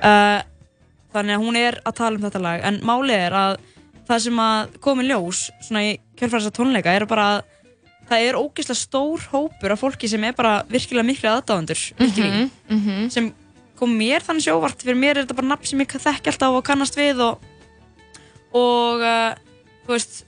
Uh, 0.00 0.38
þannig 1.14 1.34
að 1.36 1.44
hún 1.44 1.56
er 1.56 1.80
að 1.84 1.94
tala 2.00 2.16
um 2.16 2.22
þetta 2.26 2.42
lag. 2.42 2.60
En 2.64 2.80
málið 2.86 3.16
er 3.26 3.32
að 3.32 3.56
það 4.10 4.18
sem 4.26 4.38
að 4.42 4.78
komi 4.80 5.04
ljós 5.08 5.50
svona 5.62 5.82
í 5.86 5.98
kjörfæðarsa 6.18 6.50
tónleika 6.56 6.94
er 6.96 7.06
bara 7.06 7.26
að 7.36 7.42
það 8.10 8.24
er 8.28 8.38
ógeðslega 8.40 8.80
stór 8.80 9.20
hópur 9.30 9.70
af 9.72 9.80
fólki 9.80 10.08
sem 10.10 10.24
er 10.24 10.32
bara 10.34 10.64
virkilega 10.68 11.06
miklu 11.06 11.28
aðdáðandur 11.30 11.82
Mhm, 12.00 12.50
mhm. 12.68 13.08
sem 13.10 13.32
kom 13.78 13.92
mér 13.96 14.20
þannig 14.20 14.44
sjóvart 14.48 14.82
fyrir 14.82 14.98
mér 14.98 15.16
er 15.16 15.24
þetta 15.24 15.36
bara 15.38 15.46
nafn 15.54 15.64
sem 15.70 15.78
ég 15.80 15.86
þekki 15.94 16.26
alltaf 16.32 16.56
og 16.58 16.64
kannast 16.66 16.96
við 16.98 17.20
og 17.22 17.38
og 18.52 19.00
uh, 19.04 19.30
þú 19.86 19.94
veist 19.94 20.24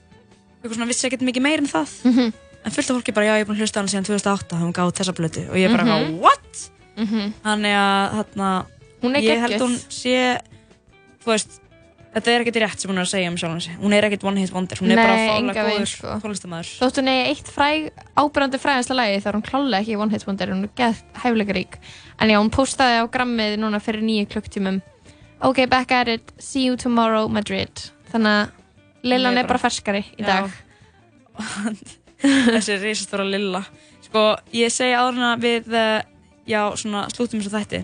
eitthvað 0.63 0.77
svona 0.77 0.87
vissi 0.89 1.07
ekkert 1.09 1.25
mikið 1.27 1.43
meir 1.43 1.59
en 1.59 1.67
það 1.67 1.91
Mhm. 2.07 2.33
en 2.65 2.71
fullt 2.71 2.89
af 2.89 2.95
fólki 2.97 3.13
bara 3.13 3.25
já 3.27 3.33
ég 3.35 3.41
er 3.43 3.45
búin 3.45 3.57
að 3.59 3.63
hlusta 3.65 3.79
hana 3.81 3.91
síðan 3.91 4.07
2008 4.07 4.55
þá 4.55 4.63
hún 4.63 4.73
gáð 4.73 4.93
þessa 4.95 5.13
blötu 5.17 5.43
og 5.49 5.55
ég 5.59 5.67
er 5.67 5.75
bara 5.77 5.83
Mhm. 5.83 6.19
what? 6.19 6.71
Mhm. 6.97 7.33
Þannig 7.43 7.75
að 7.75 8.19
er 9.17 9.21
ég 9.35 9.39
held 9.41 9.59
hún 9.61 9.75
sé 9.91 10.39
þú 11.23 11.31
veist 11.31 11.59
þetta 12.13 12.31
er 12.33 12.43
ekkert 12.43 12.59
rétt 12.61 12.83
sem 12.83 12.91
hún 12.91 13.01
er 13.01 13.07
að 13.07 13.11
segja 13.13 13.31
um 13.31 13.37
sjálf 13.41 13.55
hansi 13.55 13.75
hún 13.81 13.95
er 13.97 14.07
ekkert 14.07 14.25
one 14.29 14.43
hit 14.43 14.53
wonder 14.53 14.81
hún 14.83 14.93
er 14.93 14.99
Nei, 14.99 15.03
bara 15.03 15.19
enga 15.23 15.53
fálega 15.53 15.65
veginn, 15.67 15.87
góður 15.87 15.91
sko. 15.93 16.17
tónlistamæður 16.23 16.71
Þótt 16.83 16.99
hún 17.01 17.11
eigi 17.13 17.23
eitt 17.31 17.51
fræg, 17.55 17.87
ábyrjandi 18.19 18.61
frægasta 18.61 18.97
lagi 18.97 19.17
er 19.17 19.37
hún 19.37 19.45
klálega 19.47 19.81
ekki 19.81 19.97
one 19.97 20.13
hit 20.13 20.27
wonder, 20.29 20.53
hún 20.53 20.67
er 20.67 20.73
geð 20.77 21.01
hæfileikarík. 21.23 21.79
En 22.21 22.29
já, 22.29 22.37
hún 22.37 22.51
postaði 22.53 23.01
á 23.01 23.05
grammið 23.09 23.57
núna 23.63 23.81
fyrir 23.81 24.05
nýju 24.05 24.29
klukktímum. 24.35 24.77
Ok, 25.43 25.65
back 25.67 25.91
at 25.91 26.07
it, 26.07 26.35
see 26.37 26.67
you 26.67 26.77
tomorrow, 26.77 27.25
Madrid. 27.27 27.89
Þannig 28.13 28.37
að 28.37 28.61
Lillan 29.03 29.33
Hún 29.33 29.41
er 29.41 29.49
bara 29.49 29.59
ferskari 29.59 30.05
í 30.15 30.23
dag. 30.23 30.53
þessi 32.23 32.77
risastóra 32.79 33.25
lilla 33.27 33.63
sko 34.03 34.33
ég 34.55 34.71
segi 34.73 34.95
áður 34.95 35.17
en 35.19 35.25
að 35.31 35.43
við 35.43 35.73
eh, 35.79 36.05
já 36.49 36.61
svona 36.79 37.07
slútum 37.11 37.41
þessu 37.41 37.53
þætti 37.53 37.81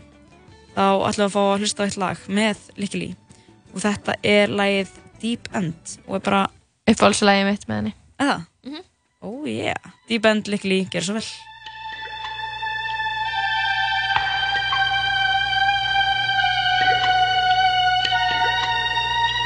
þá 0.75 0.85
ætlum 1.09 1.23
við 1.23 1.25
að 1.25 1.33
fá 1.33 1.41
að 1.41 1.63
hlusta 1.63 1.83
á 1.83 1.85
eitt 1.87 1.99
lag 1.99 2.21
með 2.29 2.63
Lykke 2.79 3.01
Lý 3.01 3.09
og 3.79 3.85
þetta 3.87 4.15
er 4.27 4.51
lagið 4.51 4.95
Deep 5.21 5.51
End 5.55 5.99
og 6.05 6.19
er 6.19 6.25
bara 6.25 6.45
Uppáhaldslægið 6.89 7.47
mitt 7.47 7.67
með 7.69 7.77
henni 7.81 7.93
eða 8.19 8.39
oh 9.23 9.45
yeah 9.47 9.93
Deep 10.09 10.25
End 10.27 10.51
Lykke 10.51 10.67
Lý 10.67 10.81
gerir 10.91 11.07
svo 11.07 11.19
vel 11.19 11.29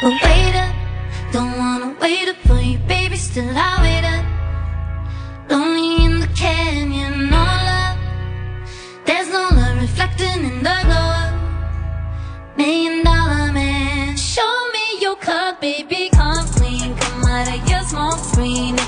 But 0.04 0.20
wait 0.22 0.56
up, 0.60 0.76
don't 1.32 1.58
wanna 1.58 1.96
wait 2.02 2.28
up 2.28 2.36
for 2.46 2.60
you, 2.60 2.78
baby. 2.90 3.16
Still 3.16 3.56
I 3.56 3.70
wait 3.84 4.04
up. 4.04 4.26
Lonely 5.50 6.04
in 6.04 6.20
the 6.20 6.28
canyon, 6.36 7.34
all 7.34 7.68
up. 7.84 7.98
There's 9.06 9.30
no 9.30 9.44
love 9.60 9.80
reflecting 9.80 10.44
in 10.44 10.58
the 10.68 10.76
glow 10.84 11.10
up. 11.22 11.34
Million 12.58 13.06
dollar 13.06 13.54
man, 13.54 13.73
show 14.34 14.70
me 14.74 15.00
your 15.00 15.16
cup, 15.16 15.62
baby. 15.62 16.10
Come 16.12 16.48
clean, 16.48 16.96
come 16.96 17.24
out 17.26 17.48
of 17.48 17.70
your 17.70 17.84
smoke 17.84 18.18
screen 18.18 18.83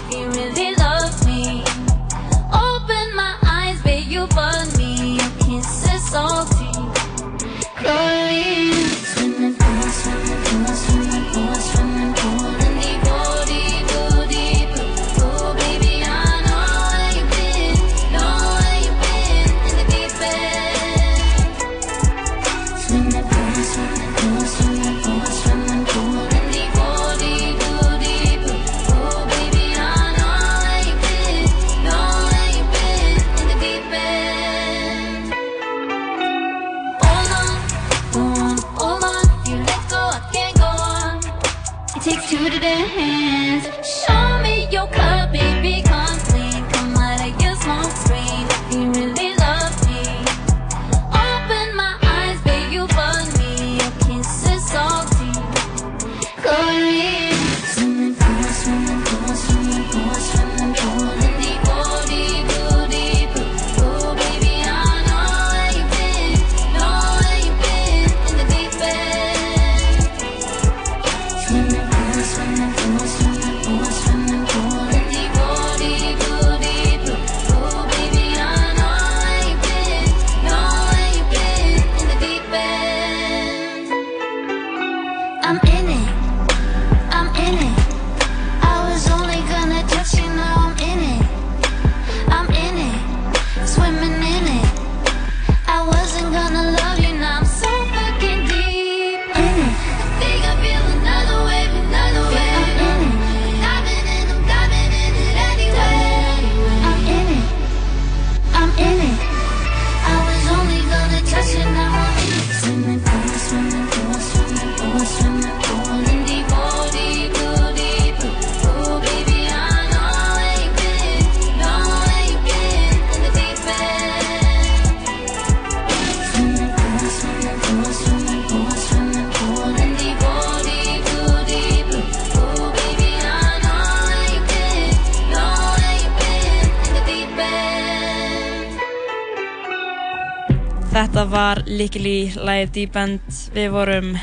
það 140.95 141.27
var 141.27 141.59
Likili, 141.67 142.31
lagið 142.39 142.69
Deep 142.75 142.95
End. 142.95 143.39
Við 143.55 143.65
vorum, 143.73 144.13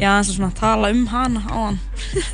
já, 0.00 0.08
eins 0.10 0.30
og 0.32 0.38
svona 0.38 0.48
að 0.50 0.58
tala 0.58 0.90
um 0.90 1.04
hana 1.06 1.42
á 1.46 1.54
hann. 1.54 1.78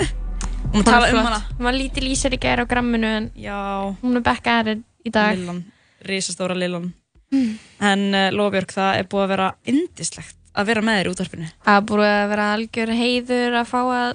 Hún 0.73 0.87
tala 0.87 1.11
um 1.11 1.19
hana. 1.27 1.41
Hún 1.59 1.67
var 1.69 1.77
lítið 1.77 2.07
lýsar 2.07 2.33
í 2.33 2.39
gæri 2.41 2.65
á 2.65 2.67
gramminu 2.71 3.11
en 3.11 3.27
Já. 3.35 3.59
hún 4.01 4.17
er 4.17 4.23
bekka 4.25 4.61
erinn 4.63 4.85
í 5.05 5.11
dag. 5.13 5.37
Lillan, 5.37 5.65
risastóra 6.07 6.55
Lillan. 6.55 6.93
Mm. 7.35 7.51
En 7.91 8.05
uh, 8.15 8.29
Lofbjörg, 8.33 8.73
það 8.73 9.01
er 9.01 9.09
búið 9.11 9.25
að 9.25 9.33
vera 9.35 9.49
indislegt 9.73 10.37
að 10.55 10.71
vera 10.71 10.85
með 10.87 11.01
þér 11.01 11.11
í 11.11 11.13
útvarpinu. 11.15 11.51
Það 11.67 11.81
er 11.81 11.87
búið 11.91 12.07
að 12.13 12.29
vera 12.33 12.47
algjör 12.55 12.95
heiður 13.01 13.59
að 13.61 13.69
fá 13.71 13.81
að 13.83 14.15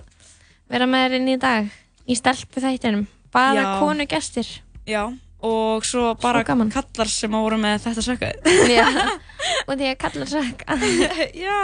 vera 0.73 0.89
með 0.89 1.05
þér 1.05 1.17
inn 1.19 1.29
í 1.29 1.37
dag 1.43 1.69
í 2.05 2.17
stelpu 2.17 2.63
þættinum. 2.63 3.05
Bara 3.35 3.61
Já. 3.61 3.69
konu 3.83 4.07
gestir. 4.09 4.49
Já, 4.87 5.03
og 5.45 5.85
svo 5.85 6.13
bara 6.21 6.43
gaman. 6.47 6.71
kallar 6.73 7.11
sem 7.11 7.35
að 7.35 7.45
voru 7.45 7.59
með 7.61 7.77
þetta 7.85 8.03
sökkaði. 8.05 8.55
Já, 8.71 8.87
og 9.67 9.73
því 9.75 9.91
að 9.91 9.97
kallar 10.01 10.31
sökka. 10.31 10.77
Já, 11.45 11.61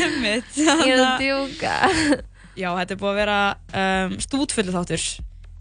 einmitt. 0.00 0.56
Ég 0.56 0.94
er 0.94 1.04
að 1.04 1.24
djúka. 1.24 1.76
Já, 2.54 2.68
þetta 2.80 2.96
er 2.96 3.00
búið 3.00 3.12
að 3.12 3.20
vera 3.20 3.38
um, 3.82 4.18
stútfullu 4.22 4.74
þáttur. 4.74 5.06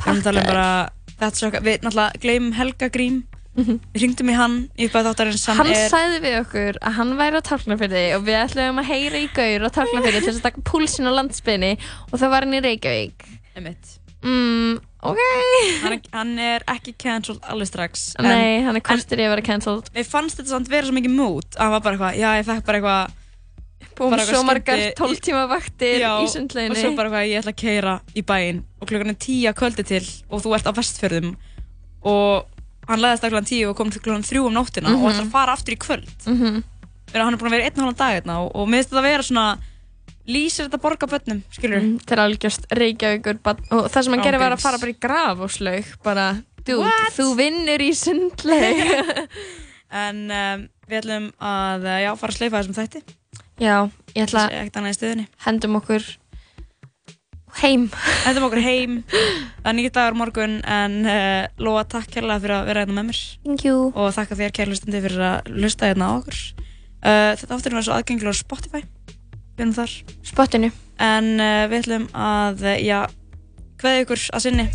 Um 0.03 0.23
bara 0.23 0.67
þetta 1.13 1.33
sökkaði. 1.39 1.65
Við 1.67 1.87
náttúrulega 1.87 2.23
gleymum 2.23 2.57
Helga 2.57 2.91
Grím. 2.93 3.23
Við 3.53 3.99
ringdum 4.01 4.31
í 4.33 4.35
hann 4.37 4.55
í 4.81 4.87
uppæð 4.87 5.11
þáttarins. 5.11 5.43
Hann 5.53 5.69
sagði 5.91 6.21
við 6.23 6.37
okkur 6.39 6.79
að 6.81 6.95
hann 6.97 7.11
væri 7.19 7.37
á 7.37 7.41
tálknafyrði 7.45 8.05
og 8.15 8.23
við 8.25 8.39
ætlum 8.39 8.81
að 8.81 8.89
heyra 8.89 9.21
í 9.21 9.27
gaur 9.35 9.67
á 9.67 9.69
tálknafyrði 9.75 10.23
til 10.23 10.31
þess 10.31 10.39
að 10.39 10.47
taka 10.47 10.63
púlsinn 10.71 11.09
á 11.09 11.13
landsbyrni 11.13 11.69
og 12.09 12.15
það 12.17 12.33
var 12.33 12.47
hann 12.47 12.57
í 12.57 12.63
Reykjavík. 12.65 13.27
Mm, 14.23 14.79
ok. 15.03 15.19
Hann, 15.83 15.93
er- 15.93 16.09
hann 16.13 16.31
er 16.39 16.63
ekki 16.73 16.93
cancelled 16.97 17.41
alveg 17.43 17.67
strax. 17.67 18.15
Nei, 18.23 18.61
hann 18.63 18.75
er 18.75 18.81
kostur 18.81 19.17
í 19.19 19.25
að 19.27 19.33
vera 19.35 19.41
cancelled. 19.45 19.89
Mér 19.95 20.05
fannst 20.07 20.37
þetta 20.39 20.53
samt 20.55 20.69
vera 20.71 20.87
svo 20.87 20.95
mikið 20.95 21.15
mood. 21.17 21.45
Hann 21.59 21.71
var 21.75 21.81
bara 21.81 21.95
eitthvað, 21.97 22.17
já, 22.21 22.29
ég 22.39 22.45
fekk 22.47 22.65
bara 22.65 22.79
eitthvað 22.79 23.19
eitthvað 23.93 24.29
svo 24.31 24.43
margar 24.47 24.77
skemmti- 24.79 24.95
12 24.97 25.19
tíma 25.21 25.41
vaktir 25.51 25.99
Já, 26.01 26.11
í 26.23 26.27
sundleginni. 26.31 26.71
og 26.73 26.77
svo 26.81 26.95
bara 26.97 27.09
hvað 27.13 27.27
ég 27.29 27.41
ætla 27.43 27.51
að 27.53 27.59
keira 27.61 27.91
í 28.15 28.23
bæinn 28.25 28.63
og 28.81 28.87
klukkan 28.89 29.09
er 29.13 29.19
tíu 29.21 29.45
að 29.51 29.57
kvöldi 29.59 29.85
til 29.85 30.05
og 30.31 30.41
þú 30.41 30.55
ert 30.55 30.65
á 30.65 30.73
vestfjörðum 30.73 31.35
og 32.03 32.45
hann 32.89 32.99
læðist 33.03 33.23
að 33.23 33.29
klukkan 33.35 33.47
tíu 33.51 33.69
og 33.69 33.77
kom 33.77 33.91
til 33.93 34.01
klukkan 34.01 34.25
þrjú 34.25 34.47
um 34.47 34.53
nóttina 34.57 34.89
og 34.89 34.97
Mhm. 34.97 35.11
ætlar 35.11 35.25
að 35.27 35.31
fara 35.31 35.53
aftur 35.53 35.75
í 35.75 35.77
kvöld 35.77 36.09
Mhm. 36.25 36.63
Meina, 37.13 37.23
hann 37.25 37.33
er 37.33 37.37
búin 37.37 37.47
að 37.51 37.55
vera 37.57 37.63
einn 37.69 37.77
og 37.77 37.83
halvan 37.85 37.95
dag 38.01 38.13
hérna 38.23 38.35
og, 38.41 38.51
og 38.55 38.67
mér 38.67 38.81
finnst 38.81 38.89
þetta 38.89 39.03
að 39.03 39.09
vera 39.11 39.23
svona 39.23 39.57
lýsir 40.29 40.67
þetta 40.67 40.79
borga 40.83 41.09
bönnum, 41.11 41.43
skilur 41.51 41.81
Mm, 41.83 41.99
er 42.07 42.21
algjörst 42.23 42.67
Reykjavíkur 42.71 43.39
og 43.43 43.89
það 43.91 44.01
sem 44.05 44.15
hann 44.15 44.23
gerir 44.23 44.41
var 44.41 44.55
að 44.55 44.63
fara 44.63 44.79
bara 44.79 44.93
í 44.93 44.99
graf 44.99 45.43
og 45.43 45.51
slaug 45.51 45.91
bara, 46.05 46.27
dude, 46.63 46.89
þú 47.17 47.27
vinnur 47.39 47.83
í 47.83 47.91
sundleik 47.97 48.83
en 50.03 50.23
um, 50.31 50.65
við 50.87 50.99
ætlum 51.03 51.29
að 51.43 51.87
uh, 51.87 51.99
já, 52.05 52.11
fara 52.19 52.33
að 52.33 52.39
sleifa 52.39 52.61
þessum 52.61 52.77
þætti. 52.79 53.03
Já, 53.61 53.77
ég 54.15 54.25
ætla 54.25 54.93
stöðunni. 54.97 55.27
Hendum 55.45 55.77
okkur 55.77 56.07
heim. 57.61 57.85
Hendum 58.23 58.47
okkur 58.47 58.63
heim. 58.65 58.97
Það 59.11 59.69
er 59.69 59.77
nýtt 59.77 59.93
dagur 59.93 60.17
á 60.17 60.21
morgun 60.23 60.57
en 60.65 60.97
uh, 61.05 61.45
Lóa, 61.61 61.85
takk 61.85 62.09
kærlega 62.15 62.41
fyrir 62.41 62.57
að 62.57 62.69
vera 62.71 62.85
hérna 62.85 62.97
með 62.97 63.09
mér. 63.11 63.21
Thank 63.45 63.67
you. 63.67 63.91
Og 63.93 64.09
þakka 64.15 64.39
þér 64.39 64.55
kærlega 64.57 64.81
stundi 64.81 65.03
fyrir 65.05 65.25
að 65.29 65.53
lusta 65.53 65.91
hérna 65.91 66.09
á 66.09 66.11
okkur. 66.17 66.41
Uh, 67.03 67.31
Þetta 67.37 67.57
átturinn 67.57 67.79
var 67.79 67.85
svo 67.85 67.97
aðgengilega 67.99 68.33
á 68.33 68.41
Spotify 68.41 68.83
Erum 69.57 69.73
þar 69.75 69.91
Spottinu 70.25 70.71
En 71.03 71.33
uh, 71.37 71.65
við 71.69 71.83
ætlum 71.83 72.07
að, 72.15 72.63
uh, 72.65 72.77
já, 72.81 72.99
kveðja 73.81 74.05
ykkur 74.05 74.27
að 74.33 74.45
sinni 74.47 74.67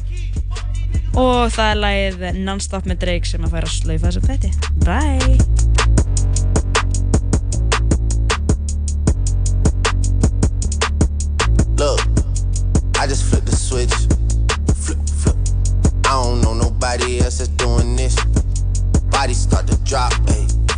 Og 1.18 1.48
það 1.54 1.70
er 1.72 1.80
lagið 1.82 2.42
Non-Stop 2.44 2.86
með 2.86 3.02
Drake 3.06 3.26
sem 3.30 3.46
að 3.46 3.56
færa 3.56 3.70
að 3.70 3.78
slaufa 3.78 4.10
þessum 4.10 4.28
þætti 4.28 4.50
Bye 4.86 5.58
Look, 11.78 12.00
I 12.98 13.06
just 13.06 13.22
flipped 13.30 13.46
the 13.46 13.54
switch. 13.54 13.94
Flip, 14.74 14.98
flip. 15.08 15.36
I 16.04 16.20
don't 16.20 16.40
know 16.40 16.52
nobody 16.52 17.20
else 17.20 17.38
that's 17.38 17.50
doing 17.50 17.94
this. 17.94 18.16
Body 19.12 19.32
start 19.32 19.68
to 19.68 19.76
drop, 19.84 20.12
ayy. 20.26 20.77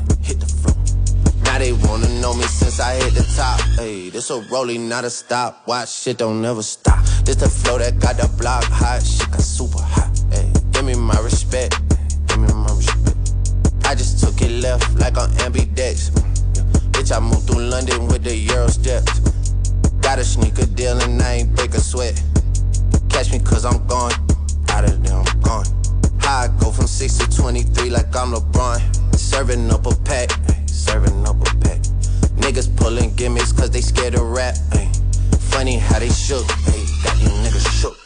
Now 1.51 1.59
they 1.59 1.73
wanna 1.73 2.09
know 2.21 2.33
me 2.33 2.45
since 2.45 2.79
I 2.79 2.95
hit 2.95 3.13
the 3.13 3.25
top. 3.35 3.59
Ayy, 3.81 4.13
this 4.13 4.31
a 4.31 4.41
rolling, 4.53 4.89
not 4.89 5.05
a 5.05 5.11
stop. 5.11 5.67
Watch 5.67 5.91
shit 5.91 6.19
don't 6.19 6.41
never 6.41 6.63
stop. 6.63 7.05
This 7.25 7.35
the 7.35 7.49
flow 7.49 7.77
that 7.77 7.99
got 7.99 8.17
the 8.19 8.31
block 8.39 8.63
hot. 8.63 9.03
Shit 9.03 9.29
got 9.33 9.41
super 9.41 9.83
hot. 9.83 10.17
Hey, 10.31 10.49
give 10.71 10.85
me 10.85 10.95
my 10.95 11.19
respect. 11.19 11.75
Give 12.29 12.39
me 12.39 12.47
my 12.55 12.73
respect. 12.73 13.35
I 13.85 13.97
just 13.97 14.23
took 14.23 14.41
it 14.41 14.63
left 14.63 14.95
like 14.95 15.19
on 15.19 15.29
ambidex. 15.43 16.11
Bitch, 16.93 17.11
I 17.11 17.19
moved 17.19 17.49
through 17.49 17.65
London 17.65 18.07
with 18.07 18.23
the 18.23 18.37
Euro 18.55 18.69
steps. 18.69 19.19
Got 20.03 20.21
a 20.21 20.25
sneaker 20.25 20.67
deal 20.67 21.01
and 21.01 21.21
I 21.21 21.43
ain't 21.43 21.57
break 21.57 21.75
a 21.75 21.81
sweat. 21.81 22.15
Catch 23.09 23.33
me 23.33 23.41
cause 23.41 23.65
I'm 23.65 23.85
gone. 23.89 24.13
Out 24.69 24.85
of 24.85 25.03
there, 25.03 25.17
I'm 25.17 25.41
gone. 25.41 25.67
How 26.21 26.45
I 26.45 26.49
go 26.61 26.71
from 26.71 26.87
6 26.87 27.19
to 27.19 27.37
23 27.37 27.91
like 27.91 28.15
I'm 28.17 28.33
LeBron. 28.33 29.17
Serving 29.17 29.71
up 29.71 29.87
a 29.87 29.95
pack, 30.05 30.31
serving 30.67 31.27
up 31.27 31.41
a 31.41 31.51
pack. 31.59 31.81
Niggas 32.41 32.75
pulling 32.77 33.15
gimmicks 33.15 33.53
cause 33.53 33.71
they 33.71 33.81
scared 33.81 34.15
to 34.15 34.25
rap. 34.25 34.55
ay. 34.73 34.91
Funny 35.51 35.77
how 35.79 35.99
they 35.99 36.09
shook, 36.09 36.45
ay. 36.69 36.85
got 37.05 37.17
these 37.19 37.31
niggas 37.45 37.81
shook. 37.81 37.97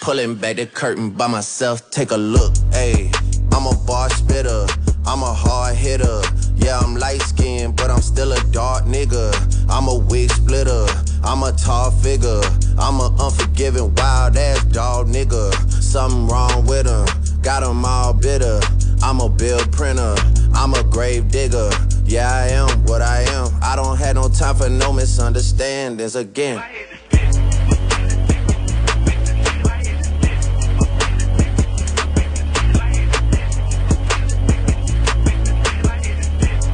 Pulling 0.00 0.34
back 0.34 0.56
the 0.56 0.66
curtain 0.66 1.10
by 1.10 1.26
myself, 1.28 1.88
take 1.90 2.10
a 2.10 2.16
look. 2.16 2.52
Ayy, 2.72 3.14
I'm 3.52 3.66
a 3.66 3.86
bar 3.86 4.10
spitter, 4.10 4.66
I'm 5.06 5.22
a 5.22 5.32
hard 5.32 5.76
hitter. 5.76 6.22
Yeah, 6.56 6.78
I'm 6.78 6.96
light 6.96 7.22
skinned, 7.22 7.76
but 7.76 7.90
I'm 7.90 8.00
still 8.00 8.32
a 8.32 8.40
dark 8.50 8.84
nigga. 8.84 9.32
I'm 9.70 9.88
a 9.88 9.96
wig 9.96 10.30
splitter, 10.30 10.86
I'm 11.22 11.42
a 11.42 11.52
tall 11.52 11.90
figure. 11.90 12.40
I'm 12.78 12.98
a 13.00 13.14
unforgiving, 13.20 13.94
wild 13.94 14.36
ass 14.36 14.64
dog 14.64 15.06
nigga. 15.06 15.52
Something 15.70 16.26
wrong 16.26 16.66
with 16.66 16.86
him, 16.86 17.06
got 17.42 17.62
him 17.62 17.84
all 17.84 18.12
bitter. 18.12 18.60
I'm 19.02 19.20
a 19.20 19.28
bill 19.28 19.58
printer, 19.72 20.14
I'm 20.54 20.74
a 20.74 20.82
grave 20.84 21.30
digger. 21.30 21.70
Yeah, 22.04 22.30
I 22.30 22.48
am 22.48 22.84
what 22.84 23.02
I 23.02 23.22
am. 23.22 23.50
I 23.62 23.74
don't 23.76 23.96
have 23.98 24.14
no 24.14 24.28
time 24.28 24.54
for 24.54 24.68
no 24.68 24.92
misunderstandings 24.92 26.14
again. 26.14 26.62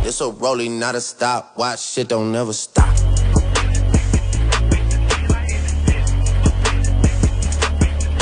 It's 0.04 0.20
a 0.20 0.30
rolling, 0.30 0.78
not 0.78 0.94
a 0.94 1.00
stop. 1.00 1.56
Watch 1.56 1.80
shit 1.80 2.08
don't 2.08 2.32
never 2.32 2.52
stop. 2.52 2.87